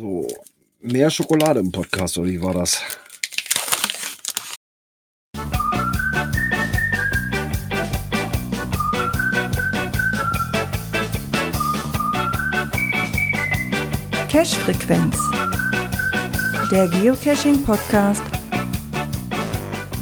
So, 0.00 0.26
mehr 0.80 1.10
Schokolade 1.10 1.60
im 1.60 1.70
Podcast, 1.70 2.16
oder 2.16 2.30
wie 2.30 2.40
war 2.40 2.54
das? 2.54 2.80
Cache-Frequenz. 14.30 15.18
Der 16.70 16.88
Geocaching-Podcast 16.88 18.22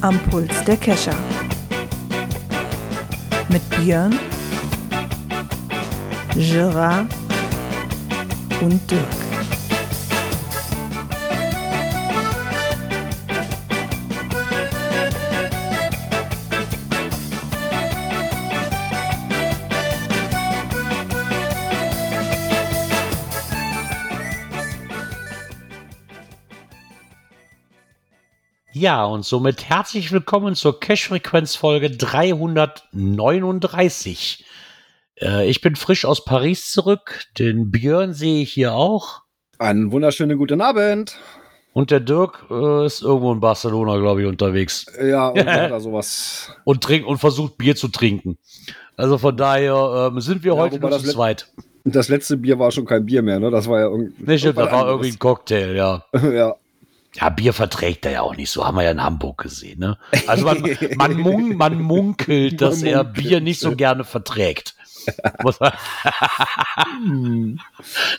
am 0.02 0.16
Puls 0.30 0.64
der 0.64 0.76
Cacher. 0.76 1.18
Mit 3.48 3.68
Björn, 3.70 4.16
Gerard 6.36 7.12
und 8.60 8.88
Dirk. 8.88 9.17
Ja, 28.78 29.04
und 29.06 29.24
somit 29.24 29.68
herzlich 29.68 30.12
willkommen 30.12 30.54
zur 30.54 30.78
Cash-Frequenz-Folge 30.78 31.90
339. 31.90 34.44
Äh, 35.20 35.50
ich 35.50 35.60
bin 35.60 35.74
frisch 35.74 36.04
aus 36.04 36.24
Paris 36.24 36.70
zurück. 36.70 37.24
Den 37.40 37.72
Björn 37.72 38.14
sehe 38.14 38.42
ich 38.42 38.52
hier 38.52 38.74
auch. 38.74 39.22
Einen 39.58 39.90
wunderschönen 39.90 40.38
guten 40.38 40.60
Abend. 40.60 41.18
Und 41.72 41.90
der 41.90 41.98
Dirk 41.98 42.46
äh, 42.52 42.86
ist 42.86 43.02
irgendwo 43.02 43.32
in 43.32 43.40
Barcelona, 43.40 43.98
glaube 43.98 44.22
ich, 44.22 44.28
unterwegs. 44.28 44.86
Ja, 45.04 45.26
und 45.26 45.40
oder 45.40 45.80
sowas. 45.80 46.52
Und 46.62 46.84
trinkt 46.84 47.08
und 47.08 47.18
versucht 47.18 47.58
Bier 47.58 47.74
zu 47.74 47.88
trinken. 47.88 48.38
Also 48.96 49.18
von 49.18 49.36
daher 49.36 50.12
ähm, 50.12 50.20
sind 50.20 50.44
wir 50.44 50.54
Ja, 50.54 50.60
heute 50.60 50.78
nur 50.78 50.92
zu 50.92 51.02
zweit. 51.02 51.48
Das 51.82 52.08
letzte 52.08 52.36
Bier 52.36 52.60
war 52.60 52.70
schon 52.70 52.84
kein 52.84 53.04
Bier 53.04 53.22
mehr, 53.22 53.40
ne? 53.40 53.50
Das 53.50 53.66
war 53.66 53.80
ja 53.80 53.86
irgendwie. 53.86 54.24
Nicht, 54.24 54.46
das 54.46 54.54
war 54.54 54.86
irgendwie 54.86 55.10
ein 55.10 55.18
Cocktail, 55.18 55.74
ja. 55.74 56.04
ja. 56.32 56.54
Ja, 57.20 57.28
Bier 57.30 57.52
verträgt 57.52 58.06
er 58.06 58.12
ja 58.12 58.22
auch 58.22 58.36
nicht 58.36 58.50
so, 58.50 58.64
haben 58.64 58.76
wir 58.76 58.84
ja 58.84 58.92
in 58.92 59.02
Hamburg 59.02 59.38
gesehen. 59.42 59.80
Ne? 59.80 59.98
Also 60.26 60.44
man, 60.44 60.62
man, 60.96 61.16
mun, 61.20 61.56
man 61.56 61.80
munkelt, 61.80 62.60
dass 62.60 62.82
Man 62.82 62.90
er 62.90 63.04
munkelt, 63.04 63.24
Bier 63.24 63.40
nicht 63.40 63.60
so 63.60 63.74
gerne 63.74 64.04
verträgt. 64.04 64.74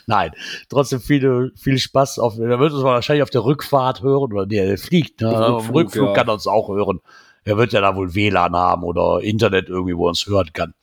Nein, 0.06 0.32
trotzdem 0.68 1.00
viele, 1.00 1.52
viel 1.56 1.78
Spaß. 1.78 2.18
Auf, 2.18 2.38
er 2.38 2.58
wird 2.58 2.72
uns 2.72 2.82
wahrscheinlich 2.82 3.22
auf 3.22 3.30
der 3.30 3.44
Rückfahrt 3.44 4.02
hören 4.02 4.32
oder 4.32 4.46
der 4.46 4.76
fliegt. 4.76 5.20
Ne? 5.20 5.30
Rückflug, 5.30 5.74
Rückflug 5.74 6.08
ja. 6.08 6.14
kann 6.14 6.28
er 6.28 6.34
uns 6.34 6.46
auch 6.46 6.68
hören. 6.68 7.00
Er 7.44 7.56
wird 7.56 7.72
ja 7.72 7.80
da 7.80 7.96
wohl 7.96 8.14
WLAN 8.14 8.54
haben 8.54 8.82
oder 8.82 9.20
Internet 9.22 9.68
irgendwie, 9.68 9.96
wo 9.96 10.06
er 10.06 10.10
uns 10.10 10.26
hören 10.26 10.50
kann. 10.52 10.74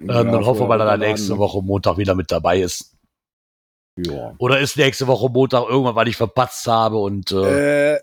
Ähm, 0.00 0.08
dann 0.08 0.44
hoffen 0.44 0.62
wir 0.62 0.66
mal, 0.66 0.78
dass 0.78 0.88
er 0.88 0.98
nächste 0.98 1.38
Woche 1.38 1.62
Montag 1.62 1.98
wieder 1.98 2.14
mit 2.14 2.32
dabei 2.32 2.60
ist. 2.60 2.93
Ja. 3.96 4.34
Oder 4.38 4.58
ist 4.60 4.76
nächste 4.76 5.06
Woche 5.06 5.28
Montag 5.30 5.68
irgendwann, 5.68 5.94
weil 5.94 6.08
ich 6.08 6.16
verpatzt 6.16 6.66
habe 6.66 6.96
und 6.98 7.30
äh, 7.32 7.94
Äh, 7.94 8.00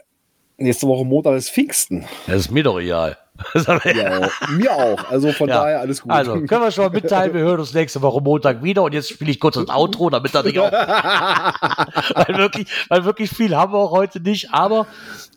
nächste 0.57 0.87
Woche 0.87 1.03
Montag 1.05 1.35
ist 1.35 1.49
Pfingsten. 1.49 2.05
das 2.27 2.35
ist 2.37 2.51
mir 2.51 2.63
doch 2.63 2.79
egal. 2.79 3.17
Ja, 3.55 4.29
mir 4.51 4.71
auch. 4.71 5.09
Also 5.09 5.31
von 5.31 5.49
Ja. 5.49 5.61
daher 5.63 5.79
alles 5.79 6.01
gut. 6.03 6.11
Also, 6.11 6.33
können 6.41 6.61
wir 6.61 6.69
schon 6.71 6.83
mal 6.85 6.91
mitteilen, 6.91 7.33
wir 7.33 7.41
hören 7.41 7.59
uns 7.59 7.73
nächste 7.73 8.01
Woche 8.03 8.21
Montag 8.21 8.61
wieder 8.61 8.83
und 8.83 8.93
jetzt 8.93 9.09
spiele 9.09 9.31
ich 9.31 9.39
kurz 9.39 9.55
das 9.55 9.67
Outro, 9.69 10.11
damit 10.11 10.35
er 10.35 10.43
nicht 10.43 10.59
auch, 10.59 10.71
weil 12.15 12.37
wirklich, 12.37 12.67
weil 12.89 13.03
wirklich 13.05 13.31
viel 13.31 13.55
haben 13.55 13.73
wir 13.73 13.79
auch 13.79 13.91
heute 13.91 14.19
nicht, 14.19 14.53
aber 14.53 14.85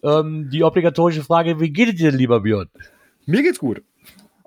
ähm, 0.03 0.51
die 0.53 0.63
obligatorische 0.65 1.25
Frage, 1.25 1.61
wie 1.61 1.71
geht 1.71 1.89
es 1.91 1.95
dir 1.97 2.11
denn, 2.11 2.19
lieber 2.19 2.41
Björn? 2.41 2.69
mir 3.27 3.43
geht's 3.43 3.59
gut. 3.59 3.83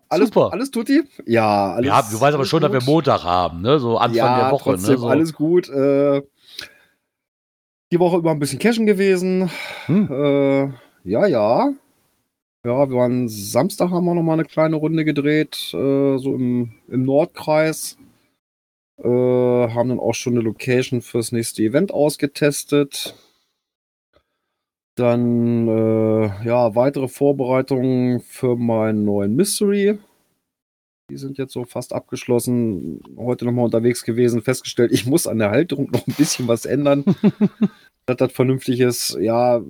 Alles, 0.09 0.29
Super. 0.29 0.53
alles 0.53 0.71
tutti? 0.71 1.03
Ja, 1.25 1.73
alles. 1.73 1.87
Ja, 1.87 2.01
du 2.01 2.19
weißt 2.19 2.35
aber 2.35 2.45
schon, 2.45 2.61
dass 2.61 2.71
wir. 2.71 2.81
Montag 2.83 3.23
haben, 3.23 3.61
ne? 3.61 3.79
so 3.79 3.97
Anfang 3.97 4.15
ja, 4.15 4.43
der 4.43 4.51
Woche. 4.51 4.71
Trotzdem 4.71 4.93
Ne? 4.93 4.99
So. 4.99 5.07
alles 5.07 5.33
gut. 5.33 5.69
Äh, 5.69 6.21
die 7.91 7.99
Woche 7.99 8.17
über 8.17 8.31
ein 8.31 8.39
bisschen 8.39 8.59
cashen 8.59 8.85
gewesen. 8.85 9.49
Hm. 9.85 10.09
Äh, 10.11 11.09
ja, 11.09 11.25
ja. 11.27 11.73
Ja, 12.65 12.89
wir 12.89 12.97
waren 12.97 13.29
Samstag 13.29 13.91
haben 13.91 14.05
wir 14.05 14.13
noch 14.13 14.23
mal 14.23 14.33
eine 14.33 14.45
kleine 14.45 14.75
Runde 14.75 15.05
gedreht, 15.05 15.73
äh, 15.73 16.17
so 16.17 16.35
im, 16.35 16.73
im 16.89 17.03
Nordkreis. 17.03 17.97
Äh, 18.97 19.07
haben 19.07 19.89
dann 19.89 19.99
auch 19.99 20.15
schon 20.15 20.33
eine 20.33 20.41
Location 20.41 21.01
fürs 21.01 21.31
nächste 21.31 21.63
Event 21.63 21.93
ausgetestet. 21.93 23.15
Dann 24.97 25.67
äh, 25.67 26.45
ja, 26.45 26.73
weitere 26.75 27.07
Vorbereitungen 27.07 28.19
für 28.19 28.55
meinen 28.55 29.05
neuen 29.05 29.35
Mystery. 29.35 29.99
Die 31.11 31.17
sind 31.17 31.37
jetzt 31.37 31.53
so 31.53 31.65
fast 31.65 31.93
abgeschlossen. 31.93 32.99
Heute 33.15 33.45
nochmal 33.45 33.65
unterwegs 33.65 34.03
gewesen, 34.03 34.41
festgestellt, 34.41 34.91
ich 34.91 35.05
muss 35.05 35.27
an 35.27 35.37
der 35.37 35.51
Halterung 35.51 35.89
noch 35.91 36.05
ein 36.07 36.15
bisschen 36.15 36.47
was 36.47 36.65
ändern, 36.65 37.05
dass 38.07 38.17
das 38.17 38.31
vernünftig 38.33 38.79
ist. 38.79 39.15
Ja, 39.21 39.61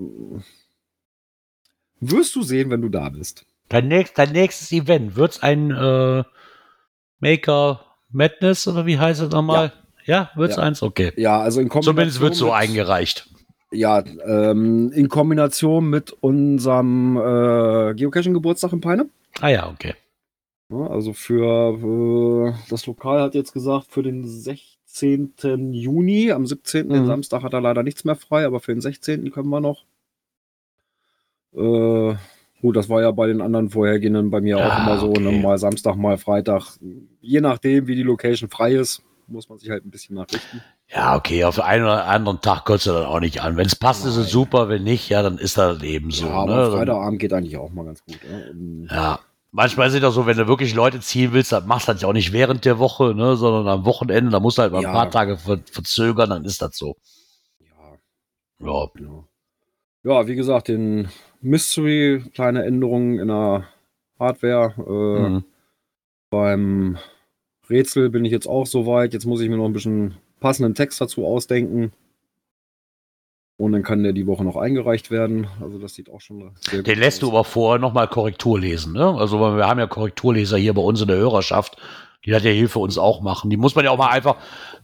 wirst 1.99 2.35
du 2.35 2.41
sehen, 2.41 2.69
wenn 2.69 2.81
du 2.81 2.89
da 2.89 3.09
bist. 3.09 3.45
Dein, 3.69 3.89
nächst, 3.89 4.17
dein 4.17 4.31
nächstes 4.31 4.71
Event, 4.71 5.15
wird's 5.17 5.43
ein 5.43 5.71
äh, 5.71 6.23
Maker 7.19 7.83
Madness 8.09 8.65
oder 8.67 8.85
wie 8.85 8.97
heißt 8.97 9.21
es 9.21 9.29
nochmal? 9.31 9.73
Ja, 10.05 10.31
wird's 10.35 10.55
Ja. 10.55 10.63
eins? 10.63 10.81
Okay. 10.81 11.11
Ja, 11.17 11.41
also 11.41 11.59
in 11.59 11.67
Kombination. 11.67 11.95
Zumindest 11.95 12.19
wird 12.21 12.35
so 12.35 12.45
mit- 12.45 12.53
eingereicht. 12.55 13.29
Ja, 13.71 14.03
ähm, 14.25 14.91
in 14.93 15.09
Kombination 15.09 15.89
mit 15.89 16.11
unserem 16.21 17.17
äh, 17.17 17.93
Geocaching-Geburtstag 17.95 18.71
in 18.73 18.81
Peine. 18.81 19.09
Ah 19.41 19.49
ja, 19.49 19.69
okay. 19.69 19.93
Ja, 20.69 20.87
also 20.87 21.13
für 21.13 22.53
äh, 22.53 22.69
das 22.69 22.85
Lokal 22.87 23.21
hat 23.21 23.35
jetzt 23.35 23.51
gesagt, 23.53 23.87
für 23.89 24.03
den 24.03 24.25
16. 24.25 25.73
Juni, 25.73 26.31
am 26.31 26.45
17. 26.45 26.89
den 26.89 27.03
Mhm. 27.03 27.07
Samstag 27.07 27.43
hat 27.43 27.53
er 27.53 27.61
leider 27.61 27.83
nichts 27.83 28.03
mehr 28.05 28.15
frei, 28.15 28.45
aber 28.45 28.59
für 28.61 28.73
den 28.73 28.81
16. 28.81 29.31
können 29.31 29.49
wir 29.49 29.59
noch. 29.59 29.83
Äh, 31.53 32.15
gut, 32.61 32.75
das 32.75 32.89
war 32.89 33.01
ja 33.01 33.11
bei 33.11 33.27
den 33.27 33.41
anderen 33.41 33.69
vorhergehenden 33.69 34.29
bei 34.29 34.41
mir 34.41 34.57
auch 34.57 34.61
Ah, 34.71 34.83
immer 34.83 34.97
so, 34.99 35.11
ne, 35.13 35.27
okay. 35.29 35.41
mal 35.41 35.57
Samstag, 35.57 35.95
mal 35.95 36.17
Freitag. 36.17 36.77
Je 37.21 37.41
nachdem, 37.41 37.87
wie 37.87 37.95
die 37.95 38.03
Location 38.03 38.49
frei 38.49 38.73
ist, 38.75 39.03
muss 39.27 39.49
man 39.49 39.57
sich 39.57 39.69
halt 39.69 39.85
ein 39.85 39.91
bisschen 39.91 40.15
nachrichten. 40.15 40.61
Ja, 40.89 41.15
okay, 41.17 41.43
auf 41.43 41.59
einen 41.59 41.83
oder 41.83 42.05
anderen 42.05 42.39
Tag 42.39 42.63
kotzt 42.65 42.87
er 42.87 42.93
dann 42.93 43.05
auch 43.05 43.19
nicht 43.19 43.41
an. 43.41 43.57
Wenn 43.57 43.65
es 43.65 43.75
passt, 43.75 44.05
ist 44.05 44.11
es 44.15 44.25
Nein. 44.25 44.27
super. 44.27 44.69
Wenn 44.69 44.83
nicht, 44.83 45.09
ja, 45.09 45.21
dann 45.21 45.37
ist 45.37 45.57
das 45.57 45.81
eben 45.83 46.11
so. 46.11 46.27
ja, 46.27 46.31
aber 46.33 46.55
ne? 46.69 46.71
Freitagabend 46.71 47.19
geht 47.19 47.33
eigentlich 47.33 47.57
auch 47.57 47.71
mal 47.71 47.83
ganz 47.85 48.03
gut. 48.05 48.17
Ne? 48.23 48.87
Ja. 48.89 49.19
Manchmal 49.51 49.87
ist 49.87 49.95
es 49.95 50.01
doch 50.01 50.11
so, 50.11 50.25
wenn 50.25 50.37
du 50.37 50.47
wirklich 50.47 50.73
Leute 50.75 50.99
ziehen 50.99 51.33
willst, 51.33 51.51
dann 51.51 51.67
machst 51.67 51.87
du 51.87 51.93
das 51.93 52.01
ja 52.01 52.07
auch 52.07 52.13
nicht 52.13 52.31
während 52.31 52.63
der 52.65 52.79
Woche, 52.79 53.15
ne, 53.15 53.35
sondern 53.37 53.67
am 53.67 53.85
Wochenende. 53.85 54.29
Da 54.29 54.39
musst 54.39 54.57
du 54.57 54.61
halt 54.61 54.71
mal 54.71 54.81
Ja. 54.83 54.89
ein 54.89 54.93
paar 54.93 55.09
Tage 55.11 55.37
ver 55.37 55.59
verzögern, 55.71 56.29
dann 56.29 56.45
ist 56.45 56.61
das 56.61 56.77
so. 56.77 56.95
ja, 57.59 58.65
Ja. 58.67 58.87
Genau. 58.93 59.27
Ja, 60.03 60.27
wie 60.27 60.35
gesagt, 60.35 60.67
den 60.69 61.09
Mystery, 61.41 62.23
kleine 62.33 62.63
Änderungen 62.65 63.19
in 63.19 63.27
der 63.29 63.65
Hardware. 64.19 64.73
Äh, 64.77 65.29
Mhm. 65.29 65.43
Beim 66.29 66.97
Rätsel 67.69 68.09
bin 68.09 68.25
ich 68.25 68.31
jetzt 68.31 68.47
auch 68.47 68.67
soweit. 68.67 69.13
Jetzt 69.13 69.25
muss 69.25 69.41
ich 69.41 69.49
mir 69.49 69.57
noch 69.57 69.65
ein 69.65 69.73
bisschen 69.73 70.17
passenden 70.39 70.75
Text 70.75 70.99
dazu 71.01 71.25
ausdenken. 71.25 71.91
Und 73.59 73.71
dann 73.71 73.81
kann 73.81 74.03
der 74.03 74.13
die 74.13 74.27
Woche 74.27 74.43
noch 74.43 74.55
eingereicht 74.55 75.09
werden. 75.09 75.47
Also 75.61 75.79
das 75.79 75.95
sieht 75.95 76.11
auch 76.11 76.21
schon 76.21 76.51
sehr 76.59 76.79
gut 76.79 76.87
Den 76.87 76.99
lässt 76.99 77.23
du 77.23 77.27
aus. 77.27 77.33
aber 77.33 77.43
vorher 77.43 77.79
nochmal 77.79 78.07
Korrektur 78.07 78.59
lesen, 78.59 78.93
ne? 78.93 79.15
Also 79.17 79.39
wir 79.39 79.67
haben 79.67 79.79
ja 79.79 79.87
Korrekturleser 79.87 80.57
hier 80.57 80.75
bei 80.75 80.81
uns 80.81 81.01
in 81.01 81.07
der 81.07 81.17
Hörerschaft. 81.17 81.77
Die 82.23 82.35
hat 82.35 82.43
ja 82.43 82.51
Hilfe 82.51 82.77
uns 82.79 82.97
auch 82.99 83.21
machen. 83.21 83.49
Die 83.49 83.57
muss 83.57 83.73
man 83.73 83.85
ja 83.85 83.91
auch 83.91 83.97
mal 83.97 84.09
einfach, 84.09 84.35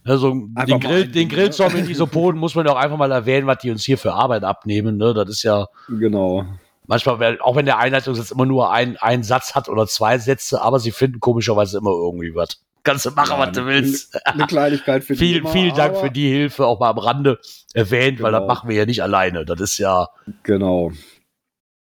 ne, 0.04 0.16
so 0.18 0.30
Einfach 0.32 0.64
den, 0.66 0.80
Grill, 0.80 1.06
den 1.08 1.28
Grillzoll 1.28 1.70
mit 1.70 1.88
Isopoden 1.88 2.40
muss 2.40 2.54
man 2.56 2.66
ja 2.66 2.72
auch 2.72 2.76
einfach 2.78 2.96
mal 2.96 3.12
erwähnen, 3.12 3.46
was 3.46 3.58
die 3.58 3.70
uns 3.70 3.84
hier 3.84 3.98
für 3.98 4.12
Arbeit 4.14 4.42
abnehmen. 4.42 4.96
Ne? 4.96 5.14
Das 5.14 5.28
ist 5.28 5.42
ja, 5.44 5.66
Genau. 5.88 6.44
manchmal, 6.86 7.38
auch 7.42 7.54
wenn 7.54 7.66
der 7.66 7.78
Einleitungssatz 7.78 8.32
immer 8.32 8.46
nur 8.46 8.72
ein, 8.72 8.96
einen 8.96 9.22
Satz 9.22 9.54
hat 9.54 9.68
oder 9.68 9.86
zwei 9.86 10.18
Sätze, 10.18 10.62
aber 10.62 10.80
sie 10.80 10.90
finden 10.90 11.20
komischerweise 11.20 11.78
immer 11.78 11.90
irgendwie 11.90 12.34
was. 12.34 12.60
Kannst 12.84 13.06
du 13.06 13.10
machen, 13.10 13.30
Ja, 13.30 13.38
was 13.38 13.52
du 13.52 13.66
willst. 13.66 14.26
Eine 14.26 14.46
Kleinigkeit 14.46 15.02
für 15.04 15.14
die 15.14 15.18
Viel, 15.18 15.36
immer, 15.38 15.50
vielen 15.50 15.74
Dank 15.74 15.96
für 15.96 16.10
die 16.10 16.28
Hilfe, 16.28 16.66
auch 16.66 16.78
mal 16.80 16.90
am 16.90 16.98
Rande 16.98 17.40
erwähnt, 17.72 18.20
weil 18.22 18.30
das 18.32 18.40
Genau. 18.42 18.46
machen 18.54 18.68
wir 18.68 18.76
ja 18.76 18.86
nicht 18.86 19.02
alleine. 19.02 19.44
Das 19.44 19.60
ist 19.60 19.78
ja, 19.78 20.08
Genau. 20.42 20.92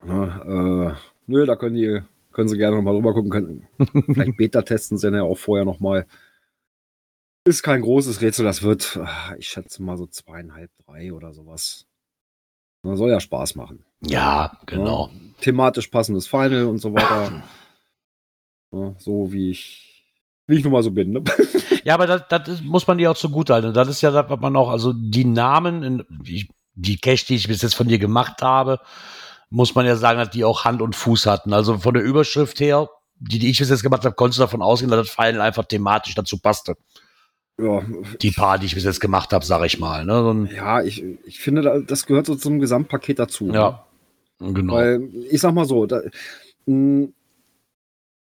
Ja, 0.08 0.90
äh, 0.90 0.94
nö, 1.28 1.46
da 1.46 1.56
können 1.56 1.76
die, 1.76 2.02
können 2.32 2.48
sie 2.48 2.58
gerne 2.58 2.76
nochmal 2.78 2.94
drüber 2.94 3.14
gucken. 3.14 3.30
Können, 3.30 3.68
vielleicht 4.14 4.38
Beta 4.38 4.62
testen 4.62 4.98
sie 4.98 5.10
ja 5.10 5.24
auch 5.24 5.38
vorher 5.38 5.66
nochmal. 5.66 6.06
Ist 7.46 7.64
kein 7.64 7.82
großes 7.82 8.22
Rätsel, 8.22 8.46
das 8.46 8.64
wird, 8.64 8.98
ah, 9.04 9.36
ich 9.38 9.50
schätze 9.50 9.84
mal 9.84 9.98
so 9.98 10.08
zweieinhalb, 10.08 10.72
drei 10.86 11.12
oder 11.12 11.34
sowas. 11.34 11.86
Na, 12.84 12.96
soll 12.96 13.10
ja 13.12 13.20
Spaß 13.20 13.56
machen. 13.56 13.84
ja, 14.02 14.58
genau. 14.66 15.10
Ja, 15.14 15.20
thematisch 15.42 15.88
passendes 15.88 16.28
Final 16.28 16.66
und 16.66 16.78
so 16.80 16.94
weiter. 16.94 17.44
Ja, 18.74 18.96
so 19.00 19.32
wie 19.34 19.52
ich 19.52 19.90
Wie 20.48 20.56
ich 20.58 20.64
nun 20.64 20.74
mal 20.74 20.84
so 20.84 20.92
bin. 20.92 21.12
Ne? 21.12 21.24
Ja, 21.86 21.96
aber 21.96 22.08
das, 22.08 22.22
das 22.30 22.62
muss 22.62 22.88
man 22.88 22.98
dir 22.98 23.12
auch 23.12 23.18
zugutehalten. 23.18 23.74
Das 23.74 23.90
ist 23.90 24.00
ja 24.02 24.10
das, 24.12 24.30
was 24.30 24.40
man 24.40 24.56
auch, 24.56 24.70
also 24.70 24.94
die 24.94 25.26
Namen, 25.26 25.84
in, 25.84 26.04
die, 26.10 26.48
die 26.76 26.96
Cache, 26.98 27.26
die 27.28 27.36
ich 27.36 27.50
bis 27.50 27.62
jetzt 27.62 27.76
von 27.76 27.90
dir 27.90 28.00
gemacht 28.00 28.42
habe, 28.42 28.80
muss 29.50 29.76
man 29.76 29.86
ja 29.86 29.98
sagen, 29.98 30.18
dass 30.18 30.30
die 30.30 30.46
auch 30.46 30.64
Hand 30.64 30.82
und 30.82 30.96
Fuß 30.96 31.26
hatten. 31.26 31.52
Also 31.52 31.78
von 31.80 31.94
der 31.94 32.04
Überschrift 32.04 32.62
her, 32.62 32.88
die, 33.20 33.38
die 33.38 33.50
ich 33.50 33.60
bis 33.60 33.70
jetzt 33.70 33.84
gemacht 33.84 34.06
habe, 34.06 34.16
konntest 34.16 34.40
du 34.40 34.44
davon 34.44 34.62
ausgehen, 34.62 34.90
dass 34.90 35.08
das 35.08 35.10
Fallen 35.14 35.42
einfach 35.42 35.66
thematisch 35.66 36.16
dazu 36.16 36.38
passte. 36.40 36.78
Ja, 37.60 37.84
Die 38.22 38.32
paar, 38.32 38.58
die 38.60 38.66
ich 38.68 38.76
bis 38.76 38.86
jetzt 38.86 39.02
gemacht 39.02 39.34
habe, 39.34 39.44
sag 39.44 39.66
ich 39.66 39.78
mal. 39.78 40.06
Ne? 40.06 40.14
So 40.50 40.56
ja 40.56 40.82
ich, 40.82 41.04
ich 41.26 41.40
finde, 41.42 41.64
da- 41.64 41.80
das 41.80 42.06
gehört 42.06 42.28
so 42.28 42.36
zum 42.36 42.60
Gesamtpaket 42.60 43.20
dazu. 43.20 43.48
ne? 43.48 43.54
ja, 43.56 43.86
genau. 44.40 44.74
Weil, 44.76 45.10
ich 45.30 45.42
sag 45.42 45.54
mal 45.54 45.66
so, 45.66 45.86
da, 45.86 46.02
mh, 46.66 47.10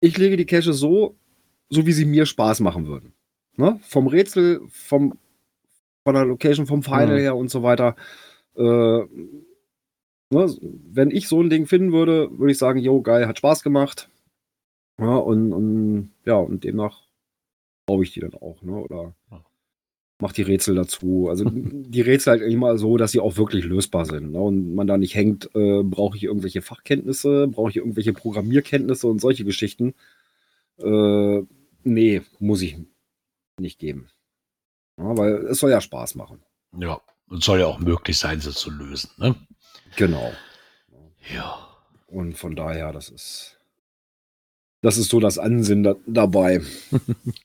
ich 0.01 0.17
lege 0.17 0.37
die 0.37 0.47
Cache 0.47 0.73
so, 0.73 1.17
so 1.71 1.87
wie 1.87 1.93
sie 1.93 2.05
mir 2.05 2.27
Spaß 2.27 2.61
machen 2.61 2.87
würden. 2.87 3.13
Ne? 3.57 3.79
Vom 3.83 4.07
Rätsel, 4.07 4.61
vom, 4.69 5.19
von 6.05 6.15
der 6.15 6.25
Location, 6.25 6.67
vom 6.67 6.83
Final 6.83 7.17
Mhm. 7.17 7.21
her 7.21 7.37
und 7.37 7.51
so 7.51 7.63
weiter. 7.63 7.97
Äh, 8.57 8.63
ne? 8.63 9.07
Wenn 10.31 11.11
ich 11.11 11.29
so 11.29 11.41
ein 11.43 11.51
Ding 11.51 11.67
finden 11.67 11.93
würde, 11.93 12.31
würde 12.39 12.53
ich 12.53 12.59
sagen, 12.59 12.79
jo, 12.81 13.03
geil, 13.03 13.27
hat 13.27 13.39
Spaß 13.39 13.63
gemacht. 13.63 14.09
Ja, 15.01 15.17
und, 15.17 15.53
und 15.53 16.11
ja, 16.25 16.37
und 16.37 16.65
demnach 16.65 17.03
baue 17.87 18.03
ich 18.03 18.13
die 18.13 18.21
dann 18.21 18.35
auch, 18.35 18.61
ne? 18.63 18.73
Oder 18.77 19.15
Ja. 19.31 19.45
mach 20.21 20.33
die 20.33 20.43
Rätsel 20.43 20.75
dazu. 20.75 21.29
Also 21.29 21.45
die 21.51 22.01
Rätsel 22.01 22.33
halt 22.41 22.43
immer 22.53 22.77
so, 22.79 22.97
dass 22.97 23.13
sie 23.13 23.21
auch 23.21 23.37
wirklich 23.37 23.65
lösbar 23.65 24.05
sind. 24.07 24.33
Ne? 24.33 24.41
Und 24.41 24.75
man 24.75 24.87
da 24.87 24.99
nicht 24.99 25.15
hängt, 25.15 25.51
äh, 25.55 25.83
brauche 25.85 26.17
ich 26.17 26.25
irgendwelche 26.25 26.63
Fachkenntnisse, 26.63 27.47
brauche 27.49 27.71
ich 27.71 27.77
irgendwelche 27.77 28.13
Programmierkenntnisse 28.13 29.07
und 29.07 29.21
solche 29.21 29.45
Geschichten. 29.45 29.95
Äh, 30.79 31.43
nee, 31.89 32.23
muss 32.39 32.63
ich 32.63 32.77
nicht 33.59 33.79
geben. 33.79 34.11
Ja, 34.99 35.17
weil 35.17 35.47
es 35.47 35.59
soll 35.59 35.71
ja 35.71 35.81
Spaß 35.81 36.15
machen. 36.15 36.43
ja, 36.77 37.01
es 37.31 37.45
soll 37.45 37.61
ja 37.61 37.67
auch 37.67 37.79
möglich 37.79 38.19
sein, 38.19 38.41
sie 38.41 38.53
zu 38.53 38.71
lösen. 38.71 39.11
Ne? 39.17 39.35
Genau. 39.97 40.33
Ja. 41.33 41.69
Und 42.07 42.39
von 42.39 42.57
daher, 42.57 42.93
das 42.93 43.11
ist, 43.11 43.59
das 44.83 44.97
ist 44.97 45.11
so 45.11 45.21
das 45.21 45.39
Ansinnen 45.39 45.85
da, 45.85 45.95
dabei. 46.07 46.63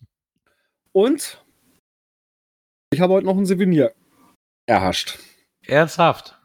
und 0.94 1.44
ich 2.92 3.01
habe 3.01 3.13
heute 3.13 3.25
noch 3.25 3.38
ein 3.38 3.45
Souvenir 3.45 3.94
erhascht. 4.66 5.19
Ernsthaft. 5.66 6.38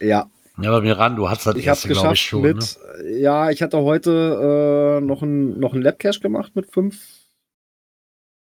Ja, 0.00 0.30
Ja, 0.58 0.70
aber 0.70 0.82
mir 0.82 0.96
ran, 0.96 1.16
du 1.16 1.28
hast 1.28 1.46
das 1.46 1.56
ich 1.56 1.68
habe 1.68 1.72
es 1.72 1.84
erste, 1.84 1.88
glaub 1.88 2.02
geschafft 2.02 2.14
ich, 2.14 2.22
schon. 2.22 2.42
mit, 2.42 2.78
Ne? 3.02 3.18
ja, 3.18 3.50
ich 3.50 3.60
hatte 3.60 3.78
heute 3.78 5.00
äh, 5.00 5.04
noch 5.04 5.22
ein, 5.22 5.58
noch 5.58 5.74
ein 5.74 5.82
Labcache 5.82 6.20
gemacht 6.20 6.54
mit 6.54 6.70
fünf, 6.70 7.24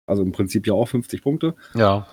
also 0.07 0.23
im 0.23 0.31
Prinzip 0.31 0.65
ja 0.65 0.73
auch 0.73 0.87
50 0.87 1.21
Punkte. 1.21 1.55
Ja. 1.75 2.07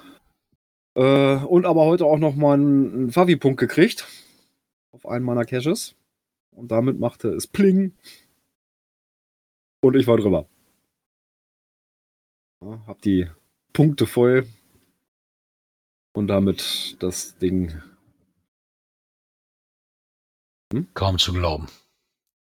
Äh, 0.95 1.37
und 1.37 1.65
aber 1.65 1.85
heute 1.87 2.05
auch 2.05 2.19
noch 2.19 2.35
mal 2.35 2.55
einen, 2.55 2.93
einen 2.93 3.11
Favi-Punkt 3.11 3.59
gekriegt 3.59 4.07
auf 4.93 5.07
einen 5.07 5.25
meiner 5.25 5.45
Caches. 5.45 5.95
Und 6.51 6.71
damit 6.73 6.99
machte 6.99 7.29
es 7.29 7.47
Pling. 7.47 7.93
Und 9.83 9.95
ich 9.95 10.07
war 10.07 10.17
drüber. 10.17 10.47
Ja, 12.65 12.83
hab 12.87 13.03
die 13.03 13.29
Punkte 13.73 14.07
voll. 14.07 14.47
Und 16.15 16.29
damit 16.29 16.97
das 17.01 17.37
Ding. 17.37 17.83
Kaum 20.95 21.19
zu 21.19 21.33
glauben. 21.33 21.67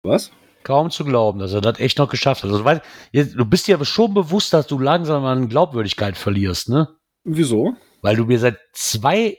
Was? 0.03 0.31
Kaum 0.63 0.89
zu 0.91 1.05
glauben, 1.05 1.39
dass 1.39 1.53
er 1.53 1.61
das 1.61 1.79
echt 1.79 1.97
noch 1.97 2.09
geschafft 2.09 2.43
hat. 2.43 2.51
Also, 2.51 2.65
weil, 2.65 2.81
du 3.13 3.45
bist 3.45 3.67
dir 3.67 3.75
aber 3.75 3.85
schon 3.85 4.13
bewusst, 4.13 4.53
dass 4.53 4.67
du 4.67 4.79
langsam 4.79 5.23
an 5.25 5.49
Glaubwürdigkeit 5.49 6.17
verlierst, 6.17 6.69
ne? 6.69 6.89
Wieso? 7.23 7.75
Weil 8.01 8.15
du 8.15 8.25
mir 8.25 8.39
seit 8.39 8.57
zwei, 8.73 9.37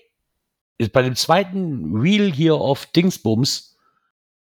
bei 0.92 1.02
dem 1.02 1.16
zweiten 1.16 1.96
Reel 2.00 2.32
hier 2.32 2.54
auf 2.54 2.86
Dingsbums, 2.86 3.76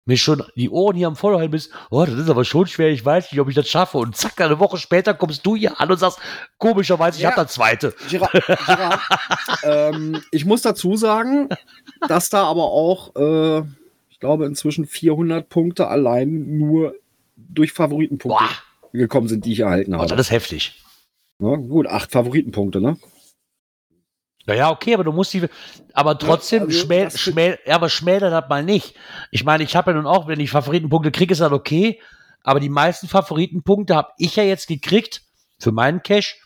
mir 0.04 0.16
schon 0.16 0.42
die 0.56 0.70
Ohren 0.70 0.96
hier 0.96 1.06
am 1.06 1.14
Vollhalten 1.14 1.52
bist, 1.52 1.70
oh, 1.90 2.04
das 2.04 2.14
ist 2.16 2.28
aber 2.30 2.44
schon 2.44 2.66
schwer, 2.66 2.88
ich 2.90 3.04
weiß 3.04 3.30
nicht, 3.30 3.40
ob 3.40 3.48
ich 3.48 3.54
das 3.54 3.68
schaffe. 3.68 3.98
Und 3.98 4.16
zack, 4.16 4.40
eine 4.40 4.58
Woche 4.58 4.76
später 4.78 5.14
kommst 5.14 5.46
du 5.46 5.54
hier 5.54 5.80
an 5.80 5.90
und 5.92 5.98
sagst, 5.98 6.18
komischerweise, 6.58 7.18
ich 7.18 7.22
Ja. 7.22 7.28
hab 7.30 7.36
das 7.36 7.52
zweite. 7.52 7.94
Gerard, 8.10 8.32
Gerard, 8.32 9.00
ähm, 9.62 10.20
ich 10.32 10.44
muss 10.44 10.62
dazu 10.62 10.96
sagen, 10.96 11.48
dass 12.08 12.30
da 12.30 12.44
aber 12.44 12.64
auch, 12.64 13.14
äh, 13.14 13.62
glaube, 14.22 14.46
inzwischen 14.46 14.86
400 14.86 15.48
Punkte 15.48 15.88
allein 15.88 16.56
nur 16.58 16.94
durch 17.36 17.72
Favoritenpunkte 17.72 18.42
Boah, 18.44 18.50
gekommen 18.98 19.28
sind, 19.28 19.44
die 19.44 19.52
ich 19.52 19.60
erhalten 19.60 19.94
oh, 19.94 19.98
habe. 19.98 20.08
das 20.08 20.20
ist 20.28 20.30
heftig. 20.30 20.80
Ne? 21.38 21.58
Gut, 21.58 21.86
acht 21.86 22.10
Favoritenpunkte, 22.12 22.80
ne? 22.80 22.96
Naja, 24.46 24.70
okay, 24.70 24.94
aber 24.94 25.04
du 25.04 25.12
musst 25.12 25.32
die, 25.34 25.42
aber 25.92 26.18
trotzdem, 26.18 26.62
also 26.62 26.78
schmäh, 26.78 27.04
das- 27.04 27.20
schmäh, 27.20 27.56
ja, 27.64 27.76
aber 27.76 27.88
schmäler 27.88 28.30
das 28.30 28.48
mal 28.48 28.64
nicht. 28.64 28.94
Ich 29.30 29.44
meine, 29.44 29.62
ich 29.62 29.76
habe 29.76 29.92
ja 29.92 29.96
nun 29.96 30.06
auch, 30.06 30.26
wenn 30.26 30.40
ich 30.40 30.50
Favoritenpunkte 30.50 31.12
kriege, 31.12 31.32
ist 31.32 31.40
das 31.40 31.52
okay, 31.52 32.00
aber 32.42 32.58
die 32.58 32.68
meisten 32.68 33.06
Favoritenpunkte 33.08 33.94
habe 33.94 34.12
ich 34.18 34.34
ja 34.36 34.42
jetzt 34.42 34.66
gekriegt 34.66 35.22
für 35.60 35.70
meinen 35.70 36.02
Cash, 36.02 36.40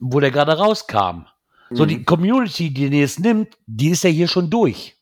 wo 0.00 0.18
der 0.20 0.30
gerade 0.32 0.58
rauskam. 0.58 1.26
So, 1.70 1.84
Mhm. 1.84 1.88
die 1.88 2.04
Community, 2.04 2.70
die 2.72 2.88
den 2.90 2.98
jetzt 2.98 3.20
nimmt, 3.20 3.56
die 3.66 3.90
ist 3.90 4.02
ja 4.02 4.10
hier 4.10 4.26
schon 4.28 4.50
durch. 4.50 4.96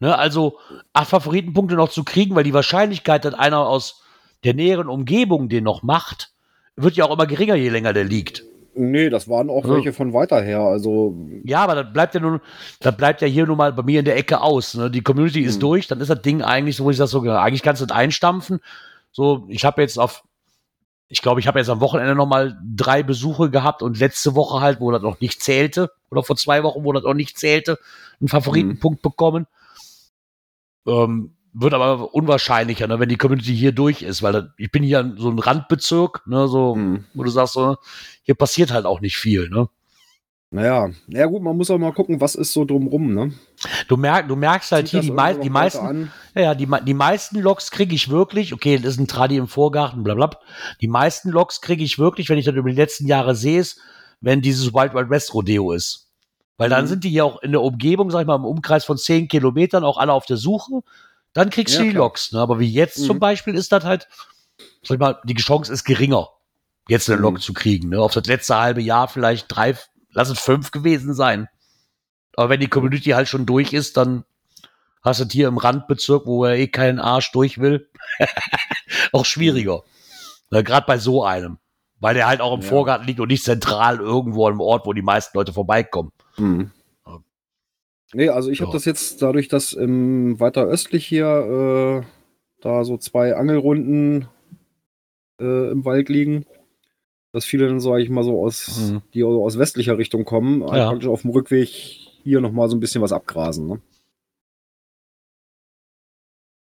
Ne, 0.00 0.16
also 0.16 0.58
acht 0.92 1.08
Favoritenpunkte 1.10 1.74
noch 1.74 1.88
zu 1.88 2.04
kriegen, 2.04 2.34
weil 2.36 2.44
die 2.44 2.54
Wahrscheinlichkeit, 2.54 3.24
dass 3.24 3.34
einer 3.34 3.66
aus 3.66 4.02
der 4.44 4.54
näheren 4.54 4.88
Umgebung 4.88 5.48
den 5.48 5.64
noch 5.64 5.82
macht, 5.82 6.30
wird 6.76 6.94
ja 6.94 7.04
auch 7.04 7.12
immer 7.12 7.26
geringer, 7.26 7.56
je 7.56 7.68
länger 7.68 7.92
der 7.92 8.04
liegt. 8.04 8.44
Nee, 8.74 9.10
das 9.10 9.28
waren 9.28 9.50
auch 9.50 9.64
Ja. 9.64 9.70
welche 9.72 9.92
von 9.92 10.12
weiter 10.12 10.40
her. 10.40 10.60
Also, 10.60 11.16
Ja, 11.42 11.64
aber 11.64 11.82
das 11.82 11.92
bleibt 11.92 12.14
ja 12.14 12.20
nun, 12.20 12.40
das 12.78 12.96
bleibt 12.96 13.20
ja 13.22 13.26
hier 13.26 13.44
nun 13.44 13.56
mal 13.56 13.72
bei 13.72 13.82
mir 13.82 13.98
in 13.98 14.04
der 14.04 14.16
Ecke 14.16 14.40
aus. 14.40 14.74
Ne? 14.74 14.88
Die 14.88 15.02
Community 15.02 15.40
ist 15.40 15.56
Mhm. 15.56 15.60
durch, 15.60 15.88
dann 15.88 16.00
ist 16.00 16.10
das 16.10 16.22
Ding 16.22 16.42
eigentlich, 16.42 16.76
so 16.76 16.84
wo 16.84 16.90
ich 16.90 16.96
das 16.96 17.10
so, 17.10 17.20
eigentlich 17.22 17.62
kannst 17.64 17.82
du 17.82 17.86
das 17.86 17.96
einstampfen. 17.96 18.60
So, 19.10 19.46
ich 19.48 19.64
habe 19.64 19.82
jetzt 19.82 19.98
auf, 19.98 20.22
ich 21.08 21.22
glaube, 21.22 21.40
ich 21.40 21.48
habe 21.48 21.58
jetzt 21.58 21.70
am 21.70 21.80
Wochenende 21.80 22.14
noch 22.14 22.26
mal 22.26 22.56
drei 22.76 23.02
Besuche 23.02 23.50
gehabt 23.50 23.82
und 23.82 23.98
letzte 23.98 24.36
Woche 24.36 24.60
halt, 24.60 24.78
wo 24.80 24.92
das 24.92 25.02
noch 25.02 25.20
nicht 25.20 25.42
zählte, 25.42 25.90
oder 26.12 26.22
vor 26.22 26.36
zwei 26.36 26.62
Wochen, 26.62 26.84
wo 26.84 26.92
das 26.92 27.02
noch 27.02 27.14
nicht 27.14 27.36
zählte, 27.36 27.80
einen 28.20 28.28
Favoritenpunkt 28.28 29.02
bekommen. 29.02 29.48
Ähm, 30.88 31.34
wird 31.60 31.74
aber 31.74 32.14
unwahrscheinlicher, 32.14 32.86
ne, 32.86 33.00
wenn 33.00 33.08
die 33.08 33.16
Community 33.16 33.54
hier 33.56 33.72
durch 33.72 34.02
ist, 34.02 34.22
weil 34.22 34.32
das, 34.32 34.44
ich 34.58 34.70
bin 34.70 34.82
hier 34.82 35.14
so 35.16 35.30
ein 35.30 35.38
Randbezirk, 35.38 36.22
ne, 36.26 36.46
so, 36.46 36.74
hm. 36.74 37.04
wo 37.14 37.24
du 37.24 37.30
sagst, 37.30 37.54
so, 37.54 37.76
hier 38.22 38.34
passiert 38.34 38.72
halt 38.72 38.86
auch 38.86 39.00
nicht 39.00 39.16
viel, 39.16 39.48
ne. 39.48 39.68
naja, 40.50 40.88
naja, 41.08 41.26
gut, 41.26 41.42
man 41.42 41.56
muss 41.56 41.70
auch 41.70 41.78
mal 41.78 41.92
gucken, 41.92 42.20
was 42.20 42.34
ist 42.34 42.52
so 42.52 42.64
drumrum, 42.64 43.12
ne? 43.12 43.32
Du, 43.88 43.96
merk, 43.96 44.28
du 44.28 44.36
merkst 44.36 44.70
halt 44.70 44.86
Zieht 44.86 45.02
hier, 45.02 45.10
die, 45.10 45.10
mei 45.10 45.34
die 45.34 45.50
meisten, 45.50 46.12
ja, 46.34 46.42
ja, 46.42 46.54
die, 46.54 46.68
die 46.84 46.94
meisten 46.94 47.40
Loks 47.40 47.70
kriege 47.70 47.94
ich 47.94 48.08
wirklich, 48.08 48.52
okay, 48.52 48.78
das 48.78 48.94
ist 48.94 49.00
ein 49.00 49.08
Tradi 49.08 49.36
im 49.36 49.48
Vorgarten, 49.48 50.04
bla, 50.04 50.14
bla. 50.14 50.30
Die 50.80 50.88
meisten 50.88 51.30
Loks 51.30 51.60
kriege 51.60 51.82
ich 51.82 51.98
wirklich, 51.98 52.28
wenn 52.28 52.38
ich 52.38 52.44
das 52.44 52.54
über 52.54 52.70
die 52.70 52.76
letzten 52.76 53.06
Jahre 53.06 53.34
sehe, 53.34 53.60
ist, 53.60 53.80
wenn 54.20 54.42
dieses 54.42 54.72
Wild 54.74 54.94
Wild 54.94 55.10
West 55.10 55.34
Rodeo 55.34 55.72
ist. 55.72 56.07
Weil 56.58 56.68
dann 56.68 56.84
Mhm. 56.84 56.88
sind 56.88 57.04
die 57.04 57.10
hier 57.10 57.24
auch 57.24 57.40
in 57.42 57.52
der 57.52 57.62
Umgebung, 57.62 58.10
sag 58.10 58.20
ich 58.22 58.26
mal, 58.26 58.34
im 58.36 58.44
Umkreis 58.44 58.84
von 58.84 58.98
10 58.98 59.28
Kilometern 59.28 59.84
auch 59.84 59.96
alle 59.96 60.12
auf 60.12 60.26
der 60.26 60.36
Suche. 60.36 60.80
Dann 61.32 61.50
kriegst 61.50 61.74
Ja, 61.74 61.80
du 61.80 61.86
die 61.86 61.90
klar. 61.92 62.04
Loks. 62.04 62.32
Ne? 62.32 62.40
Aber 62.40 62.58
wie 62.58 62.70
jetzt 62.70 63.02
zum 63.04 63.16
Mhm. 63.16 63.20
Beispiel 63.20 63.54
ist 63.54 63.70
das 63.72 63.84
halt, 63.84 64.08
sag 64.82 64.94
ich 64.96 64.98
mal, 65.00 65.18
die 65.24 65.34
Chance 65.34 65.72
ist 65.72 65.84
geringer, 65.84 66.28
jetzt 66.88 67.08
eine 67.08 67.16
Mhm. 67.18 67.22
Lok 67.22 67.40
zu 67.40 67.52
kriegen. 67.54 67.90
Ne? 67.90 68.00
Auf 68.00 68.12
das 68.12 68.26
letzte 68.26 68.56
halbe 68.56 68.82
Jahr 68.82 69.08
vielleicht 69.08 69.46
drei, 69.48 69.76
lass 70.12 70.30
es 70.30 70.38
fünf 70.40 70.70
gewesen 70.72 71.14
sein. 71.14 71.48
Aber 72.36 72.50
wenn 72.50 72.60
die 72.60 72.68
Community 72.68 73.10
halt 73.10 73.28
schon 73.28 73.46
durch 73.46 73.72
ist, 73.72 73.96
dann 73.96 74.24
hast 75.04 75.20
du 75.20 75.24
es 75.24 75.32
hier 75.32 75.48
im 75.48 75.58
Randbezirk, 75.58 76.26
wo 76.26 76.44
er 76.44 76.56
eh 76.56 76.66
keinen 76.68 76.98
Arsch 76.98 77.30
durch 77.32 77.58
will, 77.58 77.88
auch 79.12 79.24
schwieriger. 79.24 79.82
Gerade 80.50 80.86
bei 80.86 80.98
so 80.98 81.24
einem. 81.24 81.58
Weil 82.00 82.14
der 82.14 82.26
halt 82.28 82.40
auch 82.40 82.54
im 82.54 82.62
Ja. 82.62 82.68
Vorgarten 82.68 83.06
liegt 83.06 83.20
und 83.20 83.28
nicht 83.28 83.44
zentral 83.44 83.98
irgendwo 83.98 84.46
an 84.46 84.52
einem 84.52 84.60
Ort, 84.60 84.86
wo 84.86 84.92
die 84.92 85.02
meisten 85.02 85.36
Leute 85.36 85.52
vorbeikommen. 85.52 86.12
Hm. 86.38 86.70
Ja. 87.06 87.18
Nee, 88.14 88.28
also 88.30 88.50
ich 88.50 88.60
habe 88.60 88.70
Ja. 88.70 88.74
das 88.74 88.84
jetzt 88.84 89.20
dadurch, 89.22 89.48
dass 89.48 89.76
ähm, 89.76 90.40
weiter 90.40 90.64
östlich 90.64 91.06
hier 91.06 92.04
äh, 92.04 92.06
da 92.60 92.84
so 92.84 92.96
zwei 92.96 93.36
Angelrunden 93.36 94.28
äh, 95.40 95.70
im 95.70 95.84
Wald 95.84 96.08
liegen, 96.08 96.46
dass 97.32 97.44
viele 97.44 97.68
dann, 97.68 97.80
sage 97.80 98.02
ich 98.02 98.08
mal, 98.10 98.24
so 98.24 98.42
aus, 98.42 98.90
Mhm. 98.90 99.02
die 99.14 99.22
aus 99.24 99.58
westlicher 99.58 99.98
Richtung 99.98 100.24
kommen, 100.24 100.62
halt 100.64 100.78
Ja. 100.78 100.88
praktisch 100.90 101.08
auf 101.08 101.22
dem 101.22 101.30
Rückweg 101.30 101.68
hier 101.68 102.40
nochmal 102.40 102.68
so 102.68 102.76
ein 102.76 102.80
bisschen 102.80 103.02
was 103.02 103.12
abgrasen. 103.12 103.66
Ne? 103.68 103.80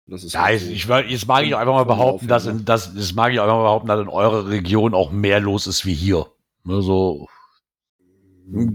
Das 0.07 0.23
ist 0.23 0.33
Ja, 0.33 0.43
halt 0.45 0.61
ich, 0.61 0.71
ich, 0.71 0.85
jetzt 0.87 1.27
mag 1.27 1.45
ich 1.45 1.55
einfach 1.55 1.73
mal 1.73 1.83
behaupten, 1.83 2.27
dass, 2.27 2.47
in, 2.47 2.65
dass, 2.65 2.93
das 2.95 3.13
mag 3.13 3.31
ich 3.31 3.39
einfach 3.39 3.53
mal 3.55 3.63
behaupten, 3.63 3.87
dass 3.87 4.01
in 4.01 4.07
eurer 4.09 4.49
Region 4.49 4.93
auch 4.95 5.11
mehr 5.11 5.39
los 5.39 5.67
ist 5.67 5.85
wie 5.85 5.93
hier. 5.93 6.25
Ne, 6.63 6.81
so 6.81 7.27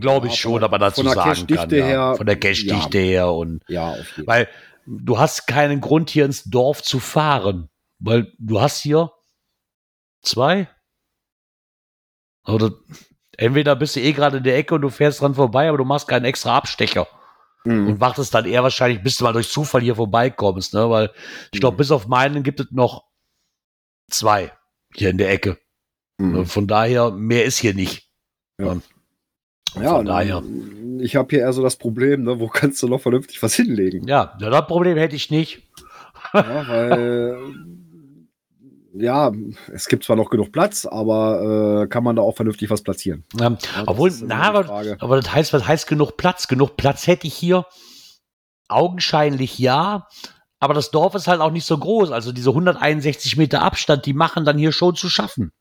glaube 0.00 0.26
ich 0.28 0.34
Ja, 0.34 0.38
schon, 0.38 0.64
aber 0.64 0.78
dazu 0.78 1.02
sagen 1.08 1.46
kann. 1.46 1.70
Ja. 1.70 1.84
her, 1.84 2.14
Von 2.16 2.26
der 2.26 2.38
Cache-Dichte 2.38 2.98
her 2.98 3.32
und 3.32 3.62
Ja, 3.68 3.90
auf 3.90 4.16
jeden 4.16 4.26
weil 4.26 4.48
du 4.86 5.18
hast 5.18 5.46
keinen 5.46 5.80
Grund 5.80 6.10
hier 6.10 6.24
ins 6.24 6.44
Dorf 6.44 6.82
zu 6.82 7.00
fahren, 7.00 7.68
weil 7.98 8.32
du 8.38 8.60
hast 8.60 8.80
hier 8.82 9.10
zwei, 10.22 10.68
Oder 12.46 12.72
entweder 13.38 13.74
bist 13.76 13.96
du 13.96 14.00
eh 14.00 14.12
gerade 14.12 14.36
in 14.38 14.44
der 14.44 14.56
Ecke 14.56 14.74
und 14.74 14.82
du 14.82 14.90
fährst 14.90 15.20
dran 15.20 15.34
vorbei, 15.34 15.68
aber 15.68 15.78
du 15.78 15.84
machst 15.84 16.08
keinen 16.08 16.24
extra 16.26 16.56
Abstecher. 16.56 17.06
Mhm. 17.64 17.86
Und 17.88 18.00
wartest 18.00 18.34
dann 18.34 18.44
eher 18.44 18.62
wahrscheinlich, 18.62 19.02
bis 19.02 19.16
du 19.16 19.24
mal 19.24 19.32
durch 19.32 19.48
Zufall 19.50 19.80
hier 19.80 19.96
vorbeikommst, 19.96 20.74
ne? 20.74 20.90
Weil 20.90 21.10
ich 21.52 21.60
glaube, 21.60 21.76
Mhm. 21.76 21.78
bis 21.78 21.90
auf 21.90 22.06
meinen 22.06 22.42
gibt 22.42 22.60
es 22.60 22.66
noch 22.70 23.04
zwei 24.10 24.52
hier 24.94 25.08
in 25.08 25.16
der 25.16 25.30
Ecke. 25.30 25.58
Mhm. 26.18 26.44
Von 26.44 26.66
daher, 26.66 27.10
mehr 27.10 27.46
ist 27.46 27.56
hier 27.58 27.72
nicht. 27.74 28.10
Ja, 28.60 28.76
von 29.72 30.04
daher. 30.04 30.42
Ich 31.00 31.16
habe 31.16 31.28
hier 31.30 31.40
eher 31.40 31.52
so 31.52 31.62
das 31.62 31.76
Problem, 31.76 32.22
ne, 32.22 32.38
wo 32.38 32.48
kannst 32.48 32.82
du 32.82 32.88
noch 32.88 33.00
vernünftig 33.00 33.42
was 33.42 33.54
hinlegen? 33.54 34.06
Ja, 34.06 34.36
ja, 34.40 34.50
das 34.50 34.66
Problem 34.66 34.96
hätte 34.96 35.16
ich 35.16 35.30
nicht. 35.30 35.62
Ja, 36.32 36.68
weil 36.68 37.36
ja, 38.94 39.32
es 39.72 39.88
gibt 39.88 40.04
zwar 40.04 40.16
noch 40.16 40.30
genug 40.30 40.52
Platz, 40.52 40.86
aber 40.86 41.82
äh, 41.82 41.86
kann 41.88 42.04
man 42.04 42.16
da 42.16 42.22
auch 42.22 42.36
vernünftig 42.36 42.70
was 42.70 42.82
platzieren? 42.82 43.24
Ähm, 43.40 43.58
Ja, 43.76 43.82
obwohl, 43.86 44.12
na, 44.24 44.42
aber, 44.42 44.94
aber 45.00 45.16
das 45.16 45.32
heißt, 45.32 45.52
was 45.52 45.66
heißt 45.66 45.86
genug 45.88 46.16
Platz? 46.16 46.46
Genug 46.48 46.76
Platz 46.76 47.06
hätte 47.06 47.26
ich 47.26 47.34
hier 47.34 47.66
augenscheinlich 48.68 49.58
ja, 49.58 50.06
aber 50.60 50.74
das 50.74 50.90
Dorf 50.90 51.14
ist 51.14 51.28
halt 51.28 51.40
auch 51.40 51.50
nicht 51.50 51.66
so 51.66 51.76
groß. 51.76 52.10
Also 52.10 52.32
diese 52.32 52.50
161 52.50 53.36
Meter 53.36 53.62
Abstand, 53.62 54.06
die 54.06 54.14
machen 54.14 54.44
dann 54.44 54.56
hier 54.58 54.72
schon 54.72 54.94
zu 54.94 55.08
schaffen. 55.08 55.52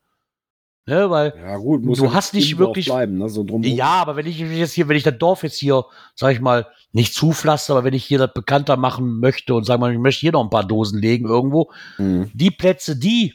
Ne, 0.86 1.08
weil, 1.08 1.32
Ja, 1.42 1.56
gut, 1.56 1.82
du 1.98 2.12
hast 2.12 2.34
nicht 2.34 2.58
wirklich- 2.58 2.84
bleiben, 2.86 3.16
ne? 3.16 3.30
so 3.30 3.42
ja, 3.62 3.86
aber 4.02 4.16
wenn 4.16 4.26
ich 4.26 4.38
jetzt 4.38 4.74
hier, 4.74 4.86
wenn 4.86 4.98
ich 4.98 5.02
das 5.02 5.16
Dorf 5.16 5.42
jetzt 5.42 5.56
hier, 5.58 5.86
sag 6.14 6.32
ich 6.34 6.40
mal, 6.40 6.66
nicht 6.92 7.14
zupflaster, 7.14 7.72
aber 7.74 7.84
wenn 7.84 7.94
ich 7.94 8.04
hier 8.04 8.18
das 8.18 8.34
bekannter 8.34 8.76
machen 8.76 9.18
möchte 9.18 9.54
und 9.54 9.64
sag 9.64 9.80
mal, 9.80 9.92
ich 9.92 9.98
möchte 9.98 10.20
hier 10.20 10.32
noch 10.32 10.44
ein 10.44 10.50
paar 10.50 10.66
Dosen 10.66 11.00
legen 11.00 11.26
irgendwo, 11.26 11.70
Mhm. 11.96 12.30
die 12.34 12.50
Plätze, 12.50 12.96
die 12.96 13.32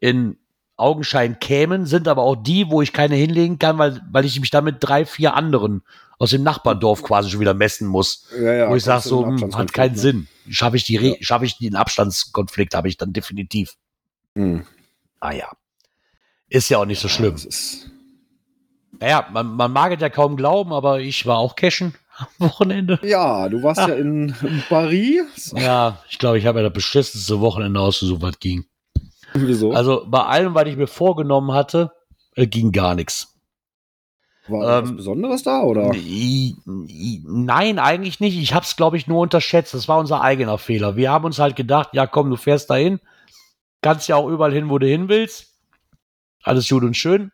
in 0.00 0.38
Augenschein 0.76 1.38
kämen, 1.38 1.86
sind 1.86 2.08
aber 2.08 2.22
auch 2.22 2.34
die, 2.34 2.68
wo 2.68 2.82
ich 2.82 2.92
keine 2.92 3.14
hinlegen 3.14 3.58
kann, 3.60 3.78
weil, 3.78 4.02
weil 4.10 4.24
ich 4.24 4.40
mich 4.40 4.50
damit 4.50 4.76
drei, 4.80 5.06
vier 5.06 5.34
anderen 5.34 5.82
aus 6.18 6.30
dem 6.30 6.42
Nachbardorf 6.42 7.02
quasi 7.04 7.30
schon 7.30 7.40
wieder 7.40 7.54
messen 7.54 7.86
muss. 7.86 8.26
Ja, 8.38 8.52
ja, 8.52 8.70
wo 8.70 8.74
ich 8.74 8.82
sage, 8.82 9.06
so, 9.08 9.24
hm, 9.24 9.54
hat 9.56 9.72
keinen 9.72 9.92
ne? 9.92 9.98
Sinn. 9.98 10.28
Schaffe 10.50 10.76
ich, 10.76 10.84
die 10.84 10.94
Ja. 10.96 11.14
schaffe 11.20 11.44
ich 11.44 11.58
den 11.58 11.76
Abstandskonflikt, 11.76 12.74
habe 12.74 12.88
ich 12.88 12.96
dann 12.96 13.12
definitiv. 13.12 13.74
Mhm. 14.34 14.66
Ah 15.20 15.32
ja. 15.32 15.48
Ist 16.48 16.68
ja 16.68 16.78
auch 16.78 16.84
nicht 16.84 17.00
so 17.00 17.08
schlimm. 17.08 17.34
Ist, 17.34 17.90
Naja, 19.00 19.26
man, 19.32 19.54
man 19.56 19.72
mag 19.72 19.92
es 19.92 20.00
ja 20.00 20.08
kaum 20.08 20.36
glauben, 20.36 20.72
aber 20.72 21.00
ich 21.00 21.26
war 21.26 21.38
auch 21.38 21.56
cashen 21.56 21.94
am 22.18 22.26
Wochenende. 22.48 22.98
ja, 23.02 23.48
du 23.48 23.62
warst 23.62 23.80
ja 23.80 23.94
in, 23.94 24.34
in 24.42 24.62
Paris. 24.68 25.52
Ja, 25.56 25.98
ich 26.08 26.18
glaube, 26.18 26.38
ich 26.38 26.46
habe 26.46 26.60
ja 26.60 26.64
das 26.64 26.72
beschissenste 26.72 27.40
Wochenende 27.40 27.80
ausgesucht, 27.80 28.22
was 28.22 28.38
ging. 28.38 28.64
Wieso? 29.34 29.72
Also 29.72 30.04
bei 30.08 30.22
allem, 30.22 30.54
was 30.54 30.66
ich 30.66 30.76
mir 30.76 30.86
vorgenommen 30.86 31.52
hatte, 31.52 31.92
äh, 32.36 32.46
ging 32.46 32.72
gar 32.72 32.94
nichts. 32.94 33.34
War 34.48 34.82
was 34.82 34.88
ähm, 34.88 34.96
Besonderes 34.96 35.42
da, 35.42 35.62
oder? 35.62 35.92
Nein, 36.64 37.78
eigentlich 37.80 38.20
nicht. 38.20 38.38
Ich 38.38 38.54
habe 38.54 38.64
es, 38.64 38.76
glaube 38.76 38.96
ich, 38.96 39.08
nur 39.08 39.20
unterschätzt. 39.20 39.74
Das 39.74 39.88
war 39.88 39.98
unser 39.98 40.20
eigener 40.22 40.56
Fehler. 40.56 40.96
Wir 40.96 41.10
haben 41.10 41.24
uns 41.24 41.38
halt 41.38 41.56
gedacht, 41.56 41.88
ja 41.92 42.06
komm, 42.06 42.30
du 42.30 42.36
fährst 42.36 42.70
dahin, 42.70 43.00
kannst 43.82 44.08
ja 44.08 44.16
auch 44.16 44.28
überall 44.28 44.52
hin, 44.52 44.70
wo 44.70 44.78
du 44.78 44.86
hin 44.86 45.08
willst. 45.08 45.55
Alles 46.46 46.68
gut 46.68 46.84
und 46.84 46.96
schön. 46.96 47.32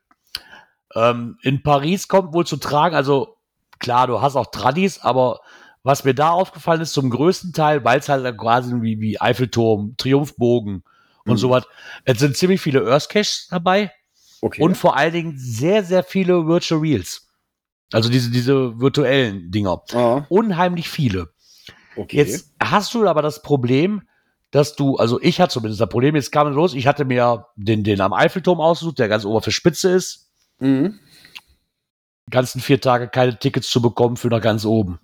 Ähm, 0.95 1.37
in 1.43 1.63
Paris 1.63 2.09
kommt 2.09 2.33
wohl 2.33 2.47
zu 2.47 2.57
tragen, 2.57 2.95
also 2.97 3.37
klar, 3.79 4.07
du 4.07 4.21
hast 4.23 4.37
auch 4.37 4.51
Tradis, 4.51 5.01
aber 5.01 5.41
was 5.83 6.05
mir 6.05 6.15
da 6.15 6.31
aufgefallen 6.31 6.81
ist, 6.81 6.95
zum 6.95 7.11
größten 7.11 7.53
Teil, 7.53 7.85
weil 7.85 7.99
es 7.99 8.09
halt 8.09 8.39
quasi 8.39 8.73
wie, 8.81 9.01
wie 9.01 9.21
Eiffelturm, 9.21 9.95
Triumphbogen 9.99 10.83
und 11.25 11.33
Mhm. 11.35 11.37
sowas, 11.37 11.65
es 12.05 12.19
sind 12.19 12.37
ziemlich 12.37 12.61
viele 12.61 12.87
Earth 12.91 13.09
Caches 13.11 13.49
dabei. 13.51 13.93
Okay. 14.41 14.63
Und 14.63 14.77
vor 14.77 14.97
allen 14.97 15.13
Dingen 15.13 15.35
sehr, 15.37 15.85
sehr 15.85 16.03
viele 16.03 16.47
Virtual 16.47 16.81
Reels. 16.81 17.29
Also 17.93 18.09
diese, 18.09 18.31
diese 18.31 18.81
virtuellen 18.81 19.51
Dinger. 19.51 19.83
ah, 19.93 20.25
Unheimlich 20.31 20.89
viele. 20.89 21.33
okay. 21.97 22.17
Jetzt 22.17 22.51
hast 22.63 22.95
du 22.95 23.07
aber 23.07 23.21
das 23.23 23.43
Problem, 23.43 24.03
dass 24.53 24.77
du, 24.77 24.97
also 24.97 25.21
ich 25.21 25.41
hatte 25.41 25.55
zumindest 25.55 25.81
das 25.81 25.89
Problem, 25.89 26.15
jetzt 26.15 26.31
kam 26.31 26.47
es 26.47 26.55
los, 26.55 26.75
ich 26.75 26.87
hatte 26.87 27.05
mir 27.05 27.47
den, 27.57 27.83
den 27.83 28.01
am 28.01 28.13
Eiffelturm 28.13 28.61
ausgesucht, 28.61 28.99
der 29.01 29.09
ganz 29.09 29.25
ober 29.25 29.43
für 29.43 29.51
Spitze 29.51 29.91
ist. 29.91 30.31
Mhm. 30.61 31.01
Die 32.29 32.31
ganzen 32.31 32.61
vier 32.61 32.81
Tage 32.81 33.09
keine 33.09 33.39
Tickets 33.39 33.69
zu 33.69 33.83
bekommen 33.83 34.17
für 34.17 34.29
nach 34.29 34.41
ganz 34.41 34.65
oben. 34.65 35.01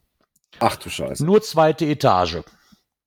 Ach 0.60 0.76
du 0.76 0.88
Scheiße. 0.90 1.24
Nur 1.24 1.42
zweite 1.42 1.86
Etage. 1.86 2.38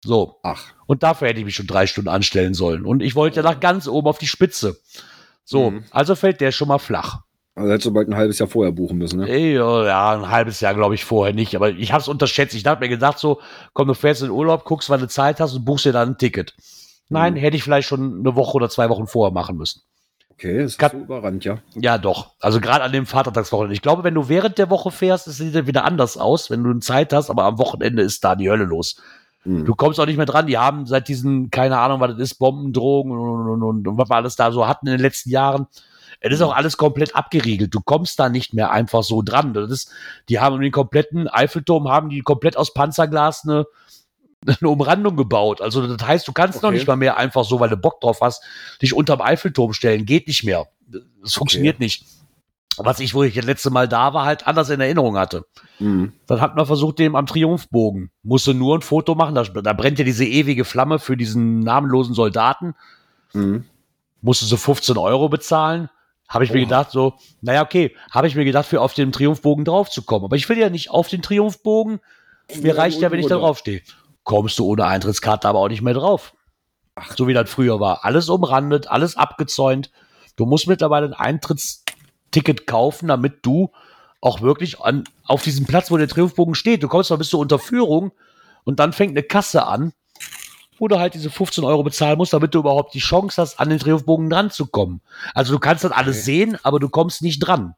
So. 0.03 0.39
Ach. 0.43 0.63
Und 0.87 1.03
dafür 1.03 1.27
hätte 1.29 1.39
ich 1.39 1.45
mich 1.45 1.55
schon 1.55 1.67
drei 1.67 1.85
Stunden 1.87 2.09
anstellen 2.09 2.53
sollen. 2.53 2.85
Und 2.85 3.01
ich 3.01 3.15
wollte 3.15 3.37
ja 3.37 3.43
nach 3.43 3.59
ganz 3.59 3.87
oben 3.87 4.07
auf 4.07 4.17
die 4.17 4.27
Spitze. 4.27 4.79
So, 5.45 5.71
Mhm. 5.71 5.85
also 5.91 6.15
fällt 6.15 6.41
der 6.41 6.51
schon 6.51 6.67
mal 6.67 6.79
flach. 6.79 7.21
Also 7.55 7.69
hättest 7.69 7.85
du 7.87 7.93
bald 7.93 8.07
ein 8.07 8.15
halbes 8.15 8.39
Jahr 8.39 8.47
vorher 8.47 8.71
buchen 8.71 8.97
müssen, 8.97 9.19
ne? 9.19 9.37
Ja, 9.53 10.13
ein 10.13 10.29
halbes 10.29 10.61
Jahr 10.61 10.73
glaube 10.73 10.95
ich 10.95 11.03
vorher 11.03 11.33
nicht, 11.33 11.55
aber 11.55 11.69
ich 11.69 11.91
habe 11.91 12.01
es 12.01 12.07
unterschätzt. 12.07 12.55
Ich 12.55 12.65
habe 12.65 12.79
mir 12.79 12.89
gedacht, 12.89 13.19
so, 13.19 13.39
komm, 13.73 13.87
du 13.89 13.93
fährst 13.93 14.21
in 14.21 14.27
den 14.29 14.33
Urlaub, 14.33 14.63
guckst, 14.63 14.89
wann 14.89 15.01
du 15.01 15.07
Zeit 15.07 15.39
hast 15.41 15.53
und 15.53 15.65
buchst 15.65 15.85
dir 15.85 15.91
dann 15.91 16.09
ein 16.11 16.17
Ticket. 16.17 16.55
Nein, 17.09 17.33
Mhm. 17.33 17.37
hätte 17.37 17.57
ich 17.57 17.63
vielleicht 17.63 17.87
schon 17.89 18.19
eine 18.21 18.35
Woche 18.35 18.53
oder 18.55 18.69
zwei 18.69 18.87
Wochen 18.89 19.05
vorher 19.05 19.33
machen 19.33 19.57
müssen. 19.57 19.81
Okay, 20.31 20.59
das 20.59 20.71
ist 20.71 20.77
Kat- 20.79 20.93
so 20.93 20.97
überrannt, 20.99 21.43
ja. 21.43 21.57
Ja, 21.75 21.97
doch. 21.97 22.31
Also 22.39 22.61
gerade 22.61 22.83
an 22.85 22.93
dem 22.93 23.05
Vatertagswochenende. 23.05 23.75
Ich 23.75 23.81
glaube, 23.81 24.03
wenn 24.05 24.13
du 24.15 24.29
während 24.29 24.57
der 24.57 24.69
Woche 24.69 24.89
fährst, 24.89 25.27
es 25.27 25.37
sieht 25.37 25.53
dann 25.53 25.67
wieder 25.67 25.83
anders 25.83 26.15
aus, 26.17 26.49
wenn 26.49 26.63
du 26.63 26.73
Zeit 26.79 27.11
hast, 27.13 27.29
aber 27.29 27.43
am 27.43 27.59
Wochenende 27.59 28.01
ist 28.01 28.23
da 28.23 28.35
die 28.35 28.49
Hölle 28.49 28.63
los. 28.63 28.95
Mhm. 29.43 29.65
Du 29.65 29.75
kommst 29.75 29.99
auch 29.99 30.05
nicht 30.05 30.17
mehr 30.17 30.25
dran. 30.25 30.47
Die 30.47 30.57
haben 30.57 30.85
seit 30.85 31.09
diesen, 31.09 31.51
keine 31.51 31.77
Ahnung, 31.79 31.99
was 31.99 32.11
das 32.11 32.19
ist, 32.21 32.35
Bomben, 32.35 32.71
Drogen 32.73 33.11
und, 33.11 33.49
und, 33.49 33.61
und, 33.61 33.87
und 33.87 33.97
was 33.97 34.09
wir 34.09 34.15
alles 34.15 34.35
da 34.37 34.51
so 34.53 34.67
hatten 34.67 34.87
in 34.87 34.93
den 34.93 35.01
letzten 35.01 35.29
Jahren. 35.31 35.67
Es 36.19 36.33
ist 36.33 36.41
auch 36.41 36.55
alles 36.55 36.77
komplett 36.77 37.15
abgeriegelt. 37.15 37.73
Du 37.73 37.81
kommst 37.81 38.19
da 38.19 38.29
nicht 38.29 38.53
mehr 38.53 38.71
einfach 38.71 39.03
so 39.03 39.21
dran. 39.21 39.53
Das 39.53 39.71
ist, 39.71 39.91
die 40.29 40.39
haben 40.39 40.59
den 40.61 40.71
kompletten 40.71 41.27
Eiffelturm, 41.27 41.87
haben 41.89 42.09
die 42.09 42.21
komplett 42.21 42.57
aus 42.57 42.73
Panzerglas 42.73 43.43
eine, 43.45 43.65
eine 44.45 44.69
Umrandung 44.69 45.15
gebaut. 45.15 45.61
Also 45.61 45.87
das 45.87 46.07
heißt, 46.07 46.27
du 46.27 46.33
kannst 46.33 46.61
noch 46.61 46.69
Okay. 46.69 46.77
nicht 46.77 46.87
mal 46.87 46.95
mehr 46.95 47.17
einfach 47.17 47.43
so, 47.45 47.59
weil 47.59 47.69
du 47.69 47.77
Bock 47.77 48.01
drauf 48.01 48.19
hast, 48.21 48.43
dich 48.81 48.93
unterm 48.93 49.21
Eiffelturm 49.21 49.73
stellen. 49.73 50.05
Geht 50.05 50.27
nicht 50.27 50.43
mehr. 50.43 50.67
Das 51.21 51.33
funktioniert 51.33 51.79
nicht. 51.79 52.05
Was 52.77 52.99
ich, 52.99 53.13
wo 53.13 53.23
ich 53.23 53.35
das 53.35 53.45
letzte 53.45 53.69
Mal 53.69 53.87
da 53.87 54.13
war, 54.13 54.25
halt 54.25 54.47
anders 54.47 54.69
in 54.69 54.79
Erinnerung 54.79 55.17
hatte. 55.17 55.45
Mhm. 55.79 56.13
Dann 56.25 56.39
hat 56.41 56.55
man 56.55 56.65
versucht, 56.65 56.99
dem 56.99 57.15
am 57.15 57.25
Triumphbogen. 57.25 58.11
Musste 58.23 58.53
nur 58.53 58.77
ein 58.77 58.81
Foto 58.81 59.13
machen. 59.13 59.35
Da, 59.35 59.43
da 59.43 59.73
brennt 59.73 59.99
ja 59.99 60.05
diese 60.05 60.25
ewige 60.25 60.63
Flamme 60.65 60.97
für 60.97 61.17
diesen 61.17 61.59
namenlosen 61.59 62.15
Soldaten. 62.15 62.73
Mhm. 63.33 63.65
Musste 64.21 64.45
so 64.45 64.55
15 64.55 64.97
Euro 64.97 65.29
bezahlen. 65.29 65.89
Habe 66.31 66.45
ich 66.45 66.51
mir 66.51 66.59
Oha. 66.59 66.65
gedacht, 66.65 66.91
so, 66.91 67.15
naja, 67.41 67.61
okay, 67.61 67.93
habe 68.09 68.25
ich 68.25 68.35
mir 68.35 68.45
gedacht, 68.45 68.65
für 68.65 68.79
auf 68.79 68.93
den 68.93 69.11
Triumphbogen 69.11 69.65
draufzukommen. 69.65 70.25
Aber 70.25 70.37
ich 70.37 70.47
will 70.47 70.57
ja 70.57 70.69
nicht 70.69 70.89
auf 70.89 71.09
den 71.09 71.21
Triumphbogen. 71.21 71.99
Mir 72.61 72.77
reicht 72.77 73.01
ja, 73.01 73.11
wenn 73.11 73.19
ich 73.19 73.27
da 73.27 73.37
draufstehe. 73.37 73.81
Kommst 74.23 74.57
du 74.57 74.65
ohne 74.65 74.85
Eintrittskarte 74.85 75.49
aber 75.49 75.59
auch 75.59 75.67
nicht 75.67 75.81
mehr 75.81 75.93
drauf. 75.93 76.33
Ach. 76.95 77.13
So 77.17 77.27
wie 77.27 77.33
das 77.33 77.49
früher 77.49 77.81
war. 77.81 78.05
Alles 78.05 78.29
umrandet, 78.29 78.89
alles 78.89 79.17
abgezäunt. 79.17 79.91
Du 80.37 80.45
musst 80.45 80.67
mittlerweile 80.69 81.07
ein 81.07 81.13
Eintrittsticket 81.13 82.65
kaufen, 82.65 83.09
damit 83.09 83.45
du 83.45 83.71
auch 84.21 84.39
wirklich 84.39 84.79
an, 84.79 85.03
auf 85.25 85.43
diesem 85.43 85.65
Platz, 85.65 85.91
wo 85.91 85.97
der 85.97 86.07
Triumphbogen 86.07 86.55
steht, 86.55 86.81
du 86.81 86.87
kommst 86.87 87.09
mal 87.09 87.17
bis 87.17 87.29
zur 87.29 87.41
Unterführung 87.41 88.11
und 88.63 88.79
dann 88.79 88.93
fängt 88.93 89.11
eine 89.11 89.23
Kasse 89.23 89.65
an, 89.65 89.91
wo 90.81 90.87
du 90.87 90.97
halt 90.97 91.13
diese 91.13 91.29
15 91.29 91.63
Euro 91.63 91.83
bezahlen 91.83 92.17
musst, 92.17 92.33
damit 92.33 92.55
du 92.55 92.59
überhaupt 92.59 92.95
die 92.95 92.99
Chance 92.99 93.39
hast, 93.39 93.59
an 93.59 93.69
den 93.69 93.77
Triumphbogen 93.77 94.31
dran 94.31 94.49
zu 94.49 94.65
kommen. 94.65 94.99
Also 95.35 95.53
du 95.53 95.59
kannst 95.59 95.83
das 95.83 95.91
alles 95.91 96.17
Okay. 96.17 96.23
sehen, 96.25 96.57
aber 96.63 96.79
du 96.79 96.89
kommst 96.89 97.21
nicht 97.21 97.39
dran. 97.39 97.75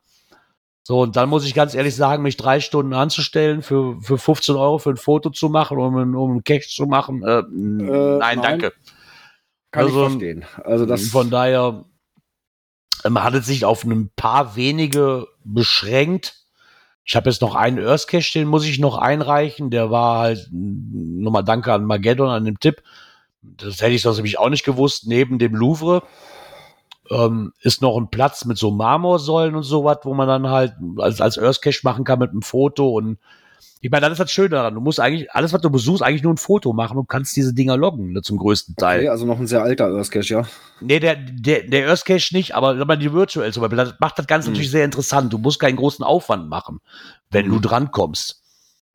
So, 0.84 1.02
und 1.02 1.18
dann 1.18 1.28
muss 1.28 1.46
ich 1.46 1.54
ganz 1.54 1.76
ehrlich 1.76 1.98
sagen, 1.98 2.24
mich 2.24 2.38
drei 2.38 2.62
Stunden 2.62 2.94
anzustellen, 2.94 3.62
für, 3.62 4.02
für 4.02 4.18
15 4.18 4.56
Euro 4.56 4.78
für 4.78 4.92
ein 4.92 4.98
Foto 4.98 5.32
zu 5.32 5.50
machen, 5.50 5.80
um, 5.80 6.16
um 6.16 6.32
einen 6.32 6.44
Cash 6.46 6.74
zu 6.74 6.86
machen. 6.86 7.22
Äh, 7.24 7.44
nein, 7.50 8.20
nein. 8.20 8.42
danke. 8.42 8.74
Kann 9.72 9.84
Also, 9.84 10.06
ich 10.06 10.10
verstehen. 10.12 10.46
Also 10.64 10.86
das 10.86 11.10
Von 11.10 11.30
daher 11.30 11.84
ähm, 13.04 13.22
hat 13.22 13.34
es 13.34 13.48
sich 13.48 13.66
auf 13.66 13.84
ein 13.84 14.12
paar 14.16 14.56
wenige 14.56 15.28
beschränkt. 15.44 16.43
Ich 17.06 17.16
habe 17.16 17.30
jetzt 17.30 17.42
noch 17.42 17.56
einen 17.56 17.86
Earth 17.86 18.08
Cache, 18.08 18.32
den 18.34 18.48
muss 18.48 18.66
ich 18.66 18.80
noch 18.80 18.98
einreichen. 18.98 19.70
Der 19.70 19.92
war 19.92 20.20
halt, 20.20 20.48
mm, 20.52 21.22
nochmal 21.22 21.44
danke 21.44 21.74
an 21.74 21.86
Mageddon, 21.86 22.30
an 22.30 22.46
dem 22.46 22.60
Tipp. 22.60 22.82
Das 23.42 23.82
hätte 23.82 23.92
ich 23.92 24.02
sonst 24.02 24.18
nämlich 24.18 24.40
auch 24.40 24.50
nicht 24.50 24.64
gewusst. 24.64 25.08
Neben 25.08 25.38
dem 25.38 25.56
Louvre 25.56 26.04
ähm, 27.12 27.54
ist 27.60 27.82
noch 27.82 27.98
ein 27.98 28.10
Platz 28.10 28.46
mit 28.46 28.58
so 28.58 28.72
Marmorsäulen 28.72 29.56
und 29.56 29.64
sowas, 29.64 30.00
wo 30.04 30.14
man 30.14 30.28
dann 30.28 30.50
halt 30.50 30.76
als, 30.98 31.20
als 31.20 31.38
Earth 31.38 31.62
Cache 31.62 31.82
machen 31.84 32.06
kann 32.06 32.20
mit 32.20 32.32
einem 32.32 32.42
Foto 32.42 32.90
und 32.90 33.20
ich 33.82 33.92
meine, 33.92 34.02
das 34.06 34.14
ist 34.14 34.20
das 34.20 34.32
Schöne 34.32 34.50
daran. 34.50 34.74
Du 34.76 34.82
musst 34.82 35.00
eigentlich, 35.00 35.32
alles, 35.32 35.52
was 35.52 35.62
du 35.62 35.70
besuchst, 35.70 36.02
eigentlich 36.04 36.24
nur 36.24 36.34
ein 36.34 36.38
Foto 36.38 36.72
machen 36.74 36.98
und 36.98 37.10
kannst 37.10 37.36
diese 37.36 37.54
Dinger 37.54 37.76
loggen, 37.76 38.14
ne, 38.14 38.22
zum 38.22 38.38
größten 38.38 38.76
Teil. 38.78 39.00
okay, 39.02 39.10
also 39.10 39.26
noch 39.26 39.40
ein 39.40 39.48
sehr 39.48 39.62
alter 39.62 39.88
Earth 39.88 40.10
Cache, 40.12 40.34
ja. 40.34 40.48
Nee, 40.80 41.00
der, 41.00 41.16
der, 41.16 41.64
der 41.64 41.90
Earth 41.90 42.06
Cache 42.06 42.34
nicht, 42.36 42.56
aber 42.56 42.78
sag 42.78 42.88
mal, 42.88 42.98
die 42.98 43.12
Virtual 43.12 43.52
zum 43.52 43.62
Beispiel, 43.62 43.78
das 43.78 43.96
macht 44.00 44.18
das 44.20 44.28
Ganze 44.28 44.48
Mhm. 44.50 44.54
natürlich 44.54 44.72
sehr 44.72 44.86
interessant. 44.86 45.34
Du 45.34 45.38
musst 45.38 45.60
keinen 45.60 45.76
großen 45.76 46.04
Aufwand 46.06 46.48
machen, 46.50 46.80
wenn 47.30 47.48
Mhm. 47.48 47.52
du 47.52 47.60
drankommst. 47.60 48.40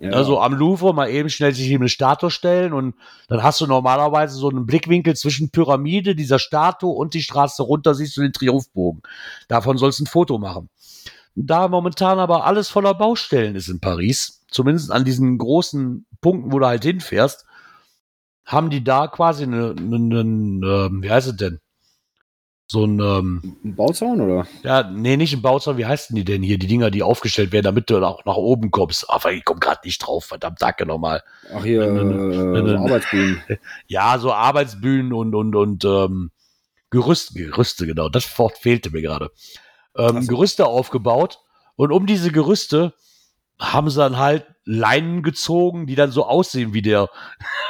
Ja. 0.01 0.11
Also 0.13 0.41
am 0.41 0.55
Louvre 0.55 0.95
mal 0.95 1.11
eben 1.11 1.29
schnell 1.29 1.53
sich 1.53 1.69
in 1.71 1.79
eine 1.81 1.89
Statue 1.89 2.31
stellen 2.31 2.73
und 2.73 2.95
dann 3.29 3.43
hast 3.43 3.61
du 3.61 3.67
normalerweise 3.67 4.37
so 4.37 4.49
einen 4.49 4.65
Blickwinkel 4.65 5.17
zwischen 5.17 5.51
Pyramide, 5.51 6.15
dieser 6.15 6.39
Statue 6.39 6.93
und 6.95 7.15
die 7.15 7.23
Straße 7.23 7.65
runter, 7.65 7.95
siehst 7.97 8.17
du 8.17 8.21
den 8.21 8.33
Triumphbogen. 8.33 9.03
Davon 9.49 9.77
sollst 9.77 9.99
du 9.99 10.05
ein 10.05 10.07
Foto 10.07 10.39
machen. 10.39 10.69
Da 11.35 11.67
momentan 11.69 12.19
aber 12.21 12.45
alles 12.47 12.69
voller 12.69 12.95
Baustellen 12.95 13.55
ist 13.57 13.69
in 13.69 13.81
Paris, 13.81 14.38
zumindest 14.51 14.91
an 14.91 15.05
diesen 15.05 15.39
großen 15.39 16.07
Punkten, 16.21 16.53
wo 16.53 16.59
du 16.59 16.67
halt 16.67 16.85
hinfährst, 16.85 17.45
haben 18.45 18.71
die 18.71 18.83
da 18.83 19.07
quasi 19.09 19.45
eine, 19.45 19.75
eine, 19.77 19.97
eine, 19.97 20.21
eine 20.21 20.91
wie 21.03 21.11
heißt 21.11 21.29
es 21.29 21.37
denn? 21.37 21.61
So 22.71 22.85
ein, 22.85 23.01
ähm, 23.01 23.57
Ein 23.65 23.77
Bauzaun 23.77 24.21
oder? 24.21 24.47
ja, 24.63 24.83
nee, 24.83 25.17
nicht 25.17 25.33
ein 25.35 25.41
Bauzaun, 25.41 25.79
wie 25.79 25.87
heißen 25.87 26.15
die 26.15 26.25
denn 26.25 26.43
hier? 26.43 26.59
Die 26.59 26.67
Dinger, 26.67 26.91
die 26.91 27.03
aufgestellt 27.03 27.51
werden, 27.51 27.65
damit 27.65 27.89
du 27.89 27.97
auch 28.07 28.27
nach 28.27 28.37
oben 28.37 28.71
kommst. 28.71 29.09
Aber 29.09 29.33
ich 29.33 29.43
komme 29.45 29.59
gerade 29.59 29.81
nicht 29.85 29.99
drauf, 30.01 30.27
verdammt, 30.27 30.61
danke 30.61 30.85
nochmal. 30.85 31.23
Ach 31.55 31.65
hier, 31.65 31.87
Ne, 31.91 32.05
ne, 32.05 32.15
ne, 32.15 32.35
äh, 32.35 32.63
ne, 32.63 32.63
ne. 32.63 32.79
Arbeitsbühnen. 32.79 33.43
Ja, 33.87 34.19
so 34.19 34.35
Arbeitsbühnen 34.35 35.15
und, 35.15 35.35
und, 35.35 35.55
und 35.57 35.85
ähm, 35.87 36.31
Gerüste, 36.91 37.35
Gerüste, 37.35 37.87
genau, 37.87 38.11
das 38.11 38.39
Wort 38.39 38.59
fehlte 38.59 38.91
mir 38.91 39.01
gerade. 39.01 39.31
Ähm, 39.97 40.21
so. 40.21 40.29
Gerüste 40.29 40.67
aufgebaut 40.67 41.41
und 41.77 41.91
um 41.91 42.05
diese 42.05 42.33
Gerüste 42.33 42.93
haben 43.61 43.91
sie 43.91 43.99
dann 43.99 44.19
halt 44.19 44.47
Leinen 44.65 45.23
gezogen, 45.23 45.87
die 45.87 45.95
dann 45.95 46.11
so 46.11 46.27
aussehen 46.27 46.75
wie 46.75 46.83
der, 46.83 47.09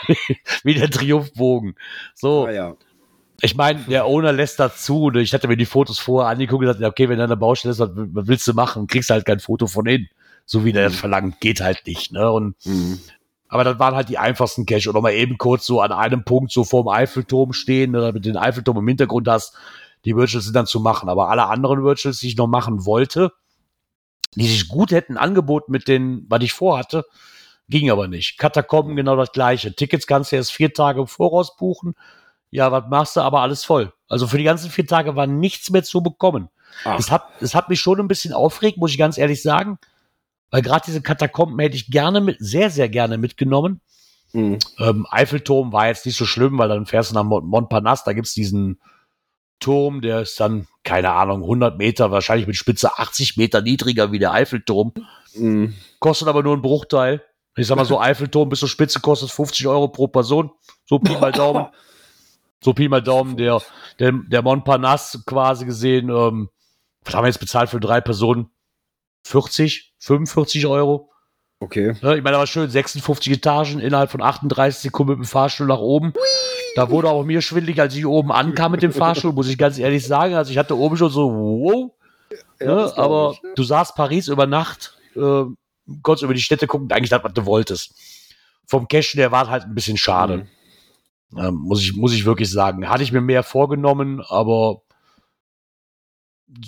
wie 0.64 0.74
der 0.74 0.90
Triumphbogen. 0.90 1.76
So, 2.14 2.46
Ah 2.46 2.50
ja. 2.52 2.76
ich 3.40 3.56
meine, 3.56 3.80
der 3.84 4.06
Owner 4.06 4.32
lässt 4.32 4.58
dazu. 4.60 5.04
Und 5.04 5.16
ich 5.16 5.32
hatte 5.32 5.48
mir 5.48 5.56
die 5.56 5.64
Fotos 5.66 5.98
vorher 5.98 6.28
angeguckt 6.30 6.62
und 6.64 6.66
gesagt, 6.72 6.84
okay, 6.84 7.08
wenn 7.08 7.18
du 7.18 7.22
an 7.24 7.28
der 7.30 7.36
Baustelle 7.36 7.72
ist, 7.72 7.78
was, 7.78 7.90
willst 7.94 8.46
du 8.48 8.52
machen? 8.54 8.86
Kriegst 8.86 9.10
halt 9.10 9.24
kein 9.24 9.40
Foto 9.40 9.66
von 9.66 9.86
innen. 9.86 10.08
So 10.44 10.64
wie 10.64 10.72
der 10.72 10.84
das 10.84 10.96
verlangt, 10.96 11.40
geht 11.40 11.60
halt 11.60 11.86
nicht. 11.86 12.12
Ne? 12.12 12.30
Und, 12.30 12.56
Mhm. 12.64 12.98
aber 13.48 13.64
das 13.64 13.78
waren 13.78 13.94
halt 13.94 14.08
die 14.08 14.18
einfachsten 14.18 14.66
Cache. 14.66 14.88
Oder 14.90 15.00
mal 15.00 15.12
eben 15.12 15.38
kurz 15.38 15.66
so 15.66 15.80
an 15.80 15.92
einem 15.92 16.24
Punkt 16.24 16.52
so 16.52 16.64
vorm 16.64 16.88
Eiffelturm 16.88 17.52
stehen, 17.52 17.94
oder 17.94 18.12
mit 18.12 18.24
den 18.24 18.36
Eiffelturm 18.36 18.78
im 18.78 18.88
Hintergrund 18.88 19.28
hast. 19.28 19.54
Die 20.04 20.16
Virtuals 20.16 20.44
sind 20.44 20.56
dann 20.56 20.66
zu 20.66 20.80
machen. 20.80 21.08
Aber 21.08 21.28
alle 21.28 21.46
anderen 21.46 21.82
Virtuals, 21.84 22.18
die 22.18 22.28
ich 22.28 22.36
noch 22.36 22.46
machen 22.46 22.84
wollte, 22.86 23.32
die 24.34 24.46
sich 24.46 24.68
gut 24.68 24.90
hätten 24.90 25.16
angeboten 25.16 25.72
mit 25.72 25.88
den, 25.88 26.26
was 26.28 26.42
ich 26.42 26.52
vorhatte, 26.52 27.04
ging 27.68 27.90
aber 27.90 28.08
nicht. 28.08 28.38
Katakomben 28.38 28.96
genau 28.96 29.16
das 29.16 29.32
gleiche. 29.32 29.74
Tickets 29.74 30.06
kannst 30.06 30.32
du 30.32 30.36
erst 30.36 30.52
vier 30.52 30.72
Tage 30.72 31.00
im 31.00 31.06
Voraus 31.06 31.56
buchen. 31.56 31.94
Ja, 32.50 32.72
was 32.72 32.84
machst 32.88 33.16
du? 33.16 33.20
Aber 33.20 33.40
alles 33.40 33.64
voll. 33.64 33.92
Also 34.08 34.26
für 34.26 34.38
die 34.38 34.44
ganzen 34.44 34.70
vier 34.70 34.86
Tage 34.86 35.16
war 35.16 35.26
nichts 35.26 35.70
mehr 35.70 35.82
zu 35.82 36.02
bekommen. 36.02 36.48
Ach. 36.84 36.98
Es 36.98 37.10
hat, 37.10 37.28
es 37.40 37.54
hat 37.54 37.68
mich 37.68 37.80
schon 37.80 38.00
ein 38.00 38.08
bisschen 38.08 38.32
aufgeregt, 38.32 38.78
muss 38.78 38.92
ich 38.92 38.98
ganz 38.98 39.18
ehrlich 39.18 39.42
sagen. 39.42 39.78
Weil 40.50 40.62
gerade 40.62 40.84
diese 40.86 41.02
Katakomben 41.02 41.58
hätte 41.58 41.76
ich 41.76 41.90
gerne 41.90 42.22
mit, 42.22 42.36
sehr, 42.38 42.70
sehr 42.70 42.88
gerne 42.88 43.18
mitgenommen. 43.18 43.82
Mhm. 44.32 44.58
Ähm, 44.78 45.06
Eiffelturm 45.10 45.72
war 45.72 45.88
jetzt 45.88 46.06
nicht 46.06 46.16
so 46.16 46.24
schlimm, 46.24 46.56
weil 46.58 46.70
dann 46.70 46.86
fährst 46.86 47.10
du 47.10 47.14
nach 47.14 47.24
Mont- 47.24 47.44
Montparnasse, 47.46 48.04
da 48.06 48.14
gibt's 48.14 48.32
diesen 48.32 48.80
Turm, 49.60 50.00
der 50.00 50.22
ist 50.22 50.38
dann, 50.40 50.66
keine 50.84 51.12
Ahnung, 51.12 51.42
100 51.42 51.78
Meter, 51.78 52.10
wahrscheinlich 52.10 52.46
mit 52.46 52.56
Spitze 52.56 52.98
80 52.98 53.36
Meter 53.36 53.60
niedriger 53.60 54.12
wie 54.12 54.18
der 54.18 54.32
Eiffelturm. 54.32 54.92
Mhm. 55.34 55.74
Kostet 55.98 56.28
aber 56.28 56.42
nur 56.42 56.52
einen 56.52 56.62
Bruchteil. 56.62 57.22
Ich 57.56 57.66
sag 57.66 57.76
mal 57.76 57.84
so, 57.84 58.00
Eiffelturm 58.00 58.48
bis 58.48 58.60
zur 58.60 58.68
Spitze 58.68 59.00
kostet 59.00 59.30
50 59.30 59.66
Euro 59.66 59.88
pro 59.88 60.08
Person. 60.08 60.50
So 60.86 60.98
Pi 60.98 61.16
mal 61.18 61.32
Daumen. 61.32 61.66
So 62.60 62.72
Pi 62.72 62.88
mal 62.88 63.00
Daumen, 63.00 63.36
der, 63.36 63.62
der, 64.00 64.10
der 64.10 64.42
Montparnasse 64.42 65.22
quasi 65.24 65.64
gesehen, 65.64 66.08
ähm, 66.08 66.48
was 67.04 67.14
haben 67.14 67.22
wir 67.22 67.28
jetzt 67.28 67.38
bezahlt 67.38 67.70
für 67.70 67.78
drei 67.78 68.00
Personen? 68.00 68.50
40, 69.22 69.94
45 70.00 70.66
Euro. 70.66 71.12
Okay. 71.60 71.94
Ja, 72.02 72.14
ich 72.14 72.22
meine, 72.22 72.36
aber 72.36 72.46
schön, 72.46 72.68
56 72.68 73.32
Etagen 73.32 73.80
innerhalb 73.80 74.10
von 74.10 74.22
38 74.22 74.80
Sekunden 74.80 75.12
mit 75.12 75.18
dem 75.20 75.28
Fahrstuhl 75.28 75.66
nach 75.66 75.78
oben. 75.78 76.12
Da 76.74 76.90
wurde 76.90 77.08
auch 77.10 77.24
mir 77.24 77.40
schwindelig, 77.42 77.80
als 77.80 77.94
ich 77.94 78.06
oben 78.06 78.32
ankam 78.32 78.72
mit 78.72 78.82
dem 78.82 78.92
Fahrstuhl, 78.92 79.32
muss 79.32 79.48
ich 79.48 79.58
ganz 79.58 79.78
ehrlich 79.78 80.06
sagen. 80.06 80.34
Also 80.34 80.50
ich 80.52 80.58
hatte 80.58 80.76
oben 80.76 80.96
schon 80.96 81.10
so, 81.10 81.30
wow. 81.32 81.90
Ja, 82.60 82.66
ne, 82.66 82.92
aber 82.96 83.32
ich. 83.32 83.54
du 83.54 83.62
saßt 83.62 83.94
Paris 83.94 84.28
über 84.28 84.46
Nacht, 84.46 84.96
äh, 85.16 85.44
konntest 86.02 86.22
über 86.22 86.34
die 86.34 86.40
Städte 86.40 86.66
gucken, 86.66 86.90
eigentlich 86.92 87.10
das, 87.10 87.24
was 87.24 87.32
du 87.32 87.46
wolltest. 87.46 87.94
Vom 88.66 88.86
Cash, 88.88 89.12
der 89.12 89.32
war 89.32 89.48
halt 89.48 89.64
ein 89.64 89.74
bisschen 89.74 89.96
schade. 89.96 90.48
Mhm. 91.32 91.38
Ähm, 91.38 91.54
muss, 91.54 91.80
ich, 91.82 91.94
muss 91.96 92.12
ich 92.12 92.24
wirklich 92.24 92.50
sagen. 92.50 92.88
Hatte 92.88 93.02
ich 93.02 93.12
mir 93.12 93.20
mehr 93.20 93.42
vorgenommen, 93.42 94.22
aber 94.28 94.82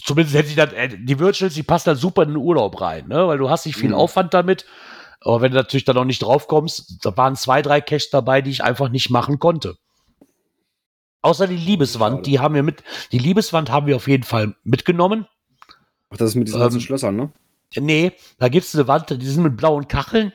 zumindest 0.04 0.36
hätte 0.36 0.48
ich 0.50 0.56
dann, 0.56 0.72
äh, 0.72 0.88
die 0.98 1.18
Virtuals, 1.18 1.54
die 1.54 1.62
passt 1.62 1.86
dann 1.86 1.96
super 1.96 2.22
in 2.22 2.30
den 2.30 2.36
Urlaub 2.36 2.80
rein, 2.80 3.08
ne? 3.08 3.26
weil 3.26 3.38
du 3.38 3.48
hast 3.50 3.66
nicht 3.66 3.76
viel 3.76 3.90
Mhm. 3.90 3.94
Aufwand 3.96 4.34
damit. 4.34 4.66
Aber 5.22 5.42
wenn 5.42 5.52
du 5.52 5.58
natürlich 5.58 5.84
dann 5.84 5.96
noch 5.96 6.04
nicht 6.04 6.22
drauf 6.22 6.48
kommst, 6.48 7.04
da 7.04 7.14
waren 7.16 7.36
zwei, 7.36 7.60
drei 7.62 7.80
Caches 7.80 8.10
dabei, 8.10 8.40
die 8.40 8.50
ich 8.50 8.64
einfach 8.64 8.88
nicht 8.88 9.10
machen 9.10 9.38
konnte. 9.38 9.76
Außer 11.22 11.46
die 11.46 11.56
Liebeswand, 11.56 12.26
die 12.26 12.38
haben 12.38 12.54
wir 12.54 12.62
mit, 12.62 12.82
die 13.12 13.18
Liebeswand 13.18 13.70
haben 13.70 13.86
wir 13.86 13.96
auf 13.96 14.08
jeden 14.08 14.24
Fall 14.24 14.54
mitgenommen. 14.64 15.26
Ach, 16.10 16.16
das 16.16 16.30
ist 16.30 16.34
mit 16.36 16.48
diesen 16.48 16.58
Ähm, 16.58 16.64
ganzen 16.64 16.80
Schlössern, 16.80 17.16
ne? 17.16 17.32
Nee, 17.76 18.12
da 18.38 18.48
gibt's 18.48 18.74
eine 18.74 18.88
Wand, 18.88 19.10
die 19.10 19.26
sind 19.26 19.42
mit 19.42 19.56
blauen 19.56 19.86
Kacheln. 19.86 20.32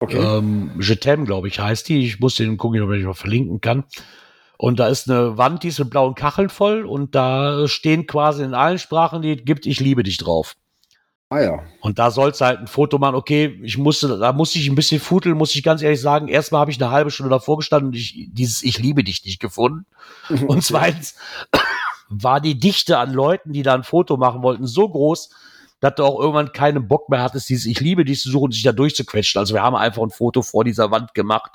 Okay. 0.00 0.18
Ähm, 0.18 0.72
Je 0.80 0.94
t'aime, 0.96 1.24
glaube 1.24 1.48
ich, 1.48 1.58
heißt 1.58 1.88
die. 1.88 2.04
Ich 2.04 2.20
muss 2.20 2.34
den 2.34 2.58
gucken, 2.58 2.82
ob 2.82 2.90
ich 2.90 3.04
mal 3.04 3.14
verlinken 3.14 3.60
kann. 3.60 3.84
Und 4.58 4.78
da 4.78 4.88
ist 4.88 5.08
eine 5.08 5.38
Wand, 5.38 5.62
die 5.62 5.68
ist 5.68 5.78
mit 5.78 5.90
blauen 5.90 6.14
Kacheln 6.14 6.48
voll 6.48 6.84
und 6.84 7.14
da 7.14 7.66
stehen 7.66 8.06
quasi 8.06 8.44
in 8.44 8.54
allen 8.54 8.78
Sprachen, 8.78 9.22
die 9.22 9.32
es 9.32 9.44
gibt, 9.44 9.66
ich 9.66 9.80
liebe 9.80 10.02
dich 10.02 10.18
drauf. 10.18 10.56
Ah 11.34 11.42
ja. 11.42 11.62
Und 11.80 11.98
da 11.98 12.10
sollst 12.10 12.40
du 12.40 12.44
halt 12.44 12.60
ein 12.60 12.66
Foto 12.66 12.98
machen. 12.98 13.14
Okay, 13.14 13.60
ich 13.62 13.78
musste, 13.78 14.18
da 14.18 14.32
musste 14.32 14.58
ich 14.58 14.68
ein 14.68 14.74
bisschen 14.74 15.00
futeln, 15.00 15.36
muss 15.36 15.54
ich 15.54 15.62
ganz 15.62 15.82
ehrlich 15.82 16.00
sagen. 16.00 16.28
Erstmal 16.28 16.60
habe 16.60 16.70
ich 16.70 16.80
eine 16.80 16.90
halbe 16.90 17.10
Stunde 17.10 17.30
davor 17.30 17.58
gestanden 17.58 17.88
und 17.88 17.96
ich, 17.96 18.28
dieses 18.32 18.62
Ich 18.62 18.78
liebe 18.78 19.04
dich 19.04 19.24
nicht 19.24 19.40
gefunden. 19.40 19.86
Und 20.46 20.62
zweitens 20.62 21.16
war 22.08 22.40
die 22.40 22.58
Dichte 22.58 22.98
an 22.98 23.12
Leuten, 23.12 23.52
die 23.52 23.62
da 23.62 23.74
ein 23.74 23.84
Foto 23.84 24.16
machen 24.16 24.42
wollten, 24.42 24.66
so 24.66 24.88
groß, 24.88 25.30
dass 25.80 25.94
du 25.96 26.04
auch 26.04 26.18
irgendwann 26.18 26.52
keinen 26.52 26.88
Bock 26.88 27.08
mehr 27.08 27.22
hattest, 27.22 27.48
dieses 27.48 27.66
Ich 27.66 27.80
liebe 27.80 28.04
dich 28.04 28.20
zu 28.20 28.30
suchen 28.30 28.44
und 28.44 28.52
sich 28.52 28.62
da 28.62 28.72
durchzuquetschen. 28.72 29.38
Also 29.38 29.54
wir 29.54 29.62
haben 29.62 29.76
einfach 29.76 30.02
ein 30.02 30.10
Foto 30.10 30.42
vor 30.42 30.64
dieser 30.64 30.90
Wand 30.90 31.14
gemacht 31.14 31.52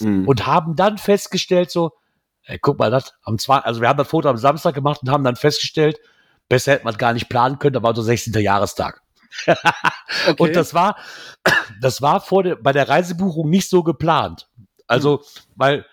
Mhm. 0.00 0.26
und 0.28 0.46
haben 0.46 0.76
dann 0.76 0.98
festgestellt, 0.98 1.70
so, 1.70 1.92
ey, 2.44 2.58
guck 2.58 2.78
mal, 2.78 2.90
das 2.90 3.14
am 3.22 3.38
zwei, 3.38 3.58
also 3.58 3.80
wir 3.80 3.88
haben 3.88 3.96
das 3.96 4.08
Foto 4.08 4.28
am 4.28 4.36
Samstag 4.36 4.74
gemacht 4.74 5.00
und 5.02 5.10
haben 5.10 5.24
dann 5.24 5.36
festgestellt, 5.36 5.98
besser 6.48 6.72
hätte 6.72 6.84
man 6.84 6.94
es 6.94 6.98
gar 6.98 7.12
nicht 7.12 7.28
planen 7.28 7.58
können, 7.58 7.74
da 7.74 7.82
war 7.82 7.94
so 7.94 8.02
16. 8.02 8.32
Jahrestag. 8.34 9.02
okay. 9.46 10.34
Und 10.38 10.56
das 10.56 10.74
war, 10.74 10.96
das 11.80 12.02
war 12.02 12.20
vor 12.20 12.42
der, 12.42 12.56
bei 12.56 12.72
der 12.72 12.88
Reisebuchung 12.88 13.48
nicht 13.48 13.68
so 13.68 13.82
geplant. 13.82 14.48
Also, 14.86 15.22
weil 15.54 15.84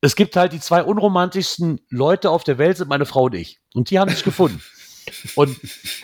es 0.00 0.16
gibt 0.16 0.36
halt 0.36 0.52
die 0.52 0.60
zwei 0.60 0.82
unromantischsten 0.82 1.80
Leute 1.88 2.30
auf 2.30 2.44
der 2.44 2.58
Welt, 2.58 2.76
sind 2.76 2.88
meine 2.88 3.06
Frau 3.06 3.24
und 3.24 3.34
ich. 3.34 3.60
Und 3.74 3.90
die 3.90 3.98
haben 3.98 4.10
sich 4.10 4.24
gefunden. 4.24 4.60
Und 5.34 5.58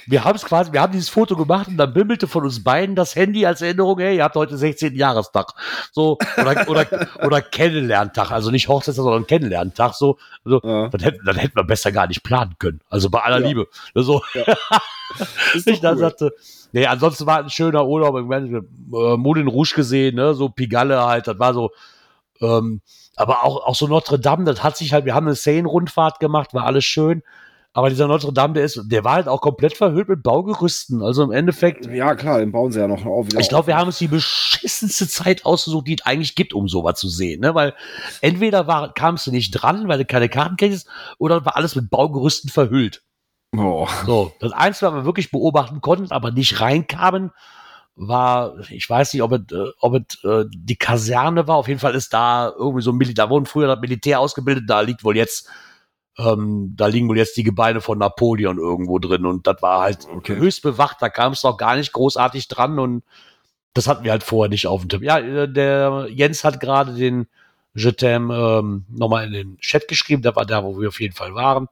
wir 0.07 0.25
haben 0.25 0.37
es 0.37 0.45
quasi, 0.45 0.73
wir 0.73 0.81
haben 0.81 0.93
dieses 0.93 1.09
Foto 1.09 1.37
gemacht 1.37 1.69
und 1.69 1.77
dann 1.77 1.93
bimmelte 1.93 2.27
von 2.27 2.45
uns 2.45 2.63
beiden 2.65 2.97
das 2.97 3.15
Handy 3.17 3.47
als 3.47 3.63
Erinnerung, 3.63 3.99
hey, 3.99 4.17
ihr 4.17 4.25
habt 4.25 4.35
heute 4.37 4.57
16. 4.57 4.95
Jahrestag. 4.97 5.53
So, 5.93 6.19
oder, 6.37 6.69
oder, 6.69 6.87
oder 7.25 7.43
Kennenlerntag. 7.43 8.31
Also 8.31 8.51
nicht 8.51 8.69
Hochzeitstag, 8.69 9.05
sondern 9.05 9.27
Kennenlerntag. 9.27 9.95
So, 9.95 10.19
so 10.45 10.61
Ja. 10.65 10.89
dann, 10.89 11.01
hätten, 11.01 11.25
dann 11.25 11.37
hätten 11.37 11.57
wir 11.57 11.65
besser 11.65 11.93
gar 11.93 12.07
nicht 12.07 12.23
planen 12.23 12.55
können. 12.59 12.81
Also 12.91 13.11
bei 13.11 13.21
aller 13.23 13.41
Ja. 13.41 13.47
Liebe. 13.47 13.67
So. 13.95 14.23
Ist 15.55 15.67
ich 15.67 15.81
dann 15.81 15.95
cool. 15.95 16.01
sagte, 16.01 16.33
nee, 16.73 16.87
ansonsten 16.87 17.27
war 17.27 17.39
ein 17.39 17.51
schöner 17.51 17.87
Urlaub. 17.87 18.19
Ich 18.19 18.27
meine, 18.27 18.59
äh, 18.59 19.17
Moulin 19.17 19.49
Rouge 19.49 19.73
gesehen, 19.75 20.17
ne, 20.17 20.35
so 20.35 20.49
Pigalle 20.49 21.03
halt, 21.05 21.27
das 21.27 21.39
war 21.39 21.55
so, 21.55 21.71
ähm, 22.41 22.81
aber 23.17 23.43
auch, 23.45 23.67
auch 23.67 23.75
so 23.75 23.87
Notre 23.89 24.19
Dame, 24.19 24.45
das 24.45 24.63
hat 24.63 24.77
sich 24.77 24.93
halt, 24.93 25.05
wir 25.05 25.15
haben 25.15 25.27
eine 25.27 25.35
Seine-Rundfahrt 25.35 26.21
gemacht, 26.21 26.55
war 26.55 26.65
alles 26.67 26.85
schön. 26.85 27.23
Aber 27.75 27.91
dieser 27.91 28.09
Notre 28.09 28.33
Dame, 28.33 28.55
der 28.55 28.65
ist, 28.65 28.81
der 28.87 29.05
war 29.05 29.15
halt 29.15 29.29
auch 29.29 29.41
komplett 29.41 29.77
verhüllt 29.77 30.09
mit 30.09 30.23
Baugerüsten. 30.23 31.03
Also 31.03 31.23
im 31.23 31.31
Endeffekt, 31.31 31.87
Ja, 31.87 32.15
klar, 32.15 32.41
den 32.41 32.51
bauen 32.51 32.73
sie 32.73 32.81
ja 32.81 32.89
noch 32.89 33.05
auf. 33.05 33.29
ich 33.39 33.49
glaube, 33.49 33.69
wir 33.69 33.77
haben 33.77 33.89
uns 33.89 33.99
die 33.99 34.09
beschissenste 34.09 35.07
Zeit 35.07 35.45
ausgesucht, 35.45 35.87
die 35.87 35.95
es 35.95 36.07
eigentlich 36.07 36.35
gibt, 36.35 36.55
um 36.55 36.67
sowas 36.67 36.99
zu 36.99 37.09
sehen. 37.09 37.41
Ne? 37.41 37.55
Weil 37.55 37.75
entweder 38.21 38.67
war, 38.67 38.93
kamst 38.95 39.27
du 39.27 39.31
nicht 39.31 39.53
dran, 39.53 39.87
weil 39.87 39.99
du 39.99 40.05
keine 40.07 40.29
Karten 40.29 40.57
kriegst, 40.57 40.89
oder 41.19 41.45
war 41.45 41.57
alles 41.57 41.77
mit 41.77 41.91
Baugerüsten 41.91 42.51
verhüllt. 42.51 43.03
Oh. 43.57 43.87
So, 44.07 44.33
das 44.41 44.53
Einzige, 44.53 44.91
was 44.91 44.95
wir 45.01 45.05
wirklich 45.05 45.31
beobachten 45.31 45.81
konnten, 45.81 46.11
aber 46.11 46.31
nicht 46.31 46.61
reinkamen, 46.61 47.31
war, 47.95 48.59
ich 48.71 48.89
weiß 48.89 49.13
nicht, 49.13 49.23
ob 49.23 49.33
es, 49.33 49.41
äh, 49.53 49.71
ob 49.81 49.95
es 49.95 50.25
äh, 50.25 50.45
die 50.55 50.77
Kaserne 50.77 51.47
war. 51.49 51.57
Auf 51.57 51.69
jeden 51.69 51.81
Fall 51.81 51.95
ist 51.95 52.13
da 52.13 52.53
irgendwie 52.57 52.83
so 52.83 52.93
ein 52.93 52.97
Militär, 52.97 53.27
da 53.27 53.31
wurden 53.31 53.47
früher 53.47 53.67
das 53.67 53.81
Militär 53.81 54.21
ausgebildet, 54.21 54.65
da 54.69 54.81
liegt 54.81 55.05
wohl 55.05 55.17
jetzt, 55.17 55.49
ähm, 56.19 56.75
da 56.77 56.87
liegen 56.87 57.09
wohl 57.09 57.17
jetzt 57.17 57.37
die 57.37 57.45
Gebeine 57.45 57.81
von 57.81 57.99
Napoleon 57.99 58.59
irgendwo 58.59 58.99
drin 58.99 59.25
und 59.25 59.47
das 59.47 59.63
war 59.63 59.81
halt 59.83 60.07
Okay. 60.13 60.37
höchst 60.37 60.63
bewacht, 60.63 60.97
da 61.01 61.09
kam 61.09 61.33
es 61.33 61.43
noch 61.45 61.57
gar 61.57 61.77
nicht 61.77 61.93
großartig 61.93 62.49
dran 62.49 62.79
und 62.79 63.05
das 63.75 63.87
hatten 63.87 64.05
wir 64.05 64.11
halt 64.11 64.25
vorher 64.25 64.49
nicht 64.51 64.67
auf 64.67 64.81
dem 64.81 64.89
Tipp. 64.89 65.03
Ja, 65.03 65.19
äh, 65.19 65.51
der 65.51 66.09
Jens 66.11 66.43
hat 66.45 66.61
gerade 66.61 66.95
den 66.95 67.27
Je 67.75 67.93
ähm, 68.03 68.85
nochmal 68.89 69.27
in 69.27 69.33
den 69.33 69.59
Chat 69.59 69.87
geschrieben, 69.87 70.23
da 70.23 70.35
war 70.35 70.45
da, 70.45 70.65
wo 70.65 70.81
wir 70.81 70.89
auf 70.89 71.01
jeden 71.01 71.15
Fall 71.15 71.35
waren. 71.35 71.69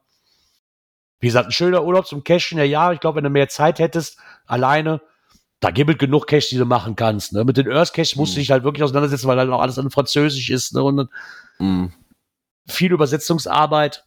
Wie 1.19 1.27
gesagt, 1.27 1.47
ein 1.49 1.51
schöner 1.51 1.83
Urlaub 1.83 2.07
zum 2.07 2.23
Cashen, 2.23 2.57
ja, 2.59 2.63
ja. 2.63 2.93
Ich 2.93 2.99
glaube, 2.99 3.17
wenn 3.17 3.23
du 3.23 3.29
mehr 3.29 3.49
Zeit 3.49 3.79
hättest, 3.79 4.17
alleine, 4.45 5.01
da 5.59 5.71
gibt 5.71 5.89
es 5.89 5.97
genug 5.97 6.27
Cache, 6.27 6.47
die 6.51 6.57
du 6.57 6.65
machen 6.65 6.95
kannst. 6.95 7.33
Ne? 7.33 7.43
Mit 7.43 7.57
den 7.57 7.69
Earth 7.71 7.93
Cache 7.93 8.13
musst 8.15 8.33
du 8.35 8.37
Mhm. 8.37 8.41
dich 8.41 8.51
halt 8.51 8.63
wirklich 8.63 8.83
auseinandersetzen, 8.83 9.27
weil 9.27 9.37
halt 9.39 9.49
auch 9.49 9.59
alles 9.59 9.77
in 9.79 9.89
Französisch 9.89 10.49
ist. 10.49 10.73
Ne? 10.73 10.83
Und 10.83 10.97
dann 10.97 11.09
Mhm. 11.59 11.93
viel 12.67 12.93
Übersetzungsarbeit. 12.93 14.05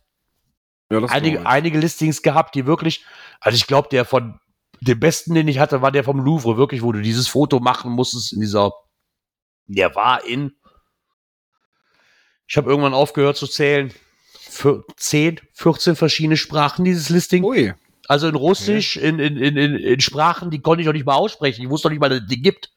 Ja, 0.91 1.05
einige, 1.05 1.47
einige 1.47 1.79
Listings 1.79 2.23
gehabt, 2.23 2.55
die 2.55 2.67
wirklich, 2.67 3.05
also 3.41 3.55
ich 3.57 3.67
glaube, 3.67 3.89
der 3.91 4.05
von 4.05 4.41
dem 4.81 4.99
besten, 4.99 5.35
den 5.35 5.47
ich 5.47 5.59
hatte, 5.59 5.83
war 5.83 5.93
der 5.93 6.05
vom 6.05 6.21
Louvre, 6.21 6.57
wirklich, 6.57 6.83
wo 6.83 6.93
du 6.93 7.01
dieses 7.01 7.29
Foto 7.29 7.61
machen 7.61 7.93
musstest 7.93 8.33
in 8.33 8.41
dieser, 8.41 8.73
der 9.67 9.95
war 9.95 10.25
in, 10.25 10.53
ich 12.49 12.57
habe 12.57 12.71
irgendwann 12.71 12.95
aufgehört 12.95 13.37
zu 13.37 13.47
zählen, 13.47 13.93
für 14.51 14.85
10, 14.97 15.41
14 15.53 15.95
verschiedene 15.95 16.37
Sprachen, 16.37 16.85
dieses 16.85 17.09
Listing. 17.09 17.45
Ui. 17.45 17.73
Also 18.09 18.27
in 18.27 18.35
Russisch, 18.35 18.97
in, 18.97 19.21
in, 19.21 19.37
in, 19.37 19.57
in, 19.57 19.77
in 19.77 20.01
Sprachen, 20.01 20.51
die 20.51 20.61
konnte 20.61 20.81
ich 20.81 20.87
noch 20.87 20.93
nicht 20.93 21.07
mal 21.07 21.15
aussprechen. 21.15 21.63
Ich 21.63 21.71
wusste 21.71 21.87
noch 21.87 21.93
nicht 21.93 22.01
mal, 22.01 22.09
dass 22.09 22.23
es 22.23 22.27
die 22.27 22.43
gibt. 22.43 22.73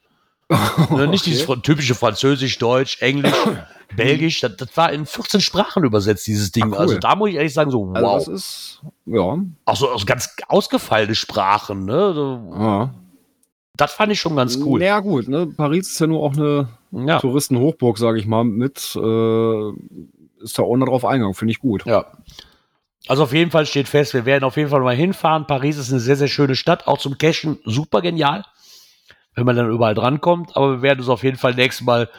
Ne, 0.89 1.07
Nicht 1.09 1.25
dieses 1.25 1.47
fr- 1.47 1.61
typische 1.61 1.95
Französisch, 1.95 2.57
Deutsch, 2.59 3.01
Englisch, 3.01 3.33
Belgisch. 3.95 4.41
Das, 4.41 4.55
das 4.57 4.75
war 4.75 4.91
in 4.91 5.05
14 5.05 5.41
Sprachen 5.41 5.83
übersetzt, 5.83 6.27
dieses 6.27 6.51
Ding. 6.51 6.65
Ah, 6.65 6.67
cool. 6.71 6.77
Also 6.77 6.97
da 6.99 7.15
muss 7.15 7.29
ich 7.29 7.35
ehrlich 7.35 7.53
sagen, 7.53 7.71
so, 7.71 7.91
Also 7.93 8.07
wow. 8.07 8.17
das 8.17 8.27
ist, 8.27 8.81
ja. 9.05 9.37
Auch 9.65 9.75
so, 9.75 9.97
so 9.97 10.05
ganz 10.05 10.29
ausgefallene 10.47 11.15
Sprachen, 11.15 11.85
ne? 11.85 12.13
So, 12.13 12.53
ja. 12.57 12.93
das 13.77 13.93
fand 13.93 14.11
ich 14.11 14.19
schon 14.19 14.35
ganz 14.35 14.57
cool. 14.57 14.81
Ja, 14.81 14.99
gut, 14.99 15.27
ne? 15.27 15.47
Paris 15.47 15.91
ist 15.91 15.99
ja 15.99 16.07
nur 16.07 16.21
auch 16.23 16.33
eine 16.33 16.67
Ja. 16.91 17.19
Touristenhochburg, 17.19 17.97
sage 17.97 18.19
ich 18.19 18.25
mal, 18.25 18.43
mit 18.43 18.95
äh, 18.95 19.69
ist 20.43 20.59
da 20.59 20.63
ohne 20.63 20.85
drauf 20.85 21.05
eingegangen, 21.05 21.33
finde 21.35 21.51
ich 21.51 21.59
gut. 21.59 21.85
ja. 21.85 22.05
Also 23.09 23.23
auf 23.23 23.33
jeden 23.33 23.51
Fall 23.51 23.65
steht 23.65 23.89
fest, 23.89 24.13
wir 24.13 24.23
werden 24.25 24.45
auf 24.45 24.55
jeden 24.55 24.69
Fall 24.69 24.79
mal 24.79 24.95
hinfahren. 24.95 25.45
Paris 25.45 25.77
ist 25.77 25.91
eine 25.91 25.99
sehr, 25.99 26.15
sehr 26.15 26.29
schöne 26.29 26.55
Stadt, 26.55 26.87
auch 26.87 26.97
zum 26.99 27.17
Cashen 27.17 27.59
super 27.65 28.01
genial, 28.01 28.45
wenn 29.35 29.45
man 29.45 29.55
dann 29.55 29.69
überall 29.71 29.95
drankommt. 29.95 30.55
Aber 30.55 30.71
wir 30.77 30.81
werden 30.81 30.99
uns 30.99 31.09
auf 31.09 31.23
jeden 31.23 31.37
Fall 31.37 31.53
nächstes 31.55 31.85
Mal 31.85 32.09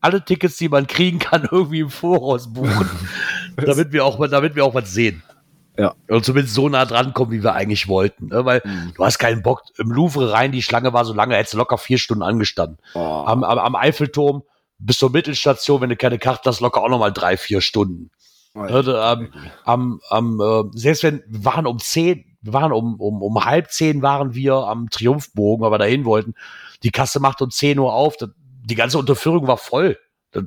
alle 0.00 0.24
Tickets, 0.24 0.56
die 0.56 0.68
man 0.68 0.86
kriegen 0.86 1.18
kann, 1.18 1.48
irgendwie 1.50 1.80
im 1.80 1.90
Voraus 1.90 2.52
buchen, 2.52 2.88
damit 3.56 3.92
wir 3.92 4.04
auch, 4.04 4.24
damit 4.28 4.54
wir 4.54 4.64
auch 4.64 4.74
was 4.74 4.92
sehen. 4.92 5.22
Ja. 5.76 5.94
Und 6.08 6.24
zumindest 6.24 6.54
so 6.54 6.68
nah 6.68 6.84
dran 6.84 7.14
kommen, 7.14 7.32
wie 7.32 7.42
wir 7.42 7.54
eigentlich 7.54 7.88
wollten. 7.88 8.28
Ne? 8.28 8.44
Weil 8.44 8.62
Mhm. 8.64 8.92
du 8.96 9.04
hast 9.04 9.18
keinen 9.18 9.42
Bock. 9.42 9.62
Im 9.76 9.90
Louvre 9.90 10.30
rein, 10.30 10.52
die 10.52 10.62
Schlange 10.62 10.92
war 10.92 11.04
so 11.04 11.12
lange, 11.14 11.34
hättest 11.34 11.54
du 11.54 11.58
locker 11.58 11.78
vier 11.78 11.98
Stunden 11.98 12.22
angestanden. 12.22 12.78
Oh. 12.94 13.00
Am, 13.26 13.42
am, 13.42 13.58
am 13.58 13.74
Eiffelturm 13.74 14.42
bis 14.78 14.98
zur 14.98 15.10
Mittelstation, 15.10 15.80
wenn 15.80 15.88
du 15.90 15.96
keine 15.96 16.18
Karte 16.18 16.48
hast, 16.48 16.60
locker 16.60 16.80
auch 16.82 16.88
nochmal 16.88 17.12
drei, 17.12 17.36
vier 17.36 17.60
Stunden. 17.60 18.10
Ne, 18.54 18.82
da, 18.84 19.12
am, 19.12 19.32
am, 19.64 20.00
am, 20.10 20.40
äh, 20.40 20.78
selbst 20.78 21.02
wenn 21.02 21.24
wir 21.26 21.44
waren 21.44 21.66
um 21.66 21.80
zehn, 21.80 22.33
wir 22.44 22.52
waren 22.52 22.72
um, 22.72 23.00
um, 23.00 23.22
um 23.22 23.44
halb 23.44 23.70
zehn 23.72 24.02
waren 24.02 24.34
wir 24.34 24.54
am 24.54 24.90
Triumphbogen, 24.90 25.64
weil 25.64 25.72
wir 25.72 25.78
dahin 25.78 26.04
wollten. 26.04 26.34
Die 26.82 26.90
Kasse 26.90 27.18
macht 27.18 27.40
um 27.40 27.50
10 27.50 27.78
Uhr 27.78 27.92
auf. 27.92 28.18
Das, 28.18 28.28
die 28.36 28.74
ganze 28.74 28.98
Unterführung 28.98 29.46
war 29.46 29.56
voll. 29.56 29.98
Das, 30.32 30.44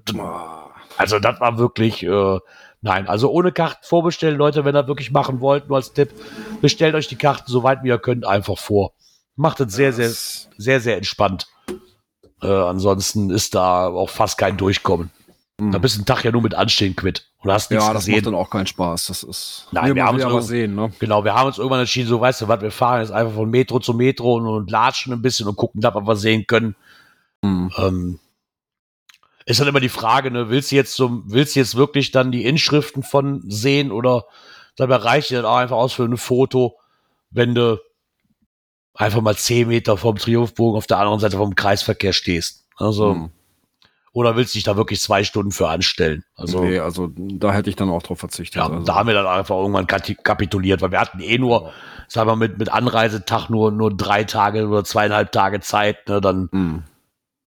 also 0.97 1.19
das 1.19 1.39
war 1.39 1.57
wirklich, 1.57 2.03
äh, 2.03 2.39
nein, 2.81 3.07
also 3.07 3.31
ohne 3.31 3.51
Karten 3.51 3.83
vorbestellen, 3.83 4.37
Leute, 4.37 4.63
wenn 4.63 4.75
ihr 4.75 4.87
wirklich 4.87 5.11
machen 5.11 5.39
wollt, 5.39 5.69
nur 5.69 5.77
als 5.77 5.93
Tipp, 5.93 6.11
bestellt 6.61 6.93
euch 6.93 7.07
die 7.07 7.15
Karten 7.15 7.49
so 7.51 7.63
weit 7.63 7.83
wie 7.83 7.87
ihr 7.87 7.97
könnt 7.97 8.25
einfach 8.25 8.59
vor. 8.59 8.93
Macht 9.35 9.59
es 9.59 9.73
sehr, 9.73 9.91
sehr, 9.91 10.11
sehr, 10.11 10.79
sehr 10.79 10.97
entspannt. 10.97 11.47
Äh, 12.43 12.47
ansonsten 12.47 13.31
ist 13.31 13.55
da 13.55 13.87
auch 13.87 14.09
fast 14.09 14.37
kein 14.37 14.57
Durchkommen. 14.57 15.11
Da 15.59 15.79
bist 15.79 15.95
du 15.95 15.99
einen 16.01 16.05
Tag 16.05 16.23
ja 16.23 16.31
nur 16.31 16.43
mit 16.43 16.53
Anstehen 16.53 16.95
quitt. 16.95 17.25
Und 17.39 17.51
hast 17.51 17.71
nichts 17.71 17.83
Mhm. 17.83 17.87
Ja, 17.89 17.93
das 17.95 18.03
gesehen. 18.05 18.15
macht 18.15 18.25
dann 18.27 18.35
auch 18.35 18.49
keinen 18.51 18.67
Spaß. 18.67 19.07
Das 19.07 19.23
ist. 19.23 19.67
Nein, 19.71 19.95
wir 19.95 20.05
haben 20.05 20.15
uns 20.15 20.23
irgendwo- 20.23 20.41
sehen, 20.45 20.75
ne? 20.75 20.91
Genau, 20.99 21.23
wir 21.23 21.33
haben 21.33 21.47
uns 21.47 21.57
irgendwann 21.57 21.79
entschieden, 21.79 22.07
so 22.07 22.21
weißt 22.21 22.41
du 22.41 22.47
was, 22.47 22.61
wir 22.61 22.69
fahren 22.71 23.01
jetzt 23.01 23.11
einfach 23.11 23.33
von 23.33 23.49
Metro 23.49 23.79
zu 23.79 23.93
Metro 23.95 24.35
und, 24.35 24.45
und 24.45 24.69
latschen 24.69 25.13
ein 25.13 25.21
bisschen 25.23 25.47
und 25.47 25.55
gucken, 25.55 25.83
ob 25.83 26.07
wir 26.07 26.15
sehen 26.15 26.45
können. 26.45 26.75
Mhm. 27.41 27.71
Ähm, 27.77 28.19
ist 29.47 29.59
dann 29.59 29.67
immer 29.67 29.79
die 29.79 29.89
Frage, 29.89 30.29
ne, 30.29 30.49
willst 30.49 30.71
du 30.71 30.75
jetzt 30.75 30.93
so, 30.93 31.23
willst 31.25 31.55
du 31.55 31.59
jetzt 31.61 31.75
wirklich 31.75 32.11
dann 32.11 32.31
die 32.31 32.45
Inschriften 32.45 33.01
von 33.01 33.41
sehen 33.49 33.91
oder 33.91 34.25
dabei 34.75 34.97
reicht 34.97 35.31
dir 35.31 35.37
dann 35.41 35.45
auch 35.51 35.55
einfach 35.57 35.77
aus 35.77 35.93
für 35.93 36.03
ein 36.03 36.17
Foto, 36.17 36.75
wenn 37.31 37.55
du 37.55 37.79
einfach 38.93 39.21
mal 39.21 39.35
10 39.35 39.69
Meter 39.69 39.97
vom 39.97 40.17
Triumphbogen 40.17 40.77
auf 40.77 40.85
der 40.85 40.97
anderen 40.99 41.19
Seite 41.19 41.37
vom 41.37 41.55
Kreisverkehr 41.55 42.13
stehst. 42.13 42.65
Also, 42.75 43.13
Mhm. 43.15 43.31
Oder 44.17 44.35
willst 44.35 44.55
du 44.55 44.57
dich 44.57 44.63
da 44.63 44.75
wirklich 44.75 44.99
zwei 44.99 45.23
Stunden 45.23 45.51
für 45.51 45.69
anstellen? 45.69 46.23
Also, 46.35 46.63
nee, 46.63 46.79
also 46.79 47.07
da 47.15 47.53
hätte 47.53 47.69
ich 47.69 47.75
dann 47.75 47.91
auch 47.91 48.01
drauf 48.01 48.17
verzichtet. 48.19 48.55
ja, 48.55 48.67
also. 48.67 48.83
da 48.83 48.95
haben 48.95 49.05
wir 49.05 49.13
dann 49.13 49.27
einfach 49.27 49.55
irgendwann 49.55 49.85
kapituliert, 49.85 50.81
weil 50.81 50.89
wir 50.91 50.99
hatten 50.99 51.19
eh 51.19 51.37
nur, 51.37 51.71
sagen 52.07 52.27
wir 52.27 52.35
mal, 52.35 52.47
mit, 52.47 52.57
mit 52.57 52.69
Anreisetag 52.69 53.51
nur, 53.51 53.71
nur 53.71 53.95
drei 53.95 54.23
Tage 54.23 54.67
oder 54.67 54.83
zweieinhalb 54.83 55.31
Tage 55.31 55.59
Zeit, 55.59 56.09
ne, 56.09 56.19
dann 56.19 56.49
Mhm. 56.51 56.83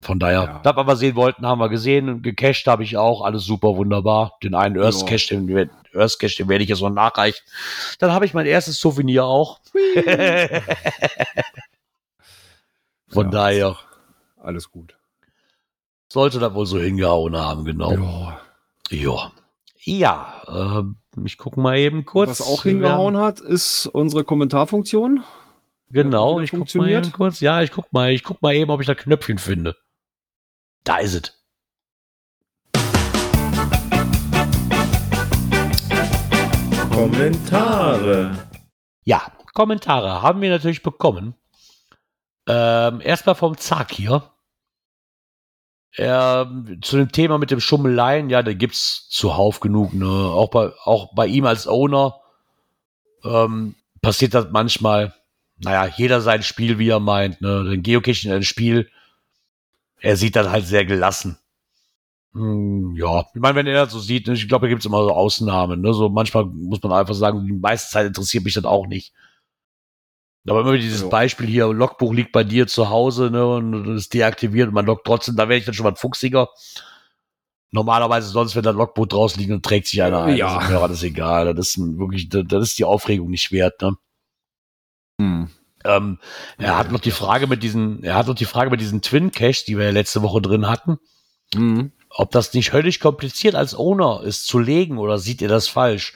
von 0.00 0.18
daher, 0.18 0.42
Ja. 0.44 0.61
das, 0.62 0.74
was 0.74 0.87
wir 0.87 0.96
sehen 0.96 1.16
wollten, 1.16 1.46
haben 1.46 1.59
wir 1.59 1.68
gesehen, 1.68 2.22
gecached 2.22 2.66
habe 2.66 2.83
ich 2.83 2.96
auch, 2.96 3.20
alles 3.22 3.44
super 3.44 3.77
wunderbar, 3.77 4.38
den 4.42 4.55
einen 4.55 4.79
Earth 4.81 5.03
Ja. 5.03 5.07
Cache, 5.07 5.37
den, 5.37 5.70
Earth 5.94 6.18
Cache, 6.18 6.37
den 6.38 6.48
werde 6.48 6.64
ich 6.64 6.70
jetzt 6.70 6.81
noch 6.81 6.88
nachreichen, 6.88 7.44
dann 7.98 8.11
habe 8.11 8.24
ich 8.24 8.33
mein 8.33 8.46
erstes 8.46 8.81
Souvenir 8.81 9.27
auch, 9.27 9.61
von 13.09 13.27
Ja. 13.27 13.31
daher 13.31 13.77
Alles 14.40 14.70
gut. 14.70 14.96
Sollte 16.14 16.38
das 16.38 16.55
wohl 16.55 16.64
so 16.64 16.79
hingehauen 16.79 17.37
haben, 17.37 17.64
genau, 17.64 17.92
Ja. 17.92 18.40
ja, 18.90 19.33
ja, 19.87 20.42
ähm, 20.48 20.96
ich 21.24 21.37
gucke 21.37 21.61
mal 21.61 21.77
eben 21.77 22.05
kurz. 22.07 22.31
Was 22.31 22.40
auch 22.40 22.62
hingehauen 22.62 23.18
hat, 23.18 23.40
ist 23.40 23.87
unsere 23.87 24.24
Kommentarfunktion. 24.24 25.24
Genau, 25.90 26.38
ich 26.40 26.50
guck 26.50 26.53
mal 26.53 26.59
funktioniert? 26.61 27.07
eben 27.07 27.12
kurz. 27.12 27.40
Ja, 27.40 27.62
ich 27.62 27.72
guck 27.72 27.92
mal, 27.92 28.12
ich 28.12 28.22
guck 28.22 28.40
mal 28.42 28.55
eben, 28.55 28.70
ob 28.70 28.81
ich 28.81 28.87
da 28.87 28.94
Knöpfchen 28.94 29.38
finde. 29.38 29.77
Da 30.85 30.98
ist 30.98 31.14
es. 31.14 31.44
Kommentare. 36.90 38.38
Ja, 39.03 39.20
Kommentare 39.53 40.22
haben 40.22 40.40
wir 40.40 40.50
natürlich 40.50 40.85
bekommen. 40.85 41.35
Ähm, 42.46 43.00
erstmal 43.00 43.35
vom 43.35 43.57
Zack 43.59 43.92
hier. 43.92 44.22
Ähm, 45.96 46.80
zu 46.83 46.96
dem 46.96 47.12
Thema 47.12 47.38
mit 47.38 47.50
dem 47.50 47.61
Schummeleien, 47.61 48.28
ja, 48.28 48.42
da 48.42 48.52
gibt's 48.52 49.09
zuhauf 49.11 49.61
genug, 49.61 49.94
ne? 49.94 50.07
Auch 50.07 50.50
bei, 50.50 50.72
auch 50.83 51.14
bei 51.14 51.26
ihm 51.26 51.46
als 51.46 51.68
Owner 51.68 52.16
ähm, 53.24 53.76
passiert 54.02 54.35
das 54.35 54.48
manchmal. 54.50 55.14
Naja, 55.59 55.87
jeder 55.96 56.20
sein 56.20 56.42
Spiel, 56.42 56.78
wie 56.78 56.88
er 56.88 56.98
meint, 56.98 57.40
ne? 57.40 57.64
Den 57.64 57.83
Geocaching 57.83 58.33
ein 58.33 58.42
Spiel, 58.42 58.90
er 60.00 60.16
sieht 60.16 60.35
das 60.35 60.48
halt 60.48 60.66
sehr 60.66 60.85
gelassen. 60.85 61.38
Hm, 62.33 62.96
ja, 62.96 63.24
ich 63.33 63.40
meine, 63.40 63.54
wenn 63.54 63.66
er 63.68 63.85
das 63.85 63.92
so 63.92 64.00
sieht, 64.00 64.26
ne, 64.26 64.35
ich 64.35 64.48
glaube, 64.48 64.66
da 64.66 64.70
gibt's 64.70 64.87
immer 64.87 65.04
so 65.04 65.12
Ausnahmen, 65.12 65.80
ne? 65.80 65.94
So 65.94 66.09
manchmal 66.09 66.46
muss 66.46 66.83
man 66.83 66.92
einfach 66.92 67.14
sagen, 67.14 67.46
die 67.46 67.52
meiste 67.52 67.90
Zeit 67.90 68.07
interessiert 68.09 68.44
mich 68.44 68.54
das 68.54 68.64
auch 68.64 68.88
nicht. 68.88 69.12
Aber 70.46 70.61
immer 70.61 70.76
dieses 70.76 71.02
Ja. 71.02 71.09
Beispiel 71.09 71.46
hier, 71.46 71.66
Logbuch 71.72 72.12
liegt 72.12 72.33
bei 72.33 72.44
dir 72.44 72.66
zu 72.66 72.90
Hause, 72.90 73.30
ne, 73.30 73.46
und 73.46 73.96
ist 73.96 74.12
deaktiviert 74.12 74.68
und 74.68 74.74
man 74.74 74.85
loggt 74.87 75.07
trotzdem, 75.07 75.37
da 75.37 75.44
werde 75.48 75.59
ich 75.61 75.64
dann 75.64 75.74
schon 75.74 75.85
mal 75.85 75.96
fuchsiger. 75.96 76.48
Normalerweise 77.70 78.28
sonst, 78.28 78.54
wenn 78.54 78.62
da 78.62 78.70
ein 78.70 78.76
Logbuch 78.76 79.07
draußen 79.07 79.40
liegt 79.40 79.52
und 79.52 79.64
trägt 79.64 79.87
sich 79.88 80.02
einer 80.02 80.22
ein, 80.24 80.37
Ja. 80.37 80.54
das 80.57 80.64
ist, 80.64 80.70
mir 80.70 80.80
das 80.88 80.96
ist 80.98 81.02
egal, 81.02 81.54
das 81.54 81.68
ist 81.68 81.78
wirklich, 81.98 82.28
das, 82.28 82.62
ist 82.62 82.78
die 82.78 82.85
Aufregung 82.85 83.30
nicht 83.30 83.50
wert, 83.52 83.80
ne. 83.83 83.92
Mhm. 85.18 85.50
Ähm, 85.85 86.18
er 86.57 86.78
hat 86.78 86.92
noch 86.92 87.00
die 87.00 87.11
Frage 87.11 87.46
mit 87.46 87.62
diesen, 87.62 88.02
er 88.04 88.14
hat 88.14 88.26
noch 88.26 88.35
die 88.35 88.46
Frage 88.46 88.70
mit 88.70 88.80
diesen 88.80 89.02
Twin 89.02 89.33
Cache, 89.33 89.64
die 89.66 89.76
wir 89.76 89.85
ja 89.87 89.90
letzte 89.90 90.22
Woche 90.22 90.40
drin 90.40 90.68
hatten, 90.68 90.98
Mhm. 91.54 91.92
ob 92.11 92.30
das 92.30 92.52
nicht 92.54 92.72
höllisch 92.72 93.00
kompliziert 93.00 93.54
als 93.54 93.74
Owner 93.74 94.22
ist 94.24 94.46
zu 94.46 94.59
legen 94.59 94.98
oder 94.98 95.18
sieht 95.18 95.42
ihr 95.42 95.48
das 95.48 95.68
falsch? 95.68 96.14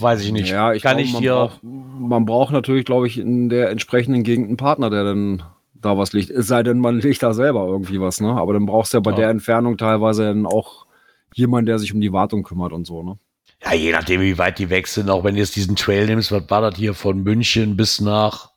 Weiß 0.00 0.22
ich 0.22 0.32
nicht. 0.32 0.50
Ja, 0.50 0.72
ich 0.72 0.82
Kann 0.82 0.96
glaube, 0.96 1.02
ich 1.06 1.12
man, 1.12 1.22
hier, 1.22 1.32
braucht, 1.34 1.60
man 1.62 2.24
braucht 2.26 2.52
natürlich, 2.52 2.84
glaube 2.84 3.06
ich, 3.06 3.18
in 3.18 3.48
der 3.48 3.70
entsprechenden 3.70 4.24
Gegend 4.24 4.48
einen 4.48 4.56
Partner, 4.56 4.90
der 4.90 5.04
dann 5.04 5.42
da 5.74 5.96
was 5.96 6.12
liegt. 6.12 6.30
Es 6.30 6.48
sei 6.48 6.62
denn, 6.62 6.80
man 6.80 6.98
legt 7.00 7.22
da 7.22 7.32
selber 7.32 7.66
irgendwie 7.66 8.00
was, 8.00 8.20
ne? 8.20 8.32
Aber 8.32 8.54
dann 8.54 8.66
brauchst 8.66 8.92
du 8.92 8.96
ja 8.96 9.00
bei 9.00 9.12
Ja. 9.12 9.16
der 9.18 9.28
Entfernung 9.30 9.76
teilweise 9.76 10.24
dann 10.24 10.46
auch 10.46 10.86
jemanden, 11.34 11.66
der 11.66 11.78
sich 11.78 11.94
um 11.94 12.00
die 12.00 12.12
Wartung 12.12 12.42
kümmert 12.42 12.72
und 12.72 12.86
so, 12.86 13.02
ne? 13.02 13.18
Ja, 13.62 13.72
je 13.72 13.92
nachdem, 13.92 14.20
wie 14.20 14.36
weit 14.36 14.58
die 14.58 14.68
weg 14.68 14.88
sind, 14.88 15.08
auch 15.08 15.24
wenn 15.24 15.34
du 15.34 15.40
jetzt 15.40 15.56
diesen 15.56 15.76
Trail 15.76 16.06
nimmst, 16.06 16.32
was 16.32 16.50
war 16.50 16.60
das 16.60 16.76
hier 16.76 16.92
von 16.94 17.22
München 17.22 17.76
bis 17.76 18.00
nach, 18.00 18.50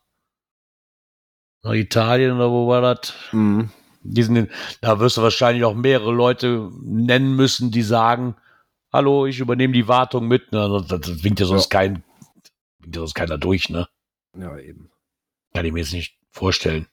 nach 1.62 1.72
Italien 1.72 2.32
oder 2.32 2.50
wo 2.50 2.66
war 2.68 2.80
das? 2.80 3.14
Mhm. 3.32 3.70
Diesen, 4.02 4.48
da 4.80 5.00
wirst 5.00 5.16
du 5.16 5.22
wahrscheinlich 5.22 5.64
auch 5.64 5.74
mehrere 5.74 6.12
Leute 6.12 6.70
nennen 6.82 7.36
müssen, 7.36 7.70
die 7.70 7.82
sagen, 7.82 8.34
hallo, 8.92 9.26
ich 9.26 9.40
übernehme 9.40 9.72
die 9.72 9.88
Wartung 9.88 10.28
mit. 10.28 10.52
Ne? 10.52 10.84
Das, 10.88 11.00
das 11.00 11.24
winkt 11.24 11.40
ja 11.40 11.46
sonst 11.46 11.68
kein, 11.70 12.02
winkt 12.80 12.96
ja 12.96 13.00
sonst 13.00 13.14
keiner 13.14 13.38
durch, 13.38 13.68
ne? 13.70 13.88
Ja, 14.38 14.58
eben. 14.58 14.90
Kann 15.54 15.64
ich 15.64 15.72
mir 15.72 15.80
jetzt 15.80 15.92
nicht 15.92 16.16
vorstellen. 16.30 16.86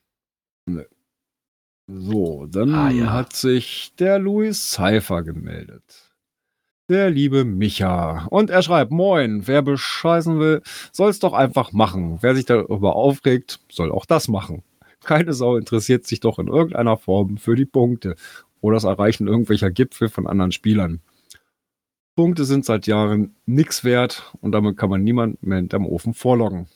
So, 1.88 2.46
dann 2.46 2.74
Ah, 2.74 2.90
ja. 2.90 3.12
hat 3.12 3.34
sich 3.34 3.92
der 3.98 4.18
Louis 4.18 4.72
Cypher 4.72 5.22
gemeldet. 5.22 6.12
Der 6.88 7.10
liebe 7.10 7.44
Micha. 7.44 8.26
Und 8.30 8.50
er 8.50 8.62
schreibt, 8.62 8.90
moin, 8.92 9.46
wer 9.46 9.62
bescheißen 9.62 10.38
will, 10.38 10.62
soll 10.92 11.10
es 11.10 11.18
doch 11.18 11.32
einfach 11.32 11.72
machen. 11.72 12.18
Wer 12.22 12.34
sich 12.34 12.44
darüber 12.46 12.94
aufregt, 12.96 13.60
soll 13.70 13.90
auch 13.92 14.06
das 14.06 14.28
machen. 14.28 14.62
keine 15.04 15.32
Sau 15.34 15.56
interessiert 15.56 16.06
sich 16.06 16.20
doch 16.20 16.38
in 16.40 16.48
irgendeiner 16.48 16.96
Form 16.96 17.36
für 17.38 17.54
die 17.54 17.64
Punkte 17.66 18.16
oder 18.60 18.74
das 18.76 18.84
Erreichen 18.84 19.28
irgendwelcher 19.28 19.70
Gipfel 19.70 20.08
von 20.08 20.26
anderen 20.26 20.52
Spielern. 20.52 21.00
Punkte 22.16 22.44
sind 22.44 22.64
seit 22.64 22.86
Jahren 22.86 23.36
nichts 23.44 23.84
wert 23.84 24.32
und 24.40 24.52
damit 24.52 24.76
kann 24.76 24.90
man 24.90 25.04
niemand 25.04 25.42
mehr 25.42 25.58
hinterm 25.58 25.86
Ofen 25.86 26.14
vorloggen. 26.14 26.66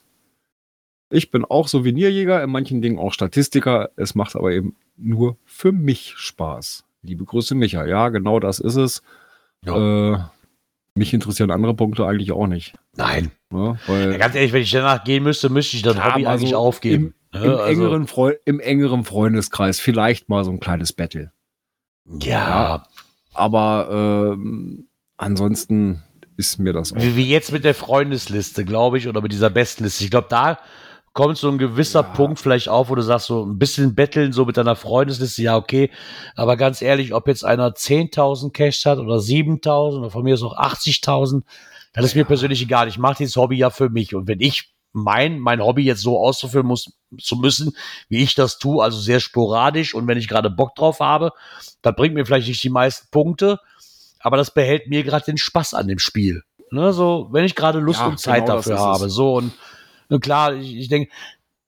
Ich 1.11 1.31
bin 1.33 1.44
auch 1.44 1.66
Souvenirjäger, 1.66 2.42
in 2.44 2.50
manchen 2.50 2.83
Dingen 2.83 2.98
auch 2.98 3.12
Statistiker. 3.12 3.90
Es 3.96 4.14
macht 4.14 4.37
aber 4.37 4.53
eben 4.53 4.76
nur 4.96 5.37
für 5.44 5.72
mich 5.72 6.14
Spaß. 6.16 6.85
Liebe 7.03 7.24
Grüße, 7.24 7.55
Micha. 7.57 7.85
Ja, 7.85 8.11
genau 8.11 8.38
das 8.38 8.61
ist 8.61 8.76
es. 8.76 9.03
Ja. 9.64 10.14
Äh, 10.14 10.18
mich 10.94 11.12
interessieren 11.14 11.50
andere 11.50 11.74
Punkte 11.74 12.07
eigentlich 12.07 12.31
auch 12.31 12.46
nicht. 12.46 12.74
Nein. 12.96 13.33
Ne? 13.50 13.79
Weil 13.87 14.12
Ja, 14.12 14.18
ganz 14.18 14.35
ehrlich, 14.35 14.53
wenn 14.53 14.62
ich 14.62 14.70
danach 14.70 15.03
gehen 15.03 15.24
müsste, 15.24 15.48
müsste 15.48 15.76
ich 15.76 15.83
das 15.83 15.94
Klar, 15.94 16.12
Hobby 16.14 16.24
mal 16.24 16.35
eigentlich 16.35 16.55
aufgeben. 16.55 17.14
Im, 17.33 17.42
im, 17.42 17.50
Also, 17.50 17.64
engeren 17.64 18.07
Freu 18.07 18.35
Im 18.44 18.61
engeren 18.61 19.05
Freundeskreis 19.05 19.81
vielleicht 19.81 20.29
mal 20.29 20.44
so 20.44 20.50
ein 20.50 20.61
kleines 20.61 20.92
Battle. 20.92 21.33
ja, 22.20 22.85
Aber 23.33 24.35
ähm, 24.37 24.87
ansonsten 25.21 26.03
ist 26.37 26.59
mir 26.59 26.73
das 26.73 26.93
auch. 26.93 27.01
wie, 27.01 27.17
wie 27.17 27.29
jetzt 27.29 27.53
mit 27.53 27.65
der 27.65 27.75
Freundesliste, 27.75 28.65
glaube 28.65 28.99
ich, 28.99 29.09
oder 29.09 29.21
mit 29.21 29.33
dieser 29.33 29.51
Bestliste. 29.51 30.05
Ich 30.05 30.11
glaube, 30.11 30.29
da 30.31 30.59
kommt 31.13 31.37
so 31.37 31.51
ein 31.51 31.59
gewisser 31.59 32.01
Ja. 32.01 32.09
Punkt 32.09 32.39
vielleicht 32.39 32.69
auf, 32.69 32.89
wo 32.89 32.95
du 32.95 33.03
sagst, 33.03 33.27
so 33.27 33.45
ein 33.45 33.59
bisschen 33.59 33.95
betteln, 33.95 34.33
so 34.33 34.45
mit 34.45 34.57
deiner 34.57 34.77
Freundesliste, 34.77 35.43
ja, 35.43 35.57
okay. 35.57 35.91
Aber 36.37 36.57
ganz 36.57 36.83
ehrlich, 36.83 37.13
ob 37.15 37.29
jetzt 37.29 37.45
einer 37.45 37.71
10.000 37.71 38.53
Cash 38.53 38.87
hat 38.87 38.99
oder 38.99 39.17
7.000 39.17 39.99
oder 39.99 40.11
von 40.11 40.23
mir 40.25 40.35
ist 40.35 40.43
auch 40.43 40.57
80.000, 40.57 41.43
das 41.93 42.05
ist 42.05 42.15
mir 42.15 42.25
persönlich 42.25 42.63
egal. 42.63 42.89
Ich 42.89 42.99
mache 42.99 43.17
dieses 43.19 43.37
Hobby 43.37 43.57
ja 43.57 43.71
für 43.71 43.91
mich. 43.91 44.15
Und 44.15 44.29
wenn 44.29 44.41
ich 44.41 44.73
mein, 44.93 45.39
mein 45.39 45.61
Hobby 45.61 45.83
jetzt 45.83 46.03
so 46.03 46.19
auszuführen 46.19 46.67
muss, 46.67 46.93
zu 47.21 47.37
müssen, 47.37 47.73
wie 48.09 48.23
ich 48.23 48.35
das 48.35 48.59
tue, 48.59 48.83
also 48.83 48.99
sehr 49.01 49.21
sporadisch 49.21 49.95
und 49.95 50.07
wenn 50.07 50.19
ich 50.19 50.29
gerade 50.29 50.51
Bock 50.51 50.75
drauf 50.77 51.01
habe, 51.01 51.33
dann 51.83 51.95
bringt 51.97 52.15
mir 52.15 52.25
vielleicht 52.25 52.49
nicht 52.49 52.63
die 52.63 52.71
meisten 52.71 53.09
Punkte, 53.11 53.59
aber 54.21 54.37
das 54.37 54.53
behält 54.53 54.89
mir 54.89 55.03
gerade 55.03 55.25
den 55.25 55.39
Spaß 55.39 55.75
an 55.75 55.89
dem 55.89 55.99
Spiel. 55.99 56.43
Ne, 56.71 56.93
so, 56.93 57.29
wenn 57.33 57.45
ich 57.45 57.57
gerade 57.57 57.81
Lust 57.81 58.01
Ja, 58.01 58.07
und 58.07 58.21
Zeit 58.21 58.45
genau 58.45 58.57
dafür 58.57 58.75
es. 58.75 58.81
habe. 58.81 59.11
So, 59.11 59.35
und, 59.35 59.53
und 60.09 60.21
klar, 60.21 60.55
ich, 60.55 60.77
ich 60.77 60.89
denke, 60.89 61.11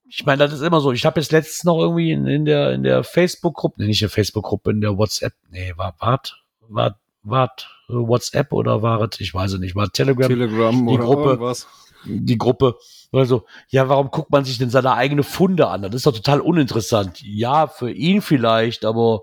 ich 0.08 0.24
meine, 0.26 0.38
das 0.44 0.52
ist 0.52 0.60
immer 0.60 0.80
so. 0.80 0.92
Ich 0.92 1.04
habe 1.06 1.18
jetzt 1.20 1.32
letztens 1.32 1.64
noch 1.64 1.78
irgendwie 1.80 2.12
in, 2.12 2.26
in 2.26 2.44
der, 2.44 2.72
in 2.72 2.82
der 2.84 3.02
Facebook-Gruppe, 3.02 3.80
nee, 3.80 3.86
nicht 3.88 4.02
in 4.02 4.06
der 4.06 4.14
Facebook-Gruppe, 4.14 4.70
in 4.70 4.80
der 4.80 4.96
WhatsApp, 4.96 5.32
nee, 5.50 5.72
war, 5.76 5.94
wart, 5.98 6.42
wart, 6.68 6.96
wart, 7.24 7.68
WhatsApp 7.88 8.52
oder 8.52 8.82
war 8.82 9.00
es, 9.00 9.20
ich 9.20 9.34
weiß 9.34 9.54
es 9.54 9.58
nicht, 9.58 9.74
war 9.74 9.90
Telegram, 9.90 10.28
Telegram 10.28 10.86
die 10.86 10.92
oder 10.94 11.04
Gruppe. 11.04 11.30
irgendwas. 11.30 11.66
die 12.04 12.38
Gruppe. 12.38 12.76
Also, 13.10 13.44
ja, 13.68 13.88
warum 13.88 14.10
guckt 14.10 14.30
man 14.30 14.44
sich 14.44 14.58
denn 14.58 14.70
seine 14.70 14.92
eigene 14.94 15.22
Funde 15.24 15.66
an? 15.68 15.82
Das 15.82 15.94
ist 15.94 16.06
doch 16.06 16.14
total 16.14 16.40
uninteressant. 16.40 17.20
Ja, 17.22 17.66
für 17.66 17.90
ihn 17.90 18.22
vielleicht, 18.22 18.84
aber 18.84 19.22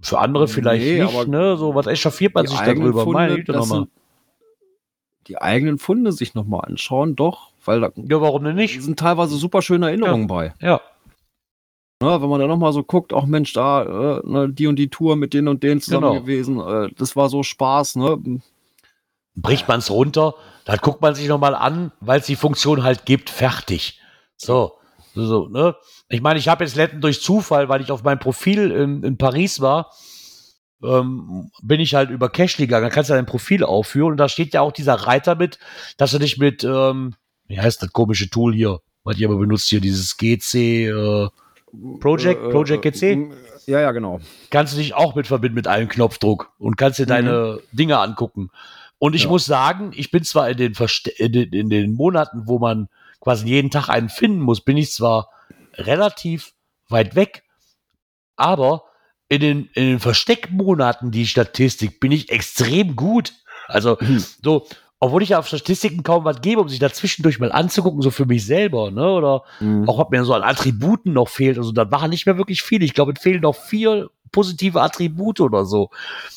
für 0.00 0.18
andere 0.18 0.48
vielleicht 0.48 0.84
Nee, 0.86 1.02
nicht, 1.04 1.28
ne? 1.28 1.56
So, 1.56 1.74
was 1.74 1.86
echauffiert 1.86 2.34
man 2.34 2.46
sich 2.46 2.58
darüber? 2.58 3.04
Meine 3.06 3.28
Funde, 3.34 3.36
Güte 3.36 3.52
nochmal. 3.52 3.78
sind, 3.80 3.90
die 5.26 5.38
eigenen 5.40 5.78
Funde 5.78 6.12
sich 6.12 6.34
nochmal 6.34 6.62
anschauen, 6.64 7.16
doch, 7.16 7.52
weil 7.64 7.80
da 7.80 7.90
Ja, 7.96 8.20
warum 8.20 8.44
denn 8.44 8.56
nicht? 8.56 8.82
sind 8.82 8.98
teilweise 8.98 9.36
super 9.36 9.62
schöne 9.62 9.88
Erinnerungen 9.88 10.26
bei. 10.26 10.54
Ja, 10.60 10.80
Ne, 12.02 12.22
wenn 12.22 12.30
man 12.30 12.40
da 12.40 12.46
nochmal 12.46 12.72
so 12.72 12.82
guckt, 12.82 13.12
auch 13.12 13.26
Mensch, 13.26 13.52
da, 13.52 13.82
äh, 14.20 14.26
ne, 14.26 14.48
die 14.50 14.66
und 14.66 14.76
die 14.76 14.88
Tour 14.88 15.16
mit 15.16 15.34
denen 15.34 15.48
und 15.48 15.62
denen 15.62 15.82
zusammen 15.82 16.06
Genau. 16.14 16.20
gewesen, 16.22 16.58
äh, 16.58 16.88
das 16.96 17.14
war 17.14 17.28
so 17.28 17.42
Spaß, 17.42 17.96
ne? 17.96 18.40
bricht 19.34 19.68
man 19.68 19.78
es 19.80 19.90
runter, 19.90 20.34
dann 20.64 20.78
guckt 20.78 21.02
man 21.02 21.14
sich 21.14 21.28
nochmal 21.28 21.54
an, 21.54 21.92
weil 22.00 22.20
es 22.20 22.26
die 22.26 22.36
Funktion 22.36 22.82
halt 22.82 23.04
gibt, 23.06 23.28
fertig. 23.30 24.00
So, 24.36 24.72
so, 25.26 25.48
ne? 25.48 25.74
Ich 26.08 26.20
meine, 26.20 26.38
ich 26.38 26.48
habe 26.48 26.64
jetzt 26.64 26.76
letztens 26.76 27.00
durch 27.02 27.22
Zufall, 27.22 27.68
weil 27.68 27.80
ich 27.80 27.90
auf 27.90 28.02
meinem 28.02 28.18
Profil 28.18 28.70
in, 28.70 29.02
in 29.02 29.16
Paris 29.18 29.60
war, 29.60 29.92
ähm, 30.82 31.50
bin 31.62 31.80
ich 31.80 31.94
halt 31.94 32.10
über 32.10 32.28
Cashly 32.30 32.66
gegangen. 32.66 32.84
Da 32.84 32.90
kannst 32.90 33.10
du 33.10 33.14
dein 33.14 33.26
Profil 33.26 33.64
aufführen 33.64 34.12
und 34.12 34.16
da 34.16 34.28
steht 34.28 34.54
ja 34.54 34.62
auch 34.62 34.72
dieser 34.72 34.94
Reiter 34.94 35.34
mit, 35.34 35.58
dass 35.96 36.12
du 36.12 36.18
dich 36.18 36.38
mit, 36.38 36.64
ähm, 36.64 37.14
wie 37.48 37.60
heißt 37.60 37.82
das 37.82 37.92
komische 37.92 38.30
Tool 38.30 38.54
hier, 38.54 38.80
was 39.04 39.18
ihr 39.18 39.28
aber 39.28 39.38
benutzt 39.38 39.68
hier, 39.68 39.80
dieses 39.80 40.16
GC, 40.16 40.88
äh, 40.88 41.28
Project, 42.00 42.42
Äh, 42.46 42.50
Project 42.50 42.84
äh, 42.84 42.90
GC, 42.90 43.02
äh, 43.02 43.28
Ja, 43.66 43.80
ja, 43.80 43.92
genau. 43.92 44.20
kannst 44.50 44.72
du 44.72 44.78
dich 44.78 44.94
auch 44.94 45.14
mit 45.14 45.26
verbinden 45.26 45.54
mit 45.54 45.66
einem 45.68 45.88
Knopfdruck 45.88 46.50
und 46.58 46.76
kannst 46.76 46.98
dir 46.98 47.06
deine 47.06 47.60
Dinge 47.72 47.98
angucken. 47.98 48.50
Und 48.98 49.14
ich 49.14 49.24
Ja. 49.24 49.28
muss 49.28 49.44
sagen, 49.46 49.92
ich 49.94 50.10
bin 50.10 50.24
zwar 50.24 50.50
in 50.50 50.56
den, 50.56 50.74
Verste 50.74 51.10
in, 51.10 51.32
den, 51.32 51.52
in 51.52 51.70
den 51.70 51.94
Monaten, 51.94 52.42
wo 52.46 52.58
man 52.58 52.88
quasi 53.20 53.46
jeden 53.46 53.70
Tag 53.70 53.88
einen 53.88 54.08
finden 54.08 54.40
muss, 54.40 54.62
bin 54.62 54.76
ich 54.76 54.92
zwar 54.92 55.30
relativ 55.74 56.52
weit 56.88 57.14
weg, 57.14 57.44
aber 58.36 58.84
in 59.28 59.40
den, 59.40 59.66
in 59.74 59.84
den 59.84 60.00
Versteckmonaten, 60.00 61.10
die 61.12 61.26
Statistik, 61.26 62.00
bin 62.00 62.10
ich 62.10 62.30
extrem 62.30 62.96
gut. 62.96 63.32
Also, 63.68 63.96
so, 64.42 64.66
obwohl 64.98 65.22
ich 65.22 65.28
ja 65.30 65.38
auf 65.38 65.46
Statistiken 65.46 66.02
kaum 66.02 66.24
was 66.24 66.40
gebe, 66.40 66.60
um 66.60 66.68
sich 66.68 66.80
da 66.80 66.92
zwischendurch 66.92 67.38
mal 67.38 67.52
anzugucken, 67.52 68.02
so 68.02 68.10
für 68.10 68.26
mich 68.26 68.44
selber, 68.44 68.90
ne, 68.90 69.08
oder 69.12 69.44
Mhm. 69.60 69.88
auch 69.88 69.98
was 69.98 70.10
mir 70.10 70.24
so 70.24 70.34
an 70.34 70.42
Attributen 70.42 71.12
noch 71.12 71.28
fehlt. 71.28 71.58
Also 71.58 71.70
da 71.72 71.90
waren 71.92 72.10
nicht 72.10 72.26
mehr 72.26 72.38
wirklich 72.38 72.62
viel. 72.62 72.82
Ich 72.82 72.94
glaube, 72.94 73.12
es 73.14 73.22
fehlen 73.22 73.42
noch 73.42 73.54
vier 73.54 74.10
positive 74.32 74.80
Attribute 74.80 75.40
oder 75.40 75.64
so. 75.64 75.90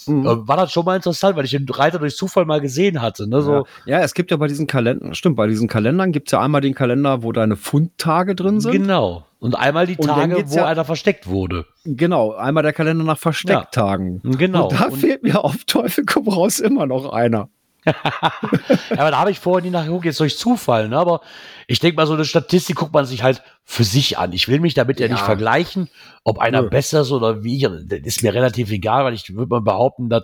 Mhm. 0.08 0.26
Äh, 0.26 0.48
War 0.48 0.58
das 0.58 0.72
schon 0.72 0.86
mal 0.86 0.96
interessant, 0.96 1.36
weil 1.36 1.46
ich 1.46 1.52
den 1.52 1.68
Reiter 1.70 2.00
durch 2.00 2.16
Zufall 2.16 2.46
mal 2.46 2.62
gesehen 2.62 3.02
hatte. 3.02 3.28
Ne? 3.28 3.42
So, 3.42 3.54
ja. 3.54 3.64
ja, 3.86 4.00
es 4.02 4.14
gibt 4.14 4.32
ja 4.32 4.38
bei 4.38 4.48
diesen 4.48 4.68
Kalendern, 4.68 5.14
stimmt, 5.16 5.36
bei 5.36 5.48
diesen 5.48 5.68
Kalendern 5.68 6.12
gibt 6.12 6.28
es 6.28 6.32
ja 6.32 6.42
einmal 6.42 6.62
den 6.62 6.74
Kalender, 6.76 7.24
wo 7.24 7.32
deine 7.32 7.56
Fundtage 7.56 8.36
drin 8.36 8.60
sind. 8.60 8.72
Genau. 8.72 9.26
Und 9.40 9.56
einmal 9.56 9.86
die 9.88 9.98
Und 9.98 10.08
Tage, 10.08 10.44
wo 10.48 10.56
ja- 10.56 10.66
einer 10.68 10.86
versteckt 10.86 11.28
wurde. 11.28 11.66
Genau, 11.84 12.32
einmal 12.34 12.64
der 12.64 12.72
Kalender 12.74 13.04
nach 13.04 13.18
Verstecktagen. 13.18 14.22
Genau. 14.24 14.70
Und 14.70 14.80
da 14.80 14.86
Und- 14.86 14.98
fehlt 14.98 15.24
mir 15.24 15.44
auf 15.44 15.66
Teufel 15.66 16.06
komm 16.06 16.30
raus 16.30 16.60
immer 16.60 16.86
noch 16.86 17.12
einer. 17.12 17.50
Ja, 17.86 18.98
aber 18.98 19.12
da 19.12 19.20
habe 19.20 19.32
ich 19.32 19.40
vorher 19.40 19.64
nie 19.64 19.70
nachgeguckt, 19.72 20.06
jetzt 20.06 20.20
durch 20.20 20.38
Zufall. 20.38 20.90
Ne? 20.90 20.98
Aber 20.98 21.22
ich 21.68 21.80
denke 21.80 21.96
mal, 21.98 22.08
so 22.08 22.14
eine 22.14 22.26
Statistik 22.26 22.76
guckt 22.78 22.94
man 22.94 23.06
sich 23.06 23.24
halt 23.24 23.42
für 23.64 23.84
sich 23.84 24.18
an. 24.18 24.34
Ich 24.34 24.48
will 24.48 24.60
mich 24.60 24.74
damit 24.74 25.00
ja, 25.00 25.08
Ja. 25.08 25.14
nicht 25.14 25.24
vergleichen, 25.24 25.90
ob 26.24 26.40
einer 26.40 26.62
Nö. 26.64 26.70
besser 26.70 27.02
ist 27.02 27.12
oder 27.12 27.44
wie 27.44 27.58
ich. 27.58 27.64
Das 27.88 28.00
ist 28.04 28.24
mir 28.24 28.34
relativ 28.34 28.72
egal, 28.72 29.04
weil 29.06 29.14
ich 29.14 29.34
würde 29.36 29.50
mal 29.50 29.62
behaupten, 29.62 30.10
dass, 30.10 30.24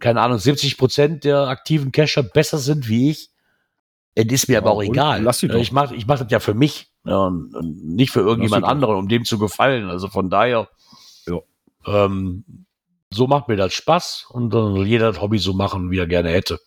keine 0.00 0.20
Ahnung, 0.20 0.38
70 0.38 0.78
Prozent 0.78 1.24
der 1.24 1.48
aktiven 1.48 1.92
Cacher 1.92 2.22
besser 2.22 2.58
sind 2.58 2.88
wie 2.88 3.10
ich. 3.10 3.30
Das 4.14 4.26
ist 4.26 4.48
mir 4.48 4.54
Ja, 4.54 4.60
aber 4.60 4.72
auch 4.72 4.82
egal. 4.82 5.22
lass 5.22 5.38
sie 5.38 5.48
doch. 5.48 5.58
Ich 5.58 5.72
mache 5.72 5.94
ich 5.94 6.06
mach 6.06 6.18
das 6.18 6.30
ja 6.30 6.38
für 6.40 6.54
mich 6.54 6.90
ne? 7.04 7.18
und, 7.18 7.54
und 7.54 7.84
nicht 7.94 8.10
für 8.10 8.20
irgendjemand 8.20 8.64
anderen, 8.64 8.96
um 8.96 9.08
dem 9.08 9.24
zu 9.24 9.38
gefallen. 9.38 9.88
Also 9.88 10.08
von 10.08 10.28
daher, 10.28 10.68
Ja. 11.26 11.38
ähm, 11.86 12.44
so 13.14 13.26
macht 13.26 13.48
mir 13.48 13.56
das 13.56 13.72
Spaß 13.74 14.26
und 14.30 14.50
dann 14.52 14.74
soll 14.74 14.86
jeder 14.86 15.12
das 15.12 15.20
Hobby 15.20 15.38
so 15.38 15.52
machen, 15.52 15.90
wie 15.90 15.98
er 15.98 16.06
gerne 16.06 16.30
hätte. 16.30 16.58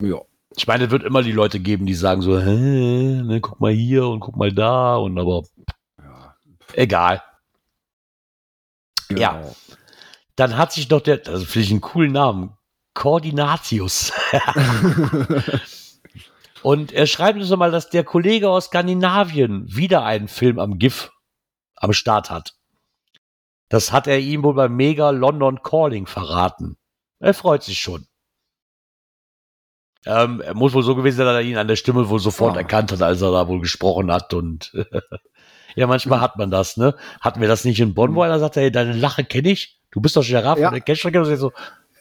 Ja. 0.00 0.20
Ich 0.56 0.66
meine, 0.66 0.84
es 0.84 0.90
wird 0.90 1.02
immer 1.02 1.22
die 1.22 1.32
Leute 1.32 1.58
geben, 1.58 1.86
die 1.86 1.94
sagen 1.94 2.22
so, 2.22 2.38
Hä, 2.38 3.22
ne, 3.22 3.40
guck 3.40 3.60
mal 3.60 3.72
hier 3.72 4.06
und 4.06 4.20
guck 4.20 4.36
mal 4.36 4.52
da 4.52 4.96
und 4.96 5.18
aber 5.18 5.42
ja. 5.98 6.36
egal. 6.74 7.22
Ja. 9.10 9.32
genau. 9.32 9.56
Dann 10.36 10.56
hat 10.56 10.72
sich 10.72 10.88
doch 10.88 11.00
der, 11.00 11.20
also 11.26 11.44
finde 11.44 11.64
ich 11.64 11.70
einen 11.70 11.80
coolen 11.80 12.12
Namen, 12.12 12.56
Koordinatius. 12.94 14.12
und 16.62 16.92
er 16.92 17.06
schreibt 17.06 17.38
uns 17.38 17.50
mal, 17.50 17.70
dass 17.70 17.90
der 17.90 18.04
Kollege 18.04 18.48
aus 18.48 18.66
Skandinavien 18.66 19.64
wieder 19.74 20.04
einen 20.04 20.28
Film 20.28 20.58
am 20.58 20.78
GIF 20.78 21.12
am 21.76 21.92
Start 21.92 22.30
hat. 22.30 22.54
Das 23.68 23.92
hat 23.92 24.06
er 24.06 24.18
ihm 24.18 24.42
wohl 24.42 24.54
beim 24.54 24.74
Mega 24.76 25.10
London 25.10 25.62
Calling 25.62 26.06
verraten. 26.06 26.76
Er 27.18 27.34
freut 27.34 27.62
sich 27.62 27.78
schon. 27.78 28.06
Ähm, 30.06 30.42
er 30.42 30.54
muss 30.54 30.74
wohl 30.74 30.82
so 30.82 30.94
gewesen 30.94 31.16
sein, 31.18 31.26
dass 31.26 31.36
er 31.36 31.42
ihn 31.42 31.56
an 31.56 31.66
der 31.68 31.76
Stimme 31.76 32.08
wohl 32.10 32.20
sofort 32.20 32.54
Ja. 32.54 32.60
erkannt 32.60 32.92
hat, 32.92 33.00
als 33.00 33.22
er 33.22 33.32
da 33.32 33.48
wohl 33.48 33.60
gesprochen 33.60 34.12
hat. 34.12 34.34
Und 34.34 34.72
ja, 35.76 35.86
manchmal 35.86 36.20
hat 36.20 36.36
man 36.36 36.50
das, 36.50 36.76
ne? 36.76 36.94
Hatten 37.22 37.40
wir 37.40 37.48
das 37.48 37.64
nicht 37.64 37.80
in 37.80 37.94
Bonn, 37.94 38.14
wo 38.14 38.22
einer 38.22 38.38
sagte, 38.38 38.60
hey, 38.60 38.70
deine 38.70 38.92
Lache 38.92 39.24
kenne 39.24 39.50
ich? 39.50 39.80
Du 39.90 40.00
bist 40.00 40.16
doch 40.16 40.24
Giraffe 40.24 40.60
Ja. 40.60 40.68
von 40.68 40.74
der 40.74 40.82
Cashstrecke. 40.82 41.20
Und 41.22 41.36
so, 41.36 41.52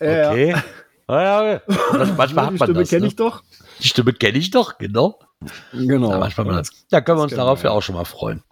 Ja, 0.02 0.32
okay. 0.32 0.56
Ja. 1.08 1.62
Und 1.92 2.00
das, 2.00 2.10
manchmal 2.18 2.46
hat 2.48 2.54
Die 2.54 2.58
man 2.60 2.68
Stimme 2.68 2.80
das. 2.82 2.90
kenne 2.90 3.02
Ne? 3.04 3.08
ich 3.08 3.16
doch. 3.16 3.44
Die 3.80 3.88
Stimme 3.88 4.14
kenne 4.14 4.38
ich 4.38 4.52
doch, 4.52 4.78
genau. 4.78 5.20
Genau. 5.72 6.12
Ja, 6.12 6.20
manchmal 6.20 6.46
man 6.48 6.56
das. 6.58 6.72
Da 6.90 7.00
können 7.02 7.20
wir 7.20 7.24
uns 7.24 7.36
darauf 7.36 7.64
ja 7.64 7.70
ja. 7.70 7.76
auch 7.76 7.82
schon 7.82 7.96
mal 7.96 8.06
freuen. 8.06 8.44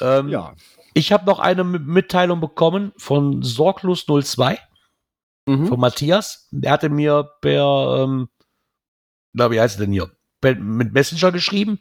Ähm, 0.00 0.28
Ja. 0.28 0.54
Ich 0.94 1.12
habe 1.12 1.26
noch 1.26 1.40
eine 1.40 1.64
Mitteilung 1.64 2.40
bekommen 2.40 2.92
von 2.96 3.42
Sorglos02 3.42 4.58
Mhm. 5.46 5.66
von 5.66 5.78
Matthias. 5.78 6.48
Der 6.52 6.72
hatte 6.72 6.88
mir 6.88 7.28
per, 7.42 7.98
ähm, 8.04 8.28
na, 9.34 9.50
wie 9.50 9.60
heißt 9.60 9.76
er 9.78 9.80
denn 9.84 9.92
hier? 9.92 10.10
Per, 10.40 10.54
mit 10.54 10.94
Messenger 10.94 11.32
geschrieben. 11.32 11.80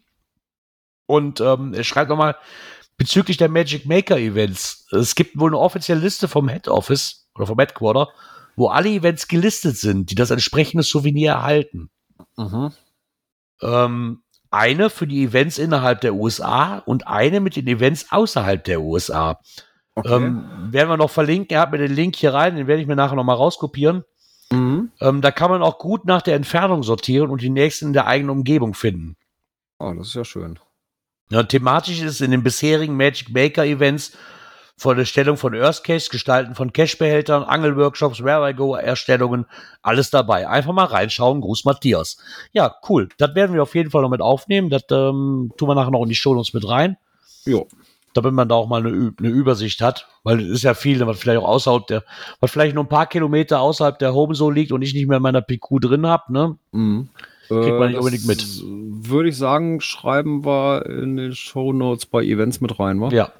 Und 1.05 1.39
ähm, 1.39 1.73
er 1.73 1.83
schreibt 1.85 2.09
nochmal 2.09 2.35
bezüglich 2.97 3.37
der 3.37 3.47
Magic 3.49 3.85
Maker 3.85 4.17
Events. 4.17 4.85
Es 4.91 5.15
gibt 5.15 5.37
wohl 5.39 5.49
eine 5.51 5.59
offizielle 5.59 6.01
Liste 6.01 6.27
vom 6.27 6.49
Head 6.49 6.67
Office 6.67 7.29
oder 7.35 7.47
vom 7.47 7.57
Headquarter, 7.59 8.09
wo 8.57 8.67
alle 8.67 8.89
Events 8.89 9.27
gelistet 9.29 9.77
sind, 9.77 10.11
die 10.11 10.15
das 10.15 10.29
entsprechende 10.29 10.83
Souvenir 10.83 11.31
erhalten. 11.31 11.89
Mhm. 12.35 12.73
Ähm, 13.61 14.23
eine 14.53 14.89
für 14.89 15.07
die 15.07 15.23
Events 15.23 15.57
innerhalb 15.57 16.01
der 16.01 16.13
USA 16.13 16.77
und 16.77 17.07
eine 17.07 17.39
mit 17.39 17.55
den 17.55 17.67
Events 17.67 18.07
außerhalb 18.11 18.63
der 18.63 18.81
USA. 18.81 19.39
Okay. 19.95 20.13
Ähm, 20.13 20.45
werden 20.71 20.89
wir 20.89 20.97
noch 20.97 21.09
verlinken. 21.09 21.55
Er 21.55 21.61
hat 21.61 21.71
mir 21.71 21.77
den 21.77 21.93
Link 21.93 22.15
hier 22.15 22.33
rein, 22.33 22.55
den 22.55 22.67
werde 22.67 22.81
ich 22.81 22.87
mir 22.87 22.95
nachher 22.95 23.15
nochmal 23.15 23.35
rauskopieren. 23.35 24.03
mhm. 24.51 24.91
Ähm, 25.01 25.21
da 25.21 25.31
kann 25.31 25.51
man 25.51 25.61
auch 25.61 25.77
gut 25.77 26.05
nach 26.05 26.21
der 26.21 26.35
Entfernung 26.35 26.83
sortieren 26.83 27.29
und 27.29 27.41
die 27.41 27.49
nächsten 27.49 27.87
in 27.87 27.93
der 27.93 28.07
eigenen 28.07 28.31
Umgebung 28.31 28.73
finden. 28.73 29.15
Ah, 29.79 29.93
das 29.93 30.07
ist 30.07 30.15
ja 30.15 30.25
schön. 30.25 30.59
Ja, 31.29 31.43
thematisch 31.43 31.99
ist 32.01 32.11
es 32.11 32.21
in 32.21 32.31
den 32.31 32.43
bisherigen 32.43 32.95
Magic 32.95 33.29
Maker 33.33 33.65
Events 33.65 34.15
von 34.75 34.97
der 34.97 35.05
Stellung 35.05 35.37
von 35.37 35.53
Earth 35.55 35.83
Cache, 35.83 36.09
Gestalten 36.09 36.55
von 36.55 36.73
Cache-Behältern, 36.73 37.43
Angelworkshops, 37.43 38.23
Where 38.23 38.49
I 38.49 38.53
Go, 38.53 38.75
Erstellungen, 38.75 39.45
alles 39.81 40.09
dabei. 40.09 40.47
Einfach 40.49 40.73
mal 40.73 40.85
reinschauen. 40.85 41.41
Gruß 41.41 41.63
Matthias. 41.65 42.17
Ja, 42.51 42.75
cool. 42.89 43.07
Das 43.17 43.35
werden 43.35 43.53
wir 43.55 43.61
auf 43.63 43.75
jeden 43.75 43.91
Fall 43.91 44.01
noch 44.01 44.09
mit 44.09 44.21
aufnehmen. 44.21 44.69
Das 44.69 44.83
ähm, 44.91 45.51
tun 45.57 45.69
wir 45.69 45.75
nachher 45.75 45.91
noch 45.91 46.03
in 46.03 46.09
die 46.09 46.15
Show 46.15 46.33
Notes 46.33 46.53
mit 46.53 46.67
rein. 46.67 46.97
Jo. 47.45 47.67
Damit 48.15 48.33
man 48.33 48.49
da 48.49 48.55
auch 48.55 48.67
mal 48.67 48.79
eine, 48.81 48.89
Ü- 48.89 49.11
eine 49.19 49.29
Übersicht 49.29 49.81
hat. 49.81 50.07
Weil 50.23 50.39
es 50.41 50.49
ist 50.49 50.63
ja 50.63 50.73
viel, 50.73 51.05
was 51.05 51.19
vielleicht 51.19 51.39
auch 51.41 51.47
außerhalb 51.47 51.85
der, 51.87 52.03
was 52.39 52.51
vielleicht 52.51 52.75
nur 52.75 52.83
ein 52.83 52.89
paar 52.89 53.07
Kilometer 53.07 53.59
außerhalb 53.61 53.97
der 53.99 54.13
Home 54.13 54.35
so 54.35 54.49
liegt 54.49 54.71
und 54.71 54.81
ich 54.81 54.93
nicht 54.93 55.07
mehr 55.07 55.17
in 55.17 55.23
meiner 55.23 55.41
PQ 55.41 55.79
drin 55.81 56.07
habe, 56.07 56.31
ne? 56.33 56.57
Mhm. 56.71 57.09
Kriegt 57.49 57.77
man 57.77 57.87
nicht 57.89 57.97
das 57.97 58.05
unbedingt 58.05 58.25
mit. 58.25 58.45
Würde 59.09 59.29
ich 59.29 59.37
sagen, 59.37 59.81
schreiben 59.81 60.45
wir 60.45 60.85
in 60.85 61.17
den 61.17 61.35
Shownotes 61.35 62.05
bei 62.05 62.23
Events 62.23 62.61
mit 62.61 62.79
rein, 62.79 63.01
wa? 63.01 63.09
Ja, 63.09 63.31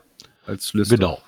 Als 0.46 0.74
Liste. 0.74 0.96
genau. 0.96 1.22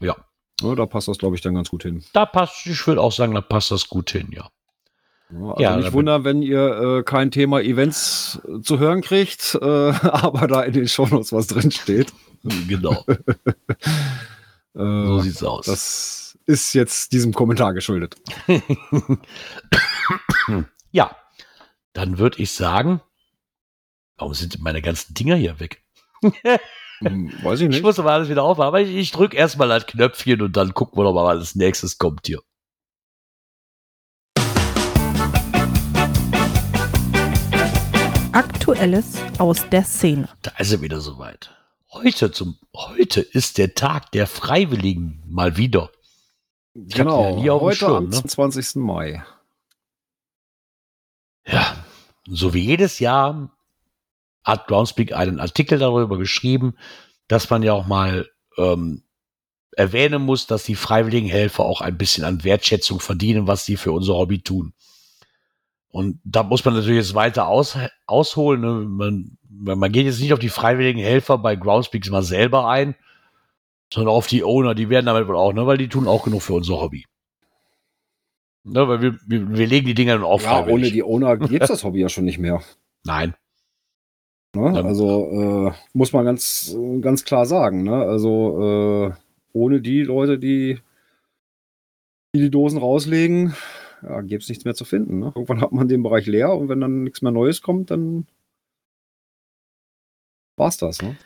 Ja. 0.00 0.16
Ja, 0.62 0.74
da 0.74 0.84
passt 0.86 1.08
das, 1.08 1.18
glaube 1.18 1.36
ich, 1.36 1.42
dann 1.42 1.54
ganz 1.54 1.70
gut 1.70 1.82
hin. 1.84 2.04
Da 2.12 2.26
passt, 2.26 2.66
ich 2.66 2.86
würde 2.86 3.00
auch 3.00 3.12
sagen, 3.12 3.34
da 3.34 3.40
passt 3.40 3.70
das 3.70 3.88
gut 3.88 4.10
hin, 4.10 4.28
ja. 4.32 4.50
Ja, 5.32 5.38
also 5.52 5.62
Ja, 5.62 5.76
nicht 5.76 5.92
wundern, 5.92 6.24
wenn 6.24 6.42
ihr 6.42 6.98
äh, 6.98 7.02
kein 7.04 7.30
Thema 7.30 7.60
Events 7.62 8.40
äh, 8.46 8.60
zu 8.60 8.78
hören 8.78 9.00
kriegt, 9.00 9.54
äh, 9.54 9.64
aber 9.64 10.46
da 10.48 10.62
in 10.62 10.72
den 10.72 10.88
Shownotes 10.88 11.32
was 11.32 11.46
drin 11.46 11.70
steht. 11.70 12.12
Genau. 12.68 13.04
Äh, 14.72 14.78
So 14.78 15.18
sieht's 15.18 15.42
aus. 15.42 15.66
das 15.66 16.38
ist 16.46 16.74
jetzt 16.74 17.12
diesem 17.12 17.34
Kommentar 17.34 17.74
geschuldet. 17.74 18.14
ja, 20.92 21.16
dann 21.92 22.18
würde 22.18 22.40
ich 22.40 22.52
sagen, 22.52 23.00
warum 24.16 24.32
sind 24.34 24.60
meine 24.60 24.80
ganzen 24.80 25.12
Dinger 25.14 25.34
hier 25.36 25.58
weg? 25.60 25.82
Hm, 27.02 27.32
weiß 27.42 27.60
ich 27.60 27.66
Ich 27.68 27.70
nicht. 27.70 27.82
muss 27.82 27.98
aber 27.98 28.12
alles 28.12 28.28
wieder 28.28 28.42
aufmachen, 28.42 28.68
aber 28.68 28.80
ich, 28.82 28.94
ich 28.94 29.10
drücke 29.12 29.36
erstmal 29.36 29.68
das 29.68 29.86
Knöpfchen 29.86 30.42
und 30.42 30.56
dann 30.56 30.74
gucken 30.74 30.98
wir 30.98 31.04
noch 31.04 31.14
mal, 31.14 31.24
was 31.24 31.38
als 31.38 31.54
nächstes 31.54 31.96
kommt 31.98 32.26
hier. 32.26 32.40
Aktuelles 38.32 39.16
aus 39.38 39.68
der 39.70 39.84
Szene. 39.84 40.28
Da 40.42 40.52
ist 40.58 40.72
er 40.72 40.80
wieder 40.80 41.00
soweit. 41.00 41.50
Heute, 41.92 42.30
zum, 42.30 42.56
heute 42.76 43.20
ist 43.20 43.58
der 43.58 43.74
Tag 43.74 44.12
der 44.12 44.26
Freiwilligen 44.28 45.22
mal 45.26 45.56
wieder. 45.56 45.90
die 46.74 46.94
genau, 46.98 47.42
ja 47.42 47.54
heute 47.54 47.76
Schirm, 47.76 47.96
am 47.96 48.08
ne? 48.08 48.22
20. 48.24 48.76
Mai. 48.76 49.24
Ja, 51.46 51.84
so 52.26 52.54
wie 52.54 52.60
jedes 52.64 53.00
Jahr 53.00 53.50
hat 54.44 54.66
Groundspeak 54.66 55.12
einen 55.12 55.40
Artikel 55.40 55.78
darüber 55.78 56.18
geschrieben, 56.18 56.74
dass 57.28 57.50
man 57.50 57.62
ja 57.62 57.72
auch 57.72 57.86
mal 57.86 58.28
ähm, 58.56 59.02
erwähnen 59.76 60.22
muss, 60.22 60.46
dass 60.46 60.64
die 60.64 60.74
freiwilligen 60.74 61.28
Helfer 61.28 61.64
auch 61.64 61.80
ein 61.80 61.96
bisschen 61.96 62.24
an 62.24 62.44
Wertschätzung 62.44 63.00
verdienen, 63.00 63.46
was 63.46 63.64
sie 63.64 63.76
für 63.76 63.92
unser 63.92 64.14
Hobby 64.14 64.40
tun. 64.42 64.72
Und 65.88 66.20
da 66.24 66.42
muss 66.42 66.64
man 66.64 66.74
natürlich 66.74 66.98
jetzt 66.98 67.14
weiter 67.14 67.48
aus, 67.48 67.76
ausholen. 68.06 68.60
Ne? 68.60 68.72
Man, 68.88 69.38
man 69.48 69.92
geht 69.92 70.06
jetzt 70.06 70.20
nicht 70.20 70.32
auf 70.32 70.38
die 70.38 70.48
freiwilligen 70.48 71.00
Helfer 71.00 71.38
bei 71.38 71.56
Groundspeaks 71.56 72.10
mal 72.10 72.22
selber 72.22 72.68
ein, 72.68 72.94
sondern 73.92 74.14
auf 74.14 74.26
die 74.28 74.44
Owner, 74.44 74.74
die 74.74 74.88
werden 74.88 75.06
damit 75.06 75.26
wohl 75.26 75.36
auch, 75.36 75.52
ne? 75.52 75.66
weil 75.66 75.78
die 75.78 75.88
tun 75.88 76.06
auch 76.06 76.24
genug 76.24 76.42
für 76.42 76.54
unser 76.54 76.80
Hobby. 76.80 77.06
Ne? 78.64 78.86
Weil 78.86 79.02
wir, 79.02 79.18
wir, 79.26 79.50
wir 79.58 79.66
legen 79.66 79.86
die 79.86 79.94
Dinger 79.94 80.14
dann 80.14 80.24
auch 80.24 80.40
Ja, 80.42 80.62
freiwillig. 80.62 80.72
ohne 80.74 80.90
die 80.92 81.02
Owner 81.02 81.36
gibt 81.36 81.62
es 81.62 81.68
das 81.68 81.82
Hobby 81.84 82.00
ja 82.00 82.08
schon 82.08 82.24
nicht 82.24 82.38
mehr. 82.38 82.62
Nein. 83.04 83.34
Ne? 84.54 84.84
Also 84.84 85.70
äh, 85.70 85.72
muss 85.92 86.12
man 86.12 86.24
ganz, 86.24 86.76
ganz 87.00 87.24
klar 87.24 87.46
sagen. 87.46 87.84
Ne? 87.84 87.94
Also 87.94 89.08
äh, 89.08 89.12
ohne 89.52 89.80
die 89.80 90.02
Leute, 90.02 90.38
die 90.38 90.80
die, 92.34 92.40
die 92.40 92.50
Dosen 92.50 92.78
rauslegen, 92.78 93.54
ja, 94.02 94.20
gäbe 94.20 94.40
es 94.40 94.48
nichts 94.48 94.64
mehr 94.64 94.74
zu 94.74 94.84
finden. 94.84 95.18
Ne? 95.18 95.32
Irgendwann 95.34 95.60
hat 95.60 95.72
man 95.72 95.88
den 95.88 96.02
Bereich 96.02 96.26
leer 96.26 96.54
und 96.54 96.68
wenn 96.68 96.80
dann 96.80 97.04
nichts 97.04 97.22
mehr 97.22 97.32
Neues 97.32 97.62
kommt, 97.62 97.90
dann 97.90 98.26
war's 100.56 100.76
das. 100.76 101.02
Ne? 101.02 101.16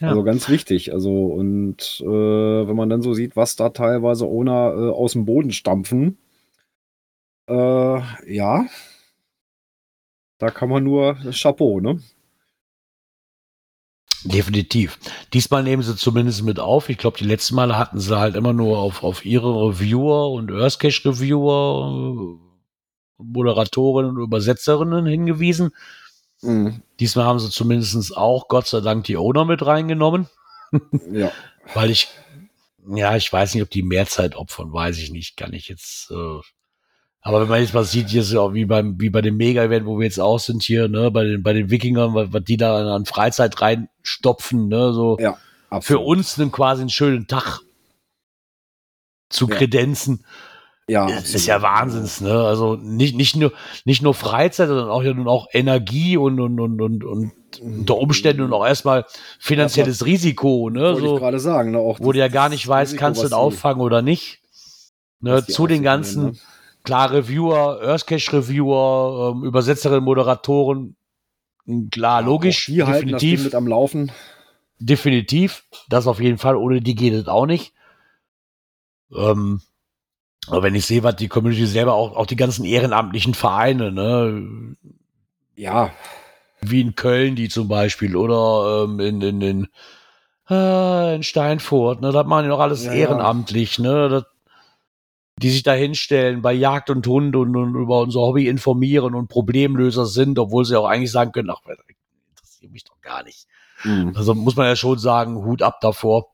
Ja. 0.00 0.08
Also 0.08 0.24
ganz 0.24 0.48
wichtig. 0.48 0.92
Also 0.92 1.26
und 1.26 2.00
äh, 2.00 2.06
wenn 2.06 2.76
man 2.76 2.88
dann 2.88 3.02
so 3.02 3.14
sieht, 3.14 3.36
was 3.36 3.56
da 3.56 3.70
teilweise 3.70 4.26
Owner 4.26 4.74
äh, 4.74 4.90
aus 4.90 5.12
dem 5.12 5.24
Boden 5.24 5.52
stampfen, 5.52 6.18
äh, 7.48 7.54
ja, 7.54 8.66
da 10.38 10.50
kann 10.50 10.68
man 10.68 10.84
nur 10.84 11.16
Chapeau, 11.32 11.80
ne? 11.80 12.00
Definitiv. 14.24 14.98
Diesmal 15.32 15.62
nehmen 15.62 15.82
sie 15.82 15.96
zumindest 15.96 16.42
mit 16.42 16.58
auf. 16.58 16.88
Ich 16.88 16.98
glaube, 16.98 17.18
die 17.18 17.24
letzten 17.24 17.54
Male 17.54 17.78
hatten 17.78 18.00
sie 18.00 18.18
halt 18.18 18.34
immer 18.34 18.52
nur 18.52 18.78
auf, 18.78 19.02
auf 19.04 19.24
ihre 19.24 19.68
Reviewer 19.68 20.30
und 20.30 20.50
Earthcache-Reviewer, 20.50 22.38
äh, 22.38 23.22
Moderatorinnen 23.22 24.16
und 24.16 24.22
Übersetzerinnen 24.22 25.06
hingewiesen. 25.06 25.70
Mhm. 26.42 26.82
Diesmal 27.00 27.24
haben 27.26 27.38
sie 27.38 27.50
zumindest 27.50 28.16
auch, 28.16 28.48
Gott 28.48 28.66
sei 28.66 28.80
Dank, 28.80 29.04
die 29.04 29.16
Owner 29.16 29.44
mit 29.44 29.64
reingenommen, 29.64 30.28
Ja. 31.10 31.30
weil 31.74 31.90
ich, 31.90 32.08
ja, 32.88 33.16
ich 33.16 33.32
weiß 33.32 33.54
nicht, 33.54 33.62
ob 33.62 33.70
die 33.70 33.82
Mehrzeit 33.82 34.36
opfern, 34.36 34.72
weiß 34.72 34.98
ich 34.98 35.10
nicht, 35.10 35.36
kann 35.36 35.52
ich 35.52 35.68
jetzt, 35.68 36.10
äh, 36.10 36.40
aber 37.26 37.40
wenn 37.42 37.48
man 37.48 37.60
jetzt 37.60 37.74
mal 37.74 37.84
sieht, 37.84 38.08
hier 38.08 38.22
so 38.22 38.54
wie 38.54 38.64
beim, 38.64 39.00
wie 39.00 39.10
bei 39.10 39.20
dem 39.20 39.36
Mega-Event, 39.36 39.84
wo 39.84 39.98
wir 39.98 40.04
jetzt 40.06 40.20
auch 40.20 40.38
sind 40.38 40.62
hier, 40.62 40.86
ne, 40.88 41.10
bei 41.10 41.24
den, 41.24 41.42
bei 41.42 41.52
den 41.52 41.70
Wikingern, 41.70 42.14
was, 42.14 42.32
was 42.32 42.44
die 42.44 42.56
da 42.56 42.94
an 42.94 43.04
Freizeit 43.04 43.60
reinstopfen, 43.60 44.68
ne, 44.68 44.92
so, 44.92 45.18
Ja, 45.18 45.36
für 45.80 45.98
uns 45.98 46.38
einen 46.38 46.52
quasi 46.52 46.82
einen 46.82 46.90
schönen 46.90 47.26
Tag 47.26 47.60
zu 49.28 49.48
Ja. 49.48 49.56
kredenzen. 49.56 50.24
Ja, 50.88 51.08
Es 51.10 51.34
ist 51.34 51.46
ja 51.46 51.62
Wahnsinns, 51.62 52.20
ne? 52.20 52.32
Also 52.44 52.76
nicht, 52.76 53.16
nicht 53.16 53.34
nur, 53.34 53.52
nicht 53.84 54.02
nur 54.02 54.14
Freizeit, 54.14 54.68
sondern 54.68 54.88
auch 54.88 55.02
ja 55.02 55.12
nun 55.12 55.26
auch 55.26 55.48
Energie 55.52 56.16
und, 56.16 56.38
und, 56.38 56.60
und, 56.60 56.80
und, 56.80 57.02
und 57.02 57.32
unter 57.60 57.96
Umständen 57.98 58.42
und 58.42 58.52
auch 58.52 58.64
erstmal 58.64 59.04
finanzielles 59.40 60.06
Risiko, 60.06 60.70
ne? 60.70 60.80
Wollte 60.80 60.98
ich 60.98 61.04
So, 61.08 61.16
gerade 61.16 61.40
sagen, 61.40 61.72
ne? 61.72 61.78
Auch 61.78 61.98
wo 61.98 62.12
du 62.12 62.20
ja 62.20 62.28
gar 62.28 62.48
nicht 62.48 62.68
weißt, 62.68 62.92
Risiko, 62.92 63.04
kannst 63.04 63.18
du 63.18 63.24
das 63.24 63.32
auffangen 63.32 63.80
oder 63.82 64.00
nicht. 64.00 64.38
Ne? 65.20 65.44
Zu 65.44 65.66
den 65.66 65.82
ganzen, 65.82 66.24
ne? 66.24 66.32
Klar, 66.86 67.10
Reviewer, 67.12 67.80
Earthcache-Reviewer, 67.82 69.32
ähm, 69.34 69.44
Übersetzerinnen, 69.44 70.04
Moderatoren, 70.04 70.96
klar, 71.90 72.22
logisch, 72.22 72.68
Auch 72.70 72.72
Die 72.72 72.76
definitiv. 72.92 73.44
mit 73.44 73.54
am 73.54 73.66
Laufen. 73.66 74.10
Definitiv. 74.78 75.64
Das 75.88 76.06
auf 76.06 76.20
jeden 76.20 76.38
Fall. 76.38 76.56
Ohne 76.56 76.80
die 76.80 76.94
geht 76.94 77.12
es 77.14 77.28
auch 77.28 77.46
nicht. 77.46 77.72
Ähm, 79.14 79.60
aber 80.48 80.62
wenn 80.62 80.74
ich 80.74 80.86
sehe, 80.86 81.02
was 81.02 81.16
die 81.16 81.28
Community 81.28 81.66
selber 81.66 81.94
auch, 81.94 82.16
auch 82.16 82.26
die 82.26 82.36
ganzen 82.36 82.64
ehrenamtlichen 82.64 83.34
Vereine, 83.34 83.90
ne, 83.92 84.76
Ja, 85.56 85.90
wie 86.60 86.80
in 86.80 86.94
Köln 86.94 87.36
die 87.36 87.48
zum 87.48 87.68
Beispiel 87.68 88.16
oder 88.16 88.84
ähm, 88.84 89.00
in, 89.00 89.20
in, 89.22 89.40
in, 89.40 89.68
äh, 90.50 91.14
in 91.16 91.22
Steinfurt, 91.22 92.00
ne, 92.00 92.12
das 92.12 92.26
machen 92.26 92.44
die 92.44 92.48
noch 92.48 92.60
alles 92.60 92.84
Ja, 92.84 92.92
ja. 92.92 92.98
ehrenamtlich, 92.98 93.78
ne, 93.78 94.08
das, 94.08 94.24
die 95.38 95.50
sich 95.50 95.62
da 95.62 95.72
hinstellen 95.74 96.40
bei 96.42 96.52
Jagd 96.52 96.88
und 96.90 97.06
Hund 97.06 97.36
und, 97.36 97.54
und 97.56 97.74
über 97.74 98.00
unser 98.00 98.20
Hobby 98.20 98.48
informieren 98.48 99.14
und 99.14 99.28
Problemlöser 99.28 100.06
sind, 100.06 100.38
obwohl 100.38 100.64
sie 100.64 100.78
auch 100.78 100.86
eigentlich 100.86 101.10
sagen 101.12 101.32
können, 101.32 101.50
ach, 101.50 101.60
das 101.66 101.76
interessiert 102.30 102.72
mich 102.72 102.84
doch 102.84 103.00
gar 103.02 103.22
nicht. 103.22 103.46
Mhm. 103.84 104.12
Also 104.16 104.34
muss 104.34 104.56
man 104.56 104.66
ja 104.66 104.76
schon 104.76 104.98
sagen, 104.98 105.44
Hut 105.44 105.60
ab 105.60 105.80
davor, 105.82 106.32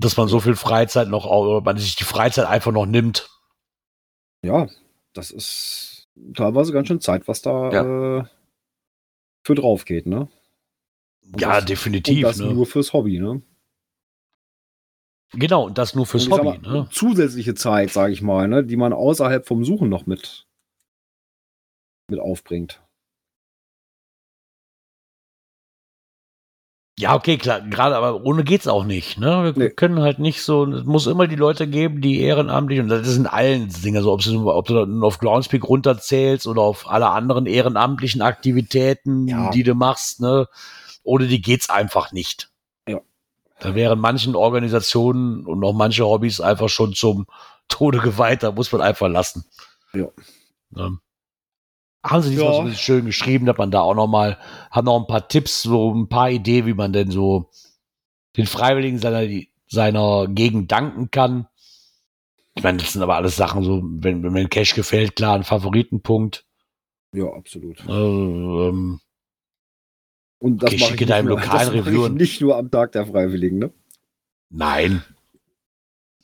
dass 0.00 0.16
man 0.16 0.26
so 0.26 0.40
viel 0.40 0.56
Freizeit 0.56 1.08
noch, 1.08 1.26
oder 1.26 1.60
man 1.60 1.78
sich 1.78 1.94
die 1.94 2.04
Freizeit 2.04 2.46
einfach 2.46 2.72
noch 2.72 2.86
nimmt. 2.86 3.28
ja, 4.44 4.66
das 5.14 5.30
ist 5.30 6.08
teilweise 6.34 6.72
ganz 6.72 6.88
schön 6.88 7.00
Zeit, 7.00 7.28
was 7.28 7.42
da 7.42 8.18
äh, 8.20 8.24
für 9.44 9.54
drauf 9.54 9.84
geht, 9.84 10.06
ne? 10.06 10.28
Und 11.32 11.40
Ja, 11.40 11.56
das- 11.56 11.66
definitiv. 11.66 12.16
Und 12.16 12.22
das 12.22 12.38
Ne? 12.38 12.52
nur 12.54 12.66
fürs 12.66 12.92
Hobby, 12.92 13.18
ne? 13.20 13.42
Genau, 15.34 15.64
und 15.66 15.78
das 15.78 15.94
nur 15.94 16.06
fürs 16.06 16.26
Und 16.26 16.32
Hobby. 16.32 16.58
mal, 16.58 16.58
Ne? 16.82 16.88
Zusätzliche 16.90 17.54
Zeit, 17.54 17.90
sage 17.90 18.12
ich 18.12 18.20
mal, 18.22 18.48
ne? 18.48 18.64
die 18.64 18.76
man 18.76 18.92
außerhalb 18.92 19.46
vom 19.46 19.64
Suchen 19.64 19.88
noch 19.88 20.06
mit, 20.06 20.46
mit 22.10 22.20
aufbringt. 22.20 22.82
Ja, 26.98 27.14
okay, 27.14 27.38
klar, 27.38 27.62
gerade, 27.62 27.96
aber 27.96 28.22
ohne 28.24 28.44
geht's 28.44 28.68
auch 28.68 28.84
nicht. 28.84 29.18
Ne? 29.18 29.54
Wir 29.56 29.64
Nee. 29.68 29.70
können 29.70 30.00
halt 30.00 30.18
nicht 30.18 30.42
so, 30.42 30.66
es 30.66 30.84
muss 30.84 31.06
immer 31.06 31.26
die 31.26 31.36
Leute 31.36 31.66
geben, 31.66 32.02
die 32.02 32.20
ehrenamtlich, 32.20 32.80
und 32.80 32.88
das 32.88 33.08
ist 33.08 33.16
in 33.16 33.26
allen 33.26 33.70
Dingen 33.70 34.02
so, 34.02 34.12
ob, 34.12 34.20
du- 34.22 34.50
ob 34.50 34.66
du 34.66 35.02
auf 35.02 35.18
Groundspeak 35.18 35.64
runterzählst 35.66 36.46
oder 36.46 36.60
auf 36.60 36.86
alle 36.88 37.08
anderen 37.08 37.46
ehrenamtlichen 37.46 38.20
Aktivitäten, 38.20 39.26
Ja. 39.26 39.50
die 39.50 39.62
du 39.62 39.74
machst, 39.74 40.20
ne? 40.20 40.46
Ohne 41.02 41.26
die 41.26 41.40
geht's 41.40 41.70
einfach 41.70 42.12
nicht. 42.12 42.51
Da 43.62 43.76
wären 43.76 44.00
manchen 44.00 44.34
Organisationen 44.34 45.46
und 45.46 45.62
auch 45.62 45.72
manche 45.72 46.04
Hobbys 46.04 46.40
einfach 46.40 46.68
schon 46.68 46.94
zum 46.94 47.26
Tode 47.68 47.98
geweiht, 48.00 48.42
da 48.42 48.50
muss 48.50 48.72
man 48.72 48.80
einfach 48.80 49.08
lassen. 49.08 49.44
Ja. 49.94 50.08
Ähm, 50.76 50.98
haben 52.04 52.22
sie 52.22 52.30
diesmal 52.30 52.66
Ja. 52.66 52.70
so 52.70 52.74
schön 52.76 53.04
geschrieben, 53.06 53.46
dass 53.46 53.56
man 53.56 53.70
da 53.70 53.82
auch 53.82 53.94
noch 53.94 54.08
mal, 54.08 54.36
haben 54.72 54.86
noch 54.86 54.98
ein 54.98 55.06
paar 55.06 55.28
Tipps, 55.28 55.62
so 55.62 55.94
ein 55.94 56.08
paar 56.08 56.28
Ideen, 56.28 56.66
wie 56.66 56.74
man 56.74 56.92
denn 56.92 57.12
so 57.12 57.50
den 58.36 58.46
Freiwilligen 58.46 58.98
seiner, 58.98 59.28
seiner 59.68 60.26
Gegend 60.26 60.72
danken 60.72 61.12
kann. 61.12 61.46
Ich 62.54 62.64
meine, 62.64 62.78
das 62.78 62.92
sind 62.92 63.02
aber 63.02 63.14
alles 63.14 63.36
Sachen, 63.36 63.62
so, 63.62 63.80
wenn, 63.84 64.24
wenn 64.24 64.32
mir 64.32 64.40
ein 64.40 64.50
Cash 64.50 64.74
gefällt, 64.74 65.14
klar, 65.14 65.36
ein 65.36 65.44
Favoritenpunkt. 65.44 66.44
Ja, 67.14 67.26
absolut. 67.32 67.78
Äh, 67.86 67.92
ähm, 67.92 69.00
Und 70.42 70.60
das 70.62 70.72
Okay, 70.72 70.80
mache 70.82 70.94
ich, 70.96 71.06
deinem 71.06 71.26
nicht 71.26 71.36
nur- 71.36 71.40
lokalen 71.40 71.58
das 71.58 71.66
mache 71.68 71.78
ich 71.78 71.86
Reviewen. 71.86 72.14
nicht 72.14 72.40
nur 72.40 72.56
am 72.56 72.70
Tag 72.70 72.92
der 72.92 73.06
Freiwilligen, 73.06 73.58
ne? 73.58 73.70
nein. 74.50 75.02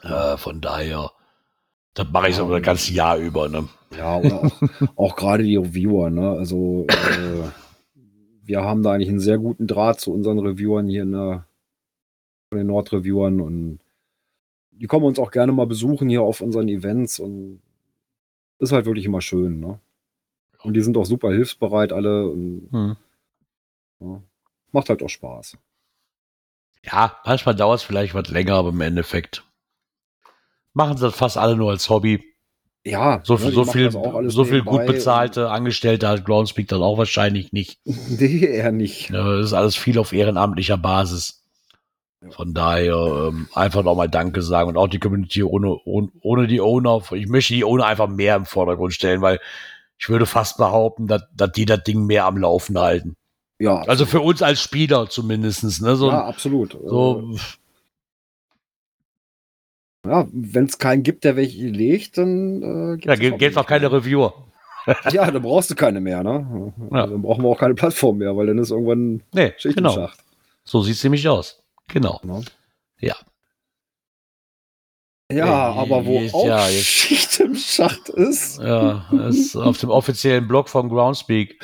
Äh, 0.02 0.36
von 0.36 0.60
daher, 0.60 1.10
das 1.94 2.06
mache 2.12 2.28
ich 2.28 2.36
so 2.36 2.48
das 2.50 2.62
ganze 2.62 2.92
Jahr 2.92 3.16
über, 3.18 3.48
ne? 3.48 3.68
Ja, 3.96 4.16
oder 4.18 4.44
auch, 4.44 4.60
auch 4.96 5.16
gerade 5.16 5.42
die 5.44 5.56
Reviewer, 5.56 6.10
ne? 6.10 6.30
Also 6.30 6.86
äh, 6.88 7.48
wir 8.42 8.62
haben 8.62 8.82
da 8.82 8.92
eigentlich 8.92 9.08
einen 9.08 9.20
sehr 9.20 9.38
guten 9.38 9.66
Draht 9.66 10.00
zu 10.00 10.12
unseren 10.12 10.38
Reviewern 10.38 10.86
hier 10.88 11.02
in 11.02 11.12
der, 11.12 11.46
von 12.50 12.58
den 12.58 12.66
Nordreviewern 12.68 13.40
und 13.40 13.80
die 14.72 14.86
kommen 14.86 15.04
uns 15.06 15.18
auch 15.18 15.30
gerne 15.32 15.52
mal 15.52 15.66
besuchen 15.66 16.08
hier 16.08 16.22
auf 16.22 16.40
unseren 16.40 16.68
Events 16.68 17.18
und 17.18 17.60
ist 18.60 18.72
halt 18.72 18.86
wirklich 18.86 19.04
immer 19.06 19.20
schön, 19.20 19.58
ne? 19.60 19.78
Und 20.62 20.74
die 20.74 20.80
sind 20.80 20.96
auch 20.96 21.06
super 21.06 21.30
hilfsbereit 21.30 21.92
alle 21.92 22.28
und 22.28 22.68
Hm. 22.72 22.96
Ja, 24.00 24.22
macht 24.72 24.88
halt 24.88 25.02
auch 25.02 25.08
Spaß. 25.08 25.56
Ja, 26.84 27.18
manchmal 27.24 27.54
dauert 27.54 27.80
es 27.80 27.84
vielleicht 27.84 28.14
was 28.14 28.28
länger, 28.28 28.54
aber 28.54 28.70
im 28.70 28.80
Endeffekt 28.80 29.44
machen 30.72 30.96
sie 30.96 31.06
das 31.06 31.16
fast 31.16 31.36
alle 31.36 31.56
nur 31.56 31.70
als 31.70 31.90
Hobby. 31.90 32.24
Ja, 32.84 33.20
So, 33.24 33.34
ne, 33.34 33.40
viel 33.40 33.50
die 33.50 33.54
so 33.54 33.64
viel, 33.64 33.90
so 34.30 34.44
viel 34.44 34.62
gut 34.62 34.86
bezahlte 34.86 35.50
Angestellte 35.50 36.08
hat 36.08 36.24
Groundspeak 36.24 36.68
dann 36.68 36.82
auch 36.82 36.96
wahrscheinlich 36.96 37.52
nicht. 37.52 37.80
Nee, 37.84 38.44
eher 38.46 38.72
nicht. 38.72 39.10
Ja, 39.10 39.36
Das 39.36 39.46
ist 39.46 39.52
alles 39.52 39.76
viel 39.76 39.98
auf 39.98 40.12
ehrenamtlicher 40.12 40.78
Basis. 40.78 41.44
Ja. 42.22 42.30
Von 42.30 42.54
daher 42.54 43.28
ähm, 43.28 43.48
einfach 43.52 43.82
nochmal 43.82 44.08
Danke 44.08 44.42
sagen 44.42 44.70
und 44.70 44.76
auch 44.76 44.88
die 44.88 44.98
Community 44.98 45.42
ohne, 45.42 45.76
ohne, 45.84 46.08
ohne 46.20 46.46
die 46.46 46.60
Owner. 46.60 47.02
Ich 47.12 47.28
möchte 47.28 47.54
die 47.54 47.64
Owner 47.64 47.86
einfach 47.86 48.08
mehr 48.08 48.36
im 48.36 48.46
Vordergrund 48.46 48.94
stellen, 48.94 49.20
weil 49.20 49.40
ich 49.98 50.08
würde 50.08 50.26
fast 50.26 50.56
behaupten, 50.56 51.06
dass, 51.08 51.22
dass 51.34 51.52
die 51.52 51.64
das 51.64 51.82
Ding 51.82 52.06
mehr 52.06 52.24
am 52.24 52.38
Laufen 52.38 52.78
halten. 52.78 53.16
Ja, 53.58 53.82
Also 53.82 54.06
für 54.06 54.20
uns 54.20 54.40
als 54.42 54.60
Spieler 54.60 55.08
zumindestens. 55.10 55.80
Ne? 55.80 55.96
So, 55.96 56.08
ja, 56.08 56.24
absolut. 56.24 56.72
so 56.72 57.34
Ja, 60.06 60.26
wenn 60.32 60.66
es 60.66 60.78
keinen 60.78 61.02
gibt, 61.02 61.24
der 61.24 61.36
welche 61.36 61.66
legt, 61.66 62.18
dann 62.18 62.62
äh, 62.62 62.92
gibt's 62.92 63.04
ja, 63.04 63.12
das 63.12 63.18
geht, 63.20 63.38
geht's 63.38 63.56
auch 63.56 63.66
keine. 63.66 63.90
Reviewer. 63.92 64.34
Ja, 65.12 65.30
dann 65.30 65.42
brauchst 65.42 65.70
du 65.70 65.74
keine 65.74 66.00
mehr, 66.00 66.22
ne? 66.22 66.72
Ja. 66.90 67.06
Dann 67.06 67.20
brauchen 67.20 67.42
wir 67.44 67.50
auch 67.50 67.58
keine 67.58 67.74
Plattform 67.74 68.16
mehr, 68.16 68.34
weil 68.38 68.46
dann 68.46 68.56
ist 68.56 68.70
irgendwann 68.70 69.22
Nee, 69.34 69.52
Schicht 69.58 69.76
genau. 69.76 70.08
So 70.64 70.80
sieht's 70.80 71.04
nämlich 71.04 71.28
aus. 71.28 71.62
Genau. 71.88 72.20
Ne? 72.22 72.42
Ja. 72.98 73.14
Ja, 75.30 75.72
Äh, 75.74 75.78
aber 75.78 76.06
wo 76.06 76.20
jetzt- 76.20 76.34
auch 76.34 76.46
ja, 76.46 76.66
jetzt- 76.68 76.84
Schicht 76.86 77.40
im 77.40 77.54
Schacht 77.54 78.08
ist. 78.08 78.58
Ja, 78.62 79.04
ist 79.28 79.56
auf 79.56 79.76
dem 79.78 79.90
offiziellen 79.90 80.48
Blog 80.48 80.68
von 80.70 80.88
Groundspeak. 80.88 81.60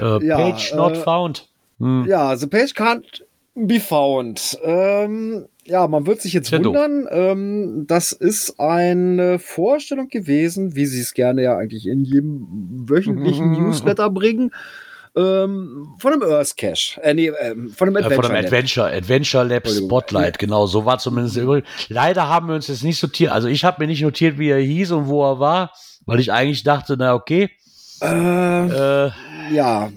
Äh, 0.00 0.02
Ja, 0.26 0.36
Page 0.36 0.74
not 0.74 0.92
äh, 0.96 1.00
found. 1.00 1.48
Hm. 1.78 2.06
Ja, 2.08 2.36
the 2.36 2.46
page 2.48 2.72
can't 2.74 3.22
be 3.54 3.78
found. 3.78 4.58
Ähm, 4.64 5.46
ja, 5.64 5.86
man 5.86 6.06
wird 6.06 6.22
sich 6.22 6.32
jetzt 6.32 6.50
Sehr 6.50 6.58
doof. 6.58 6.74
wundern. 6.74 7.06
Ähm, 7.10 7.84
das 7.86 8.10
ist 8.12 8.58
eine 8.58 9.38
Vorstellung 9.38 10.08
gewesen, 10.08 10.74
wie 10.74 10.86
sie 10.86 11.00
es 11.00 11.14
gerne 11.14 11.42
ja 11.42 11.56
eigentlich 11.56 11.86
in 11.86 12.04
jedem 12.04 12.46
wöchentlichen 12.88 13.52
Newsletter 13.52 14.10
bringen. 14.10 14.50
Ähm, 15.16 15.94
von 15.98 16.12
einem 16.12 16.22
Earth 16.22 16.56
Cache. 16.56 17.00
Äh, 17.02 17.14
nee, 17.14 17.28
ähm, 17.28 17.70
von 17.70 17.88
einem 17.88 17.96
Äh, 17.96 18.00
Adventure. 18.00 18.14
von 18.16 18.22
dem 18.30 18.34
Lab. 18.36 18.44
Adventure, 18.46 18.86
Adventure 18.92 19.44
Lab. 19.44 19.68
Spotlight, 19.68 20.38
genau, 20.38 20.66
so 20.66 20.84
war 20.84 20.98
zumindest 20.98 21.36
der 21.36 21.44
übrige. 21.44 21.66
Leider 21.88 22.28
haben 22.28 22.48
wir 22.48 22.54
uns 22.56 22.66
jetzt 22.68 22.82
nicht 22.82 22.98
sortiert, 22.98 23.30
also 23.32 23.46
ich 23.48 23.64
habe 23.64 23.80
mir 23.82 23.86
nicht 23.86 24.02
notiert, 24.02 24.38
wie 24.38 24.48
er 24.50 24.58
hieß 24.60 24.90
und 24.92 25.06
wo 25.08 25.24
er 25.24 25.38
war, 25.38 25.72
weil 26.06 26.18
ich 26.20 26.32
eigentlich 26.32 26.64
dachte, 26.64 26.96
na 26.98 27.14
okay, 27.14 27.50
Äh, 28.02 28.06
äh, 29.06 29.10
ja. 29.52 29.90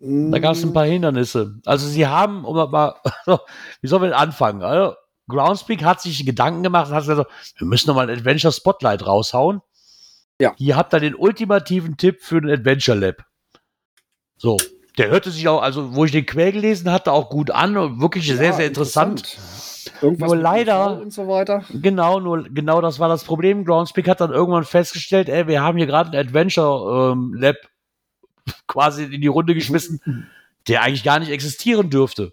da 0.00 0.38
gab 0.40 0.52
es 0.54 0.64
ein 0.64 0.72
paar 0.72 0.84
Hindernisse. 0.86 1.54
Also 1.64 1.86
sie 1.86 2.06
haben, 2.06 2.44
um 2.44 2.56
mal, 2.70 2.94
wie 3.80 3.86
sollen 3.86 4.02
wir 4.02 4.08
denn 4.08 4.18
anfangen? 4.18 4.62
Also, 4.62 4.94
Groundspeak 5.28 5.84
hat 5.84 6.00
sich 6.00 6.26
Gedanken 6.26 6.62
gemacht 6.64 6.88
und 6.88 6.94
hat 6.96 7.06
gesagt, 7.06 7.30
wir 7.58 7.66
müssen 7.66 7.88
noch 7.88 7.94
mal 7.94 8.08
ein 8.10 8.16
Adventure 8.18 8.52
Spotlight 8.52 9.06
raushauen. 9.06 9.60
Ja. 10.40 10.52
Hier 10.56 10.76
habt 10.76 10.92
ihr 10.94 11.00
den 11.00 11.14
ultimativen 11.14 11.96
Tipp 11.96 12.18
für 12.22 12.38
ein 12.38 12.50
Adventure 12.50 12.98
Lab. 12.98 13.24
So, 14.38 14.56
der 14.96 15.10
hörte 15.10 15.30
sich 15.30 15.46
auch, 15.48 15.62
also 15.62 15.94
wo 15.94 16.04
ich 16.04 16.12
den 16.12 16.26
Quell 16.26 16.52
gelesen 16.52 16.90
hatte, 16.90 17.12
auch 17.12 17.30
gut 17.30 17.50
an 17.50 17.76
und 17.76 18.00
wirklich 18.00 18.26
sehr, 18.26 18.50
Ja, 18.50 18.52
sehr 18.52 18.66
interessant. 18.66 19.38
Irgendwas 20.00 20.28
Nur 20.28 20.36
leider- 20.36 21.00
und 21.00 21.12
so 21.12 21.28
weiter. 21.28 21.64
Genau, 21.72 22.20
nur 22.20 22.44
genau 22.44 22.80
das 22.80 22.98
war 22.98 23.08
das 23.08 23.24
Problem. 23.24 23.64
Groundspeak 23.64 24.08
hat 24.08 24.20
dann 24.20 24.32
irgendwann 24.32 24.64
festgestellt, 24.64 25.28
ey, 25.28 25.46
wir 25.46 25.62
haben 25.62 25.76
hier 25.76 25.86
gerade 25.86 26.10
ein 26.10 26.26
Adventure 26.26 27.12
ähm, 27.12 27.34
Lab 27.34 27.56
quasi 28.66 29.04
in 29.04 29.20
die 29.20 29.26
Runde 29.28 29.54
geschmissen, 29.54 30.00
der 30.68 30.82
eigentlich 30.82 31.04
gar 31.04 31.18
nicht 31.18 31.30
existieren 31.30 31.90
dürfte. 31.90 32.32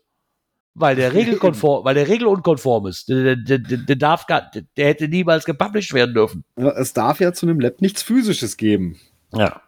Weil 0.74 0.96
der 0.96 1.14
regelkonform, 1.14 1.86
weil 1.86 1.96
der 1.96 2.08
regelunkonform 2.08 2.88
ist. 2.88 3.10
Der, 3.10 3.36
der, 3.36 3.60
der, 3.60 3.78
der 3.78 3.96
darf 3.96 4.28
gar, 4.28 4.52
der, 4.76 4.88
hätte 4.88 5.08
niemals 5.08 5.46
gepublished 5.46 5.94
werden 5.94 6.14
dürfen. 6.14 6.44
Es 6.56 6.94
darf 6.94 7.20
ja 7.20 7.32
zu 7.32 7.46
einem 7.46 7.60
Lab 7.60 7.82
nichts 7.82 8.04
Physisches 8.04 8.58
geben. 8.58 9.00
Ja. 9.34 9.62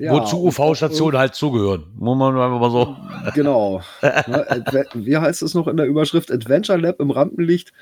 Ja, 0.00 0.12
Wozu 0.12 0.44
UV-Stationen 0.44 1.18
halt 1.18 1.34
zugehören. 1.34 1.86
Muss 1.96 2.16
man 2.16 2.36
einfach 2.38 2.60
mal 2.60 2.70
so. 2.70 2.96
Genau. 3.34 3.82
Ne, 4.00 4.86
Wie 4.94 5.16
heißt 5.16 5.42
es 5.42 5.54
noch 5.54 5.66
in 5.66 5.76
der 5.76 5.86
Überschrift? 5.86 6.30
Adventure 6.30 6.78
Lab 6.78 7.00
im 7.00 7.10
Rampenlicht. 7.10 7.72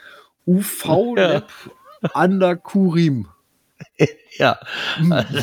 UV 0.46 1.14
Lab 1.16 1.48
an 2.14 2.40
der 2.40 2.56
Kurim. 2.56 3.28
Ja. 4.38 4.58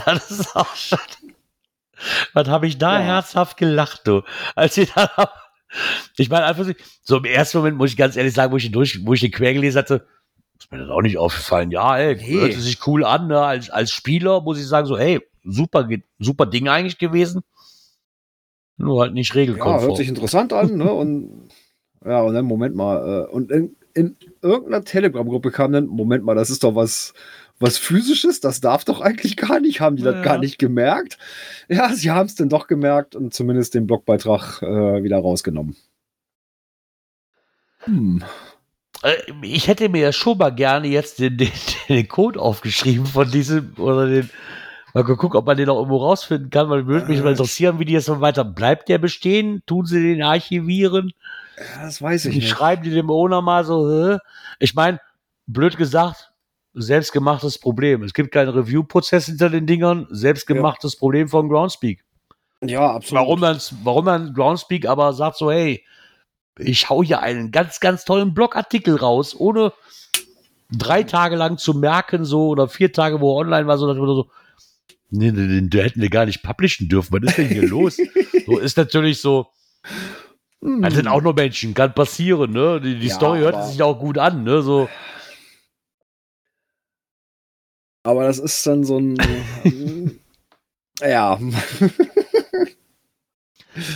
Das 0.05 0.29
ist 0.31 0.55
auch 0.55 0.75
schon. 0.75 0.99
Was 2.33 2.47
habe 2.47 2.67
ich 2.67 2.77
da 2.77 2.99
Ja. 2.99 3.05
herzhaft 3.05 3.57
gelacht, 3.57 4.01
du? 4.07 4.21
Als 4.55 4.77
ich 4.77 4.91
dann. 4.93 5.09
Ich 6.17 6.29
meine, 6.29 6.45
einfach 6.45 6.65
so- 7.03 7.17
im 7.17 7.25
ersten 7.25 7.57
Moment 7.57 7.77
muss 7.77 7.89
ich 7.91 7.97
ganz 7.97 8.15
ehrlich 8.15 8.33
sagen, 8.35 8.51
wo 8.51 8.57
ich 8.57 8.63
den, 8.63 8.71
durch, 8.71 9.03
wo 9.05 9.13
ich 9.13 9.21
den 9.21 9.31
quer 9.31 9.53
gelesen 9.53 9.79
hatte, 9.79 10.05
ist 10.59 10.71
mir 10.71 10.77
das 10.79 10.89
auch 10.89 11.01
nicht 11.01 11.17
aufgefallen. 11.17 11.71
Ja, 11.71 11.97
ey, 11.97 12.15
Nee. 12.15 12.39
hört 12.41 12.53
sich 12.53 12.85
cool 12.87 13.03
an. 13.03 13.27
Ne? 13.27 13.39
Als, 13.39 13.69
als 13.71 13.91
Spieler 13.91 14.41
muss 14.41 14.59
ich 14.59 14.67
sagen, 14.67 14.85
so, 14.85 14.97
hey, 14.97 15.19
super, 15.43 15.87
super 16.19 16.45
Ding 16.45 16.67
eigentlich 16.67 16.97
gewesen. 16.97 17.41
Nur 18.77 19.01
halt 19.01 19.13
nicht 19.13 19.29
Ja, 19.33 19.41
regelkonform. 19.41 19.81
hört 19.81 19.97
sich 19.97 20.07
interessant 20.07 20.51
an. 20.53 20.77
Ne? 20.77 20.91
Und 20.93 21.49
ja, 22.05 22.21
und 22.21 22.33
dann, 22.33 22.43
Moment 22.45 22.75
mal. 22.75 23.27
Äh, 23.29 23.31
und 23.31 23.49
in, 23.49 23.77
in 23.93 24.17
irgendeiner 24.41 24.83
Telegram-Gruppe 24.83 25.51
kam 25.51 25.71
dann, 25.71 25.85
Moment 25.87 26.25
mal, 26.25 26.35
das 26.35 26.49
ist 26.49 26.65
doch 26.65 26.75
was, 26.75 27.13
was 27.59 27.77
Physisches, 27.77 28.41
das 28.41 28.59
darf 28.59 28.83
doch 28.83 28.99
eigentlich 28.99 29.37
gar 29.37 29.61
nicht. 29.61 29.79
Haben 29.79 29.95
die 29.95 30.03
Ja. 30.03 30.11
das 30.11 30.23
gar 30.23 30.37
nicht 30.37 30.59
gemerkt? 30.59 31.17
Ja, 31.69 31.93
sie 31.93 32.11
haben 32.11 32.25
es 32.25 32.35
dann 32.35 32.49
doch 32.49 32.67
gemerkt 32.67 33.15
und 33.15 33.33
zumindest 33.33 33.73
den 33.73 33.87
Blogbeitrag 33.87 34.61
äh, 34.63 35.03
wieder 35.03 35.19
rausgenommen. 35.19 35.77
Hm. 37.85 38.23
Äh, 39.03 39.13
ich 39.43 39.67
hätte 39.67 39.89
mir 39.89 40.01
ja 40.01 40.11
schon 40.11 40.37
mal 40.37 40.49
gerne 40.49 40.87
jetzt 40.87 41.19
den, 41.19 41.37
den, 41.37 41.51
den 41.89 42.07
Code 42.07 42.39
aufgeschrieben 42.39 43.05
von 43.05 43.29
diesem 43.31 43.73
oder 43.77 44.07
den. 44.07 44.29
Mal 44.93 45.03
gucken, 45.03 45.37
ob 45.37 45.45
man 45.45 45.57
den 45.57 45.69
auch 45.69 45.77
irgendwo 45.77 45.97
rausfinden 45.97 46.51
kann, 46.51 46.69
weil 46.69 46.85
würde 46.85 47.07
mich 47.07 47.21
mal 47.23 47.31
interessieren, 47.31 47.79
wie 47.79 47.85
die 47.85 47.93
jetzt 47.93 48.09
noch 48.09 48.21
weiter. 48.21 48.45
Bleibt 48.45 48.89
der 48.89 48.99
bestehen? 48.99 49.63
Tun 49.65 49.85
sie 49.85 50.01
den 50.01 50.21
archivieren? 50.21 51.13
Ja, 51.57 51.85
das 51.85 52.01
weiß 52.01 52.25
ich 52.25 52.33
Die 52.33 52.39
nicht. 52.39 52.49
schreiben 52.49 52.83
die 52.83 52.91
dem 52.91 53.09
Owner 53.09 53.41
mal 53.41 53.63
so, 53.63 53.89
hä? 53.89 54.17
Ich 54.59 54.75
meine, 54.75 54.99
blöd 55.47 55.77
gesagt, 55.77 56.31
selbstgemachtes 56.75 57.57
Problem. 57.57 58.03
Es 58.03 58.13
gibt 58.13 58.31
keinen 58.31 58.49
Review-Prozess 58.49 59.25
hinter 59.25 59.49
den 59.49 59.65
Dingern, 59.65 60.07
selbstgemachtes 60.11 60.95
Problem 60.95 61.27
von 61.27 61.49
Groundspeak. 61.49 62.03
Ja, 62.61 62.91
absolut. 62.91 63.23
Warum 63.23 63.41
dann, 63.41 63.59
warum 63.83 64.05
dann 64.05 64.33
Groundspeak 64.33 64.87
aber 64.87 65.13
sagt 65.13 65.37
so, 65.37 65.51
hey, 65.51 65.83
ich 66.59 66.89
hau 66.89 67.03
hier 67.03 67.21
einen 67.21 67.51
ganz, 67.51 67.79
ganz 67.79 68.05
tollen 68.05 68.33
Blogartikel 68.33 68.95
raus, 68.95 69.35
ohne 69.35 69.73
drei 70.71 71.03
Tage 71.03 71.35
lang 71.35 71.57
zu 71.57 71.73
merken, 71.73 72.25
so, 72.25 72.49
oder 72.49 72.67
vier 72.67 72.93
Tage, 72.93 73.21
wo 73.21 73.33
er 73.33 73.45
online 73.45 73.67
war, 73.67 73.77
so, 73.77 73.87
oder 73.87 73.95
so, 73.95 74.29
nee, 75.13 75.31
nee, 75.31 75.69
der 75.69 75.85
hätten 75.85 76.01
wir 76.01 76.09
gar 76.09 76.25
nicht 76.25 76.43
publishen 76.43 76.89
dürfen. 76.89 77.13
Was 77.13 77.29
ist 77.31 77.37
denn 77.37 77.47
hier 77.49 77.67
los? 77.67 77.97
So 78.45 78.59
ist 78.59 78.75
natürlich 78.75 79.21
so, 79.21 79.47
Das 80.59 80.95
sind 80.95 81.07
auch 81.07 81.21
nur 81.21 81.33
Menschen, 81.33 81.73
kann 81.73 81.93
passieren, 81.93 82.51
ne? 82.51 82.81
Die, 82.81 82.99
die 82.99 83.07
Ja, 83.07 83.15
Story 83.15 83.39
hört 83.39 83.67
sich 83.67 83.81
auch 83.81 83.97
gut 83.97 84.17
an, 84.17 84.43
ne? 84.43 84.61
So, 84.61 84.89
Aber 88.03 88.25
das 88.25 88.37
ist 88.37 88.67
dann 88.67 88.83
so 88.83 88.99
ein. 88.99 89.15
ja. 90.99 91.39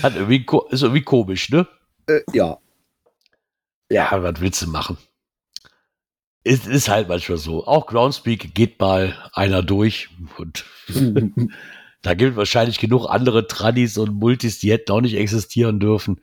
hat 0.01 0.15
irgendwie, 0.15 0.45
ist 0.70 0.82
irgendwie 0.82 1.03
komisch, 1.03 1.49
ne? 1.49 1.68
Äh, 2.07 2.22
ja. 2.34 2.57
Ja, 3.91 4.24
was 4.24 4.39
willst 4.39 4.61
du 4.61 4.68
machen? 4.68 4.97
Ist, 6.47 6.65
ist 6.65 6.87
halt 6.87 7.09
manchmal 7.09 7.37
so. 7.37 7.67
Auch 7.67 7.87
Groundspeak 7.87 8.55
geht 8.55 8.79
mal 8.79 9.17
einer 9.33 9.61
durch 9.61 10.07
und 10.37 10.63
da 12.01 12.13
gibt 12.13 12.31
es 12.31 12.37
wahrscheinlich 12.37 12.79
genug 12.79 13.09
andere 13.09 13.47
Tradis 13.47 13.97
und 13.97 14.13
Multis, 14.13 14.57
die 14.57 14.71
hätten 14.71 14.93
auch 14.93 15.01
nicht 15.01 15.15
existieren 15.15 15.81
dürfen. 15.81 16.21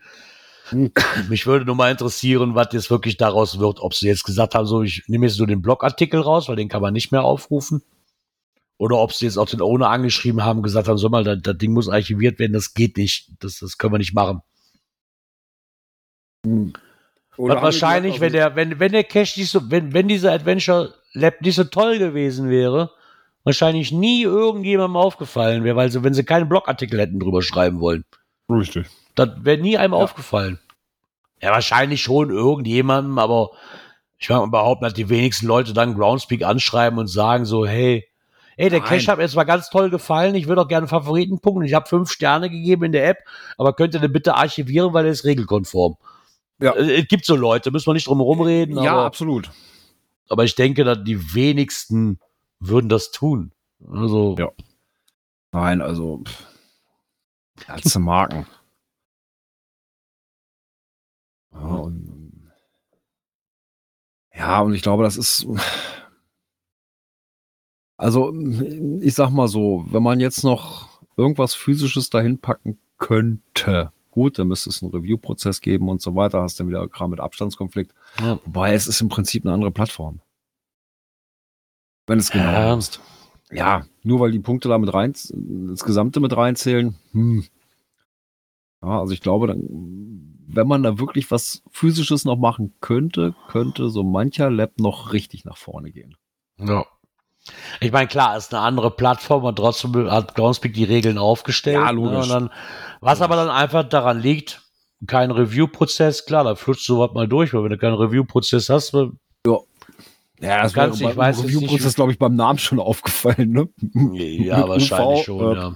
Hm. 0.71 0.93
Mich 1.29 1.47
würde 1.47 1.67
nur 1.67 1.75
mal 1.75 1.91
interessieren, 1.91 2.55
was 2.55 2.69
jetzt 2.73 2.91
wirklich 2.91 3.19
daraus 3.19 3.59
wird. 3.59 3.81
Ob 3.81 3.93
sie 3.93 4.07
jetzt 4.07 4.25
gesagt 4.25 4.55
haben, 4.55 4.65
so, 4.65 4.83
ich 4.83 5.03
nehme 5.09 5.27
jetzt 5.27 5.37
nur 5.37 5.47
den 5.47 5.61
Blogartikel 5.61 6.21
raus, 6.21 6.49
weil 6.49 6.57
den 6.57 6.71
kann 6.71 6.81
man 6.81 6.95
nicht 6.95 7.13
mehr 7.13 7.23
aufrufen. 7.23 7.83
Oder 8.79 8.97
ob 8.97 9.13
sie 9.13 9.27
jetzt 9.27 9.37
auch 9.37 9.51
den 9.51 9.61
Owner 9.61 9.91
angeschrieben 9.91 10.43
haben, 10.43 10.63
gesagt 10.63 10.89
haben, 10.89 10.97
so 10.97 11.11
mal, 11.11 11.23
das, 11.23 11.41
das 11.43 11.59
Ding 11.59 11.75
muss 11.75 11.91
archiviert 11.91 12.39
werden, 12.39 12.55
das 12.55 12.73
geht 12.73 12.97
nicht. 12.97 13.31
Das, 13.41 13.59
das 13.59 13.77
können 13.77 13.93
wir 13.93 13.99
nicht 13.99 14.15
machen. 14.15 14.41
Oder 17.37 17.57
Und 17.57 17.63
wahrscheinlich, 17.63 18.21
wenn 18.21 18.33
der, 18.33 18.55
wenn, 18.57 18.79
wenn 18.79 18.93
der 18.93 19.05
Cache 19.05 19.39
nicht 19.41 19.51
so, 19.51 19.71
wenn, 19.71 19.93
wenn 19.93 20.09
dieser 20.09 20.33
Adventure 20.33 20.95
Lab 21.13 21.41
nicht 21.41 21.57
so 21.57 21.65
toll 21.65 21.99
gewesen 21.99 22.49
wäre, 22.51 22.91
wahrscheinlich 23.45 23.93
nie 23.93 24.23
irgendjemandem 24.23 24.97
aufgefallen 24.97 25.65
wäre, 25.65 25.77
weil 25.77 25.91
sie, 25.91 26.03
wenn 26.03 26.15
sie 26.15 26.25
keinen 26.25 26.49
Blogartikel 26.49 27.01
hätten 27.01 27.21
drüber 27.21 27.43
schreiben 27.43 27.81
wollen. 27.81 28.05
Richtig. 28.49 28.87
Das 29.15 29.31
wäre 29.43 29.59
nie 29.59 29.77
einem 29.79 29.93
Ja. 29.95 29.99
aufgefallen. 30.01 30.59
Ja, 31.41 31.51
wahrscheinlich 31.51 32.03
schon 32.03 32.31
irgendjemandem, 32.31 33.19
aber 33.19 33.51
ich 34.19 34.29
mag 34.29 34.41
mal 34.41 34.47
behaupten, 34.47 34.85
dass 34.85 34.95
die 34.95 35.09
wenigsten 35.09 35.47
Leute 35.47 35.75
dann 35.75 35.95
Groundspeak 35.95 36.43
anschreiben 36.45 36.99
und 36.99 37.09
sagen 37.09 37.45
so, 37.45 37.67
hey, 37.67 38.07
ey, 38.57 38.71
der 38.71 38.81
Nein. 38.81 38.89
Cache 38.89 39.09
hat 39.09 39.19
mir 39.19 39.25
jetzt 39.25 39.37
mal 39.37 39.45
ganz 39.45 39.69
toll 39.69 39.91
gefallen, 39.91 40.35
ich 40.35 40.49
würde 40.49 40.63
auch 40.63 40.69
gerne 40.69 40.89
Favoriten 40.89 41.41
punkten, 41.41 41.65
ich 41.65 41.75
habe 41.75 41.89
fünf 41.89 42.11
Sterne 42.11 42.49
gegeben 42.49 42.85
in 42.85 42.93
der 42.93 43.07
App, 43.09 43.19
aber 43.59 43.75
könnt 43.75 43.95
ihr 43.95 44.01
den 44.01 44.13
bitte 44.13 44.35
archivieren, 44.35 44.95
weil 44.95 45.05
er 45.05 45.13
ist 45.13 45.25
regelkonform. 45.25 45.97
Ja. 46.61 46.73
Äh, 46.75 47.01
Es 47.03 47.09
gibt 47.09 47.25
so 47.25 47.37
Leute, 47.37 47.71
müssen 47.71 47.87
wir 47.87 47.95
nicht 47.95 48.07
drum 48.07 48.19
herum 48.19 48.41
reden, 48.41 48.77
Ja, 48.83 48.93
aber, 48.93 49.05
absolut. 49.05 49.51
aber 50.29 50.45
ich 50.45 50.55
denke, 50.55 50.85
dass 50.85 51.03
die 51.05 51.35
wenigsten 51.35 52.19
würden 52.61 52.89
das 52.89 53.11
tun. 53.11 53.53
Also, 53.91 54.37
Ja. 54.39 54.51
Nein, 55.53 55.81
also. 55.81 56.23
Ganze 57.67 57.99
Marken. 58.01 58.47
Ja, 61.53 61.61
und, 61.77 62.51
ja, 64.35 64.61
und 64.61 64.75
ich 64.75 64.83
glaube, 64.83 65.05
das 65.05 65.17
ist. 65.17 65.47
Also, 67.97 68.35
ich 69.01 69.15
sag 69.15 69.31
mal 69.31 69.47
so, 69.47 69.85
wenn 69.89 70.03
man 70.03 70.19
jetzt 70.19 70.43
noch 70.43 70.89
irgendwas 71.17 71.55
physisches 71.55 72.11
dahin 72.11 72.39
packen 72.41 72.79
könnte, 72.99 73.93
gut, 74.15 74.39
dann 74.39 74.47
müsste 74.47 74.71
es 74.71 74.81
einen 74.83 74.93
Review-Prozess 74.93 75.61
geben 75.61 75.89
und 75.89 76.01
so 76.01 76.15
weiter, 76.15 76.41
hast 76.43 76.61
dann 76.61 76.69
wieder 76.69 76.87
Kram 76.89 77.11
mit 77.11 77.19
Abstandskonflikt. 77.21 77.93
ja. 78.21 78.39
Wobei 78.45 78.73
es 78.73 78.87
ist 78.87 79.01
im 79.01 79.09
Prinzip 79.09 79.45
eine 79.45 79.53
andere 79.53 79.73
Plattform. 79.73 80.21
Wenn 82.07 82.19
es 82.21 82.31
genau 82.31 82.45
Ja. 82.53 82.75
ist. 82.77 83.01
Ja, 83.51 83.87
nur 84.05 84.21
weil 84.21 84.31
die 84.31 84.39
Punkte 84.39 84.69
da 84.69 84.79
mit 84.79 84.93
rein, 84.95 85.13
das 85.13 85.85
Gesamte 85.85 86.21
mit 86.21 86.37
reinzählen. 86.37 86.95
Hm. 87.13 87.45
Ja, 88.83 89.01
also 89.01 89.13
ich 89.13 89.21
glaube, 89.21 89.49
dann, 89.49 89.63
wenn 90.47 90.69
man 90.69 90.83
da 90.85 90.99
wirklich 90.99 91.31
was 91.33 91.63
Physisches 91.71 92.25
noch 92.25 92.37
machen 92.37 92.75
könnte, 92.81 93.35
könnte 93.49 93.91
so 93.91 94.03
mancher 94.05 94.51
Lab 94.51 94.79
noch 94.79 95.13
richtig 95.13 95.45
nach 95.45 95.57
vorne 95.57 95.91
gehen. 95.91 96.17
Ja. 96.59 96.87
Ich 97.81 97.93
meine, 97.93 98.09
klar, 98.09 98.37
ist 98.37 98.55
eine 98.55 98.63
andere 98.63 98.91
Plattform 98.91 99.45
und 99.45 99.57
trotzdem 99.57 100.11
hat 100.11 100.35
Groundspeak 100.35 100.73
die 100.73 100.85
Regeln 100.85 101.19
aufgestellt. 101.19 101.77
Ja, 101.77 101.91
logisch. 101.91 102.13
Ne, 102.13 102.19
und 102.23 102.29
dann, 102.31 102.51
was 103.01 103.21
aber 103.21 103.37
dann 103.37 103.51
einfach 103.51 103.85
daran 103.89 104.21
liegt, 104.21 104.63
kein 105.07 105.31
Review-Prozess, 105.31 106.25
klar, 106.25 106.45
da 106.45 106.55
flutscht 106.55 106.87
sowas 106.87 107.11
mal 107.13 107.29
durch, 107.29 107.53
weil 107.53 107.63
wenn 107.65 107.71
du 107.71 107.79
keinen 107.79 107.95
Review-Prozess 107.95 108.71
hast, 108.71 108.95
Ja, 108.95 110.63
das 110.63 110.73
Ganz, 110.73 111.01
ich 111.01 111.17
weiß 111.17 111.45
Review-Prozess, 111.45 111.95
glaube 111.95 112.13
ich, 112.13 112.19
beim 112.19 112.35
Namen 112.35 112.59
schon 112.59 112.81
aufgefallen, 112.81 113.51
ne? 113.51 113.69
ja, 114.15 114.67
wahrscheinlich 114.67 115.21
UV, 115.21 115.25
schon, 115.25 115.53
äh, 115.53 115.61
ja. 115.61 115.73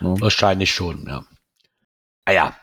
Ja. 0.00 0.20
Wahrscheinlich 0.20 0.74
schon, 0.74 1.06
ja. 1.06 1.24
Ah 2.24 2.32
ja, 2.32 2.56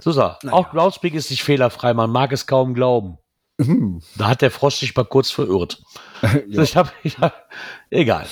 Susa, 0.00 0.38
Naja. 0.42 0.56
auch 0.56 0.70
Groundspeak 0.70 1.14
ist 1.14 1.30
nicht 1.30 1.42
fehlerfrei, 1.42 1.94
man 1.94 2.10
mag 2.10 2.32
es 2.32 2.46
kaum 2.46 2.74
glauben. 2.74 3.18
Hm. 3.66 4.00
Da 4.16 4.28
hat 4.28 4.42
der 4.42 4.50
Frosch 4.50 4.76
sich 4.76 4.94
mal 4.96 5.04
kurz 5.04 5.30
verirrt. 5.30 5.82
ja. 6.48 6.62
Ich 6.62 6.76
hab, 6.76 6.92
ich 7.02 7.18
hab, 7.18 7.48
egal. 7.90 8.26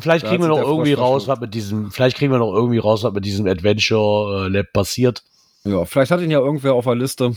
Vielleicht 0.00 0.26
kriegen 0.26 0.42
wir 0.42 0.48
noch 0.48 0.58
irgendwie 0.58 0.94
Frosch 0.94 1.04
raus, 1.04 1.28
was 1.28 1.40
mit 1.40 1.54
diesem, 1.54 1.90
vielleicht 1.90 2.16
kriegen 2.16 2.32
wir 2.32 2.38
noch 2.38 2.52
irgendwie 2.52 2.78
raus, 2.78 3.02
was 3.02 3.12
mit 3.12 3.24
diesem 3.24 3.46
Adventure 3.46 4.46
äh, 4.46 4.48
Lab 4.48 4.72
passiert. 4.72 5.22
ja, 5.64 5.84
vielleicht 5.84 6.10
hat 6.10 6.20
ihn 6.20 6.30
ja 6.30 6.38
irgendwer 6.38 6.74
auf 6.74 6.84
der 6.84 6.96
Liste. 6.96 7.34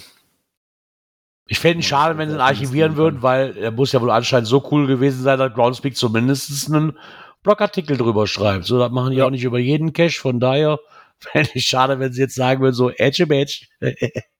Ich 1.48 1.60
fände 1.60 1.80
es 1.80 1.86
schade, 1.86 2.18
wenn 2.18 2.28
sie 2.30 2.36
ihn 2.36 2.41
archivieren 2.41 2.98
würden, 2.98 3.22
weil 3.22 3.56
er 3.56 3.72
muss 3.72 3.93
ja 3.93 4.02
wohl 4.02 4.12
anscheinend 4.12 4.50
so 4.50 4.68
cool 4.70 4.86
gewesen 4.86 5.24
sein, 5.24 5.39
dass 5.39 5.54
Groundspeak 5.54 5.95
zumindest 5.95 6.70
einen 6.70 6.98
Blogartikel 7.43 7.95
drüber 7.95 8.28
schreibt. 8.28 8.66
So, 8.66 8.78
das 8.78 8.91
machen 8.91 9.12
die 9.12 9.22
auch 9.22 9.30
nicht 9.30 9.45
über 9.45 9.60
jeden 9.60 9.93
Cache, 9.93 10.20
von 10.20 10.41
daher 10.41 10.80
fände 11.20 11.52
ich 11.54 11.66
schade, 11.66 12.00
wenn 12.00 12.12
sie 12.12 12.22
jetzt 12.22 12.36
sagen 12.36 12.62
würden, 12.62 12.76
so, 12.76 12.89
Edge 12.89 13.26
Badge. 13.26 13.68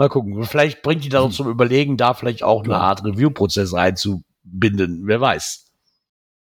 Mal 0.00 0.08
gucken. 0.08 0.42
Vielleicht 0.44 0.80
bringt 0.80 1.04
die 1.04 1.10
da 1.10 1.20
noch 1.20 1.30
zum 1.30 1.46
Überlegen, 1.46 1.98
da 1.98 2.14
vielleicht 2.14 2.42
auch 2.42 2.64
eine. 2.64 2.78
Art 2.78 3.04
Review-Prozess 3.04 3.74
einzubinden. 3.74 5.02
Wer 5.06 5.20
weiß. 5.20 5.66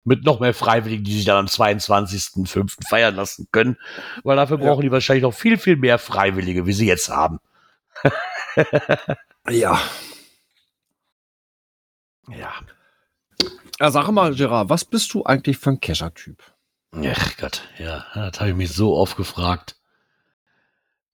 Mit 0.04 0.26
noch 0.26 0.42
mehr 0.42 0.54
Freiwilligen, 0.54 1.06
die 1.06 1.16
sich 1.16 1.24
dann 1.24 1.38
am 1.38 1.46
22.05. 1.46 2.86
feiern 2.86 3.16
lassen 3.16 3.48
können. 3.54 3.78
Weil 4.26 4.36
dafür 4.36 4.60
Ja. 4.60 4.66
brauchen 4.66 4.82
die 4.82 4.92
wahrscheinlich 4.92 5.24
noch 5.24 5.34
viel, 5.34 5.58
viel 5.58 5.78
mehr 5.78 6.00
Freiwillige, 6.00 6.66
wie 6.66 6.74
sie 6.74 6.86
jetzt 6.86 7.08
haben. 7.08 7.40
Ja. 9.48 9.80
Ja. 12.28 12.52
ja. 13.80 13.92
Sag 13.92 14.12
mal, 14.12 14.36
Gerard, 14.36 14.68
was 14.68 14.84
bist 14.84 15.14
du 15.14 15.24
eigentlich 15.24 15.60
für 15.60 15.70
ein 15.70 15.80
Kescher-Typ? 15.80 16.44
Ach 16.92 17.38
Gott, 17.38 17.62
ja, 17.78 18.06
das 18.16 18.40
habe 18.42 18.50
ich 18.50 18.56
mich 18.58 18.74
so 18.74 18.98
oft 18.98 19.16
gefragt. 19.16 19.78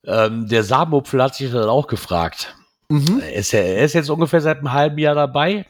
Ähm, 0.05 0.47
der 0.47 0.63
Samenupfel 0.63 1.21
hat 1.21 1.35
sich 1.35 1.51
dann 1.51 1.69
auch 1.69 1.87
gefragt. 1.87 2.55
Mhm. 2.89 3.19
Er 3.21 3.33
ist, 3.33 3.53
er 3.53 3.83
ist 3.83 3.93
jetzt 3.93 4.09
ungefähr 4.09 4.41
seit 4.41 4.57
einem 4.57 4.73
halben 4.73 4.97
Jahr 4.97 5.15
dabei. 5.15 5.65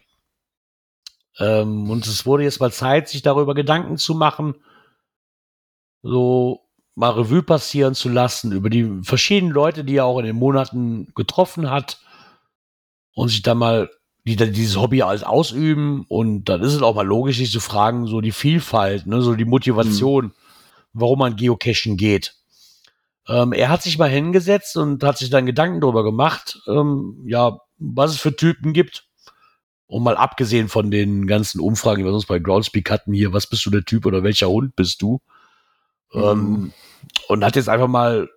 Ähm, 1.38 1.90
und 1.90 2.06
es 2.08 2.26
wurde 2.26 2.44
jetzt 2.44 2.60
mal 2.60 2.72
Zeit, 2.72 3.10
sich 3.10 3.22
darüber 3.22 3.54
Gedanken 3.54 3.98
zu 3.98 4.16
machen, 4.16 4.56
so 6.02 6.62
mal 6.96 7.12
Revue 7.12 7.44
passieren 7.44 7.96
zu 7.96 8.10
lassen 8.10 8.52
über 8.52 8.70
die 8.70 9.02
verschiedenen 9.04 9.54
Leute, 9.54 9.84
die 9.84 9.98
er 9.98 10.06
auch 10.06 10.20
in 10.20 10.26
den 10.26 10.36
Monaten 10.36 11.08
getroffen 11.16 11.70
hat 11.70 12.02
und 13.14 13.30
sich 13.30 13.42
dann 13.42 13.58
mal, 13.58 13.90
die 14.26 14.36
dann 14.36 14.54
dieses 14.54 14.78
Hobby 14.78 15.02
als 15.02 15.24
ausüben. 15.24 16.06
Und 16.08 16.46
dann 16.46 16.62
ist 16.62 16.74
es 16.74 16.82
auch 16.82 16.96
mal 16.96 17.06
logisch, 17.06 17.38
sich 17.38 17.52
zu 17.52 17.60
fragen, 17.60 18.08
so 18.08 18.22
die 18.22 18.32
Vielfalt, 18.32 19.08
ne, 19.08 19.22
so 19.22 19.36
die 19.36 19.46
Motivation, 19.46 20.34
warum 20.94 21.20
man 21.20 21.36
Geocachen 21.36 21.98
geht. 21.98 22.36
Ähm, 23.28 23.53
er 23.53 23.69
hat 23.69 23.84
sich 23.84 23.97
mal 23.97 24.09
hingesetzt 24.09 24.78
und 24.78 25.03
hat 25.03 25.17
sich 25.17 25.30
dann 25.30 25.45
Gedanken 25.45 25.82
darüber 25.82 26.03
gemacht, 26.03 26.59
ähm, 26.67 27.24
ja, 27.28 27.59
was 27.78 28.11
es 28.11 28.19
für 28.19 28.36
Typen 28.36 28.74
gibt. 28.74 29.05
Und 29.88 30.03
mal 30.03 30.15
abgesehen 30.15 30.69
von 30.69 30.89
den 30.89 31.28
ganzen 31.28 31.59
Umfragen, 31.59 31.99
die 31.99 32.05
wir 32.05 32.11
sonst 32.11 32.28
bei 32.28 32.39
Groundspeak 32.39 32.89
hatten, 32.89 33.13
hier, 33.13 33.34
was 33.34 33.47
bist 33.47 33.65
du 33.65 33.69
der 33.69 33.84
Typ 33.84 34.05
oder 34.05 34.24
welcher 34.24 34.47
Hund 34.49 34.76
bist 34.76 35.01
du? 35.01 35.19
Ähm, 36.13 36.72
und 37.28 37.43
hat 37.43 37.55
jetzt 37.55 37.69
einfach 37.69 37.88
mal 37.88 38.30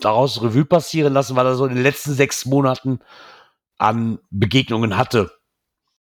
daraus 0.00 0.42
Revue 0.42 0.64
passieren 0.64 1.14
lassen, 1.14 1.36
weil 1.36 1.46
er 1.46 1.54
so 1.54 1.64
in 1.64 1.74
den 1.74 1.82
letzten 1.82 2.12
sechs 2.12 2.44
Monaten 2.44 3.00
an 3.78 4.18
Begegnungen 4.30 4.96
hatte. 4.96 5.32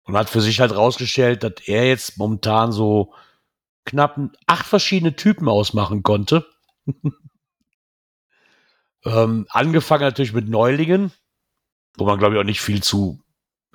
Und 0.03 0.15
hat 0.15 0.29
für 0.29 0.41
sich 0.41 0.59
halt 0.59 0.75
rausgestellt, 0.75 1.43
dass 1.43 1.53
er 1.65 1.87
jetzt 1.87 2.17
momentan 2.17 2.71
so 2.71 3.13
knapp 3.85 4.19
acht 4.45 4.65
verschiedene 4.65 5.15
Typen 5.15 5.47
ausmachen 5.49 6.03
konnte. 6.03 6.45
ähm, 9.05 9.45
angefangen 9.49 10.03
natürlich 10.03 10.33
mit 10.33 10.49
Neulingen, 10.49 11.11
wo 11.97 12.05
man 12.05 12.19
glaube 12.19 12.35
ich 12.35 12.39
auch 12.41 12.45
nicht 12.45 12.61
viel 12.61 12.81
zu 12.83 13.19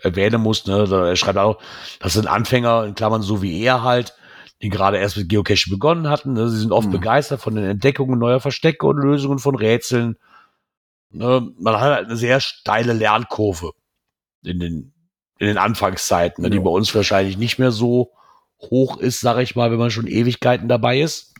erwähnen 0.02 0.40
muss. 0.42 0.66
Ne? 0.66 0.86
Er 0.90 1.16
schreibt 1.16 1.38
auch, 1.38 1.60
das 2.00 2.14
sind 2.14 2.26
Anfänger, 2.26 2.84
in 2.84 2.94
Klammern 2.94 3.22
so 3.22 3.42
wie 3.42 3.62
er 3.62 3.82
halt, 3.82 4.14
die 4.62 4.68
gerade 4.68 4.98
erst 4.98 5.16
mit 5.16 5.28
Geocaching 5.28 5.72
begonnen 5.72 6.08
hatten. 6.08 6.32
Ne? 6.34 6.48
Sie 6.48 6.58
sind 6.58 6.72
oft 6.72 6.88
Mhm. 6.88 6.92
begeistert 6.92 7.40
von 7.40 7.54
den 7.54 7.64
Entdeckungen 7.64 8.18
neuer 8.18 8.40
Verstecke 8.40 8.86
und 8.86 8.98
Lösungen 8.98 9.38
von 9.38 9.54
Rätseln. 9.54 10.16
Ne? 11.10 11.50
Man 11.58 11.74
hat 11.74 11.82
halt 11.94 12.06
eine 12.06 12.16
sehr 12.16 12.40
steile 12.40 12.92
Lernkurve 12.92 13.72
in 14.42 14.58
den, 14.60 14.92
in 15.38 15.46
den 15.46 15.58
Anfangszeiten, 15.58 16.42
ne? 16.42 16.50
die 16.50 16.56
Ja. 16.58 16.62
bei 16.62 16.70
uns 16.70 16.94
wahrscheinlich 16.94 17.36
nicht 17.38 17.58
mehr 17.58 17.70
so 17.72 18.12
hoch 18.60 18.98
ist, 18.98 19.20
sage 19.20 19.42
ich 19.42 19.56
mal, 19.56 19.70
wenn 19.70 19.78
man 19.78 19.90
schon 19.90 20.06
Ewigkeiten 20.06 20.68
dabei 20.68 21.00
ist. 21.00 21.34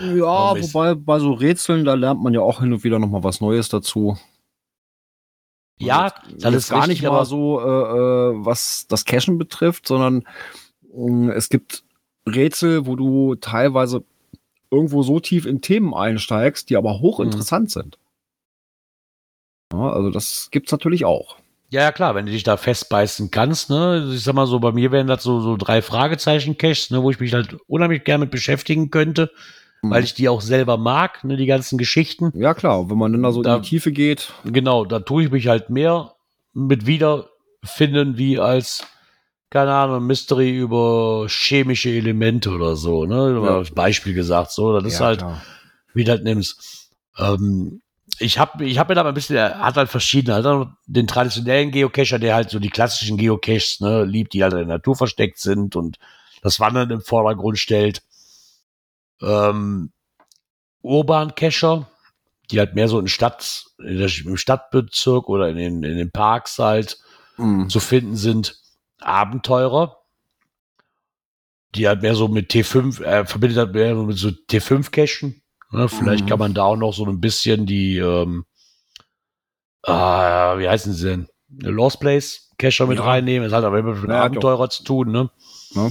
Ja, 0.00 0.52
Ähm, 0.54 0.62
wobei 0.62 0.94
bei 0.94 1.18
so 1.18 1.32
Rätseln, 1.32 1.84
da 1.84 1.94
lernt 1.94 2.22
man 2.22 2.32
ja 2.34 2.40
auch 2.40 2.60
hin 2.60 2.72
und 2.72 2.84
wieder 2.84 2.98
noch 2.98 3.08
mal 3.08 3.22
was 3.24 3.40
Neues 3.40 3.68
dazu. 3.68 4.16
Ja, 5.78 6.06
Jetzt- 6.28 6.44
das 6.44 6.54
ist 6.54 6.68
gar 6.70 6.80
richtig, 6.80 7.02
nicht 7.02 7.10
mal 7.10 7.24
so, 7.24 7.60
äh, 7.60 7.64
äh, 7.64 8.44
was 8.44 8.86
das 8.88 9.04
Cashen 9.04 9.38
betrifft, 9.38 9.86
sondern 9.86 10.24
mh, 10.94 11.32
es 11.34 11.48
gibt 11.48 11.84
Rätsel, 12.28 12.86
wo 12.86 12.96
du 12.96 13.34
teilweise 13.36 14.04
irgendwo 14.70 15.02
so 15.02 15.20
tief 15.20 15.46
in 15.46 15.62
Themen 15.62 15.94
einsteigst, 15.94 16.68
die 16.70 16.76
aber 16.76 17.00
hochinteressant 17.00 17.70
sind. 17.70 17.98
Ja, 19.72 19.90
also 19.92 20.10
das 20.10 20.48
gibt's 20.50 20.72
natürlich 20.72 21.04
auch. 21.04 21.36
Ja, 21.70 21.82
ja, 21.82 21.92
klar, 21.92 22.14
wenn 22.16 22.26
du 22.26 22.32
dich 22.32 22.42
da 22.42 22.56
festbeißen 22.56 23.30
kannst, 23.30 23.70
ne, 23.70 24.10
ich 24.12 24.24
sag 24.24 24.34
mal 24.34 24.46
so, 24.46 24.58
bei 24.58 24.72
mir 24.72 24.90
wären 24.90 25.06
das 25.06 25.22
so, 25.22 25.40
so 25.40 25.56
drei 25.56 25.82
Fragezeichen-Caches, 25.82 26.90
ne, 26.90 27.02
wo 27.02 27.10
ich 27.10 27.20
mich 27.20 27.32
halt 27.32 27.56
unheimlich 27.68 28.02
gerne 28.02 28.24
mit 28.24 28.32
beschäftigen 28.32 28.90
könnte, 28.90 29.30
weil 29.82 30.04
ich 30.04 30.14
die 30.14 30.28
auch 30.28 30.40
selber 30.42 30.76
mag, 30.76 31.24
ne, 31.24 31.36
die 31.36 31.46
ganzen 31.46 31.78
Geschichten. 31.78 32.32
Ja 32.34 32.54
klar, 32.54 32.90
wenn 32.90 32.98
man 32.98 33.12
dann 33.12 33.22
da 33.22 33.32
so 33.32 33.42
Da- 33.42 33.56
in 33.56 33.62
die 33.62 33.68
Tiefe 33.68 33.92
geht, 33.92 34.32
Genau, 34.44 34.84
da 34.84 35.00
tue 35.00 35.24
ich 35.24 35.30
mich 35.30 35.48
halt 35.48 35.70
mehr 35.70 36.14
mit 36.52 36.86
wiederfinden, 36.86 38.18
wie 38.18 38.38
als, 38.38 38.84
keine 39.50 39.72
Ahnung, 39.72 40.06
Mystery 40.06 40.50
über 40.58 41.26
chemische 41.28 41.90
Elemente 41.90 42.50
oder 42.50 42.76
so, 42.76 43.04
ne, 43.06 43.40
Ja. 43.42 43.62
Beispiel 43.74 44.14
gesagt, 44.14 44.50
so, 44.52 44.78
das 44.78 44.92
ist 44.92 45.00
ja, 45.00 45.06
halt, 45.06 45.18
klar. 45.20 45.40
wie 45.94 46.04
du 46.04 46.10
halt 46.10 46.24
nimmst. 46.24 46.90
Ähm, 47.18 47.80
ich 48.18 48.38
habe 48.38 48.64
ich 48.64 48.78
hab 48.78 48.88
mir 48.88 48.94
da 48.94 49.02
mal 49.02 49.10
ein 49.10 49.14
bisschen, 49.14 49.36
er 49.36 49.60
hat 49.60 49.76
halt 49.76 49.88
verschiedene, 49.88 50.36
auch 50.46 50.66
den 50.86 51.06
traditionellen 51.06 51.70
Geocacher, 51.70 52.18
der 52.18 52.34
halt 52.34 52.50
so 52.50 52.58
die 52.58 52.68
klassischen 52.68 53.16
Geocaches 53.16 53.80
ne, 53.80 54.04
liebt, 54.04 54.34
die 54.34 54.42
halt 54.42 54.52
in 54.52 54.58
der 54.58 54.66
Natur 54.66 54.94
versteckt 54.96 55.38
sind 55.38 55.74
und 55.76 55.98
das 56.42 56.60
Wandern 56.60 56.90
im 56.90 57.00
Vordergrund 57.00 57.58
stellt. 57.58 58.02
Ähm, 59.22 59.92
Urban 60.82 61.34
Cacher, 61.34 61.90
die 62.50 62.58
halt 62.58 62.74
mehr 62.74 62.88
so 62.88 62.98
in 62.98 63.08
Stadt, 63.08 63.66
in 63.78 63.98
der, 63.98 64.10
im 64.24 64.36
Stadtbezirk 64.36 65.28
oder 65.28 65.48
in 65.48 65.56
den, 65.56 65.82
in 65.82 65.96
den 65.98 66.10
Parks 66.10 66.58
halt 66.58 66.98
Mhm. 67.36 67.68
zu 67.70 67.80
finden 67.80 68.16
sind. 68.16 68.58
Abenteurer, 69.00 69.96
die 71.74 71.86
halt 71.88 72.02
mehr 72.02 72.14
so 72.14 72.28
mit 72.28 72.50
T5, 72.50 73.00
äh, 73.02 73.24
verbindet 73.24 73.58
halt 73.58 73.72
mehr 73.72 73.94
so 73.94 74.02
mit 74.02 74.18
so 74.18 74.28
T5-Cachen. 74.28 75.40
Ne? 75.70 75.88
Vielleicht 75.88 76.24
Mhm. 76.24 76.28
kann 76.28 76.38
man 76.38 76.54
da 76.54 76.64
auch 76.64 76.76
noch 76.76 76.92
so 76.92 77.06
ein 77.06 77.20
bisschen 77.20 77.64
die, 77.66 77.96
ähm, 77.98 78.44
ah, 79.82 80.58
wie 80.58 80.68
heißen 80.68 80.92
sie 80.92 81.06
denn? 81.08 81.28
Lost 81.48 82.00
Place 82.00 82.50
Cacher 82.58 82.86
mit 82.86 82.98
Ja. 82.98 83.04
reinnehmen. 83.04 83.48
Das 83.48 83.56
hat 83.56 83.64
aber 83.64 83.78
immer 83.78 83.94
mit 83.94 84.10
Ja, 84.10 84.22
Abenteurer 84.22 84.68
zu 84.70 84.84
tun, 84.84 85.10
ne? 85.10 85.30
Ja. 85.74 85.88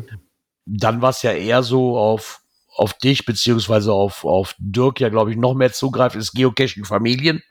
Dann 0.66 1.02
war 1.02 1.10
es 1.10 1.22
ja 1.24 1.32
eher 1.32 1.64
so 1.64 1.98
auf, 1.98 2.42
auf 2.80 2.94
dich, 2.94 3.26
beziehungsweise 3.26 3.94
auf, 3.94 4.24
auf 4.26 4.56
Dirk 4.58 5.00
ja, 5.00 5.10
glaube 5.10 5.32
ich, 5.32 5.38
noch 5.38 5.54
mehr 5.54 5.72
zugreift, 5.74 6.16
ist 6.16 6.34
Geocaching 6.34 6.86
Familien. 6.86 7.44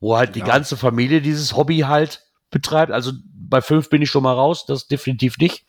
Wo 0.00 0.16
halt 0.16 0.34
die 0.34 0.40
Ja. 0.40 0.46
ganze 0.46 0.76
Familie 0.76 1.20
dieses 1.22 1.56
Hobby 1.56 1.80
halt 1.80 2.22
betreibt. 2.50 2.92
Also 2.92 3.12
bei 3.24 3.60
fünf 3.60 3.88
bin 3.90 4.02
ich 4.02 4.10
schon 4.10 4.22
mal 4.22 4.32
raus, 4.34 4.64
das 4.66 4.86
definitiv 4.88 5.38
nicht. 5.38 5.64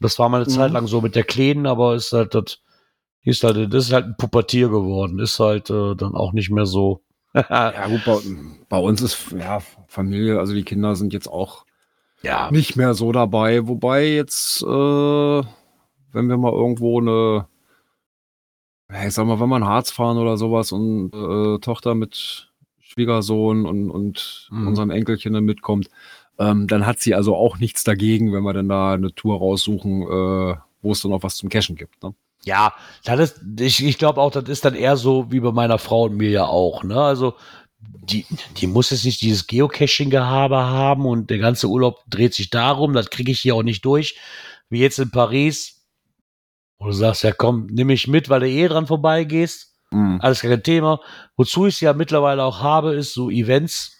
Das 0.00 0.18
war 0.18 0.28
mal 0.28 0.42
eine 0.42 0.46
Mhm. 0.50 0.56
Zeit 0.56 0.72
lang 0.72 0.86
so 0.86 1.00
mit 1.00 1.14
der 1.14 1.24
Kleinen, 1.24 1.66
aber 1.66 1.94
ist 1.94 2.12
halt 2.12 2.34
das 2.34 2.58
ist 3.22 3.42
halt, 3.42 3.72
das 3.74 3.86
ist 3.86 3.92
halt 3.92 4.06
ein 4.06 4.16
Pubertier 4.16 4.68
geworden, 4.68 5.18
ist 5.18 5.40
halt 5.40 5.68
äh, 5.70 5.94
dann 5.96 6.14
auch 6.14 6.32
nicht 6.32 6.50
mehr 6.50 6.66
so. 6.66 7.02
Ja 7.50 7.86
gut, 7.88 8.04
bei, 8.04 8.20
bei 8.68 8.78
uns 8.78 9.02
ist 9.02 9.32
ja 9.32 9.60
Familie, 9.88 10.38
also 10.38 10.54
die 10.54 10.62
Kinder 10.64 10.94
sind 10.96 11.12
jetzt 11.12 11.28
auch 11.28 11.64
ja, 12.22 12.50
nicht 12.50 12.76
mehr 12.76 12.94
so 12.94 13.12
dabei. 13.12 13.66
Wobei 13.68 14.06
jetzt, 14.06 14.62
äh, 14.62 15.42
wenn 16.16 16.28
wir 16.28 16.36
mal 16.38 16.52
irgendwo 16.52 17.00
eine, 17.00 17.46
ich 19.06 19.14
sag 19.14 19.26
mal, 19.26 19.38
wenn 19.38 19.48
wir 19.48 19.56
ein 19.56 19.64
Harz 19.66 19.90
fahren 19.90 20.16
oder 20.18 20.36
sowas 20.36 20.72
und 20.72 21.12
äh, 21.14 21.58
Tochter 21.60 21.94
mit 21.94 22.50
Schwiegersohn 22.80 23.66
und, 23.66 23.90
und 23.90 24.48
Mhm. 24.50 24.68
unserem 24.68 24.90
Enkelchen 24.90 25.34
dann 25.34 25.44
mitkommt, 25.44 25.88
ähm, 26.38 26.66
dann 26.66 26.86
hat 26.86 27.00
sie 27.00 27.14
also 27.14 27.34
auch 27.36 27.58
nichts 27.58 27.84
dagegen, 27.84 28.32
wenn 28.32 28.42
wir 28.44 28.52
dann 28.52 28.68
da 28.68 28.94
eine 28.94 29.14
Tour 29.14 29.38
raussuchen, 29.38 30.02
äh, 30.02 30.56
wo 30.82 30.92
es 30.92 31.02
dann 31.02 31.12
auch 31.12 31.22
was 31.22 31.36
zum 31.36 31.48
Cashen 31.48 31.76
gibt. 31.76 32.02
Ne? 32.02 32.14
Ja, 32.44 32.72
das 33.04 33.20
ist, 33.32 33.60
ich, 33.60 33.84
ich 33.84 33.98
glaube 33.98 34.20
auch, 34.20 34.30
das 34.30 34.48
ist 34.48 34.64
dann 34.64 34.74
eher 34.74 34.96
so 34.96 35.30
wie 35.30 35.40
bei 35.40 35.52
meiner 35.52 35.78
Frau 35.78 36.04
und 36.04 36.16
mir 36.16 36.30
ja 36.30 36.46
auch. 36.46 36.84
Ne? 36.84 36.98
Also 37.00 37.34
die, 37.80 38.24
die 38.58 38.66
muss 38.66 38.90
jetzt 38.90 39.04
nicht 39.04 39.20
dieses 39.20 39.46
Geocaching-Gehabe 39.46 40.56
haben 40.56 41.06
und 41.06 41.28
der 41.28 41.38
ganze 41.38 41.66
Urlaub 41.68 42.02
dreht 42.08 42.34
sich 42.34 42.50
darum. 42.50 42.92
Das 42.92 43.10
kriege 43.10 43.32
ich 43.32 43.40
hier 43.40 43.54
auch 43.56 43.62
nicht 43.62 43.84
durch. 43.84 44.16
Wie 44.70 44.80
jetzt 44.80 44.98
in 44.98 45.10
Paris, 45.10 45.75
wo 46.78 46.86
du 46.86 46.92
sagst, 46.92 47.22
ja 47.24 47.32
komm, 47.32 47.66
nimm 47.70 47.86
mich 47.88 48.06
mit, 48.08 48.28
weil 48.28 48.40
du 48.40 48.48
eh 48.48 48.68
dran 48.68 48.86
vorbeigehst. 48.86 49.74
Mhm. 49.90 50.18
Alles 50.20 50.40
kein 50.40 50.62
Thema. 50.62 51.00
Wozu 51.36 51.66
ich 51.66 51.74
es 51.76 51.80
ja 51.80 51.92
mittlerweile 51.92 52.42
auch 52.44 52.60
habe, 52.62 52.94
ist 52.94 53.14
so 53.14 53.30
Events. 53.30 53.92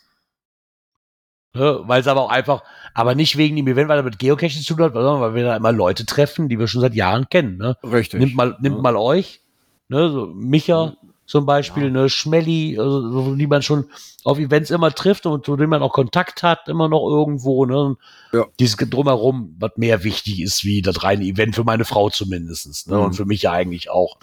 Ne, 1.54 1.80
weil 1.84 2.00
es 2.02 2.06
aber 2.06 2.20
auch 2.20 2.30
einfach, 2.30 2.62
aber 2.92 3.14
nicht 3.14 3.38
wegen 3.38 3.56
dem 3.56 3.66
Event, 3.66 3.88
weil 3.88 3.98
er 3.98 4.02
mit 4.02 4.18
Geocaching 4.18 4.60
zu 4.62 4.74
tun 4.74 4.84
hat, 4.84 4.92
sondern 4.92 5.20
weil 5.22 5.34
wir 5.34 5.44
da 5.44 5.56
immer 5.56 5.72
Leute 5.72 6.04
treffen, 6.04 6.50
die 6.50 6.58
wir 6.58 6.68
schon 6.68 6.82
seit 6.82 6.94
Jahren 6.94 7.30
kennen. 7.30 7.56
Ne? 7.56 7.76
Richtig. 7.82 8.20
Nimmt 8.20 8.34
mal, 8.34 8.56
nimmt 8.60 8.76
Ja. 8.76 8.82
mal 8.82 8.96
euch, 8.96 9.40
ne, 9.88 10.10
so 10.10 10.26
Micha 10.26 10.96
zum 11.26 11.44
Beispiel, 11.46 11.90
ne, 11.90 12.08
Schmelly, 12.08 12.78
also, 12.78 13.10
so, 13.10 13.34
die 13.34 13.46
man 13.46 13.62
schon 13.62 13.86
auf 14.24 14.38
Events 14.38 14.70
immer 14.70 14.90
trifft 14.92 15.26
und 15.26 15.44
zu 15.44 15.56
denen 15.56 15.70
man 15.70 15.82
auch 15.82 15.92
Kontakt 15.92 16.42
hat, 16.42 16.68
immer 16.68 16.88
noch 16.88 17.06
irgendwo, 17.08 17.64
ne. 17.66 17.96
Ja. 18.32 18.46
Dieses 18.60 18.76
drumherum, 18.76 19.54
was 19.58 19.72
mehr 19.76 20.04
wichtig 20.04 20.40
ist 20.40 20.64
wie 20.64 20.82
das 20.82 21.02
reine 21.02 21.24
Event 21.24 21.54
für 21.54 21.64
meine 21.64 21.84
Frau 21.84 22.10
zumindestens, 22.10 22.86
ne, 22.86 22.96
Mhm. 22.96 23.02
und 23.04 23.12
für 23.14 23.24
mich 23.24 23.42
ja 23.42 23.52
eigentlich 23.52 23.90
auch. 23.90 24.16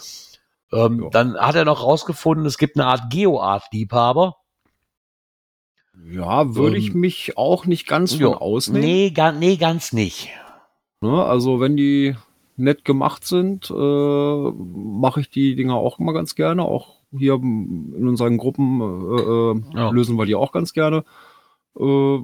Ähm, 0.72 1.04
Ja. 1.04 1.10
Dann 1.10 1.38
hat 1.38 1.56
er 1.56 1.66
noch 1.66 1.84
rausgefunden, 1.84 2.46
es 2.46 2.58
gibt 2.58 2.78
eine 2.78 2.88
Art 2.88 3.10
Geoart-Liebhaber. 3.12 4.38
Ja, 6.10 6.56
würde 6.56 6.78
ich 6.78 6.90
Ähm, 6.90 7.00
mich 7.02 7.38
auch 7.38 7.66
nicht 7.66 7.88
ganz 7.88 8.16
von 8.16 8.34
ausnehmen. 8.34 8.82
Nee, 8.86 9.12
ga, 9.12 9.32
nee, 9.32 9.58
ganz 9.58 9.94
nicht. 9.94 10.30
Ne? 11.02 11.24
Also 11.24 11.60
wenn 11.60 11.78
die 11.78 12.16
nett 12.56 12.86
gemacht 12.86 13.26
sind, 13.26 13.70
äh, 13.72 13.74
mache 13.74 15.22
ich 15.22 15.30
die 15.30 15.56
Dinger 15.56 15.76
auch 15.76 16.00
immer 16.00 16.14
ganz 16.14 16.36
gerne. 16.36 16.64
Auch 16.64 16.98
hier 17.12 17.34
in 17.36 18.08
unseren 18.08 18.38
Gruppen 18.38 18.82
äh, 18.82 19.22
äh, 19.22 19.62
Ja. 19.80 19.90
lösen 19.92 20.18
wir 20.18 20.26
die 20.26 20.36
auch 20.36 20.52
ganz 20.52 20.74
gerne. 20.74 21.04
Äh, 21.80 22.18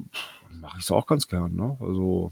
mache 0.61 0.77
ich 0.77 0.83
es 0.83 0.91
auch 0.91 1.05
ganz 1.07 1.27
gern. 1.27 1.55
Ne? 1.55 1.77
Also 1.79 2.31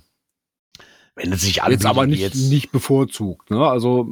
Wenn 1.16 1.32
es 1.32 1.41
sich 1.41 1.56
jetzt 1.56 1.64
anbietet, 1.66 1.86
aber 1.88 2.06
wie 2.06 2.12
nicht, 2.12 2.20
jetzt, 2.22 2.50
nicht 2.50 2.72
bevorzugt. 2.72 3.50
Ne? 3.52 3.66
Also 3.68 4.08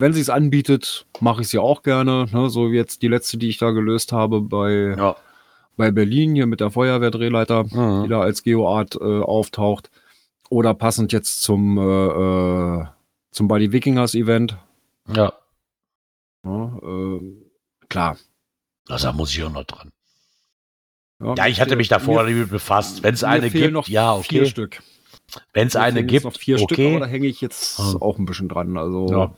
wenn 0.00 0.12
sie 0.12 0.20
es 0.20 0.30
anbietet, 0.30 1.06
mache 1.20 1.42
ich 1.42 1.48
sie 1.48 1.58
auch 1.58 1.82
gerne. 1.82 2.26
Ne? 2.32 2.50
So 2.50 2.70
wie 2.72 2.76
jetzt 2.76 3.02
die 3.02 3.08
letzte, 3.08 3.36
die 3.38 3.48
ich 3.48 3.58
da 3.58 3.70
gelöst 3.72 4.12
habe 4.12 4.40
bei, 4.40 4.94
Ja. 4.96 5.16
bei 5.76 5.90
Berlin 5.90 6.34
hier 6.34 6.46
mit 6.46 6.60
der 6.60 6.70
Feuerwehrdrehleiter 6.70 7.64
die 7.64 7.76
Mhm. 7.76 8.08
da 8.08 8.20
als 8.20 8.42
Geoart 8.42 8.96
äh, 9.00 9.20
auftaucht. 9.20 9.90
Oder 10.50 10.74
passend 10.74 11.12
jetzt 11.12 11.42
zum, 11.42 11.76
äh, 11.78 11.82
äh, 12.82 12.86
zum 13.32 13.48
Buddy 13.48 13.72
Wikingers 13.72 14.14
Event. 14.14 14.56
ja, 15.14 15.32
Ja, 16.44 16.78
äh, 16.82 17.20
klar. 17.88 18.16
also 18.88 19.06
da 19.08 19.12
muss 19.12 19.30
ich 19.30 19.42
auch 19.44 19.50
noch 19.52 19.64
dran. 19.64 19.90
Ja, 21.20 21.34
Ja, 21.36 21.46
ich 21.48 21.60
hatte 21.60 21.76
mich 21.76 21.88
davor 21.88 22.22
mir- 22.24 22.30
damit 22.30 22.50
befasst. 22.50 23.02
Wenn 23.02 23.14
es 23.14 23.24
eine 23.24 23.50
gibt, 23.50 23.72
noch 23.72 23.88
ja, 23.88 24.16
vier 24.20 24.42
okay. 24.42 24.50
Stück. 24.50 24.82
Wenn 25.52 25.66
es 25.68 25.76
eine 25.76 26.04
gibt, 26.04 26.24
noch 26.24 26.34
vier 26.36 26.56
Stück, 26.58 26.72
okay. 26.72 26.90
aber 26.96 27.00
da 27.00 27.06
hänge 27.06 27.26
ich 27.26 27.40
jetzt 27.40 27.78
Ja. 27.78 27.84
auch 28.00 28.18
ein 28.18 28.24
bisschen 28.24 28.48
dran. 28.48 28.76
Also 28.78 29.06
Ja. 29.10 29.34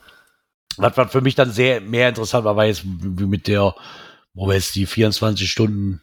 Was, 0.77 0.95
was 0.95 1.11
für 1.11 1.19
mich 1.21 1.35
dann 1.35 1.51
sehr 1.51 1.81
mehr 1.81 2.07
interessant 2.09 2.45
war, 2.45 2.55
war 2.55 2.65
jetzt 2.65 2.83
wie 2.85 3.25
mit 3.25 3.47
der, 3.47 3.75
wo 4.33 4.47
wir 4.47 4.53
jetzt 4.53 4.73
die 4.75 4.85
24 4.85 5.51
Stunden 5.51 6.01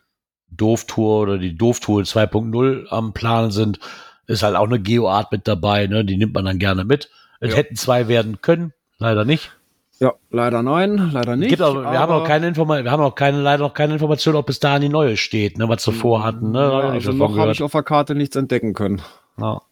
Doof-Tour 0.51 1.21
oder 1.23 1.39
die 1.39 1.57
Doof-Tour 1.57 2.03
2.0 2.03 2.87
am 2.89 3.15
Plan 3.15 3.51
sind, 3.51 3.79
ist 4.29 4.43
halt 4.45 4.55
auch 4.55 4.67
eine 4.67 4.79
Geoart 4.79 5.33
mit 5.33 5.49
dabei, 5.49 5.87
ne? 5.89 6.05
Die 6.05 6.17
nimmt 6.17 6.35
man 6.35 6.45
dann 6.45 6.59
gerne 6.61 6.85
mit. 6.85 7.11
Es 7.41 7.51
Ja. 7.51 7.57
hätten 7.57 7.75
zwei 7.77 8.07
werden 8.09 8.41
können, 8.41 8.73
leider 8.99 9.25
nicht. 9.25 9.51
ja, 10.01 10.13
leider 10.31 10.63
nein, 10.63 11.11
leider 11.13 11.35
nicht. 11.35 11.61
Aber, 11.61 11.83
wir 11.83 11.99
haben 11.99 12.13
auch 12.13 12.25
keine 12.25 12.47
Informa 12.47 12.85
wir 12.85 12.91
haben 12.93 13.03
auch 13.03 13.17
keine, 13.17 13.41
leider 13.41 13.65
noch 13.65 13.75
keine 13.75 13.95
Information, 13.95 14.37
ob 14.37 14.47
bis 14.47 14.61
dahin 14.61 14.83
die 14.83 14.89
neue 14.89 15.17
steht, 15.17 15.59
ne, 15.59 15.69
was 15.69 15.83
sie 15.83 15.93
vorhatten, 15.93 16.53
ne? 16.53 16.61
Ja, 16.61 16.79
also 16.91 17.11
noch 17.13 17.37
habe 17.37 17.51
ich 17.53 17.63
auf 17.63 17.73
der 17.73 17.83
Karte 17.83 18.15
nichts 18.15 18.37
entdecken 18.37 18.75
können. 18.75 19.03
Ja. 19.39 19.63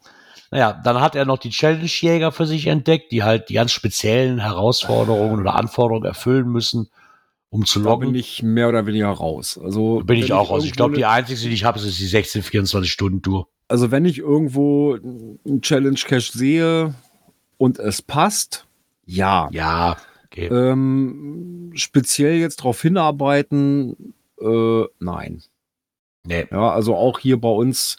Naja, 0.53 0.81
dann 0.85 1.01
hat 1.01 1.17
er 1.17 1.25
noch 1.27 1.39
die 1.39 1.51
Challenge-Jäger 1.51 2.31
für 2.33 2.47
sich 2.47 2.69
entdeckt, 2.69 3.11
die 3.13 3.23
halt 3.25 3.49
die 3.49 3.55
ganz 3.55 3.73
speziellen 3.73 4.39
Herausforderungen 4.39 5.41
oder 5.41 5.55
Anforderungen 5.57 6.07
erfüllen 6.07 6.49
müssen, 6.49 6.89
um 7.51 7.65
zu 7.67 7.81
Da 7.81 7.97
bin 7.97 8.09
loggen. 8.09 8.15
ich 8.15 8.43
mehr 8.45 8.69
oder 8.69 8.87
weniger 8.87 9.09
raus. 9.09 9.59
Also 9.63 10.03
Bin 10.05 10.19
ich 10.19 10.33
auch 10.33 10.51
raus. 10.51 10.65
Ich 10.65 10.73
glaube, 10.73 10.95
die 10.95 11.05
einzige, 11.05 11.41
die 11.41 11.55
ich 11.55 11.65
habe, 11.65 11.79
ist 11.81 11.99
die 11.99 12.07
16, 12.07 12.43
24 12.45 12.91
Stunden 12.93 13.23
Tour. 13.23 13.49
Also 13.69 13.91
wenn 13.91 14.05
ich 14.05 14.19
irgendwo 14.19 14.95
einen 14.95 15.61
Challenge 15.61 15.99
Cache 16.05 16.37
sehe 16.37 16.95
und 17.59 17.79
es 17.79 18.03
passt, 18.03 18.67
ja. 19.05 19.49
Ja, 19.53 19.97
okay. 20.27 20.47
Ähm, 20.47 21.73
speziell 21.75 22.37
jetzt 22.37 22.61
darauf 22.61 22.81
hinarbeiten, 22.83 24.15
äh, 24.41 24.85
nein. 25.01 25.43
nee. 26.27 26.47
Ja, 26.51 26.71
also 26.71 26.95
auch 26.97 27.19
hier 27.19 27.41
bei 27.41 27.49
uns 27.51 27.97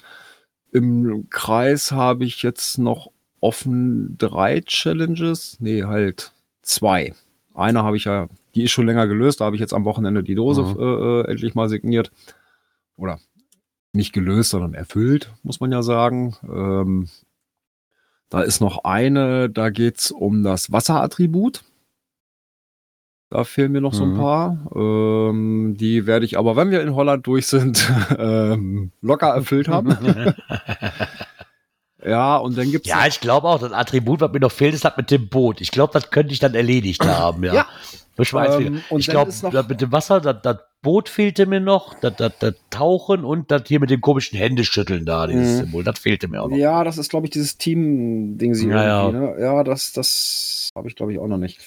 im 0.72 1.28
Kreis 1.30 1.92
habe 1.92 2.26
ich 2.26 2.44
jetzt 2.44 2.78
noch 2.78 3.10
offen 3.40 4.18
drei 4.18 4.62
Challenges. 4.62 5.58
Nee, 5.60 5.84
halt 5.84 6.34
zwei. 6.62 7.14
Eine 7.54 7.84
habe 7.84 7.98
ich 7.98 8.04
ja, 8.06 8.28
die 8.56 8.64
ist 8.64 8.72
schon 8.72 8.86
länger 8.86 9.08
gelöst, 9.08 9.42
da 9.42 9.46
habe 9.46 9.56
ich 9.56 9.60
jetzt 9.62 9.74
am 9.74 9.86
Wochenende 9.86 10.24
die 10.24 10.36
Dose 10.36 10.62
Mhm. 10.64 10.80
äh, 10.80 10.84
äh, 10.84 11.32
endlich 11.32 11.56
mal 11.56 11.70
signiert. 11.70 12.12
Oder 12.98 13.20
nicht 13.98 14.14
gelöst, 14.14 14.52
sondern 14.52 14.74
erfüllt, 14.74 15.34
muss 15.44 15.60
man 15.60 15.72
ja 15.74 15.82
sagen. 15.84 16.36
Ähm, 16.48 17.10
da 18.30 18.42
ist 18.42 18.62
noch 18.62 18.84
eine, 18.86 19.50
da 19.50 19.70
geht's 19.70 20.12
um 20.12 20.44
das 20.44 20.72
Wasserattribut. 20.72 21.64
Da 23.30 23.44
fehlen 23.44 23.74
mir 23.74 23.82
noch 23.82 23.94
so 23.94 24.06
ein 24.06 24.14
Mhm. 24.14 24.18
paar. 24.18 24.58
Ähm, 24.74 25.76
die 25.78 26.06
werde 26.08 26.26
ich 26.26 26.38
aber, 26.38 26.56
wenn 26.56 26.72
wir 26.72 26.82
in 26.82 26.96
Holland 26.96 27.28
durch 27.28 27.48
sind, 27.48 27.86
ähm, 28.18 28.92
locker 29.02 29.28
erfüllt 29.28 29.68
haben. 29.68 29.90
ja, 32.08 32.38
und 32.38 32.58
dann 32.58 32.72
gibt's 32.72 32.88
ja, 32.90 33.06
ich 33.08 33.20
glaube 33.20 33.48
auch, 33.48 33.60
das 33.60 33.72
Attribut, 33.72 34.22
was 34.22 34.32
mir 34.32 34.40
noch 34.40 34.52
fehlt, 34.52 34.74
ist 34.74 34.86
das 34.86 34.96
mit 34.98 35.12
dem 35.12 35.30
Boot. 35.30 35.62
Ich 35.62 35.72
glaube, 35.72 35.94
das 35.94 36.10
könnte 36.10 36.34
ich 36.34 36.40
dann 36.40 36.56
erledigt 36.56 37.04
haben, 37.06 37.44
ja. 37.44 37.54
Ja. 37.54 37.68
Ich, 38.20 38.34
weiß 38.34 38.56
Ähm, 38.56 38.60
wieder. 38.60 38.80
und 38.90 39.00
ich 39.00 39.08
glaube, 39.08 39.32
mit 39.70 39.80
dem 39.82 39.92
Wasser, 39.92 40.20
das, 40.20 40.38
das 40.42 40.58
Boot 40.82 41.08
fehlte 41.08 41.46
mir 41.46 41.60
noch, 41.60 41.94
das, 42.00 42.16
das, 42.16 42.32
das 42.40 42.56
Tauchen 42.72 43.24
und 43.24 43.52
das 43.52 43.64
hier 43.68 43.80
mit 43.80 43.92
dem 43.92 44.02
komischen 44.02 44.40
Händeschütteln 44.40 45.06
da, 45.06 45.28
dieses 45.28 45.58
Mhm. 45.58 45.66
Symbol, 45.66 45.84
das 45.84 46.00
fehlte 46.00 46.28
mir 46.28 46.42
auch 46.42 46.50
noch. 46.50 46.58
Ja, 46.58 46.84
das 46.84 46.98
ist, 46.98 47.10
glaube 47.10 47.28
ich, 47.28 47.32
dieses 47.32 47.58
Team-Ding. 47.60 48.56
Ja, 48.70 49.04
irgendwie, 49.06 49.20
Ne? 49.20 49.36
ja 49.40 49.64
das, 49.64 49.94
das 49.94 50.70
habe 50.76 50.88
ich, 50.88 50.96
glaube 50.96 51.12
ich, 51.14 51.20
auch 51.20 51.28
noch 51.28 51.38
nicht. 51.38 51.60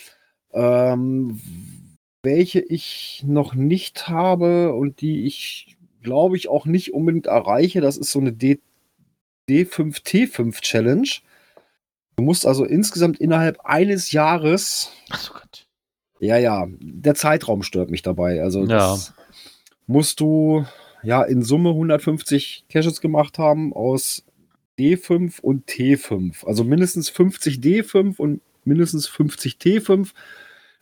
Ähm, 0.52 1.38
welche 2.22 2.60
ich 2.60 3.22
noch 3.26 3.54
nicht 3.54 4.08
habe 4.08 4.72
und 4.74 5.00
die 5.00 5.26
ich, 5.26 5.76
glaube 6.02 6.36
ich, 6.36 6.48
auch 6.48 6.66
nicht 6.66 6.92
unbedingt 6.92 7.26
erreiche, 7.26 7.80
das 7.80 7.96
ist 7.96 8.10
so 8.12 8.18
eine 8.18 8.32
D 8.32 8.58
D5T5 9.50 10.60
Challenge. 10.60 11.08
Du 12.16 12.22
musst 12.24 12.46
also 12.46 12.64
insgesamt 12.64 13.18
innerhalb 13.18 13.58
eines 13.64 14.12
Jahres, 14.12 14.92
Ach 15.10 15.18
so 15.20 15.32
Gott. 15.32 15.66
ja, 16.20 16.36
ja, 16.38 16.66
der 16.78 17.14
Zeitraum 17.14 17.62
stört 17.62 17.90
mich 17.90 18.02
dabei. 18.02 18.42
Also 18.42 18.64
Ja. 18.64 18.98
musst 19.86 20.20
du 20.20 20.64
ja 21.02 21.22
in 21.22 21.42
Summe 21.42 21.70
150 21.70 22.64
Caches 22.68 23.00
gemacht 23.00 23.38
haben 23.38 23.72
aus 23.72 24.22
D5 24.78 25.40
und 25.40 25.66
T5. 25.68 26.46
Also 26.46 26.62
mindestens 26.64 27.08
50 27.08 27.56
D5 27.58 28.18
und 28.18 28.40
mindestens 28.64 29.06
50 29.08 29.54
T5. 29.54 30.10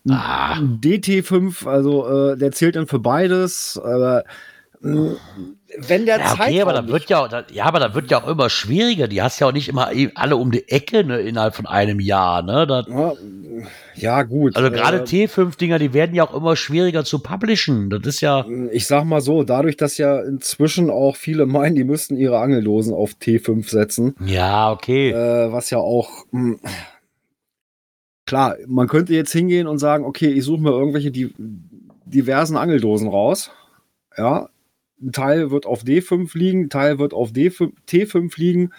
Ein 0.07 0.13
Ah. 0.13 0.55
DT5, 0.83 1.67
also 1.69 2.07
äh, 2.33 2.37
der 2.37 2.53
zählt 2.53 2.77
dann 2.77 2.87
für 2.87 2.99
beides. 2.99 3.79
Aber 3.83 4.25
mh, 4.25 4.31
wenn 4.81 6.07
der 6.07 6.19
Ja, 6.19 6.33
okay, 6.35 6.63
aber 6.63 6.73
da 6.73 6.83
nicht- 6.83 6.93
wird 6.93 7.09
ja, 7.11 7.25
auch- 7.25 7.29
da, 7.29 7.45
ja, 7.53 7.65
aber 7.65 7.81
da 7.81 7.95
wird 7.95 8.11
ja 8.11 8.23
auch 8.23 8.29
immer 8.29 8.49
schwieriger. 8.49 9.09
Die 9.09 9.21
hast 9.21 9.39
ja 9.41 9.49
auch 9.49 9.53
nicht 9.53 9.69
immer 9.69 9.93
eh 9.93 10.11
alle 10.15 10.37
um 10.37 10.51
die 10.51 10.69
Ecke 10.69 11.05
ne, 11.05 11.19
innerhalb 11.21 11.55
von 11.57 11.67
einem 11.67 11.99
Jahr. 12.01 12.43
Ne? 12.43 12.67
Da, 12.67 12.85
ja, 12.89 13.13
ja, 13.97 14.23
gut. 14.23 14.57
also 14.57 14.71
gerade 14.71 14.99
äh, 14.99 15.03
T5-Dinger, 15.03 15.79
die 15.81 15.93
werden 15.93 16.15
ja 16.15 16.23
auch 16.23 16.33
immer 16.35 16.55
schwieriger 16.55 17.05
zu 17.05 17.19
publishen. 17.19 17.91
Das 17.91 18.03
ist 18.07 18.21
ja, 18.21 18.47
Ich 18.71 18.87
sag 18.87 19.05
mal 19.05 19.21
so, 19.21 19.43
dadurch, 19.43 19.77
dass 19.77 19.99
ja 19.99 20.21
inzwischen 20.21 20.91
auch 20.91 21.17
viele 21.17 21.47
meinen, 21.47 21.75
die 21.75 21.85
müssten 21.85 22.17
ihre 22.17 22.39
Angeldosen 22.39 22.95
auf 22.95 23.13
T5 23.21 23.69
setzen, 23.69 24.15
ja, 24.25 24.71
okay. 24.71 25.11
äh, 25.11 25.53
was 25.53 25.71
ja 25.71 25.79
auch 25.79 26.09
mh, 26.31 26.57
klar, 28.27 28.57
man 28.67 28.87
könnte 28.89 29.15
jetzt 29.15 29.33
hingehen 29.33 29.67
und 29.67 29.79
sagen, 29.79 30.05
okay, 30.05 30.29
ich 30.29 30.45
suche 30.45 30.61
mir 30.61 30.71
irgendwelche 30.71 31.11
die, 31.11 31.35
diversen 32.05 32.57
Angeldosen 32.57 33.09
raus. 33.09 33.51
Ja, 34.17 34.49
ein 35.01 35.13
Teil 35.13 35.51
wird 35.51 35.67
auf 35.67 35.83
D5 35.83 36.37
liegen, 36.37 36.65
ein 36.65 36.71
Teil 36.71 36.99
wird 36.99 37.13
auf 37.15 37.31
D5, 37.31 37.73
T5 37.89 38.39
liegen 38.39 38.73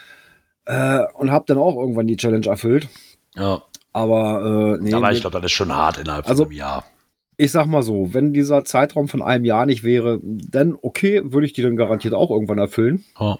äh, 0.65 1.03
und 1.15 1.31
habe 1.31 1.45
dann 1.47 1.57
auch 1.57 1.75
irgendwann 1.77 2.07
die 2.07 2.17
Challenge 2.17 2.45
erfüllt. 2.47 2.87
ja. 3.35 3.61
Aber 3.91 4.77
äh, 4.79 4.83
nee, 4.83 4.93
aber 4.93 5.11
ich 5.11 5.21
glaube, 5.21 5.37
das 5.37 5.45
ist 5.45 5.51
schon 5.53 5.73
hart 5.73 5.97
innerhalb 5.97 6.29
Also- 6.29 6.43
von 6.43 6.51
einem 6.51 6.59
Jahr. 6.59 6.85
ich 7.37 7.51
sag 7.51 7.65
mal 7.65 7.81
so, 7.81 8.13
wenn 8.13 8.33
dieser 8.33 8.63
Zeitraum 8.63 9.07
von 9.07 9.23
einem 9.23 9.45
Jahr 9.45 9.65
nicht 9.65 9.83
wäre, 9.83 10.19
dann 10.23 10.77
okay, 10.79 11.21
würde 11.23 11.47
ich 11.47 11.53
die 11.53 11.63
dann 11.63 11.75
garantiert 11.75 12.13
auch 12.13 12.29
irgendwann 12.29 12.59
erfüllen. 12.59 13.03
Ja. 13.19 13.39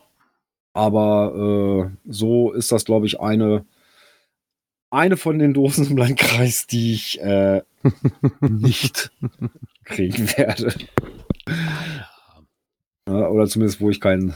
Aber 0.74 1.92
äh, 1.94 2.12
so 2.12 2.52
ist 2.52 2.72
das, 2.72 2.84
glaube 2.86 3.06
ich, 3.06 3.20
eine, 3.20 3.64
eine 4.90 5.18
von 5.18 5.38
den 5.38 5.54
Dosen 5.54 5.86
im 5.92 5.98
Landkreis, 5.98 6.66
die 6.66 6.94
ich 6.94 7.22
äh, 7.22 7.62
nicht 8.42 9.12
kriegen 9.86 10.30
werde. 10.36 10.74
Ja, 13.10 13.28
oder 13.30 13.48
zumindest, 13.48 13.82
wo 13.82 13.90
ich 13.90 14.00
kein, 14.00 14.34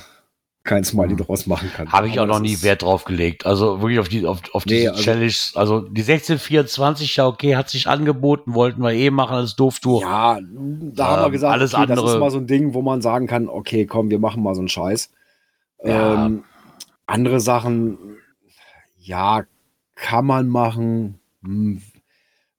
kein 0.63 0.83
Smiley 0.83 1.15
draus 1.15 1.45
machen 1.45 1.69
kann. 1.75 1.91
Habe 1.91 2.07
ich 2.07 2.19
auch 2.19 2.25
noch 2.25 2.39
das 2.39 2.41
nie 2.43 2.61
Wert 2.63 2.81
drauf 2.81 3.03
gelegt. 3.05 3.45
Also 3.45 3.81
wirklich 3.81 3.99
auf 3.99 4.09
die, 4.09 4.25
auf, 4.25 4.39
auf 4.53 4.65
Nee, 4.65 4.79
diese 4.79 4.91
also- 4.91 5.03
Challenge. 5.03 5.33
Also 5.55 5.79
die 5.81 6.01
1624, 6.01 7.15
ja, 7.17 7.27
okay, 7.27 7.55
hat 7.55 7.69
sich 7.69 7.87
angeboten, 7.87 8.53
wollten 8.53 8.81
wir 8.81 8.91
eh 8.93 9.09
machen 9.09 9.35
als 9.35 9.55
Dooftuch. 9.55 10.01
Ja, 10.01 10.39
da 10.41 11.07
haben 11.07 11.21
wir 11.21 11.25
Ähm, 11.27 11.31
gesagt, 11.31 11.53
alles 11.53 11.73
okay, 11.73 11.85
das 11.87 11.97
andere- 11.99 12.13
ist 12.15 12.19
mal 12.19 12.31
so 12.31 12.37
ein 12.39 12.47
Ding, 12.47 12.73
wo 12.73 12.81
man 12.81 13.01
sagen 13.01 13.27
kann, 13.27 13.47
okay, 13.49 13.85
komm, 13.85 14.09
wir 14.09 14.19
machen 14.19 14.41
mal 14.41 14.55
so 14.55 14.61
einen 14.61 14.69
Scheiß. 14.69 15.11
Ja. 15.83 16.25
Ähm, 16.27 16.43
andere 17.05 17.39
Sachen, 17.41 17.97
ja, 18.97 19.43
kann 19.95 20.25
man 20.25 20.47
machen. 20.47 21.19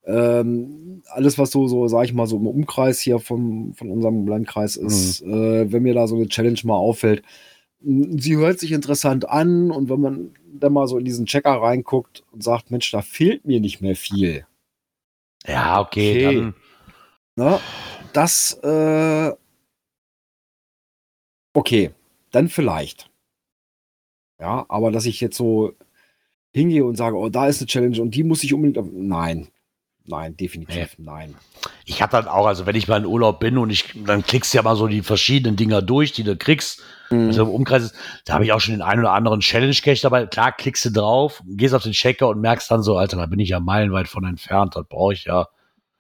Hm. 0.05 0.14
Ähm, 0.14 1.02
alles, 1.11 1.38
was 1.38 1.50
so, 1.50 1.66
so, 1.68 1.86
sag 1.88 2.05
ich 2.05 2.12
mal, 2.12 2.26
so 2.26 2.36
im 2.36 2.46
Umkreis 2.46 3.00
hier 3.00 3.18
vom, 3.18 3.72
von 3.74 3.90
unserem 3.90 4.26
Landkreis 4.26 4.76
ist, 4.76 5.24
Mhm. 5.24 5.32
äh, 5.32 5.72
wenn 5.72 5.82
mir 5.82 5.94
da 5.94 6.07
so 6.07 6.16
eine 6.16 6.28
Challenge 6.28 6.59
mal 6.64 6.76
auffällt, 6.76 7.22
sie 7.80 8.36
hört 8.36 8.59
sich 8.59 8.72
interessant 8.72 9.28
an 9.28 9.70
und 9.70 9.88
wenn 9.90 10.00
man 10.00 10.34
dann 10.55 10.72
mal 10.72 10.86
so 10.88 10.96
in 10.98 11.05
diesen 11.05 11.26
Checker 11.26 11.52
reinguckt 11.52 12.22
und 12.32 12.42
sagt, 12.42 12.70
Mensch, 12.70 12.90
da 12.90 13.02
fehlt 13.02 13.44
mir 13.44 13.61
nicht 13.61 13.80
mehr 13.80 13.96
viel. 13.96 14.46
Ja, 15.46 15.80
okay, 15.80 16.12
Okay. 16.12 16.24
dann. 16.24 16.55
Ne? 17.36 17.59
Das, 18.12 18.55
äh, 18.62 19.32
okay, 21.52 21.90
dann 22.30 22.48
vielleicht. 22.48 23.11
Ja, 24.40 24.64
aber 24.68 24.90
dass 24.90 25.07
ich 25.07 25.20
jetzt 25.20 25.36
so 25.36 25.72
hingehe 26.52 26.84
und 26.84 26.96
sage, 26.96 27.16
oh, 27.16 27.28
da 27.28 27.48
ist 27.48 27.61
eine 27.61 27.66
Challenge 27.66 28.00
und 28.00 28.14
die 28.14 28.22
muss 28.24 28.44
ich 28.44 28.55
unbedingt. 28.55 28.92
Nein, 28.94 29.48
nein, 30.07 30.36
definitiv 30.36 30.96
nein. 30.98 31.34
Ich 31.84 32.02
habe 32.02 32.12
dann 32.12 32.28
auch, 32.28 32.46
also 32.46 32.66
wenn 32.66 32.76
ich 32.76 32.88
mal 32.88 32.98
in 32.98 33.07
Urlaub 33.07 33.40
bin 33.40 33.59
und 33.59 33.70
ich, 33.70 33.94
dann 34.07 34.22
klickst 34.22 34.52
du 34.52 34.59
ja 34.59 34.62
mal 34.62 34.76
so 34.76 34.86
die 34.86 35.02
verschiedenen 35.02 35.57
Dinger 35.57 35.82
durch, 35.82 36.12
die 36.12 36.24
du 36.24 36.36
kriegst. 36.36 36.82
Also 37.11 37.42
im 37.42 37.50
Umkreis, 37.50 37.84
ist, 37.84 37.94
da 38.24 38.34
habe 38.34 38.44
ich 38.44 38.52
auch 38.52 38.61
schon 38.61 38.74
den 38.74 38.82
einen 38.82 39.00
oder 39.00 39.12
anderen 39.12 39.40
Challenge-Cache 39.40 40.02
dabei. 40.02 40.26
Klar, 40.26 40.52
klickst 40.52 40.84
du 40.86 40.90
drauf, 40.90 41.42
gehst 41.46 41.74
auf 41.74 41.82
den 41.82 41.92
Checker 41.92 42.28
und 42.28 42.40
merkst 42.40 42.70
dann 42.70 42.82
so, 42.82 42.96
Alter, 42.96 43.16
da 43.16 43.26
bin 43.26 43.38
ich 43.38 43.50
ja 43.50 43.61
meilenweit 43.61 44.09
von 44.09 44.24
entfernt, 44.24 44.74
das 44.74 44.86
brauche 44.88 45.12
ich 45.12 45.24
ja. 45.24 45.48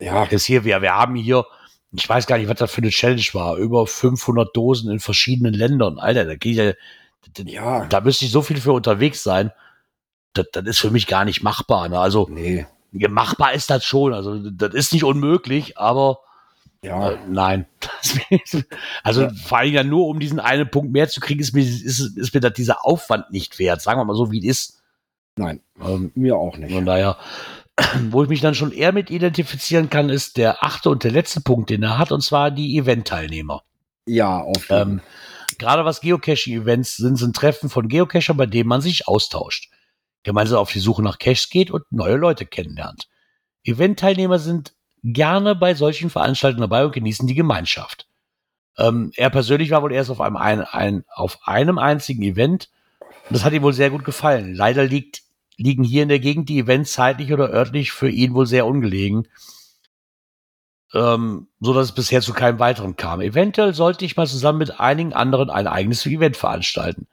Ja, 0.00 0.26
Jetzt 0.28 0.44
hier, 0.44 0.64
wir, 0.64 0.82
wir 0.82 0.94
haben 0.94 1.14
hier, 1.14 1.44
ich 1.92 2.08
weiß 2.08 2.26
gar 2.26 2.38
nicht, 2.38 2.48
was 2.48 2.58
das 2.58 2.72
für 2.72 2.80
eine 2.80 2.90
Challenge 2.90 3.22
war, 3.32 3.56
über 3.56 3.86
500 3.86 4.54
Dosen 4.56 4.90
in 4.90 4.98
verschiedenen 4.98 5.54
Ländern. 5.54 5.98
Alter, 5.98 6.24
da 6.24 6.34
geht 6.34 6.56
ja, 6.56 6.72
da, 7.32 7.42
ja, 7.44 7.84
da 7.86 8.00
müsste 8.00 8.24
ich 8.24 8.32
so 8.32 8.42
viel 8.42 8.60
für 8.60 8.72
unterwegs 8.72 9.22
sein. 9.22 9.52
Das, 10.32 10.46
das 10.52 10.64
ist 10.64 10.78
für 10.80 10.90
mich 10.90 11.06
gar 11.06 11.24
nicht 11.24 11.42
machbar. 11.42 11.88
Ne? 11.88 11.98
Also 11.98 12.26
nee, 12.28 12.66
machbar 13.08 13.52
ist 13.52 13.70
das 13.70 13.84
schon. 13.84 14.12
Also 14.14 14.50
das 14.50 14.74
ist 14.74 14.92
nicht 14.92 15.04
unmöglich, 15.04 15.76
aber 15.78 16.18
ja, 16.82 17.12
äh, 17.12 17.18
nein. 17.28 17.66
Also 19.02 19.22
Ja. 19.22 19.30
vor 19.46 19.58
allem 19.58 19.72
ja 19.72 19.84
nur, 19.84 20.06
um 20.06 20.20
diesen 20.20 20.40
einen 20.40 20.70
Punkt 20.70 20.92
mehr 20.92 21.08
zu 21.08 21.20
kriegen, 21.20 21.40
ist 21.40 21.54
mir, 21.54 21.62
ist, 21.62 22.16
ist 22.16 22.34
mir 22.34 22.40
das 22.40 22.52
dieser 22.52 22.84
Aufwand 22.84 23.30
nicht 23.30 23.58
wert. 23.58 23.80
Sagen 23.82 24.00
wir 24.00 24.04
mal 24.04 24.16
so, 24.16 24.30
wie 24.30 24.38
es 24.38 24.44
ist. 24.44 24.82
nein, 25.36 25.60
Ähm, 25.82 26.12
mir 26.14 26.36
auch 26.36 26.56
nicht. 26.56 26.72
von 26.72 26.84
daher, 26.86 27.16
wo 28.10 28.22
ich 28.22 28.28
mich 28.28 28.40
dann 28.40 28.54
schon 28.54 28.70
eher 28.72 28.92
mit 28.92 29.10
identifizieren 29.10 29.90
kann, 29.90 30.10
ist 30.10 30.36
der 30.36 30.62
achte 30.62 30.90
und 30.90 31.04
der 31.04 31.10
letzte 31.10 31.40
Punkt, 31.40 31.70
den 31.70 31.82
er 31.82 31.98
hat, 31.98 32.12
und 32.12 32.20
zwar 32.22 32.50
die 32.50 32.76
Event-Teilnehmer. 32.78 33.62
Ja, 34.06 34.38
auf 34.38 34.68
jeden 34.68 34.90
Ähm, 34.90 35.00
gerade 35.58 35.84
was 35.84 36.00
Geocaching-Events 36.02 36.96
sind, 36.98 37.16
sind 37.16 37.34
Treffen 37.34 37.70
von 37.70 37.88
Geocachern, 37.88 38.36
bei 38.36 38.46
denen 38.46 38.68
man 38.68 38.80
sich 38.82 39.08
austauscht, 39.08 39.70
gemeinsam 40.24 40.58
auf 40.58 40.72
die 40.72 40.80
Suche 40.80 41.02
nach 41.02 41.18
Caches 41.18 41.50
geht 41.50 41.70
und 41.70 41.84
neue 41.90 42.16
Leute 42.16 42.46
kennenlernt. 42.46 43.08
Event-Teilnehmer 43.62 44.38
sind 44.38 44.74
gerne 45.04 45.54
bei 45.54 45.74
solchen 45.74 46.10
Veranstaltungen 46.10 46.62
dabei 46.62 46.84
und 46.84 46.92
genießen 46.92 47.28
die 47.28 47.34
Gemeinschaft. 47.34 48.08
Ähm, 48.76 49.12
er 49.16 49.30
persönlich 49.30 49.70
war 49.70 49.82
wohl 49.82 49.92
erst 49.92 50.10
auf 50.10 50.20
einem, 50.20 50.36
ein, 50.36 50.62
ein, 50.62 51.04
auf 51.14 51.38
einem 51.46 51.78
einzigen 51.78 52.22
Event. 52.22 52.70
Das 53.30 53.44
hat 53.44 53.52
ihm 53.52 53.62
wohl 53.62 53.72
sehr 53.72 53.90
gut 53.90 54.04
gefallen. 54.04 54.54
Leider 54.54 54.84
liegt, 54.84 55.22
liegen 55.56 55.84
hier 55.84 56.02
in 56.02 56.08
der 56.08 56.18
Gegend 56.18 56.48
die 56.48 56.58
Events 56.58 56.94
zeitlich 56.94 57.32
oder 57.32 57.50
örtlich 57.50 57.92
für 57.92 58.08
ihn 58.08 58.34
wohl 58.34 58.46
sehr 58.46 58.66
ungelegen. 58.66 59.28
Ähm, 60.92 61.48
so 61.60 61.74
dass 61.74 61.86
es 61.88 61.94
bisher 61.94 62.20
zu 62.20 62.32
keinem 62.32 62.58
weiteren 62.58 62.96
kam. 62.96 63.20
Eventuell 63.20 63.74
sollte 63.74 64.04
ich 64.04 64.16
mal 64.16 64.26
zusammen 64.26 64.58
mit 64.58 64.80
einigen 64.80 65.12
anderen 65.12 65.50
ein 65.50 65.66
eigenes 65.66 66.06
Event 66.06 66.36
veranstalten. 66.36 67.06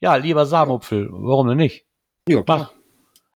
Ja, 0.00 0.16
lieber 0.16 0.46
Samupfel, 0.46 1.08
warum 1.10 1.48
denn 1.48 1.56
nicht? 1.56 1.87
Ja, 2.28 2.42
klar. 2.42 2.72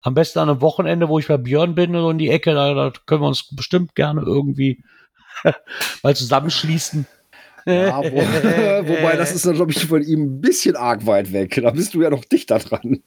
Am 0.02 0.14
besten 0.14 0.38
an 0.38 0.48
einem 0.48 0.60
Wochenende, 0.62 1.08
wo 1.08 1.18
ich 1.18 1.28
bei 1.28 1.36
Björn 1.36 1.74
bin 1.74 1.94
und 1.94 2.12
in 2.12 2.18
die 2.18 2.30
Ecke, 2.30 2.54
da, 2.54 2.72
da 2.72 2.92
können 3.06 3.22
wir 3.22 3.28
uns 3.28 3.54
bestimmt 3.54 3.94
gerne 3.94 4.22
irgendwie 4.22 4.82
mal 6.02 6.16
zusammenschließen. 6.16 7.06
Ja, 7.66 7.98
wo, 8.02 8.16
wobei, 8.16 9.16
das 9.16 9.34
ist 9.34 9.46
dann, 9.46 9.54
glaube 9.54 9.72
ich, 9.72 9.84
von 9.84 10.02
ihm 10.02 10.22
ein 10.22 10.40
bisschen 10.40 10.76
arg 10.76 11.06
weit 11.06 11.32
weg. 11.32 11.60
Da 11.62 11.70
bist 11.70 11.94
du 11.94 12.02
ja 12.02 12.10
noch 12.10 12.24
dichter 12.24 12.58
dran. 12.58 13.02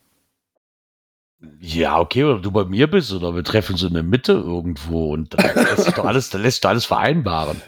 Ja, 1.59 1.99
okay, 1.99 2.23
oder 2.23 2.39
du 2.39 2.51
bei 2.51 2.63
mir 2.63 2.89
bist 2.89 3.11
oder 3.11 3.35
wir 3.35 3.43
treffen 3.43 3.73
uns 3.73 3.83
in 3.83 3.93
der 3.93 4.03
Mitte 4.03 4.33
irgendwo 4.33 5.13
und 5.13 5.33
dann 5.33 5.55
lässt 5.55 5.83
sich 5.83 5.93
doch 5.93 6.05
alles, 6.05 6.29
dann 6.29 6.41
lässt 6.41 6.61
sich 6.61 6.69
alles 6.69 6.85
vereinbaren. 6.85 7.61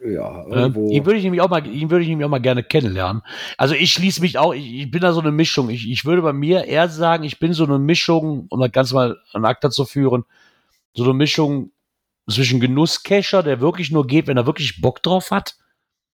Ja, 0.00 0.44
Ähm, 0.44 0.52
irgendwo. 0.52 0.90
ihn 0.90 1.04
würde 1.06 1.18
ich 1.18 1.24
nämlich 1.24 1.40
auch 1.40 1.48
mal, 1.48 1.66
ihn 1.66 1.90
würde 1.90 2.02
ich 2.02 2.08
nämlich 2.08 2.24
auch 2.24 2.30
mal 2.30 2.38
gerne 2.38 2.62
kennenlernen. 2.62 3.22
Also 3.56 3.74
ich 3.74 3.92
schließe 3.92 4.20
mich 4.20 4.38
auch, 4.38 4.54
ich, 4.54 4.74
ich 4.74 4.90
bin 4.90 5.00
da 5.00 5.12
so 5.12 5.20
eine 5.20 5.32
Mischung. 5.32 5.70
Ich, 5.70 5.90
ich 5.90 6.04
würde 6.04 6.22
bei 6.22 6.32
mir 6.32 6.64
eher 6.64 6.88
sagen, 6.88 7.24
ich 7.24 7.38
bin 7.40 7.52
so 7.52 7.64
eine 7.64 7.78
Mischung, 7.78 8.46
um 8.48 8.60
das 8.60 8.70
Ganze 8.70 8.94
mal 8.94 9.18
an 9.32 9.44
Akta 9.44 9.70
zu 9.70 9.84
führen, 9.84 10.24
so 10.94 11.04
eine 11.04 11.14
Mischung 11.14 11.72
zwischen 12.30 12.60
Genusscacher, 12.60 13.42
der 13.42 13.60
wirklich 13.60 13.90
nur 13.90 14.06
geht, 14.06 14.26
wenn 14.26 14.36
er 14.36 14.46
wirklich 14.46 14.80
Bock 14.80 15.02
drauf 15.02 15.30
hat 15.30 15.56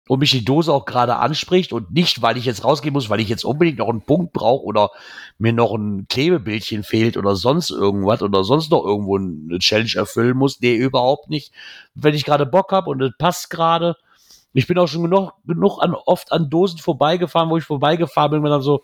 und 0.09 0.19
mich 0.19 0.33
die 0.33 0.45
Dose 0.45 0.73
auch 0.73 0.87
gerade 0.87 1.17
anspricht 1.17 1.73
und 1.73 1.93
nicht, 1.93 2.21
weil 2.21 2.37
ich 2.37 2.45
jetzt 2.45 2.65
rausgehen 2.65 2.93
muss, 2.93 3.11
weil 3.11 3.21
ich 3.21 3.29
jetzt 3.29 3.45
unbedingt 3.45 3.79
noch 3.79 3.89
einen 3.89 4.03
Punkt 4.03 4.33
brauche 4.33 4.65
oder 4.65 4.91
mir 5.39 5.53
noch 5.53 5.73
ein 5.73 6.07
Klebebildchen 6.09 6.83
fehlt 6.83 7.17
oder 7.17 7.37
sonst 7.37 7.71
irgendwas 7.71 8.21
oder 8.23 8.43
sonst 8.43 8.71
noch 8.73 8.85
irgendwo 8.85 9.17
eine 9.19 9.59
Challenge 9.61 9.93
erfüllen 9.95 10.37
muss. 10.37 10.61
Nee, 10.61 10.75
überhaupt 10.75 11.31
nicht. 11.31 11.53
Wenn 11.95 12.15
ich 12.15 12.25
gerade 12.25 12.45
Bock 12.47 12.73
habe 12.73 12.91
und 12.91 13.01
es 13.03 13.13
passt 13.19 13.51
gerade. 13.51 13.97
Ich 14.53 14.67
bin 14.67 14.77
auch 14.79 14.89
schon 14.89 15.05
genug, 15.05 15.33
genug 15.47 15.79
an, 15.81 15.95
oft 15.95 16.33
an 16.33 16.51
Dosen 16.51 16.81
vorbeigefahren, 16.81 17.49
wo 17.51 17.57
ich 17.57 17.63
vorbeigefahren 17.63 18.33
bin, 18.33 18.43
wenn 18.43 18.51
dann 18.51 18.63
so, 18.63 18.83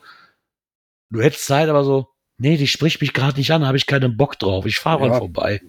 du 1.10 1.20
hättest 1.20 1.44
Zeit, 1.46 1.68
aber 1.68 1.82
so, 1.82 2.06
nee, 2.38 2.56
die 2.56 2.68
spricht 2.68 3.00
mich 3.00 3.12
gerade 3.12 3.36
nicht 3.36 3.50
an, 3.52 3.66
habe 3.66 3.76
ich 3.76 3.86
keinen 3.86 4.16
Bock 4.16 4.38
drauf. 4.38 4.64
Ich 4.64 4.78
fahre 4.78 5.00
mal 5.00 5.10
Ja. 5.10 5.18
vorbei. 5.18 5.60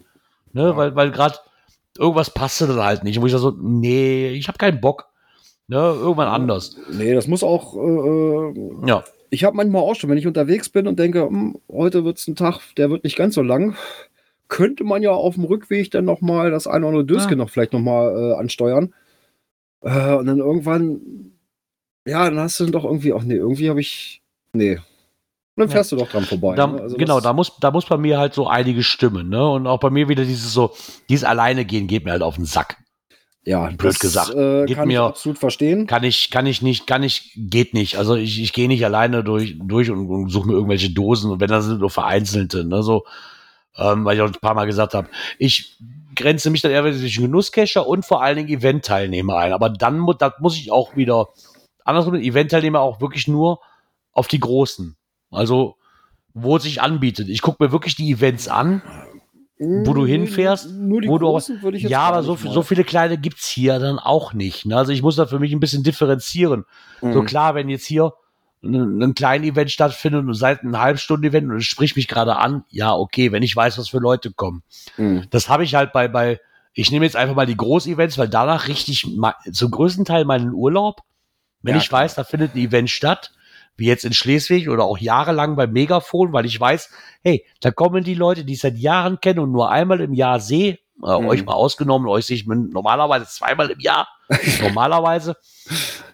Ne, 0.52 0.62
Ja. 0.62 0.76
weil, 0.76 0.94
weil 0.94 1.10
gerade 1.10 1.38
irgendwas 1.98 2.32
passte 2.32 2.68
dann 2.68 2.78
halt 2.80 3.02
nicht. 3.02 3.18
Und 3.18 3.26
ich 3.26 3.32
so, 3.32 3.56
nee, 3.60 4.28
ich 4.28 4.46
habe 4.46 4.58
keinen 4.58 4.80
Bock. 4.80 5.07
Ne, 5.68 5.76
irgendwann 5.76 6.28
anders. 6.28 6.76
Nee, 6.90 7.14
das 7.14 7.26
muss 7.28 7.42
auch. 7.44 7.76
Äh, 7.76 7.78
äh, 7.80 8.86
Ja. 8.86 9.04
ich 9.30 9.44
habe 9.44 9.56
manchmal 9.56 9.82
auch 9.82 9.94
schon, 9.94 10.08
wenn 10.08 10.16
ich 10.18 10.26
unterwegs 10.26 10.70
bin 10.70 10.86
und 10.86 10.98
denke, 10.98 11.26
hm, 11.26 11.58
heute 11.70 12.04
wird 12.04 12.18
es 12.18 12.26
ein 12.26 12.36
Tag, 12.36 12.60
der 12.76 12.88
wird 12.90 13.04
nicht 13.04 13.16
ganz 13.16 13.34
so 13.34 13.42
lang, 13.42 13.76
könnte 14.48 14.84
man 14.84 15.02
ja 15.02 15.10
auf 15.10 15.34
dem 15.34 15.44
Rückweg 15.44 15.90
dann 15.90 16.06
noch 16.06 16.22
mal 16.22 16.50
das 16.50 16.66
eine 16.66 16.86
oder 16.86 16.98
andere 16.98 17.04
Döschen 17.04 17.30
Ja. 17.32 17.36
noch 17.36 17.50
vielleicht 17.50 17.74
noch 17.74 17.80
mal 17.80 18.32
äh, 18.32 18.34
ansteuern. 18.40 18.94
Äh, 19.82 20.14
und 20.14 20.24
dann 20.26 20.38
irgendwann, 20.38 21.32
ja, 22.06 22.24
dann 22.30 22.38
hast 22.38 22.58
du 22.58 22.64
dann 22.64 22.72
doch 22.72 22.84
irgendwie, 22.84 23.12
ach 23.12 23.22
nee, 23.22 23.34
irgendwie 23.36 23.68
habe 23.68 23.80
ich, 23.80 24.22
nee. 24.54 24.76
Und 24.76 24.82
dann 25.56 25.68
Ja. 25.68 25.72
fährst 25.74 25.92
du 25.92 25.96
doch 25.96 26.08
dran 26.08 26.24
vorbei. 26.24 26.54
Da, 26.56 26.66
ne? 26.66 26.80
Also 26.80 26.96
genau, 26.96 27.20
da 27.20 27.34
muss, 27.34 27.52
da 27.60 27.70
muss 27.70 27.84
bei 27.84 27.98
mir 27.98 28.18
halt 28.18 28.32
so 28.32 28.46
einige 28.46 28.82
stimmen, 28.82 29.28
ne? 29.28 29.46
Und 29.50 29.66
auch 29.66 29.80
bei 29.80 29.90
mir 29.90 30.08
wieder 30.08 30.24
dieses 30.24 30.54
so, 30.54 30.70
dieses 31.10 31.24
alleine 31.24 31.66
gehen 31.66 31.88
geht 31.88 32.06
mir 32.06 32.12
halt 32.12 32.22
auf 32.22 32.36
den 32.36 32.46
Sack. 32.46 32.78
Ja, 33.48 33.66
blöd 33.66 33.94
das, 33.94 33.98
gesagt. 33.98 34.34
Äh, 34.34 34.66
Geht 34.66 34.76
kann 34.76 34.90
ich 34.90 34.96
mir- 34.96 35.02
absolut 35.02 35.38
verstehen. 35.38 35.86
Kann 35.86 36.04
ich, 36.04 36.30
kann 36.30 36.46
ich 36.46 36.60
nicht, 36.60 36.86
kann 36.86 37.02
ich, 37.02 37.32
geht 37.34 37.72
nicht. 37.72 37.96
Also 37.96 38.14
ich, 38.14 38.42
ich 38.42 38.52
gehe 38.52 38.68
nicht 38.68 38.84
alleine 38.84 39.24
durch, 39.24 39.56
durch 39.58 39.90
und, 39.90 40.08
und 40.08 40.28
suche 40.28 40.48
mir 40.48 40.54
irgendwelche 40.54 40.90
Dosen 40.90 41.30
und 41.30 41.40
wenn 41.40 41.48
das 41.48 41.64
sind 41.64 41.80
nur 41.80 41.90
vereinzelte, 41.90 42.64
ne? 42.64 42.82
So, 42.82 43.04
ähm, 43.76 44.04
weil 44.04 44.16
ich 44.16 44.22
auch 44.22 44.26
ein 44.26 44.32
paar 44.40 44.54
Mal 44.54 44.66
gesagt 44.66 44.92
habe, 44.94 45.08
ich 45.38 45.78
grenze 46.14 46.50
mich 46.50 46.60
dann 46.60 46.72
eher 46.72 46.82
zwischen 46.92 47.24
Genusscacher 47.24 47.86
und 47.86 48.04
vor 48.04 48.22
allen 48.22 48.36
Dingen 48.36 48.48
Event-Teilnehmer 48.48 49.36
ein. 49.36 49.52
Aber 49.52 49.70
dann 49.70 49.98
mu 49.98 50.12
das 50.12 50.34
muss 50.40 50.56
ich 50.56 50.70
auch 50.70 50.96
wieder 50.96 51.28
andersrum 51.84 52.16
Event-Teilnehmer 52.16 52.80
auch 52.80 53.00
wirklich 53.00 53.28
nur 53.28 53.60
auf 54.12 54.28
die 54.28 54.40
großen. 54.40 54.96
Also, 55.30 55.76
wo 56.34 56.56
es 56.56 56.64
sich 56.64 56.82
anbietet. 56.82 57.28
Ich 57.28 57.40
gucke 57.40 57.64
mir 57.64 57.72
wirklich 57.72 57.96
die 57.96 58.10
Events 58.12 58.48
an. 58.48 58.82
Wo 59.58 59.92
du 59.92 60.06
hinfährst, 60.06 60.70
Nur 60.72 61.00
die 61.00 61.08
wo 61.08 61.18
du 61.18 61.26
auch- 61.26 61.32
großen 61.32 61.60
ich 61.74 61.82
jetzt 61.82 61.90
Ja, 61.90 62.02
aber 62.02 62.22
so, 62.22 62.36
so 62.36 62.62
viele 62.62 62.84
kleine 62.84 63.18
gibt's 63.18 63.48
hier 63.48 63.78
dann 63.78 63.98
auch 63.98 64.32
nicht. 64.32 64.66
Ne? 64.66 64.76
Also 64.76 64.92
ich 64.92 65.02
muss 65.02 65.16
da 65.16 65.26
für 65.26 65.38
mich 65.40 65.52
ein 65.52 65.60
bisschen 65.60 65.82
differenzieren. 65.82 66.64
So 67.00 67.22
Mhm. 67.22 67.26
klar, 67.26 67.54
wenn 67.56 67.68
jetzt 67.68 67.84
hier 67.86 68.12
ein, 68.62 69.02
ein 69.02 69.14
kleines 69.14 69.48
Event 69.48 69.70
stattfindet 69.70 70.24
und 70.24 70.34
seit 70.34 70.60
einem 70.62 70.78
Halbstunden-Event 70.78 71.50
und 71.50 71.56
es 71.58 71.64
spricht 71.64 71.96
mich 71.96 72.08
gerade 72.08 72.36
an, 72.36 72.64
ja, 72.70 72.94
okay, 72.94 73.32
wenn 73.32 73.42
ich 73.42 73.54
weiß, 73.54 73.78
was 73.78 73.88
für 73.88 73.98
Leute 73.98 74.32
kommen. 74.32 74.62
Mhm. 74.96 75.24
Das 75.30 75.48
habe 75.48 75.64
ich 75.64 75.74
halt 75.74 75.92
bei, 75.92 76.08
bei, 76.08 76.40
ich 76.72 76.90
nehme 76.92 77.04
jetzt 77.04 77.16
einfach 77.16 77.34
mal 77.34 77.46
die 77.46 77.56
Groß-Events, 77.56 78.18
weil 78.18 78.28
danach 78.28 78.68
richte 78.68 78.90
ich 78.92 79.06
ma- 79.16 79.36
zum 79.52 79.70
größten 79.70 80.04
Teil 80.04 80.24
meinen 80.24 80.52
Urlaub. 80.52 81.00
Wenn 81.62 81.74
Ja, 81.74 81.80
ich 81.80 81.88
klar. 81.88 82.02
weiß, 82.02 82.14
da 82.14 82.22
findet 82.24 82.54
ein 82.54 82.58
Event 82.58 82.90
statt, 82.90 83.32
wie 83.78 83.86
jetzt 83.86 84.04
in 84.04 84.12
Schleswig 84.12 84.68
oder 84.68 84.84
auch 84.84 84.98
jahrelang 84.98 85.56
bei 85.56 85.66
Megafon, 85.66 86.32
weil 86.32 86.44
ich 86.44 86.60
weiß, 86.60 86.90
hey, 87.22 87.44
da 87.60 87.70
kommen 87.70 88.04
die 88.04 88.14
Leute, 88.14 88.44
die 88.44 88.52
ich 88.54 88.60
seit 88.60 88.76
Jahren 88.76 89.20
kenne 89.20 89.40
und 89.42 89.52
nur 89.52 89.70
einmal 89.70 90.00
im 90.00 90.12
Jahr 90.12 90.40
sehe, 90.40 90.74
äh, 91.04 91.18
Mhm. 91.18 91.26
euch 91.28 91.44
mal 91.46 91.54
ausgenommen, 91.54 92.08
euch 92.08 92.26
sehe 92.26 92.36
ich 92.36 92.46
normalerweise 92.46 93.26
zweimal 93.26 93.70
im 93.70 93.80
Jahr, 93.80 94.08
normalerweise, 94.60 95.36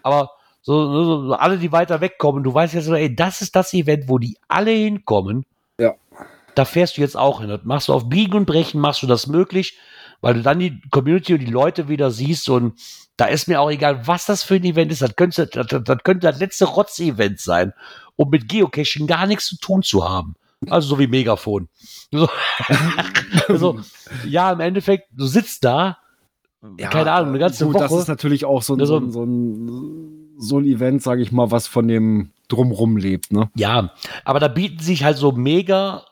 aber 0.03 0.29
so, 0.61 0.91
so, 1.03 1.27
so 1.27 1.33
alle, 1.33 1.57
die 1.57 1.71
weiter 1.71 2.01
wegkommen, 2.01 2.43
du 2.43 2.53
weißt 2.53 2.73
ja 2.73 2.81
so, 2.81 2.93
ey, 2.95 3.15
das 3.15 3.41
ist 3.41 3.55
das 3.55 3.73
Event, 3.73 4.07
wo 4.07 4.17
die 4.17 4.37
alle 4.47 4.71
hinkommen. 4.71 5.45
Ja. 5.79 5.93
Da 6.55 6.65
fährst 6.65 6.97
du 6.97 7.01
jetzt 7.01 7.17
auch 7.17 7.41
hin. 7.41 7.49
Das 7.49 7.61
machst 7.65 7.89
du 7.89 7.93
auf 7.93 8.09
Biegen 8.09 8.33
und 8.33 8.45
Brechen, 8.45 8.79
machst 8.79 9.03
du 9.03 9.07
das 9.07 9.27
möglich, 9.27 9.77
weil 10.21 10.35
du 10.35 10.41
dann 10.41 10.59
die 10.59 10.81
Community 10.91 11.33
und 11.33 11.39
die 11.41 11.45
Leute 11.51 11.87
wieder 11.87 12.11
siehst 12.11 12.49
und 12.49 12.79
da 13.17 13.25
ist 13.25 13.47
mir 13.47 13.61
auch 13.61 13.71
egal, 13.71 14.07
was 14.07 14.25
das 14.25 14.43
für 14.43 14.55
ein 14.55 14.63
Event 14.65 14.91
ist. 14.91 15.01
Das 15.01 15.15
könnte 15.15 15.47
das, 15.47 15.67
das, 15.67 15.97
könnte 16.03 16.27
das 16.27 16.39
letzte 16.39 16.65
Rotz-Event 16.65 17.39
sein, 17.39 17.73
um 18.15 18.29
mit 18.29 18.49
Geocaching 18.49 19.07
gar 19.07 19.25
nichts 19.27 19.47
zu 19.47 19.57
tun 19.57 19.83
zu 19.83 20.07
haben. 20.07 20.35
Also 20.69 20.89
so 20.89 20.99
wie 20.99 21.07
Megafon. 21.07 21.69
So, 22.11 22.27
also, 23.47 23.79
ja, 24.25 24.51
im 24.51 24.59
Endeffekt, 24.59 25.07
du 25.11 25.25
sitzt 25.25 25.63
da, 25.63 25.97
keine 26.77 27.11
Ahnung, 27.11 27.29
eine 27.29 27.39
ganze 27.39 27.65
gut, 27.65 27.75
Woche. 27.75 27.83
Das 27.83 27.91
ist 27.93 28.07
natürlich 28.07 28.45
auch 28.45 28.61
so 28.63 28.73
ein, 28.75 28.85
so 28.85 28.95
Also- 28.95 28.97
ein, 28.97 29.11
so 29.11 29.23
ein, 29.23 30.11
so 30.37 30.59
ein 30.59 30.65
Event, 30.65 31.01
sage 31.01 31.21
ich 31.21 31.31
mal, 31.31 31.51
was 31.51 31.67
von 31.67 31.87
dem 31.87 32.31
Drumrum 32.49 32.97
lebt. 32.97 33.31
Ne? 33.31 33.49
Ja, 33.55 33.93
aber 34.25 34.39
da 34.39 34.47
bieten 34.49 34.79
sich 34.83 35.03
halt 35.03 35.17
so 35.17 35.31
mega 35.31 36.03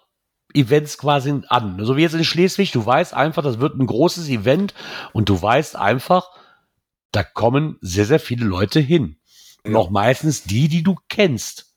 Events 0.54 0.98
quasi 0.98 1.42
an. 1.50 1.78
So 1.84 1.98
wie 1.98 2.02
jetzt 2.02 2.16
in 2.16 2.24
Schleswig, 2.24 2.72
du 2.72 2.86
weißt 2.86 3.14
einfach, 3.14 3.44
das 3.44 3.60
wird 3.60 3.78
ein 3.80 3.88
großes 3.88 4.30
Event 4.30 4.74
und 5.12 5.30
du 5.30 5.42
weißt 5.42 5.76
einfach, 5.76 6.30
da 7.12 7.24
kommen 7.24 7.78
sehr, 7.82 8.06
sehr 8.06 8.20
viele 8.20 8.46
Leute 8.46 8.80
hin. 8.80 9.18
Und 9.64 9.74
Ja. 9.74 9.78
auch 9.78 9.90
meistens 9.90 10.44
die, 10.44 10.68
die 10.68 10.84
du 10.84 10.96
kennst. 11.10 11.74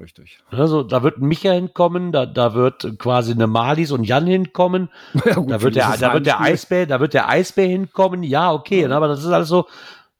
Richtig. 0.00 0.38
Also, 0.50 0.82
da 0.82 1.02
wird 1.02 1.18
ein 1.18 1.26
Micha 1.28 1.52
hinkommen, 1.52 2.10
da, 2.10 2.24
da 2.24 2.54
wird 2.54 2.98
quasi 2.98 3.32
eine 3.32 3.46
Malis 3.46 3.92
und 3.92 4.04
Jan 4.04 4.26
hinkommen, 4.26 4.88
Ja, 5.26 5.34
gut, 5.34 5.50
da 5.50 5.60
wird 5.60 5.76
der, 5.76 5.96
da 5.98 6.14
wird 6.14 6.24
der 6.26 6.40
Eisbär, 6.40 6.86
da 6.86 7.00
wird 7.00 7.12
der 7.12 7.28
Eisbär 7.28 7.66
hinkommen, 7.68 8.22
ja, 8.22 8.50
okay, 8.52 8.88
ne, 8.88 8.96
aber 8.96 9.08
das 9.08 9.20
ist 9.20 9.26
alles 9.26 9.48
so, 9.48 9.66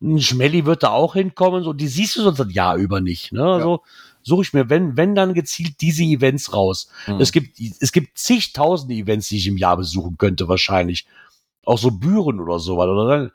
ein 0.03 0.21
Schmelly 0.21 0.67
wird 0.67 0.83
da 0.83 0.91
auch 0.91 1.15
hinkommen, 1.15 1.63
so, 1.65 1.73
die 1.73 1.89
siehst 1.89 2.17
du 2.17 2.23
sonst 2.23 2.39
das 2.39 2.53
Jahr 2.53 2.77
über 2.77 3.01
nicht, 3.01 3.33
ne, 3.33 3.43
also, 3.43 3.83
suche 4.23 4.43
ich 4.43 4.53
mir, 4.53 4.69
wenn, 4.71 4.97
wenn 4.97 5.15
dann 5.15 5.35
gezielt 5.35 5.81
diese 5.81 6.03
Events 6.03 6.53
raus. 6.53 6.89
Mhm. 7.07 7.21
Es 7.21 7.33
gibt, 7.33 7.59
es 7.81 7.93
gibt 7.93 8.19
zigtausende 8.19 8.95
Events, 8.95 9.29
die 9.29 9.39
ich 9.39 9.47
im 9.47 9.57
Jahr 9.57 9.77
besuchen 9.77 10.17
könnte, 10.19 10.49
wahrscheinlich. 10.49 11.07
Auch 11.65 11.79
so 11.79 11.91
Büren 11.91 12.41
oder 12.41 12.59
sowas, 12.59 12.89
oder 12.89 13.07
dann, 13.09 13.31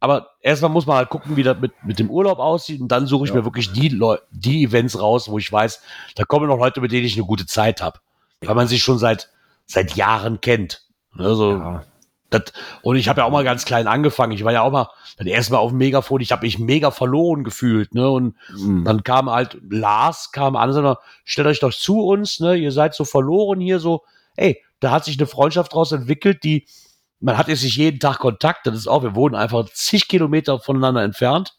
aber 0.00 0.30
erstmal 0.40 0.70
muss 0.70 0.86
man 0.86 0.96
halt 0.96 1.08
gucken, 1.08 1.36
wie 1.36 1.42
das 1.42 1.58
mit, 1.60 1.72
mit 1.84 1.98
dem 1.98 2.10
Urlaub 2.10 2.38
aussieht 2.38 2.80
und 2.80 2.88
dann 2.88 3.06
suche 3.06 3.24
ich 3.24 3.30
Ja. 3.30 3.36
mir 3.36 3.44
wirklich 3.44 3.72
die, 3.72 3.88
Leu 3.88 4.18
die 4.30 4.64
Events 4.64 4.98
raus, 5.00 5.28
wo 5.28 5.38
ich 5.38 5.50
weiß, 5.50 5.80
da 6.16 6.24
kommen 6.24 6.48
noch 6.48 6.58
Leute, 6.58 6.80
mit 6.80 6.92
denen 6.92 7.06
ich 7.06 7.16
eine 7.16 7.26
gute 7.26 7.46
Zeit 7.46 7.80
habe. 7.82 7.98
Weil 8.42 8.54
man 8.54 8.68
sich 8.68 8.82
schon 8.82 8.98
seit, 8.98 9.30
seit 9.66 9.96
Jahren 9.96 10.40
kennt. 10.40 10.82
Also, 11.16 11.52
Ja. 11.52 11.84
Das, 12.30 12.52
und 12.82 12.96
ich 12.96 13.08
habe 13.08 13.20
ja 13.20 13.24
auch 13.26 13.30
mal 13.30 13.44
ganz 13.44 13.64
klein 13.64 13.86
angefangen. 13.86 14.32
Ich 14.32 14.44
war 14.44 14.52
ja 14.52 14.62
auch 14.62 14.72
mal 14.72 14.88
das 15.16 15.26
erste 15.26 15.52
Mal 15.52 15.58
auf 15.58 15.70
dem 15.70 15.78
Megafon. 15.78 16.20
Ich 16.20 16.32
habe 16.32 16.44
mich 16.44 16.58
mega 16.58 16.90
verloren 16.90 17.44
gefühlt. 17.44 17.94
Ne? 17.94 18.08
Und 18.10 18.34
Mhm. 18.56 18.84
dann 18.84 19.02
kam 19.04 19.30
halt 19.30 19.56
Lars, 19.68 20.32
kam 20.32 20.56
an, 20.56 20.70
und 20.70 20.74
sagte, 20.74 20.98
stellt 21.24 21.48
euch 21.48 21.60
doch 21.60 21.72
zu 21.72 22.00
uns. 22.04 22.40
Ne? 22.40 22.56
Ihr 22.56 22.72
seid 22.72 22.94
so 22.94 23.04
verloren 23.04 23.60
hier 23.60 23.78
so. 23.78 24.02
Ey, 24.36 24.60
da 24.80 24.90
hat 24.90 25.04
sich 25.04 25.18
eine 25.18 25.26
Freundschaft 25.26 25.72
draus 25.72 25.92
entwickelt, 25.92 26.42
die 26.44 26.66
man 27.18 27.38
hat 27.38 27.48
jetzt 27.48 27.62
nicht 27.62 27.76
jeden 27.78 27.98
Tag 27.98 28.18
Kontakt. 28.18 28.66
Das 28.66 28.74
ist 28.74 28.86
auch, 28.88 29.02
wir 29.02 29.14
wohnen 29.14 29.34
einfach 29.34 29.64
zig 29.70 30.06
Kilometer 30.08 30.60
voneinander 30.60 31.02
entfernt. 31.02 31.56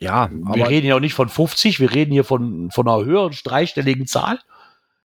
ja, 0.00 0.28
wir 0.32 0.68
reden 0.68 0.84
hier 0.86 0.96
auch 0.96 1.00
nicht 1.00 1.14
von 1.14 1.28
50, 1.28 1.78
wir 1.80 1.92
reden 1.92 2.12
hier 2.12 2.24
von, 2.24 2.70
von 2.70 2.88
einer 2.88 3.04
höheren 3.04 3.36
dreistelligen 3.44 4.06
Zahl. 4.06 4.40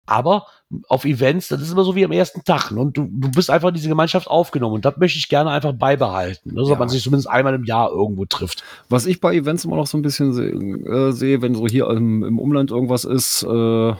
Aber 0.06 0.46
auf 0.88 1.04
Events, 1.04 1.48
das 1.48 1.62
ist 1.62 1.72
immer 1.72 1.84
so 1.84 1.94
wie 1.94 2.04
am 2.04 2.12
ersten 2.12 2.44
Tag. 2.44 2.70
Ne? 2.72 2.80
Und 2.80 2.96
du, 2.96 3.08
du 3.10 3.30
bist 3.30 3.48
einfach 3.48 3.68
in 3.68 3.74
diese 3.74 3.88
Gemeinschaft 3.88 4.26
aufgenommen. 4.28 4.74
Und 4.74 4.84
das 4.84 4.96
möchte 4.98 5.18
ich 5.18 5.28
gerne 5.28 5.50
einfach 5.50 5.72
beibehalten. 5.72 6.52
Ne? 6.54 6.60
So, 6.64 6.66
Ja. 6.66 6.70
dass 6.74 6.78
man 6.80 6.88
sich 6.90 7.02
zumindest 7.02 7.28
einmal 7.28 7.54
im 7.54 7.64
Jahr 7.64 7.90
irgendwo 7.90 8.24
trifft. 8.24 8.64
was 8.88 9.06
ich 9.06 9.20
bei 9.20 9.34
Events 9.34 9.64
immer 9.64 9.76
noch 9.76 9.86
so 9.86 9.96
ein 9.96 10.02
bisschen 10.02 10.32
se 10.34 10.46
äh, 10.50 11.12
sehe, 11.12 11.40
wenn 11.42 11.54
so 11.54 11.66
hier 11.66 11.88
im, 11.90 12.22
im 12.24 12.38
Umland 12.38 12.70
irgendwas 12.70 13.04
ist, 13.04 13.42
äh, 13.44 13.94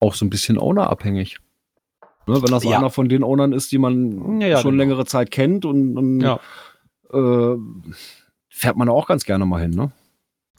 auch 0.00 0.14
so 0.14 0.24
ein 0.24 0.30
bisschen 0.30 0.58
ownerabhängig. 0.58 1.38
Ne, 2.26 2.42
wenn 2.42 2.50
das 2.50 2.64
Ja. 2.64 2.78
einer 2.78 2.90
von 2.90 3.08
den 3.08 3.22
Ownern 3.22 3.52
ist, 3.52 3.70
die 3.70 3.78
man 3.78 4.40
Ja, 4.40 4.58
schon 4.58 4.72
genau. 4.72 4.82
längere 4.82 5.04
Zeit 5.06 5.30
kennt 5.30 5.64
und, 5.64 5.96
und 5.96 6.22
äh, 7.12 7.56
fährt 8.48 8.76
man 8.76 8.88
auch 8.88 9.06
ganz 9.06 9.24
gerne 9.24 9.46
mal 9.46 9.62
hin, 9.62 9.70
ne? 9.70 9.92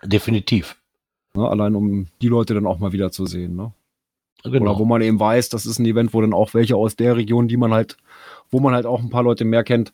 Definitiv. 0.04 0.78
ne? 1.34 1.48
Allein 1.50 1.76
um 1.76 2.08
die 2.22 2.30
Leute 2.30 2.54
dann 2.54 2.66
auch 2.68 2.80
mal 2.80 2.94
wieder 2.94 3.12
zu 3.12 3.26
sehen, 3.26 3.56
ne? 3.58 3.74
Oder 4.50 4.72
wo 4.72 4.76
Genau. 4.76 4.86
man 4.86 5.02
eben 5.02 5.20
weiß, 5.20 5.50
das 5.50 5.66
ist 5.66 5.80
ein 5.80 5.86
Event, 5.86 6.14
wo 6.14 6.22
dann 6.22 6.34
auch 6.34 6.54
welche 6.54 6.76
aus 6.76 6.96
der 6.96 7.16
Region, 7.16 7.48
die 7.48 7.58
man 7.58 7.74
halt, 7.74 7.98
wo 8.50 8.60
man 8.60 8.74
halt 8.74 8.86
auch 8.86 9.00
ein 9.02 9.10
paar 9.10 9.24
Leute 9.24 9.46
mehr 9.46 9.64
kennt, 9.64 9.92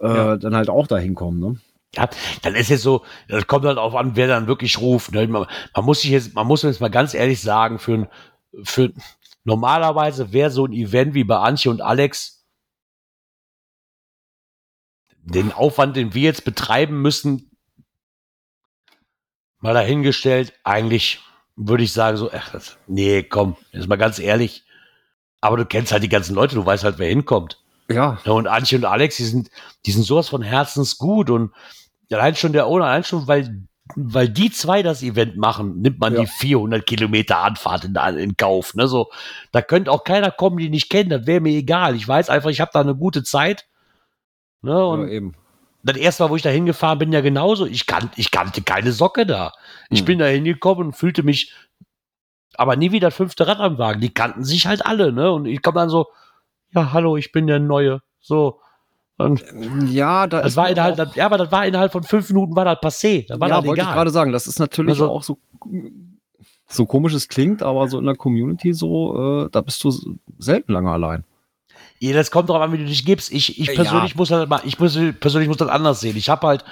äh, 0.00 0.06
Ja. 0.06 0.36
dann 0.36 0.54
halt 0.56 0.68
auch 0.70 0.86
dahin 0.86 1.14
kommen, 1.14 1.40
ne? 1.40 1.60
Ja, 1.94 2.08
dann 2.42 2.54
ist 2.54 2.70
jetzt 2.70 2.82
so, 2.82 3.04
das 3.28 3.46
kommt 3.46 3.66
halt 3.66 3.76
auch 3.76 3.94
an, 3.94 4.16
wer 4.16 4.26
dann 4.26 4.46
wirklich 4.46 4.80
ruft. 4.80 5.12
Ne? 5.12 5.26
Man, 5.28 5.46
man 5.76 5.84
muss 5.84 6.00
sich 6.00 6.10
jetzt, 6.10 6.34
man 6.34 6.46
muss 6.46 6.62
jetzt 6.62 6.80
mal 6.80 6.88
ganz 6.88 7.12
ehrlich 7.12 7.42
sagen, 7.42 7.78
für 7.78 7.92
ein, 7.92 8.08
für, 8.64 8.92
normalerweise 9.44 10.32
wäre 10.32 10.50
so 10.50 10.64
ein 10.64 10.72
Event 10.72 11.12
wie 11.12 11.24
bei 11.24 11.36
Antje 11.36 11.70
und 11.70 11.82
Alex 11.82 12.46
den 15.24 15.52
Aufwand, 15.52 15.94
den 15.96 16.14
wir 16.14 16.22
jetzt 16.22 16.44
betreiben 16.44 17.02
müssen, 17.02 17.50
mal 19.60 19.74
dahingestellt, 19.74 20.52
eigentlich 20.64 21.20
würde 21.56 21.84
ich 21.84 21.92
sagen 21.92 22.16
so, 22.16 22.30
ach, 22.32 22.50
das, 22.52 22.76
nee, 22.86 23.22
komm, 23.22 23.56
jetzt 23.72 23.88
mal 23.88 23.96
ganz 23.96 24.18
ehrlich. 24.18 24.64
Aber 25.40 25.56
du 25.56 25.66
kennst 25.66 25.92
halt 25.92 26.02
die 26.02 26.08
ganzen 26.08 26.34
Leute, 26.34 26.54
du 26.54 26.64
weißt 26.64 26.84
halt, 26.84 26.98
wer 26.98 27.08
hinkommt. 27.08 27.58
Ja. 27.88 28.18
Ja, 28.24 28.32
und 28.32 28.46
Antje 28.46 28.78
und 28.78 28.84
Alex, 28.84 29.16
die 29.16 29.24
sind, 29.24 29.50
die 29.84 29.92
sind 29.92 30.04
sowas 30.04 30.28
von 30.28 30.42
herzensgut 30.42 31.30
und 31.30 31.52
allein 32.10 32.36
schon 32.36 32.52
der 32.52 32.66
Owner, 32.66 32.86
allein 32.86 33.04
schon, 33.04 33.26
weil, 33.26 33.62
weil 33.96 34.28
die 34.28 34.50
zwei 34.50 34.82
das 34.82 35.02
Event 35.02 35.36
machen, 35.36 35.80
nimmt 35.80 35.98
man 35.98 36.14
Ja. 36.14 36.20
die 36.20 36.26
400 36.26 36.86
Kilometer 36.86 37.38
Anfahrt 37.38 37.84
in, 37.84 37.94
in 38.18 38.36
Kauf. 38.36 38.74
Ne? 38.74 38.86
So, 38.86 39.10
da 39.50 39.60
könnte 39.62 39.90
auch 39.90 40.04
keiner 40.04 40.30
kommen, 40.30 40.58
die 40.58 40.70
nicht 40.70 40.90
kennen, 40.90 41.10
das 41.10 41.26
wäre 41.26 41.40
mir 41.40 41.56
egal. 41.56 41.96
Ich 41.96 42.06
weiß 42.06 42.30
einfach, 42.30 42.50
ich 42.50 42.60
habe 42.60 42.70
da 42.72 42.80
eine 42.80 42.94
gute 42.94 43.24
Zeit. 43.24 43.66
Ne? 44.62 44.86
Und 44.86 45.08
ja, 45.08 45.14
eben. 45.14 45.34
das 45.82 45.96
erste 45.96 46.22
Mal, 46.22 46.30
wo 46.30 46.36
ich 46.36 46.42
da 46.42 46.50
hingefahren 46.50 46.98
bin, 47.00 47.12
ja 47.12 47.20
genauso. 47.20 47.66
Ich, 47.66 47.86
kan 47.86 48.10
ich 48.16 48.30
kannte 48.30 48.62
keine 48.62 48.92
Socke 48.92 49.26
da. 49.26 49.52
Ich 49.92 50.00
Hm. 50.00 50.06
bin 50.06 50.18
da 50.18 50.26
hingekommen 50.26 50.86
und 50.88 50.92
fühlte 50.94 51.22
mich 51.22 51.52
aber 52.56 52.76
nie 52.76 52.90
wieder 52.92 53.08
das 53.08 53.14
fünfte 53.16 53.46
Rad 53.46 53.60
am 53.60 53.78
Wagen. 53.78 54.00
Die 54.00 54.12
kannten 54.12 54.44
sich 54.44 54.66
halt 54.66 54.84
alle, 54.84 55.12
ne? 55.12 55.30
Und 55.32 55.46
ich 55.46 55.62
komme 55.62 55.76
dann 55.76 55.88
so, 55.88 56.06
ja, 56.74 56.92
hallo, 56.92 57.16
ich 57.16 57.32
bin 57.32 57.46
der 57.46 57.60
Neue. 57.60 58.02
So. 58.20 58.60
Und 59.18 59.44
Ja, 59.90 60.26
da 60.26 60.42
das 60.42 60.56
war 60.56 60.68
innerhalb, 60.70 60.98
auch- 60.98 61.14
ja, 61.14 61.26
aber 61.26 61.38
das 61.38 61.52
war 61.52 61.66
innerhalb 61.66 61.92
von 61.92 62.02
fünf 62.02 62.28
Minuten 62.30 62.56
war 62.56 62.64
das 62.64 62.78
passé. 62.78 63.26
Das 63.28 63.38
war 63.38 63.48
ja, 63.48 63.56
dann 63.56 63.66
wollte 63.66 63.80
ich 63.80 63.86
egal. 63.86 63.94
gerade 63.94 64.10
sagen, 64.10 64.32
das 64.32 64.46
ist 64.46 64.58
natürlich 64.58 64.92
Also- 65.00 65.10
auch 65.10 65.22
so, 65.22 65.38
so 66.68 66.86
komisch 66.86 67.14
es 67.14 67.28
klingt, 67.28 67.62
aber 67.62 67.88
so 67.88 67.98
in 67.98 68.06
der 68.06 68.16
Community 68.16 68.72
so, 68.72 69.44
äh, 69.44 69.48
da 69.50 69.60
bist 69.60 69.82
du 69.84 69.92
selten 70.38 70.72
lange 70.72 70.90
allein. 70.90 71.24
Ja, 72.02 72.14
das 72.14 72.32
kommt 72.32 72.48
darauf 72.48 72.62
an, 72.62 72.72
wie 72.72 72.78
du 72.78 72.84
dich 72.84 73.04
gibst. 73.04 73.30
Ich, 73.30 73.60
ich 73.60 73.68
Ja. 73.68 73.74
persönlich 73.74 74.16
muss 74.16 74.32
halt 74.32 74.48
mal, 74.48 74.60
ich 74.64 74.76
muss, 74.80 74.98
persönlich 75.20 75.46
muss 75.46 75.58
das 75.58 75.68
anders 75.68 76.00
sehen. 76.00 76.16
Ich 76.16 76.28
habe 76.28 76.48
halt 76.48 76.64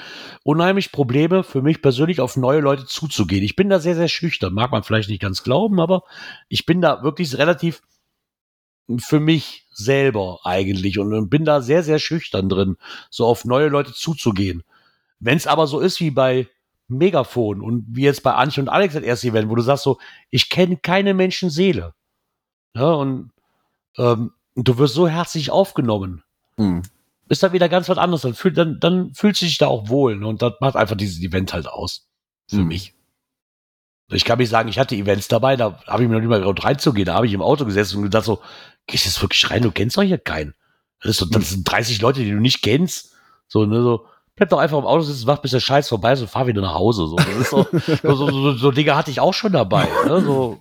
unheimlich 0.43 0.91
Probleme 0.91 1.45
für 1.45 1.63
mich 1.63 1.83
persönlich 1.83 2.21
auf 2.21 2.37
neue 2.37 2.59
Leute 2.59 2.85
zuzugehen. 2.85 3.45
Ich 3.45 3.55
bin 3.55 3.69
da 3.69 3.79
sehr, 3.79 3.95
sehr 3.95 4.09
schüchtern. 4.09 4.53
Mag 4.55 4.73
man 4.73 4.83
vielleicht 4.83 5.09
nicht 5.09 5.23
ganz 5.23 5.45
glauben, 5.45 5.79
aber 5.79 6.03
ich 6.49 6.67
bin 6.67 6.81
da 6.81 7.05
wirklich 7.05 7.39
relativ 7.39 7.81
für 8.99 9.21
mich 9.21 9.69
selber 9.71 10.41
eigentlich 10.43 10.99
und 10.99 11.31
bin 11.31 11.45
da 11.45 11.61
sehr, 11.61 11.85
sehr 11.85 12.01
schüchtern 12.01 12.49
drin, 12.49 12.77
so 13.09 13.25
auf 13.25 13.45
neue 13.45 13.69
Leute 13.69 13.93
zuzugehen. 13.93 14.65
Wenn 15.21 15.37
es 15.37 15.47
aber 15.47 15.69
so 15.69 15.79
ist 15.79 16.01
wie 16.01 16.11
bei 16.11 16.49
Megafon 16.89 17.61
und 17.61 17.85
wie 17.87 18.03
jetzt 18.03 18.25
bei 18.25 18.35
Antje 18.35 18.65
und 18.65 18.69
Alex 18.69 18.95
das 18.95 19.05
erste 19.05 19.29
Event, 19.29 19.49
wo 19.49 19.55
du 19.55 19.63
sagst 19.63 19.85
so, 19.85 19.99
ich 20.31 20.49
kenne 20.49 20.77
keine 20.77 21.15
Menschenseele. 21.15 21.95
Ja, 22.75 22.95
und 22.95 23.31
ähm, 23.97 24.33
und 24.55 24.69
du 24.69 24.79
wirst 24.79 24.95
so 24.95 25.09
herzlich 25.09 25.51
aufgenommen. 25.51 26.23
Hm. 26.57 26.83
Ist 27.29 27.43
da 27.43 27.53
wieder 27.53 27.69
ganz 27.69 27.89
was 27.89 27.99
anderes. 27.99 28.23
Dann, 28.23 28.35
fühl, 28.35 28.53
dann, 28.53 28.81
dann 28.81 29.15
fühlst 29.15 29.41
du 29.41 29.47
dich 29.47 29.59
da 29.59 29.69
auch 29.69 29.89
wohl. 29.89 30.17
Ne? 30.17 30.27
Und 30.27 30.43
das 30.43 30.55
macht 30.61 30.77
einfach 30.77 30.97
dieses 30.97 31.21
Event 31.21 31.53
halt 31.53 31.69
aus. 31.69 32.09
Für 32.49 32.57
Hm. 32.57 32.69
mich. 32.69 32.95
Ich 34.13 34.25
kann 34.25 34.39
nicht 34.39 34.49
sagen, 34.49 34.69
ich 34.69 34.79
hatte 34.79 34.97
Events 34.97 35.29
dabei, 35.29 35.55
da 35.55 35.79
habe 35.87 36.03
ich 36.03 36.09
mir 36.09 36.15
noch 36.17 36.21
nicht 36.21 36.29
mal 36.31 36.41
getraut 36.41 36.65
reinzugehen. 36.65 37.07
Da 37.07 37.15
habe 37.15 37.27
ich 37.27 37.33
im 37.33 37.43
Auto 37.43 37.65
gesessen 37.65 37.99
und 37.99 38.03
gedacht 38.05 38.25
so, 38.25 38.41
gehst 38.89 39.05
du 39.05 39.09
jetzt 39.09 39.23
wirklich 39.23 39.49
rein, 39.51 39.63
du 39.63 39.71
kennst 39.71 39.97
doch 39.97 40.03
hier 40.03 40.19
keinen. 40.19 40.55
Das, 41.01 41.11
ist 41.13 41.19
so, 41.19 41.27
das 41.27 41.51
sind 41.51 41.71
30 41.71 42.01
Leute, 42.03 42.21
die 42.25 42.31
du 42.31 42.41
nicht 42.41 42.63
kennst. 42.63 43.13
So, 43.47 43.65
ne, 43.67 43.81
so, 43.83 44.07
bleib 44.35 44.49
doch 44.49 44.59
einfach 44.59 44.79
im 44.79 44.85
Auto 44.85 45.03
sitzen, 45.03 45.29
wach 45.29 45.39
bis 45.39 45.53
der 45.53 45.61
Scheiß 45.61 45.89
vorbei 45.89 46.15
ist 46.15 46.23
und 46.23 46.29
fahr 46.29 46.49
wieder 46.49 46.61
nach 46.61 46.75
Hause. 46.75 47.07
So, 47.07 47.17
so, 47.51 47.67
so, 48.03 48.31
so, 48.33 48.53
so 48.55 48.71
Dinge 48.73 48.97
hatte 48.97 49.13
ich 49.13 49.21
auch 49.21 49.35
schon 49.35 49.53
dabei. 49.53 49.87
Ne? 50.07 50.21
So, 50.23 50.61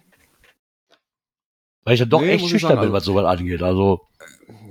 weil 1.83 1.93
ich 1.93 1.99
ja 1.99 2.05
doch 2.05 2.21
Nee, 2.21 2.29
echt 2.29 2.47
schüchtern 2.47 2.71
sagen, 2.71 2.81
bin, 2.81 2.91
was 2.91 3.05
sowas 3.05 3.25
angeht. 3.25 3.61
Also, 3.63 4.01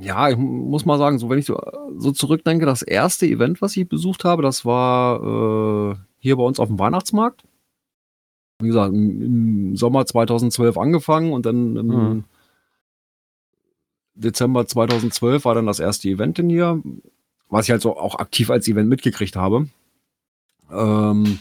Ja, 0.01 0.29
ich 0.29 0.37
muss 0.37 0.85
mal 0.85 0.99
sagen, 0.99 1.19
so 1.19 1.29
wenn 1.31 1.39
ich 1.39 1.47
so, 1.47 1.61
so 1.97 2.13
zurückdenke, 2.13 2.67
das 2.67 2.83
erste 2.83 3.27
Event, 3.27 3.61
was 3.63 3.77
ich 3.77 3.89
besucht 3.89 4.25
habe, 4.25 4.43
das 4.43 4.65
war 4.65 5.93
äh, 5.93 5.97
hier 6.19 6.37
bei 6.37 6.43
uns 6.43 6.61
auf 6.61 6.69
dem 6.69 6.79
Weihnachtsmarkt. 6.79 7.43
Wie 8.61 8.69
gesagt, 8.69 8.93
im, 8.93 9.23
im 9.71 9.77
Sommer 9.77 10.05
2012 10.07 10.77
angefangen 10.79 11.33
und 11.33 11.47
dann 11.47 11.77
im 11.77 11.87
Mhm. 11.87 12.25
Dezember 14.15 14.67
2012 14.67 15.45
war 15.45 15.55
dann 15.55 15.67
das 15.67 15.79
erste 15.79 16.09
Event 16.09 16.39
in 16.41 16.51
hier, 16.51 16.83
was 17.49 17.67
ich 17.67 17.71
halt 17.71 17.83
so 17.83 17.97
auch 17.97 18.17
aktiv 18.19 18.51
als 18.51 18.67
Event 18.67 18.89
mitgekriegt 18.89 19.37
habe. 19.37 19.69
Ähm, 20.73 21.39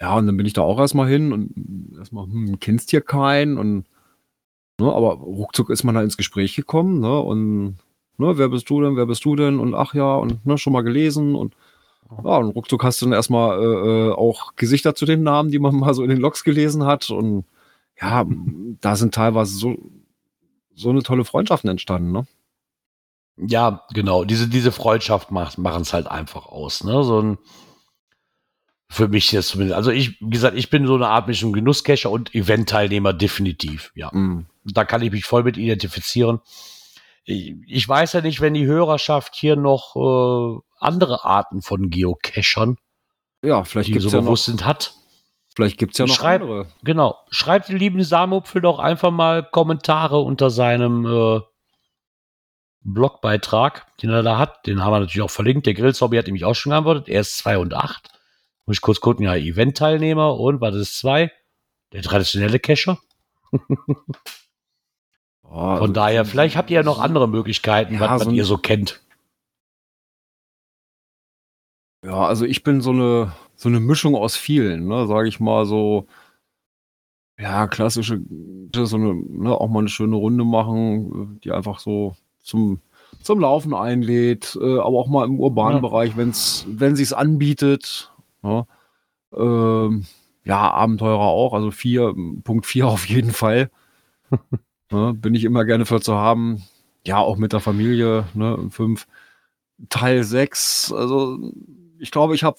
ja, 0.00 0.16
und 0.16 0.26
dann 0.26 0.36
bin 0.36 0.46
ich 0.46 0.52
da 0.52 0.62
auch 0.62 0.80
erstmal 0.80 1.08
hin 1.08 1.32
und 1.32 1.94
erstmal, 1.96 2.24
hm, 2.26 2.58
kennst 2.58 2.90
hier 2.90 3.02
keinen 3.02 3.56
und 3.56 3.84
Ne, 4.80 4.92
aber 4.92 5.14
ruckzuck 5.14 5.70
ist 5.70 5.84
man 5.84 5.94
da 5.94 6.02
ins 6.02 6.16
Gespräch 6.16 6.56
gekommen, 6.56 7.00
ne? 7.00 7.18
Und 7.20 7.76
ne, 8.18 8.38
wer 8.38 8.48
bist 8.48 8.68
du 8.70 8.80
denn, 8.80 8.96
wer 8.96 9.06
bist 9.06 9.24
du 9.24 9.36
denn? 9.36 9.58
Und 9.58 9.74
ach 9.74 9.94
ja, 9.94 10.14
und 10.16 10.44
ne, 10.46 10.58
schon 10.58 10.72
mal 10.72 10.82
gelesen 10.82 11.34
und 11.34 11.54
ja, 12.24 12.36
und 12.36 12.50
ruckzuck 12.50 12.84
hast 12.84 13.00
du 13.00 13.06
dann 13.06 13.14
erstmal 13.14 13.58
äh, 13.58 14.08
äh, 14.08 14.12
auch 14.12 14.54
Gesichter 14.56 14.94
zu 14.94 15.06
den 15.06 15.22
Namen, 15.22 15.50
die 15.50 15.58
man 15.58 15.74
mal 15.78 15.94
so 15.94 16.02
in 16.02 16.10
den 16.10 16.18
Logs 16.18 16.44
gelesen 16.44 16.84
hat. 16.84 17.10
Und 17.10 17.44
ja, 18.00 18.26
da 18.80 18.96
sind 18.96 19.14
teilweise 19.14 19.54
so, 19.54 19.76
so 20.74 20.90
eine 20.90 21.02
tolle 21.02 21.24
Freundschaften 21.24 21.70
entstanden, 21.70 22.12
ne? 22.12 22.26
Ja, 23.36 23.84
genau. 23.94 24.24
Diese, 24.24 24.48
diese 24.48 24.72
Freundschaft 24.72 25.30
macht, 25.30 25.58
machen 25.58 25.82
es 25.82 25.92
halt 25.92 26.06
einfach 26.06 26.46
aus. 26.46 26.84
Ne? 26.84 27.02
So 27.02 27.20
ein, 27.20 27.38
für 28.88 29.08
mich 29.08 29.32
jetzt 29.32 29.48
zumindest. 29.48 29.74
Also 29.76 29.90
ich, 29.90 30.20
wie 30.20 30.30
gesagt, 30.30 30.56
ich 30.56 30.68
bin 30.68 30.86
so 30.86 30.94
eine 30.94 31.08
Art 31.08 31.28
Mischung 31.28 31.52
Genusscacher 31.52 32.10
und 32.10 32.34
Event-Teilnehmer 32.34 33.12
definitiv. 33.12 33.90
Ja, 33.94 34.10
Mm. 34.12 34.46
Da 34.64 34.84
kann 34.84 35.02
ich 35.02 35.10
mich 35.10 35.24
voll 35.24 35.42
mit 35.42 35.56
identifizieren. 35.56 36.40
Ich, 37.24 37.54
ich 37.66 37.88
weiß 37.88 38.14
ja 38.14 38.20
nicht, 38.20 38.40
wenn 38.40 38.54
die 38.54 38.66
Hörerschaft 38.66 39.34
hier 39.34 39.56
noch 39.56 39.94
äh, 39.96 40.60
andere 40.78 41.24
Arten 41.24 41.62
von 41.62 41.88
Geocachern, 41.90 42.76
Ja, 43.42 43.64
vielleicht 43.64 43.88
die 43.88 43.92
gibt's 43.92 44.04
so 44.10 44.10
ja 44.16 44.16
noch, 44.20 44.24
bewusst 44.26 44.46
sind, 44.46 44.64
hat. 44.64 44.94
vielleicht 45.54 45.78
gibt's 45.78 45.98
ja 45.98 46.06
noch 46.06 46.14
Schreib- 46.14 46.42
andere. 46.42 46.66
Genau. 46.82 47.16
Schreibt 47.30 47.68
den 47.68 47.76
lieben 47.78 48.02
Samupfel 48.02 48.60
doch 48.60 48.78
einfach 48.80 49.10
mal 49.12 49.44
Kommentare 49.44 50.18
unter 50.20 50.50
seinem 50.50 51.06
äh, 51.06 51.40
Blogbeitrag, 52.80 53.86
den 54.02 54.10
er 54.10 54.22
da 54.24 54.38
hat. 54.38 54.66
Den 54.66 54.82
haben 54.82 54.92
wir 54.92 54.98
natürlich 55.00 55.22
auch 55.22 55.30
verlinkt. 55.30 55.66
Der 55.66 55.74
Grillzobby 55.74 56.16
hat 56.16 56.26
nämlich 56.26 56.44
auch 56.44 56.54
schon 56.54 56.70
geantwortet. 56.70 57.08
Er 57.08 57.20
ist 57.20 57.38
2 57.38 57.58
und 57.58 57.74
8. 57.74 58.08
Muss 58.66 58.76
ich 58.78 58.80
kurz 58.80 59.00
gucken. 59.00 59.24
Ja, 59.24 59.36
Event-Teilnehmer 59.36 60.34
und 60.38 60.60
was 60.60 60.74
ist 60.74 60.98
2? 60.98 61.30
Der 61.92 62.02
traditionelle 62.02 62.58
Cacher. 62.58 62.98
Ja, 65.52 65.76
Von 65.76 65.92
daher, 65.92 66.24
vielleicht 66.24 66.56
habt 66.56 66.70
ihr 66.70 66.76
ja 66.76 66.82
noch 66.82 66.98
andere 66.98 67.28
Möglichkeiten, 67.28 67.94
Ja, 67.94 68.00
was, 68.00 68.24
so 68.24 68.30
ihr 68.30 68.44
so 68.44 68.56
kennt. 68.56 69.00
Ja, 72.04 72.26
also 72.26 72.44
ich 72.46 72.64
bin 72.64 72.80
so 72.80 72.90
eine, 72.90 73.32
so 73.54 73.68
eine 73.68 73.78
Mischung 73.78 74.14
aus 74.16 74.34
vielen, 74.34 74.88
ne, 74.88 75.06
sage 75.06 75.28
ich 75.28 75.40
mal 75.40 75.66
so. 75.66 76.06
Ja, 77.38 77.66
klassische, 77.66 78.20
so 78.74 78.96
eine, 78.96 79.14
ne, 79.14 79.54
auch 79.54 79.68
mal 79.68 79.80
eine 79.80 79.88
schöne 79.88 80.16
Runde 80.16 80.44
machen, 80.44 81.38
die 81.44 81.52
einfach 81.52 81.80
so 81.80 82.16
zum, 82.40 82.80
zum 83.22 83.38
Laufen 83.40 83.74
einlädt, 83.74 84.58
äh, 84.60 84.78
aber 84.78 84.98
auch 84.98 85.08
mal 85.08 85.26
im 85.26 85.38
urbanen 85.38 85.82
Ja. 85.82 85.88
Bereich, 85.88 86.16
wenn's, 86.16 86.64
wenn 86.68 86.96
sich's 86.96 87.12
anbietet. 87.12 88.10
Ne, 88.42 88.66
ähm, 89.34 90.06
ja, 90.44 90.70
Abenteurer 90.72 91.20
auch, 91.20 91.52
also 91.52 91.70
vier, 91.70 92.14
Punkt 92.42 92.66
vier 92.66 92.88
auf 92.88 93.06
jeden 93.06 93.32
Fall. 93.32 93.70
Ne, 94.92 95.14
bin 95.14 95.34
ich 95.34 95.44
immer 95.44 95.64
gerne 95.64 95.86
für 95.86 96.00
zu 96.00 96.14
haben. 96.14 96.62
Ja, 97.06 97.18
auch 97.18 97.36
mit 97.36 97.52
der 97.52 97.60
Familie, 97.60 98.24
ne, 98.34 98.58
fünf. 98.70 99.06
Teil 99.88 100.22
6, 100.22 100.92
also 100.92 101.38
ich 101.98 102.10
glaube, 102.12 102.34
ich 102.36 102.44
habe 102.44 102.58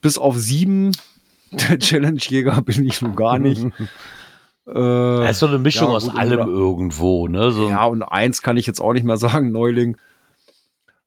bis 0.00 0.18
auf 0.18 0.36
sieben 0.36 0.92
der 1.50 1.78
Challenge-Jäger 1.78 2.62
bin 2.62 2.86
ich 2.86 3.02
noch 3.02 3.16
gar 3.16 3.38
nicht. 3.40 3.64
äh, 4.66 4.72
Das 4.72 5.32
ist 5.32 5.38
so 5.40 5.46
eine 5.48 5.58
Mischung 5.58 5.88
ja, 5.88 5.96
aus 5.96 6.04
gut, 6.08 6.16
allem 6.16 6.40
oder- 6.40 6.46
irgendwo, 6.48 7.26
ne? 7.26 7.50
So, 7.50 7.68
ja, 7.68 7.84
und 7.86 8.02
eins 8.04 8.42
kann 8.42 8.56
ich 8.56 8.66
jetzt 8.66 8.80
auch 8.80 8.92
nicht 8.92 9.04
mehr 9.04 9.16
sagen, 9.16 9.50
Neuling. 9.50 9.96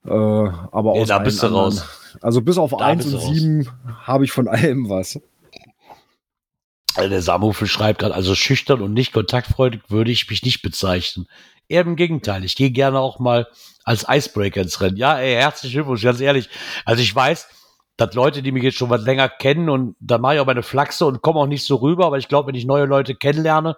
Äh, 0.06 0.10
aber 0.10 0.94
Nee, 0.94 1.02
aus 1.04 1.08
da 1.08 1.20
bist 1.20 1.42
du 1.42 1.48
anderen- 1.48 1.64
raus. 1.66 1.86
Also 2.22 2.42
bis 2.42 2.58
auf 2.58 2.72
Da 2.72 2.78
eins 2.86 3.06
und 3.06 3.16
raus. 3.16 3.26
sieben 3.34 3.70
habe 4.04 4.26
ich 4.26 4.32
von 4.34 4.48
allem 4.50 4.90
was. 4.90 5.20
Der 6.98 7.22
Samufel 7.22 7.68
schreibt 7.68 8.00
gerade, 8.00 8.14
also 8.14 8.36
schüchtern 8.36 8.82
und 8.82 8.94
nicht 8.94 9.14
kontaktfreudig 9.14 9.82
würde 9.90 10.12
ich 10.12 10.30
mich 10.30 10.44
nicht 10.44 10.62
bezeichnen. 10.62 11.28
Eher 11.68 11.82
im 11.82 11.96
Gegenteil, 11.96 12.44
ich 12.44 12.56
gehe 12.56 12.72
gerne 12.72 13.00
auch 13.00 13.20
mal 13.20 13.48
als 13.84 14.06
Icebreaker 14.08 14.62
ins 14.62 14.80
Rennen. 14.80 14.98
Ja, 14.98 15.18
ey, 15.18 15.34
herzlichen 15.36 15.74
Glückwunsch, 15.74 16.04
ganz 16.04 16.20
ehrlich. 16.20 16.50
Also 16.86 17.02
ich 17.02 17.14
weiß, 17.16 17.48
dass 17.98 18.14
Leute, 18.14 18.42
die 18.42 18.52
mich 18.52 18.64
jetzt 18.64 18.78
schon 18.78 18.90
was 18.90 19.04
länger 19.04 19.30
kennen 19.30 19.70
und 19.70 19.96
dann 20.00 20.22
mache 20.22 20.36
ich 20.36 20.40
auch 20.40 20.46
meine 20.46 20.64
Flachse 20.64 21.06
und 21.06 21.22
komme 21.22 21.40
auch 21.40 21.48
nicht 21.48 21.66
so 21.66 21.78
rüber, 21.78 22.06
aber 22.06 22.18
ich 22.18 22.28
glaube, 22.28 22.48
wenn 22.48 22.56
ich 22.56 22.66
neue 22.66 22.86
Leute 22.86 23.16
kennenlerne, 23.16 23.78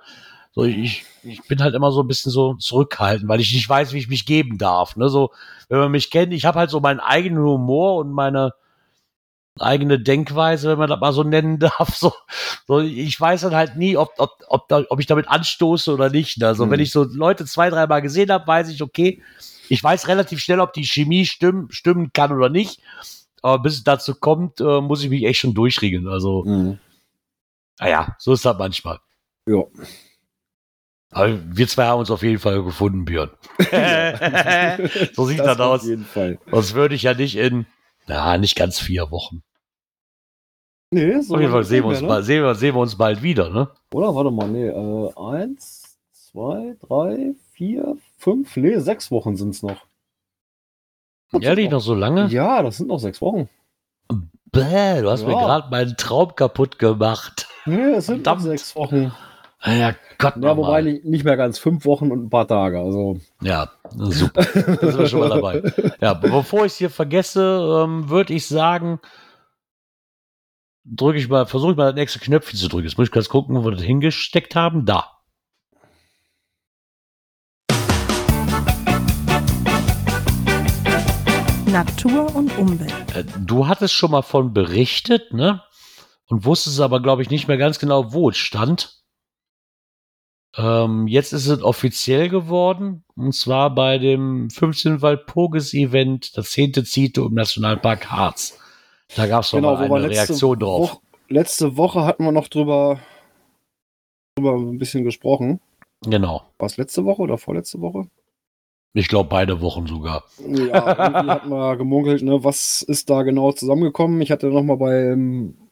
so 0.53 0.63
ich, 0.63 1.05
ich 1.23 1.41
bin 1.47 1.61
halt 1.61 1.75
immer 1.75 1.91
so 1.91 2.01
ein 2.01 2.07
bisschen 2.07 2.31
so 2.31 2.55
zurückhaltend, 2.55 3.27
weil 3.27 3.41
ich 3.41 3.53
nicht 3.53 3.67
weiß, 3.67 3.91
wie 3.93 3.97
ich 3.97 4.07
mich 4.07 4.25
geben 4.25 4.57
darf. 4.57 4.95
Ne? 4.95 5.09
So, 5.09 5.31
wenn 5.67 5.79
man 5.79 5.91
mich 5.91 6.11
kennt, 6.11 6.33
ich 6.33 6.45
habe 6.45 6.59
halt 6.59 6.69
so 6.69 6.79
meinen 6.79 7.01
eigenen 7.01 7.43
Humor 7.43 7.97
und 7.97 8.11
meine, 8.11 8.53
eigene 9.59 9.99
Denkweise, 9.99 10.69
wenn 10.69 10.77
man 10.79 10.89
das 10.89 10.99
mal 10.99 11.13
so 11.13 11.23
nennen 11.23 11.59
darf. 11.59 11.95
So, 11.95 12.13
so 12.67 12.79
ich 12.81 13.19
weiß 13.19 13.41
dann 13.41 13.55
halt 13.55 13.75
nie, 13.77 13.95
ob, 13.97 14.13
ob, 14.17 14.31
ob, 14.47 14.67
da, 14.67 14.83
ob 14.89 14.99
ich 14.99 15.05
damit 15.05 15.27
anstoße 15.29 15.93
oder 15.93 16.09
nicht. 16.09 16.43
Also 16.43 16.65
Mhm. 16.65 16.71
wenn 16.71 16.79
ich 16.81 16.91
so 16.91 17.03
Leute 17.03 17.45
zwei, 17.45 17.69
dreimal 17.69 18.01
gesehen 18.01 18.31
habe, 18.31 18.45
weiß 18.47 18.69
ich, 18.69 18.81
okay, 18.81 19.21
ich 19.69 19.83
weiß 19.83 20.07
relativ 20.07 20.39
schnell, 20.41 20.59
ob 20.59 20.73
die 20.73 20.83
Chemie 20.85 21.25
stimmen, 21.25 21.71
stimmen 21.71 22.11
kann 22.13 22.31
oder 22.31 22.49
nicht. 22.49 22.81
Aber 23.41 23.59
bis 23.59 23.75
es 23.75 23.83
dazu 23.83 24.15
kommt, 24.15 24.59
äh, 24.59 24.81
muss 24.81 25.03
ich 25.03 25.09
mich 25.09 25.23
echt 25.23 25.39
schon 25.39 25.53
durchriegeln. 25.53 26.07
Also, 26.07 26.43
Mhm. 26.45 26.79
naja, 27.79 28.15
so 28.19 28.33
ist 28.33 28.43
das 28.45 28.57
manchmal. 28.57 28.99
Ja. 29.47 29.63
Aber 31.11 31.39
wir 31.55 31.67
zwei 31.67 31.85
haben 31.85 31.99
uns 31.99 32.11
auf 32.11 32.23
jeden 32.23 32.39
Fall 32.39 32.61
gefunden, 32.63 33.05
Björn. 33.05 33.29
so 35.13 35.25
sieht 35.25 35.39
das, 35.39 35.59
auf 35.59 35.81
aus. 35.81 35.85
jeden 35.85 36.03
Fall. 36.05 36.39
Sonst 36.51 36.73
würde 36.73 36.95
ich 36.95 37.03
ja 37.03 37.13
nicht 37.13 37.37
in, 37.37 37.65
na, 38.07 38.37
nicht 38.37 38.55
ganz 38.55 38.79
vier 38.79 39.11
Wochen. 39.11 39.43
Nee, 40.91 41.19
so 41.21 41.35
Auf 41.35 41.41
jeden 41.41 41.51
Fall 41.51 41.63
sehen 41.63 41.83
wir, 41.83 41.89
uns 41.89 42.01
mehr, 42.01 42.09
bald, 42.09 42.25
sehen, 42.25 42.43
wir, 42.43 42.55
sehen 42.55 42.75
wir 42.75 42.79
uns 42.81 42.97
bald 42.97 43.21
wieder, 43.21 43.49
ne? 43.49 43.69
Oder? 43.93 44.15
Warte 44.15 44.31
mal, 44.31 44.47
nee. 44.47 44.67
Äh, 44.67 45.11
eins, 45.17 45.97
zwei, 46.11 46.75
drei, 46.87 47.33
vier, 47.51 47.97
fünf, 48.17 48.55
nee, 48.55 48.77
sechs 48.79 49.11
Wochen 49.11 49.35
sind 49.35 49.49
es 49.49 49.63
noch. 49.63 49.85
Ehrlich, 51.41 51.69
noch 51.69 51.81
so 51.81 51.95
lange? 51.95 52.27
Ja, 52.27 52.61
das 52.61 52.77
sind 52.77 52.87
noch 52.87 52.99
sechs 52.99 53.19
Wochen. 53.21 53.49
Bäh, 54.51 55.01
du 55.01 55.09
hast 55.09 55.25
mir 55.25 55.33
Ja. 55.33 55.39
gerade 55.39 55.69
meinen 55.69 55.97
Traum 55.97 56.33
kaputt 56.35 56.79
gemacht. 56.79 57.47
Nee, 57.65 57.95
es 57.95 58.05
sind 58.05 58.25
noch 58.25 58.39
sechs 58.39 58.75
Wochen. 58.75 59.11
Ja, 59.65 59.95
Gott, 60.19 60.35
Ja, 60.41 60.55
wobei 60.57 60.81
nicht, 60.81 61.05
nicht 61.05 61.23
mehr 61.25 61.37
ganz 61.37 61.57
fünf 61.57 61.85
Wochen 61.85 62.11
und 62.11 62.25
ein 62.25 62.29
paar 62.29 62.47
Tage. 62.47 62.79
Also, 62.79 63.19
Ja, 63.41 63.71
super. 63.95 64.43
Da 64.43 64.61
sind 64.61 64.97
wir 64.99 65.07
schon 65.07 65.19
mal 65.21 65.29
dabei. 65.29 65.63
Ja, 66.01 66.13
bevor 66.13 66.65
ich 66.65 66.73
es 66.73 66.77
hier 66.77 66.89
vergesse, 66.89 67.83
ähm, 67.83 68.09
würde 68.09 68.33
ich 68.33 68.47
sagen, 68.47 68.99
drücke 70.85 71.17
ich 71.17 71.27
mal, 71.29 71.45
versuche 71.47 71.71
ich 71.71 71.77
mal 71.77 71.85
das 71.87 71.95
nächste 71.95 72.19
Knöpfchen 72.19 72.59
zu 72.59 72.67
drücken. 72.67 72.85
Jetzt 72.87 72.97
muss 72.97 73.07
ich 73.07 73.11
kurz 73.13 73.27
gucken, 73.29 73.55
wo 73.55 73.63
wir 73.65 73.71
das 73.71 73.81
hingesteckt 73.81 74.55
haben. 74.55 74.85
Da. 74.85 75.11
Natur 81.67 82.33
und 82.35 82.57
Umwelt. 82.57 83.15
Äh, 83.15 83.23
Du 83.39 83.67
hattest 83.67 83.93
schon 83.93 84.11
mal 84.11 84.21
von 84.21 84.53
berichtet, 84.53 85.33
ne? 85.33 85.61
Und 86.27 86.45
wusstest 86.45 86.79
aber, 86.79 87.01
glaube 87.01 87.21
ich, 87.21 87.29
nicht 87.29 87.47
mehr 87.47 87.57
ganz 87.57 87.79
genau, 87.79 88.13
wo 88.13 88.29
es 88.29 88.37
stand. 88.37 89.03
Ähm, 90.57 91.07
jetzt 91.07 91.33
ist 91.33 91.47
es 91.47 91.61
offiziell 91.61 92.29
geworden. 92.29 93.03
Und 93.15 93.33
zwar 93.33 93.73
bei 93.73 93.97
dem 93.97 94.49
15 94.49 95.01
Walpurgis-Event, 95.01 96.37
das 96.37 96.51
10. 96.51 96.85
Zito 96.85 97.27
im 97.27 97.33
Nationalpark 97.33 98.11
Harz. 98.11 98.57
Da 99.15 99.27
gab 99.27 99.43
es 99.43 99.53
noch 99.53 99.59
genau, 99.59 99.79
wir 99.79 99.95
eine 99.95 100.09
Reaktion 100.09 100.59
drauf. 100.59 100.91
Woche, 100.91 100.99
letzte 101.29 101.77
Woche 101.77 102.05
hatten 102.05 102.23
wir 102.23 102.31
noch 102.31 102.47
drüber, 102.47 102.99
drüber 104.35 104.55
ein 104.55 104.77
bisschen 104.77 105.03
gesprochen. 105.03 105.59
Genau. 106.01 106.43
War 106.57 106.65
es 106.65 106.77
letzte 106.77 107.05
Woche 107.05 107.21
oder 107.21 107.37
vorletzte 107.37 107.81
Woche? 107.81 108.07
Ich 108.93 109.09
glaube, 109.09 109.29
beide 109.29 109.59
Wochen 109.61 109.87
sogar. 109.87 110.23
Ja, 110.39 110.45
irgendwie 110.47 111.29
hatten 111.29 111.49
wir 111.49 111.75
gemunkelt, 111.75 112.23
ne, 112.23 112.43
was 112.43 112.81
ist 112.81 113.09
da 113.09 113.23
genau 113.23 113.51
zusammengekommen. 113.51 114.21
Ich 114.21 114.31
hatte 114.31 114.47
nochmal 114.47 114.77
beim, 114.77 115.64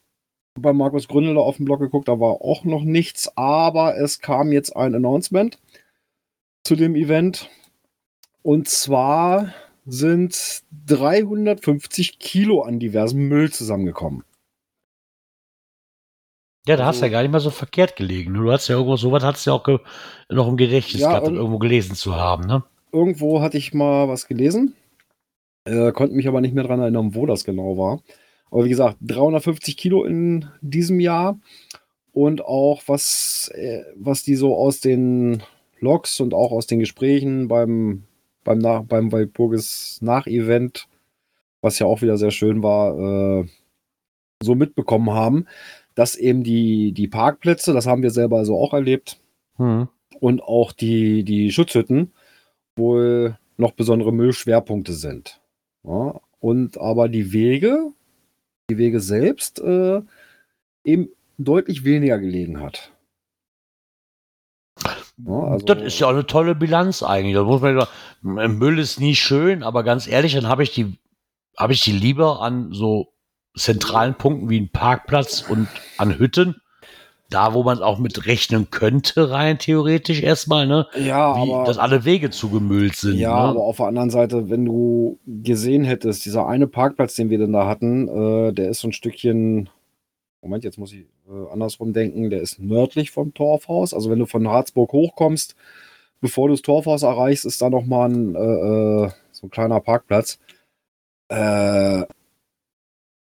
bei 0.60 0.74
Markus 0.74 1.08
Gründel 1.08 1.38
auf 1.38 1.58
dem 1.58 1.66
Blog 1.66 1.80
geguckt, 1.80 2.08
da 2.08 2.20
war 2.20 2.41
auch 2.41 2.64
noch 2.64 2.84
nichts, 2.84 3.32
aber 3.38 3.97
es 3.97 4.20
kam 4.20 4.51
jetzt 4.51 4.76
ein 4.76 4.93
Announcement 4.95 5.60
zu 6.64 6.76
dem 6.76 6.95
Event. 6.95 7.49
Und 8.43 8.68
zwar 8.68 9.54
sind 9.86 10.64
350 10.88 12.20
Kilo 12.20 12.62
an 12.62 12.80
diversem 12.80 13.28
Müll 13.28 13.51
zusammengekommen. 13.51 14.24
Ja, 16.66 16.78
da 16.78 16.86
hast 16.86 16.97
du 17.01 17.04
Also- 17.04 17.06
ja 17.08 17.12
gar 17.12 17.22
nicht 17.24 17.32
mal 17.32 17.39
so 17.41 17.49
verkehrt 17.49 17.95
gelegen. 17.95 18.34
Du 18.34 18.49
hast 18.51 18.68
ja 18.70 18.76
irgendwo, 18.76 18.95
sowas 18.95 19.24
hast 19.24 19.45
du 19.45 19.49
ja 19.49 19.56
auch 19.56 19.68
noch 20.30 20.47
im 20.47 20.56
Gedächtnis 20.58 21.01
Ja, 21.01 21.10
gehabt, 21.10 21.28
irgendwo 21.28 21.58
gelesen 21.58 21.95
zu 21.95 22.16
haben, 22.16 22.45
ne? 22.45 22.64
Irgendwo 22.93 23.41
hatte 23.41 23.58
ich 23.58 23.74
mal 23.74 24.08
was 24.08 24.28
gelesen, 24.28 24.76
äh, 25.66 25.91
konnte 25.91 26.16
mich 26.16 26.28
aber 26.28 26.41
nicht 26.41 26.54
mehr 26.54 26.64
dran 26.64 26.80
erinnern, 26.80 27.16
wo 27.16 27.26
das 27.26 27.43
genau 27.43 27.78
war. 27.78 28.01
Aber 28.54 28.66
wie 28.66 28.70
gesagt, 28.70 28.97
350 29.01 29.76
Kilo 29.78 30.04
in 30.04 30.45
diesem 30.62 30.99
Jahr 30.99 31.39
und 32.12 32.45
auch 32.45 32.84
was, 32.86 33.51
äh, 33.56 33.82
was 33.95 34.22
die 34.22 34.36
so 34.36 34.56
aus 34.56 34.80
den 34.80 35.41
Logs 35.80 36.20
und 36.20 36.36
auch 36.36 36.51
aus 36.51 36.68
den 36.68 36.78
Gesprächen 36.78 37.47
beim, 37.47 38.04
beim, 38.43 38.60
Nach 38.60 38.84
beim 38.84 39.12
Walpurgis 39.12 39.97
Nach-Event, 40.01 40.88
was 41.62 41.80
ja 41.80 41.88
auch 41.88 42.04
wieder 42.04 42.20
sehr 42.20 42.30
schön 42.30 42.62
war, 42.62 43.41
äh, 43.41 43.47
so 44.43 44.54
mitbekommen 44.54 45.10
haben, 45.10 45.47
dass 45.95 46.16
eben 46.16 46.43
die, 46.43 46.91
die 46.91 47.08
Parkplätze, 47.08 47.74
das 47.74 47.88
haben 47.88 48.04
wir 48.04 48.12
selber 48.12 48.38
also 48.38 48.56
auch 48.56 48.74
erlebt, 48.74 49.20
Hm. 49.58 49.88
und 50.20 50.43
auch 50.43 50.74
die, 50.74 51.24
die 51.24 51.51
Schutzhütten 51.51 52.12
wohl 52.76 53.36
noch 53.58 53.72
besondere 53.72 54.14
Müllschwerpunkte 54.14 54.93
sind. 54.93 55.41
Ja, 55.84 56.22
und 56.39 56.78
aber 56.78 57.10
die 57.10 57.34
Wege, 57.34 57.93
die 58.74 58.78
Wege 58.78 59.00
selbst 59.00 59.60
äh, 59.60 60.02
eben 60.84 61.10
deutlich 61.38 61.84
weniger 61.84 62.20
gelegen 62.20 62.60
hat. 62.62 62.92
Ja, 65.18 65.34
also- 65.34 65.66
das 65.66 65.82
ist 65.82 66.00
ja 66.00 66.08
auch 66.08 66.12
eine 66.12 66.26
tolle 66.26 66.56
Bilanz 66.56 67.04
eigentlich. 67.04 67.36
Muss 67.36 67.62
man 67.62 67.80
sagen, 67.80 68.58
Müll 68.58 68.80
ist 68.80 69.00
nie 69.00 69.16
schön, 69.16 69.64
aber 69.64 69.84
ganz 69.84 70.08
ehrlich, 70.08 70.34
dann 70.34 70.48
habe 70.48 70.64
ich 70.64 70.72
die, 70.72 70.98
habe 71.58 71.74
ich 71.74 71.82
die 71.82 71.92
lieber 71.92 72.42
an 72.42 72.74
so 72.74 73.14
zentralen 73.56 74.16
Punkten 74.16 74.50
wie 74.50 74.60
ein 74.60 74.72
Parkplatz 74.72 75.42
und 75.48 75.68
an 75.98 76.18
Hütten. 76.18 76.56
Da, 77.30 77.54
wo 77.54 77.64
man 77.64 77.82
auch 77.82 77.98
mit 77.98 78.28
rechnen 78.28 78.70
könnte, 78.70 79.32
rein 79.32 79.58
theoretisch 79.58 80.22
erstmal, 80.22 80.68
ne? 80.68 80.88
Ja, 80.96 81.36
Wie, 81.36 81.52
aber, 81.52 81.64
dass 81.66 81.78
alle 81.80 82.06
Wege 82.06 82.30
zugemüllt 82.30 82.96
sind. 82.96 83.16
ja, 83.16 83.32
ne? 83.32 83.50
aber 83.50 83.64
auf 83.64 83.78
der 83.78 83.88
anderen 83.88 84.12
Seite, 84.12 84.50
wenn 84.50 84.66
du 84.66 85.20
gesehen 85.26 85.84
hättest, 85.84 86.26
dieser 86.26 86.48
eine 86.48 86.68
Parkplatz, 86.68 87.16
den 87.16 87.30
wir 87.30 87.40
denn 87.40 87.54
da 87.54 87.68
hatten, 87.68 88.08
äh, 88.08 88.54
der 88.54 88.70
ist 88.70 88.82
so 88.82 88.88
ein 88.88 88.94
Stückchen, 88.94 89.70
Moment, 90.44 90.64
jetzt 90.64 90.78
muss 90.78 90.92
ich 90.92 91.06
äh, 91.28 91.52
andersrum 91.52 91.94
denken, 91.94 92.30
der 92.30 92.42
ist 92.42 92.60
nördlich 92.60 93.12
vom 93.12 93.34
Torfhaus. 93.34 93.94
Also 93.94 94.12
wenn 94.12 94.20
du 94.20 94.26
von 94.26 94.48
Harzburg 94.48 94.92
hochkommst, 94.92 95.56
bevor 96.22 96.48
du 96.50 96.54
das 96.54 96.62
Torfhaus 96.62 97.04
erreichst, 97.04 97.46
ist 97.46 97.62
da 97.62 97.70
nochmal 97.70 98.10
ein, 98.10 98.36
äh, 98.36 98.40
äh, 99.06 99.10
so 99.32 99.48
ein 99.48 99.50
kleiner 99.50 99.80
Parkplatz. 99.80 100.40
Äh, 101.30 102.04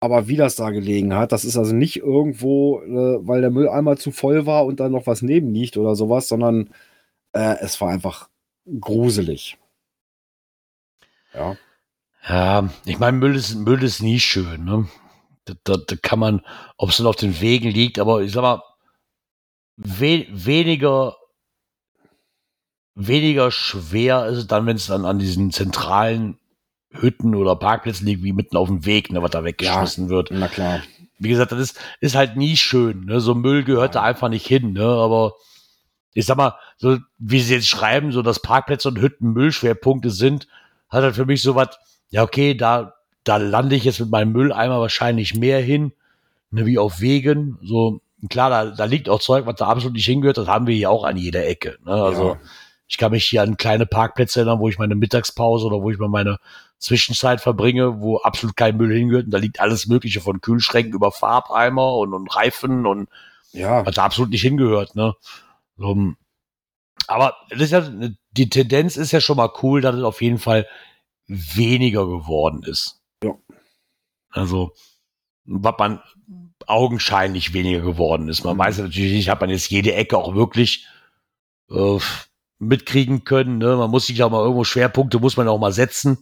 aber 0.05 0.27
wie 0.27 0.37
das 0.37 0.55
da 0.55 0.69
gelegen 0.69 1.15
hat, 1.15 1.31
das 1.31 1.45
ist 1.45 1.57
also 1.57 1.73
nicht 1.75 1.97
irgendwo, 1.97 2.81
äh, 2.81 3.27
weil 3.27 3.41
der 3.41 3.51
Mülleimer 3.51 3.97
zu 3.97 4.11
voll 4.11 4.45
war 4.45 4.65
und 4.65 4.79
dann 4.79 4.91
noch 4.91 5.07
was 5.07 5.21
neben 5.21 5.53
liegt 5.53 5.77
oder 5.77 5.95
sowas, 5.95 6.27
sondern 6.27 6.69
äh, 7.33 7.57
es 7.61 7.81
war 7.81 7.89
einfach 7.89 8.29
gruselig. 8.79 9.57
Ja. 11.33 11.57
Ja, 12.27 12.69
ich 12.85 12.97
meine, 12.97 13.17
Müll 13.17 13.35
ist, 13.35 13.55
Müll 13.55 13.83
ist 13.83 14.01
nie 14.01 14.19
schön, 14.19 14.65
ne? 14.65 14.87
Da, 15.45 15.53
da, 15.63 15.77
da 15.77 15.95
kann 16.01 16.19
man, 16.19 16.41
ob 16.77 16.89
es 16.89 16.97
dann 16.97 17.05
auf 17.07 17.17
den 17.17 17.39
Wegen 17.39 17.69
liegt, 17.69 17.99
aber 17.99 18.21
ich 18.23 18.31
sag 18.31 18.41
mal, 18.41 18.63
we 19.77 20.25
weniger, 20.31 21.15
weniger 22.95 23.51
schwer 23.51 24.25
ist 24.27 24.37
es 24.39 24.47
dann, 24.47 24.65
wenn 24.65 24.77
es 24.77 24.87
dann 24.87 25.05
an 25.05 25.19
diesen 25.19 25.51
zentralen 25.51 26.39
Hütten 27.01 27.35
oder 27.35 27.55
Parkplätzen 27.55 28.05
liegt, 28.07 28.23
wie 28.23 28.33
mitten 28.33 28.57
auf 28.57 28.67
dem 28.67 28.85
Weg, 28.85 29.11
ne, 29.11 29.21
was 29.21 29.31
da 29.31 29.43
weggeschmissen 29.43 30.09
wird. 30.09 30.29
Na 30.31 30.47
klar. 30.47 30.81
Wie 31.19 31.29
gesagt, 31.29 31.51
das 31.51 31.59
ist, 31.59 31.79
ist 32.01 32.15
halt 32.15 32.35
nie 32.35 32.57
schön, 32.57 33.05
ne? 33.05 33.19
So 33.21 33.35
Müll 33.35 33.63
gehört 33.63 33.95
da 33.95 34.01
einfach 34.01 34.29
nicht 34.29 34.45
hin, 34.45 34.73
ne? 34.73 34.85
Aber 34.85 35.33
ich 36.13 36.25
sag 36.25 36.37
mal, 36.37 36.55
so 36.77 36.97
wie 37.17 37.39
sie 37.39 37.55
jetzt 37.55 37.67
schreiben, 37.69 38.11
so 38.11 38.21
dass 38.21 38.41
Parkplätze 38.41 38.89
und 38.89 38.99
Hütten 38.99 39.31
Müllschwerpunkte 39.33 40.09
sind, 40.09 40.47
hat 40.89 41.03
halt 41.03 41.15
für 41.15 41.25
mich 41.25 41.41
so 41.41 41.55
was, 41.55 41.69
ja, 42.09 42.23
okay, 42.23 42.53
da, 42.53 42.95
da 43.23 43.37
lande 43.37 43.75
ich 43.75 43.83
jetzt 43.85 43.99
mit 43.99 44.09
meinem 44.09 44.31
Mülleimer 44.31 44.79
wahrscheinlich 44.79 45.35
mehr 45.35 45.59
hin, 45.59 45.93
ne, 46.51 46.65
wie 46.65 46.77
auf 46.77 47.01
Wegen. 47.01 47.57
So, 47.63 48.01
klar, 48.29 48.49
da, 48.49 48.65
da 48.71 48.85
liegt 48.85 49.09
auch 49.09 49.19
Zeug, 49.21 49.45
was 49.45 49.55
da 49.55 49.67
absolut 49.67 49.95
nicht 49.95 50.05
hingehört, 50.05 50.37
das 50.37 50.47
haben 50.47 50.67
wir 50.67 50.75
hier 50.75 50.89
auch 50.89 51.03
an 51.03 51.17
jeder 51.17 51.45
Ecke. 51.45 51.77
Ne? 51.85 51.91
Also, 51.91 52.29
Ja. 52.29 52.39
ich 52.87 52.97
kann 52.97 53.11
mich 53.11 53.25
hier 53.25 53.41
an 53.41 53.57
kleine 53.57 53.85
Parkplätze 53.85 54.39
erinnern, 54.41 54.59
wo 54.59 54.69
ich 54.69 54.77
meine 54.77 54.95
Mittagspause 54.95 55.65
oder 55.65 55.81
wo 55.81 55.89
ich 55.91 55.97
mal 55.97 56.07
meine 56.09 56.37
Zwischenzeit 56.79 57.41
verbringe, 57.41 57.99
wo 58.01 58.17
absolut 58.17 58.55
kein 58.55 58.77
Müll 58.77 58.93
hingehört. 58.95 59.25
Und 59.25 59.31
da 59.31 59.37
liegt 59.37 59.59
alles 59.59 59.87
Mögliche 59.87 60.21
von 60.21 60.41
Kühlschränken 60.41 60.93
über 60.93 61.11
Farbeimer 61.11 61.93
und, 61.93 62.13
und 62.13 62.35
Reifen 62.35 62.85
und 62.85 63.09
Ja, 63.51 63.85
was 63.85 63.95
da 63.95 64.03
absolut 64.05 64.31
nicht 64.31 64.41
hingehört, 64.41 64.95
ne? 64.95 65.15
So, 65.77 66.13
aber 67.07 67.35
das 67.49 67.61
ist 67.61 67.71
ja, 67.71 67.89
die 68.31 68.49
Tendenz 68.49 68.97
ist 68.97 69.11
ja 69.11 69.21
schon 69.21 69.37
mal 69.37 69.51
cool, 69.61 69.81
dass 69.81 69.95
es 69.95 70.03
auf 70.03 70.21
jeden 70.21 70.39
Fall 70.39 70.67
weniger 71.27 72.05
geworden 72.05 72.63
ist. 72.63 73.01
Ja. 73.23 73.33
Also, 74.31 74.73
was 75.45 75.75
man 75.77 76.01
augenscheinlich 76.67 77.53
weniger 77.53 77.81
geworden 77.81 78.27
ist. 78.29 78.43
Man 78.43 78.55
Mhm. 78.55 78.59
weiß 78.59 78.77
ja 78.77 78.83
natürlich 78.85 79.13
nicht, 79.13 79.29
hat 79.29 79.41
man 79.41 79.49
jetzt 79.49 79.69
jede 79.69 79.93
Ecke 79.93 80.17
auch 80.17 80.35
wirklich 80.35 80.87
äh, 81.69 81.99
mitkriegen 82.59 83.23
können. 83.23 83.57
Ne? 83.59 83.75
Man 83.75 83.91
muss 83.91 84.07
sich 84.07 84.21
auch 84.23 84.29
mal 84.31 84.41
irgendwo 84.41 84.63
Schwerpunkte 84.63 85.19
muss 85.19 85.37
man 85.37 85.47
auch 85.47 85.59
mal 85.59 85.71
setzen. 85.73 86.17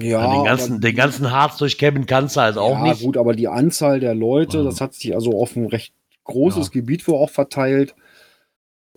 Ja, 0.00 0.34
den, 0.34 0.44
ganzen, 0.44 0.80
den 0.80 0.96
ganzen 0.96 1.30
Harz 1.30 1.58
durchkämmen 1.58 2.06
kannst 2.06 2.36
du 2.36 2.40
halt 2.40 2.58
auch 2.58 2.72
ja, 2.78 2.82
nicht. 2.88 3.02
gut, 3.02 3.16
aber 3.16 3.34
die 3.34 3.48
Anzahl 3.48 4.00
der 4.00 4.14
Leute, 4.14 4.58
Ja. 4.58 4.64
das 4.64 4.80
hat 4.80 4.94
sich 4.94 5.14
also 5.14 5.40
auf 5.40 5.54
ein 5.56 5.66
recht 5.66 5.94
großes 6.24 6.66
Ja. 6.66 6.72
Gebiet 6.72 7.06
wohl 7.06 7.14
auch 7.16 7.30
verteilt, 7.30 7.94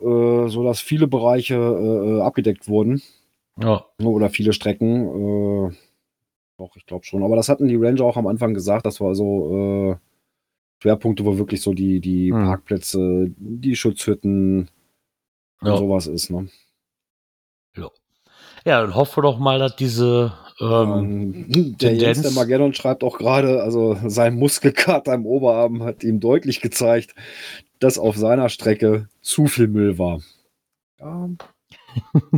äh, 0.01 0.47
sodass 0.47 0.79
viele 0.81 1.07
Bereiche 1.07 1.55
äh, 1.55 2.21
abgedeckt 2.21 2.67
wurden. 2.67 3.01
Ja. 3.61 3.85
Oder 4.01 4.29
viele 4.29 4.53
Strecken. 4.53 5.67
Äh, 5.69 5.75
doch, 6.57 6.75
ich 6.75 6.85
glaube 6.85 7.05
schon. 7.05 7.23
Aber 7.23 7.35
das 7.35 7.49
hatten 7.49 7.67
die 7.67 7.75
Ranger 7.75 8.03
auch 8.05 8.17
am 8.17 8.27
Anfang 8.27 8.53
gesagt. 8.53 8.85
Das 8.85 8.99
war 8.99 9.13
so 9.15 9.91
äh, 9.91 9.95
Schwerpunkte, 10.81 11.25
wo 11.25 11.37
wirklich 11.37 11.61
so 11.61 11.73
die, 11.73 11.99
die 11.99 12.31
Hm. 12.33 12.45
Parkplätze, 12.45 13.27
die 13.37 13.75
Schutzhütten 13.75 14.69
Ja. 15.61 15.73
und 15.73 15.77
sowas 15.77 16.07
ist. 16.07 16.29
Ne? 16.31 16.49
ja, 18.65 18.81
dann 18.81 18.93
hoffen 18.95 19.17
wir 19.17 19.21
doch 19.23 19.39
mal, 19.39 19.57
dass 19.59 19.75
diese 19.77 20.33
ähm, 20.61 21.45
Ähm, 21.53 21.77
der 21.77 21.95
Jens, 21.95 22.21
der 22.21 22.31
Mageddon 22.31 22.73
schreibt 22.73 23.03
auch 23.03 23.17
gerade, 23.17 23.63
also 23.63 23.97
sein 24.07 24.35
Muskelkater 24.35 25.13
im 25.13 25.25
Oberarm 25.25 25.83
hat 25.83 26.03
ihm 26.03 26.19
deutlich 26.19 26.61
gezeigt, 26.61 27.15
dass 27.79 27.97
auf 27.97 28.17
seiner 28.17 28.49
Strecke 28.49 29.07
zu 29.21 29.47
viel 29.47 29.67
Müll 29.67 29.97
war. 29.97 30.19
Ja, 30.99 31.29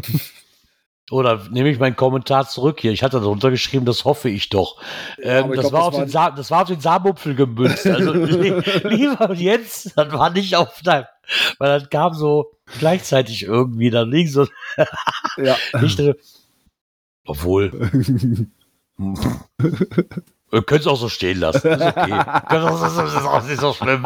Oder 1.11 1.41
nehme 1.52 1.69
ich 1.69 1.77
meinen 1.77 1.98
Kommentar 1.98 2.48
zurück 2.48 2.80
hier? 2.80 2.93
Ich 2.93 3.03
hatte 3.03 3.19
darunter 3.19 3.49
geschrieben, 3.52 3.84
das 3.85 4.06
hoffe 4.06 4.30
ich 4.30 4.48
doch. 4.48 4.81
Ähm, 5.22 5.52
ich 5.52 5.60
das, 5.60 5.69
glaub, 5.69 5.73
war 5.73 5.80
das 5.80 5.88
auf 5.88 5.93
war- 5.95 6.06
den 6.06 6.10
Sa 6.10 6.31
das 6.31 6.52
war 6.52 6.61
auf 6.61 6.68
den 6.69 6.80
Samupfel 6.80 7.35
gemünzt. 7.35 7.85
Also 7.85 8.14
li 8.14 8.53
lieber 8.84 9.34
jetzt, 9.34 9.91
das 9.98 10.11
war 10.14 10.30
nicht 10.30 10.56
auf 10.56 10.81
deinem, 10.84 11.06
weil 11.60 11.80
das 11.80 11.89
kam 11.89 12.14
so 12.14 12.52
gleichzeitig 12.80 13.43
irgendwie, 13.43 13.89
da 13.89 14.03
liegen 14.03 14.30
so 14.30 14.48
ja. 15.38 15.57
nicht, 15.81 15.99
obwohl, 17.26 17.72
ihr 20.52 20.64
könnt 20.64 20.81
es 20.81 20.88
auch 20.88 20.98
so 20.98 21.10
stehen 21.10 21.39
lassen, 21.39 21.68
ist 21.68 21.81
okay. 21.81 22.23
Das 22.49 23.14
ist, 23.14 23.26
auch 23.26 23.43
nicht 23.43 23.60
so 23.60 23.73
schlimm. 23.73 24.06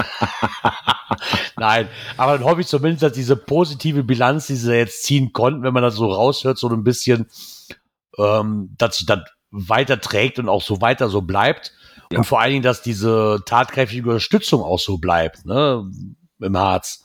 Nein, 1.57 1.87
aber 2.17 2.37
dann 2.37 2.43
hoffe 2.47 2.61
ich 2.61 2.67
zumindest, 2.67 3.03
dass 3.03 3.13
diese 3.13 3.35
positive 3.35 4.03
Bilanz, 4.03 4.47
die 4.47 4.55
sie 4.55 4.75
jetzt 4.75 5.03
ziehen 5.03 5.33
konnten, 5.33 5.63
wenn 5.63 5.73
man 5.73 5.83
das 5.83 5.95
so 5.95 6.11
raushört, 6.11 6.57
so 6.57 6.69
ein 6.69 6.83
bisschen, 6.83 7.27
ähm, 8.17 8.75
dass 8.77 8.97
sich 8.97 9.05
das 9.05 9.19
weiter 9.51 9.99
trägt 10.01 10.39
und 10.39 10.49
auch 10.49 10.61
so 10.61 10.81
weiter 10.81 11.09
so 11.09 11.21
bleibt. 11.21 11.71
Ja. 12.11 12.19
Und 12.19 12.25
vor 12.25 12.41
allen 12.41 12.51
Dingen, 12.51 12.63
dass 12.63 12.81
diese 12.81 13.41
tatkräftige 13.45 14.07
Unterstützung 14.09 14.61
auch 14.61 14.79
so 14.79 14.97
bleibt, 14.97 15.45
ne, 15.45 15.89
im 16.39 16.57
Harz. 16.57 17.03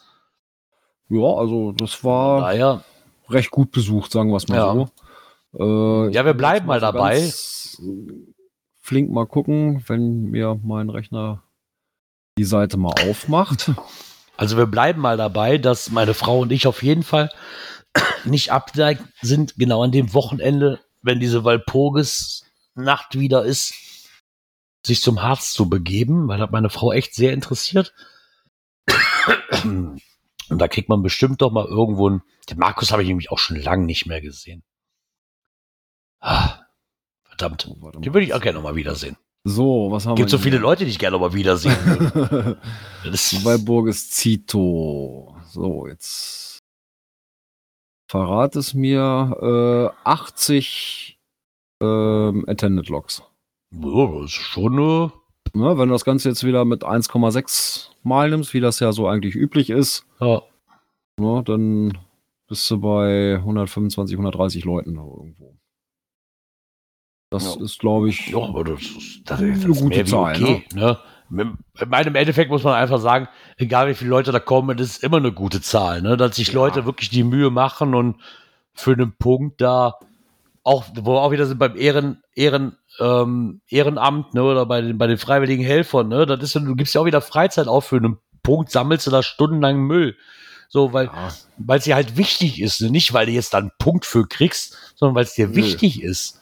ja, 1.08 1.24
also 1.24 1.72
das 1.72 2.02
war 2.04 2.40
Naja, 2.42 2.82
recht 3.28 3.50
gut 3.50 3.70
besucht, 3.70 4.12
sagen 4.12 4.30
wir 4.30 4.36
es 4.36 4.48
mal 4.48 4.56
Ja. 4.56 4.72
so. 4.74 4.88
Äh, 5.58 6.12
Ja, 6.12 6.24
wir 6.24 6.34
bleiben 6.34 6.66
mal 6.66 6.80
dabei. 6.80 7.30
Flink 8.80 9.10
mal 9.10 9.26
gucken, 9.26 9.84
wenn 9.86 10.24
mir 10.24 10.58
mein 10.62 10.90
Rechner 10.90 11.42
die 12.38 12.44
Seite 12.44 12.76
mal 12.76 12.94
aufmacht. 13.08 13.70
Also 14.36 14.56
wir 14.56 14.64
bleiben 14.64 15.02
mal 15.02 15.18
dabei, 15.18 15.58
dass 15.58 15.90
meine 15.90 16.14
Frau 16.14 16.38
und 16.38 16.50
ich 16.50 16.66
auf 16.66 16.82
jeden 16.82 17.02
Fall 17.02 17.30
nicht 18.24 18.52
abgeneigt 18.52 19.02
sind, 19.20 19.56
genau 19.58 19.82
an 19.82 19.92
dem 19.92 20.14
Wochenende, 20.14 20.80
wenn 21.02 21.20
diese 21.20 21.44
Walpurgis-Nacht 21.44 23.18
wieder 23.18 23.44
ist, 23.44 23.74
sich 24.86 25.02
zum 25.02 25.20
Harz 25.20 25.52
zu 25.52 25.68
begeben, 25.68 26.26
weil 26.26 26.38
das 26.38 26.50
meine 26.52 26.70
Frau 26.70 26.90
echt 26.90 27.14
sehr 27.14 27.34
interessiert. 27.34 27.92
Und 29.62 30.00
da 30.48 30.68
kriegt 30.68 30.88
man 30.88 31.02
bestimmt 31.02 31.42
doch 31.42 31.52
mal 31.52 31.66
irgendwo 31.66 32.08
einen. 32.08 32.22
Den 32.48 32.56
Markus 32.56 32.92
habe 32.92 33.02
ich 33.02 33.08
nämlich 33.08 33.30
auch 33.30 33.38
schon 33.38 33.56
lange 33.56 33.84
nicht 33.84 34.06
mehr 34.06 34.22
gesehen. 34.22 34.62
Ah, 36.20 36.60
verdammt. 37.24 37.68
Oh, 37.80 37.90
Den 37.90 38.12
würde 38.14 38.24
ich 38.26 38.34
auch 38.34 38.40
gerne 38.40 38.56
noch 38.58 38.64
mal 38.64 38.76
wiedersehen. 38.76 39.16
So, 39.44 39.88
was 39.90 40.04
haben 40.06 40.16
Gibt 40.16 40.30
wir 40.30 40.38
so 40.38 40.42
viele 40.42 40.58
Leute, 40.58 40.84
die 40.84 40.90
ich 40.90 40.98
gerne 40.98 41.16
noch 41.16 41.20
mal 41.28 41.34
wiedersehen 41.34 41.76
würde. 41.86 42.60
Das 43.04 43.32
ist- 43.32 44.10
Zito. 44.10 45.34
So, 45.48 45.86
jetzt 45.86 46.58
verrat 48.10 48.56
es 48.56 48.74
mir. 48.74 49.90
Äh, 50.04 50.08
80 50.08 51.18
ähm, 51.82 52.44
Attended 52.46 52.88
Logs. 52.90 53.22
Ja, 53.72 54.06
das 54.20 54.24
ist 54.26 54.32
schon 54.32 54.78
äh, 54.78 55.10
Ne, 55.52 55.76
wenn 55.78 55.88
du 55.88 55.94
das 55.94 56.04
Ganze 56.04 56.28
jetzt 56.28 56.44
wieder 56.44 56.64
mit 56.64 56.84
1,6 56.84 57.88
Mal 58.04 58.30
nimmst, 58.30 58.54
wie 58.54 58.60
das 58.60 58.78
ja 58.78 58.92
so 58.92 59.08
eigentlich 59.08 59.34
üblich 59.34 59.70
ist, 59.70 60.06
ja, 60.20 60.42
ne, 61.18 61.42
dann 61.44 61.98
bist 62.46 62.70
du 62.70 62.78
bei 62.80 63.34
125, 63.36 64.14
130 64.14 64.64
Leuten 64.64 64.94
irgendwo. 64.96 65.56
Das 67.30 67.54
Ja. 67.56 67.62
ist, 67.64 67.78
glaube 67.78 68.08
ich, 68.08 68.26
Ja, 68.28 68.38
aber 68.38 68.64
das 68.64 68.80
ist, 68.82 69.20
das 69.24 69.38
Eine 69.40 69.52
ist 69.52 69.64
gute 69.66 69.84
mehr 69.84 70.06
wie 70.06 70.10
Zahl, 70.10 70.42
okay. 70.42 70.64
Ne? 70.74 70.98
Im 71.30 71.58
ich 71.80 71.86
meine, 71.86 72.08
im 72.08 72.16
Endeffekt 72.16 72.50
muss 72.50 72.64
man 72.64 72.74
einfach 72.74 72.98
sagen, 72.98 73.28
egal 73.56 73.86
wie 73.88 73.94
viele 73.94 74.10
Leute 74.10 74.32
da 74.32 74.40
kommen, 74.40 74.76
das 74.76 74.88
ist 74.88 75.04
immer 75.04 75.18
eine 75.18 75.30
gute 75.30 75.60
Zahl, 75.62 76.02
ne? 76.02 76.16
dass 76.16 76.36
sich 76.36 76.48
Ja. 76.48 76.54
Leute 76.54 76.86
wirklich 76.86 77.08
die 77.08 77.22
Mühe 77.22 77.50
machen 77.50 77.94
und 77.94 78.16
für 78.74 78.92
einen 78.92 79.12
Punkt 79.16 79.60
da 79.60 79.94
auch, 80.64 80.86
wo 80.94 81.12
wir 81.14 81.20
auch 81.22 81.30
wieder 81.30 81.46
sind 81.46 81.58
beim 81.58 81.76
Ehren, 81.76 82.20
Ehren, 82.34 82.76
ähm, 82.98 83.60
Ehrenamt 83.68 84.34
ne? 84.34 84.42
oder 84.42 84.66
bei 84.66 84.80
den, 84.80 84.98
bei 84.98 85.06
den 85.06 85.18
freiwilligen 85.18 85.64
Helfern, 85.64 86.08
ne? 86.08 86.26
das 86.26 86.42
ist, 86.42 86.56
du 86.56 86.74
gibst 86.74 86.94
ja 86.96 87.00
auch 87.00 87.06
wieder 87.06 87.20
Freizeit 87.20 87.68
auf 87.68 87.86
für 87.86 87.96
einen 87.96 88.18
Punkt, 88.42 88.72
sammelst 88.72 89.06
du 89.06 89.12
da 89.12 89.22
stundenlang 89.22 89.78
Müll. 89.78 90.16
So, 90.68 90.92
weil 90.92 91.06
ja, 91.06 91.28
es 91.76 91.84
dir 91.84 91.94
halt 91.94 92.16
wichtig 92.16 92.60
ist, 92.60 92.80
ne? 92.80 92.90
nicht 92.90 93.12
weil 93.12 93.26
du 93.26 93.32
jetzt 93.32 93.54
da 93.54 93.58
einen 93.58 93.72
Punkt 93.78 94.04
für 94.04 94.26
kriegst, 94.26 94.76
sondern 94.96 95.14
weil 95.14 95.24
es 95.24 95.34
dir 95.34 95.48
Nö. 95.48 95.54
wichtig 95.56 96.02
ist. 96.02 96.39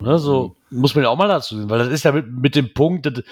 Ne? 0.00 0.18
So 0.18 0.56
muss 0.70 0.94
man 0.94 1.04
ja 1.04 1.10
auch 1.10 1.16
mal 1.16 1.28
dazu 1.28 1.56
sehen, 1.56 1.70
weil 1.70 1.78
das 1.78 1.88
ist 1.88 2.04
ja 2.04 2.12
mit, 2.12 2.30
mit 2.30 2.54
dem 2.54 2.72
Punkt, 2.72 3.06
das, 3.06 3.22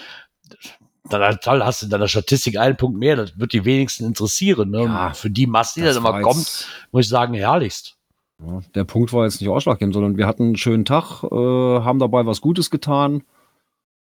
dann 1.08 1.38
hast 1.64 1.82
du 1.82 1.86
in 1.86 1.90
deiner 1.90 2.08
Statistik 2.08 2.58
einen 2.58 2.76
Punkt 2.76 2.98
mehr, 2.98 3.16
das 3.16 3.38
wird 3.38 3.52
die 3.52 3.64
wenigsten 3.64 4.04
interessieren. 4.04 4.70
Ne? 4.70 4.84
Ja, 4.84 5.12
für 5.14 5.30
die 5.30 5.46
Masse, 5.46 5.80
die 5.80 5.86
das 5.86 5.96
dann 5.96 6.04
immer 6.04 6.20
kommt, 6.20 6.66
muss 6.92 7.04
ich 7.04 7.08
sagen, 7.08 7.34
herrlichst. 7.34 7.96
Ja, 8.40 8.60
der 8.74 8.84
Punkt 8.84 9.12
war 9.12 9.24
jetzt 9.24 9.40
nicht 9.40 9.50
ausschlaggebend, 9.50 9.94
sondern 9.94 10.16
wir 10.16 10.26
hatten 10.26 10.44
einen 10.44 10.56
schönen 10.56 10.84
Tag, 10.84 11.24
äh, 11.24 11.34
haben 11.34 11.98
dabei 11.98 12.24
was 12.26 12.40
Gutes 12.40 12.70
getan. 12.70 13.22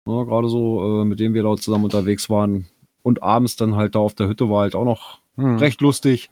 Ja, 0.06 0.24
Gerade 0.24 0.50
so, 0.50 1.02
äh, 1.02 1.06
mit 1.06 1.20
dem 1.20 1.34
wir 1.34 1.44
da 1.44 1.56
zusammen 1.56 1.86
unterwegs 1.86 2.30
waren. 2.30 2.68
Und 3.02 3.24
abends 3.24 3.56
dann 3.56 3.76
halt 3.76 3.96
da 3.96 4.00
auf 4.00 4.16
der 4.16 4.28
Hütte 4.28 4.50
war 4.50 4.62
halt 4.62 4.76
auch 4.76 4.84
noch 4.84 5.20
Hm. 5.38 5.58
recht 5.58 5.80
lustig. 5.80 6.30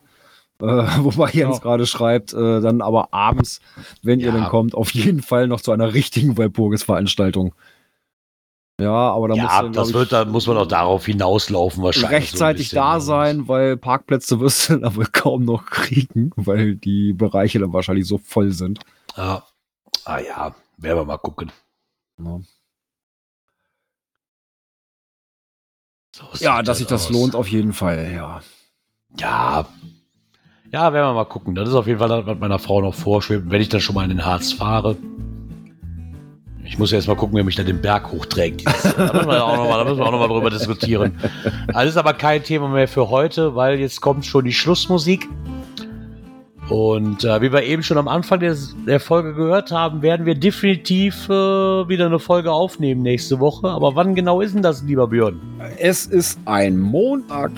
Äh, 0.61 0.65
wobei 1.03 1.29
Jens 1.31 1.57
Ja. 1.57 1.61
gerade 1.61 1.85
schreibt, 1.85 2.33
äh, 2.33 2.61
dann 2.61 2.81
aber 2.81 3.13
abends, 3.13 3.59
wenn 4.01 4.19
ihr 4.19 4.27
Ja. 4.27 4.31
dann 4.33 4.49
kommt, 4.49 4.73
auf 4.75 4.91
jeden 4.91 5.21
Fall 5.21 5.47
noch 5.47 5.61
zu 5.61 5.71
einer 5.71 5.93
richtigen 5.93 6.37
Walpurgis-Veranstaltung. 6.37 7.53
Ja, 8.79 8.91
aber 9.11 9.27
da 9.29 9.35
muss 9.35 9.43
Ja, 9.51 9.61
dann, 9.63 9.73
das 9.73 9.87
glaub 9.89 9.99
wird, 10.01 10.11
da 10.11 10.25
muss 10.25 10.45
man 10.45 10.55
auch 10.57 10.67
darauf 10.67 11.05
hinauslaufen 11.05 11.81
wahrscheinlich. 11.83 12.11
rechtzeitig 12.11 12.69
so 12.69 12.75
da 12.75 12.95
bisschen. 12.95 13.07
sein, 13.07 13.47
weil 13.47 13.75
Parkplätze 13.75 14.39
wirst 14.39 14.69
du 14.69 14.77
da 14.79 14.95
wohl 14.95 15.07
kaum 15.07 15.45
noch 15.45 15.65
kriegen, 15.65 16.31
weil 16.35 16.75
die 16.75 17.13
Bereiche 17.13 17.57
dann 17.59 17.73
wahrscheinlich 17.73 18.05
so 18.07 18.19
voll 18.19 18.51
sind. 18.51 18.79
Ja. 19.15 19.43
Ah 20.05 20.19
ja, 20.19 20.55
werden 20.77 20.99
wir 20.99 21.05
mal 21.05 21.17
gucken. 21.17 21.51
Ja. 22.19 22.39
So 26.15 26.23
Ja, 26.39 26.61
dass 26.63 26.77
sich 26.79 26.87
das 26.87 27.05
aus. 27.05 27.09
lohnt, 27.11 27.35
auf 27.35 27.47
jeden 27.47 27.73
Fall, 27.73 28.11
ja. 28.13 28.41
Ja. 29.19 29.67
Ja, 30.71 30.91
werden 30.93 31.09
wir 31.09 31.13
mal 31.13 31.25
gucken. 31.25 31.55
Das 31.55 31.69
ist 31.69 31.75
auf 31.75 31.87
jeden 31.87 31.99
Fall 31.99 32.09
das, 32.09 32.25
was 32.25 32.39
meiner 32.39 32.59
Frau 32.59 32.81
noch 32.81 32.93
vorschwebt, 32.93 33.49
wenn 33.49 33.61
ich 33.61 33.69
dann 33.69 33.79
schon 33.79 33.95
mal 33.95 34.03
in 34.03 34.09
den 34.09 34.25
Harz 34.25 34.51
fahre. 34.51 34.97
Ich 36.65 36.77
muss 36.77 36.91
ja 36.91 36.97
erst 36.97 37.07
mal 37.07 37.15
gucken, 37.15 37.37
wer 37.37 37.45
mich 37.45 37.55
da 37.55 37.63
den 37.63 37.81
Berg 37.81 38.11
hochträgt. 38.11 38.65
Da 38.97 39.13
müssen 39.13 39.29
wir 39.29 39.43
auch 39.43 39.55
noch 39.55 39.69
mal, 39.69 39.77
da 39.77 39.83
müssen 39.85 39.99
wir 39.99 40.05
auch 40.05 40.11
noch 40.11 40.19
mal 40.19 40.27
drüber 40.27 40.49
diskutieren. 40.49 41.17
Also 41.67 41.73
das 41.73 41.89
ist 41.91 41.97
aber 41.97 42.13
kein 42.13 42.43
Thema 42.43 42.67
mehr 42.67 42.87
für 42.87 43.09
heute, 43.09 43.55
weil 43.55 43.79
jetzt 43.79 44.01
kommt 44.01 44.25
schon 44.25 44.43
die 44.45 44.53
Schlussmusik. 44.53 45.29
Und 46.69 47.23
äh, 47.23 47.41
wie 47.41 47.53
wir 47.53 47.63
eben 47.63 47.81
schon 47.81 47.97
am 47.97 48.09
Anfang 48.09 48.41
der, 48.41 48.55
der 48.85 48.99
Folge 48.99 49.33
gehört 49.33 49.71
haben, 49.71 50.01
werden 50.01 50.25
wir 50.25 50.35
definitiv 50.35 51.29
äh, 51.29 51.31
wieder 51.31 52.07
eine 52.07 52.19
Folge 52.19 52.51
aufnehmen 52.51 53.03
nächste 53.03 53.39
Woche. 53.39 53.69
Aber 53.69 53.95
wann 53.95 54.15
genau 54.15 54.41
ist 54.41 54.53
denn 54.53 54.61
das, 54.61 54.83
lieber 54.83 55.07
Björn? 55.07 55.39
Es 55.79 56.05
ist 56.05 56.39
ein 56.45 56.77
Montag. 56.77 57.51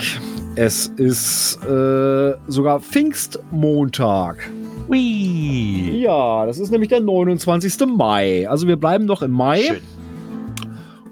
Es 0.54 0.86
ist 0.86 1.58
äh, 1.64 2.34
sogar 2.46 2.80
Pfingstmontag. 2.80 4.48
Hui. 4.88 6.02
Ja, 6.02 6.46
das 6.46 6.58
ist 6.58 6.70
nämlich 6.70 6.90
der 6.90 7.00
29. 7.00 7.86
Mai. 7.86 8.48
Also 8.48 8.68
wir 8.68 8.76
bleiben 8.76 9.06
noch 9.06 9.22
im 9.22 9.32
Mai. 9.32 9.62
Schön. 9.62 9.80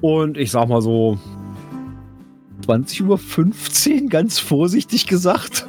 Und 0.01 0.39
ich 0.39 0.53
sag 0.53 0.69
mal 0.69 0.83
so 0.83 1.19
20.15 2.67 4.03
Uhr, 4.03 4.09
ganz 4.09 4.39
vorsichtig 4.39 5.09
gesagt. 5.09 5.67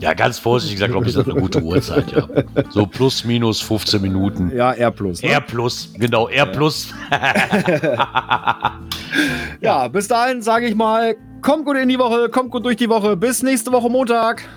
Ja, 0.00 0.14
ganz 0.14 0.38
vorsichtig 0.38 0.76
gesagt, 0.76 0.92
glaube 0.92 1.06
ich, 1.06 1.10
ist 1.10 1.18
das 1.18 1.28
eine 1.28 1.40
gute 1.40 1.62
Uhrzeit, 1.62 2.10
ja. 2.12 2.26
So 2.70 2.86
plus, 2.86 3.24
minus 3.24 3.60
15 3.60 4.00
Minuten. 4.00 4.50
Ja, 4.54 4.72
R 4.72 4.90
plus. 4.90 5.22
Ne? 5.22 5.28
R 5.30 5.40
plus, 5.40 5.92
genau, 5.98 6.28
R 6.28 6.46
plus. 6.46 6.88
Ja, 9.60 9.88
bis 9.88 10.08
dahin 10.08 10.40
sage 10.42 10.66
ich 10.66 10.74
mal, 10.74 11.16
kommt 11.42 11.66
gut 11.66 11.76
in 11.76 11.88
die 11.88 11.98
Woche, 11.98 12.28
kommt 12.28 12.50
gut 12.50 12.64
durch 12.64 12.76
die 12.76 12.88
Woche. 12.88 13.16
Bis 13.16 13.42
nächste 13.42 13.72
Woche 13.72 13.90
Montag. 13.90 14.48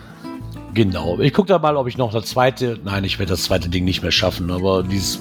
Genau. 0.74 1.20
Ich 1.20 1.34
gucke 1.34 1.48
da 1.50 1.60
mal, 1.60 1.76
ob 1.76 1.88
ich 1.88 1.98
noch 1.98 2.14
das 2.14 2.26
zweite. 2.26 2.80
Nein, 2.84 3.04
ich 3.04 3.20
werde 3.20 3.32
das 3.32 3.44
zweite 3.44 3.70
Ding 3.70 3.84
nicht 3.84 4.02
mehr 4.02 4.12
schaffen, 4.12 4.50
aber 4.50 4.84
dieses 4.84 5.20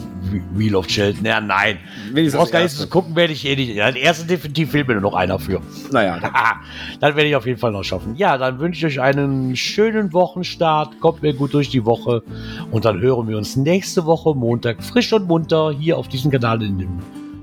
Wheel 0.54 0.74
of 0.76 0.88
Sheldon. 0.88 1.24
Ja, 1.24 1.40
nein. 1.40 1.78
Wenigstens 2.12 2.52
nicht 2.52 2.70
zu 2.70 2.88
gucken, 2.88 3.14
werde 3.16 3.32
ich 3.32 3.44
eh 3.46 3.56
nicht. 3.56 3.74
Ja, 3.74 3.90
der 3.90 4.02
erste 4.02 4.26
definitiv 4.26 4.70
fehlt 4.70 4.88
mir 4.88 4.94
nur 4.94 5.02
noch 5.02 5.14
einer 5.14 5.38
für. 5.38 5.60
Naja, 5.90 6.18
dann- 7.00 7.16
werde 7.16 7.28
ich 7.28 7.36
auf 7.36 7.46
jeden 7.46 7.58
Fall 7.58 7.72
noch 7.72 7.82
schaffen. 7.84 8.16
Ja, 8.16 8.38
dann 8.38 8.58
wünsche 8.58 8.86
ich 8.86 8.98
euch 8.98 9.04
einen 9.04 9.54
schönen 9.56 10.12
Wochenstart. 10.12 11.00
Kommt 11.00 11.22
mir 11.22 11.34
gut 11.34 11.52
durch 11.54 11.68
die 11.68 11.84
Woche. 11.84 12.22
Und 12.70 12.84
dann 12.84 13.00
hören 13.00 13.28
wir 13.28 13.36
uns 13.36 13.56
nächste 13.56 14.04
Woche 14.06 14.34
Montag 14.34 14.82
frisch 14.82 15.12
und 15.12 15.26
munter 15.28 15.72
hier 15.72 15.98
auf 15.98 16.08
diesem 16.08 16.30
Kanal 16.30 16.62
in, 16.62 16.78
dem, 16.78 16.98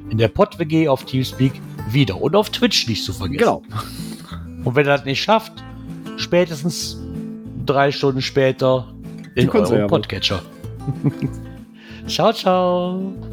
in 0.10 0.18
der 0.18 0.28
PodWG 0.30 0.88
auf 0.88 1.06
Teamspeak 1.06 1.54
wieder. 1.90 2.22
Und 2.22 2.36
auf 2.36 2.50
Twitch 2.50 2.88
nicht 2.88 3.04
zu 3.04 3.14
vergessen. 3.14 3.40
genau. 3.40 3.62
Und 4.66 4.76
wenn 4.76 4.86
ihr 4.86 4.92
das 4.92 5.06
nicht 5.06 5.24
schafft, 5.24 5.54
spätestens 6.18 6.98
drei 7.66 7.92
Stunden 7.92 8.22
später 8.22 8.88
in 9.36 9.50
eurem 9.50 9.88
Podcatcher. 9.88 10.42
ciao, 12.10 12.34
ciao. 12.34 13.29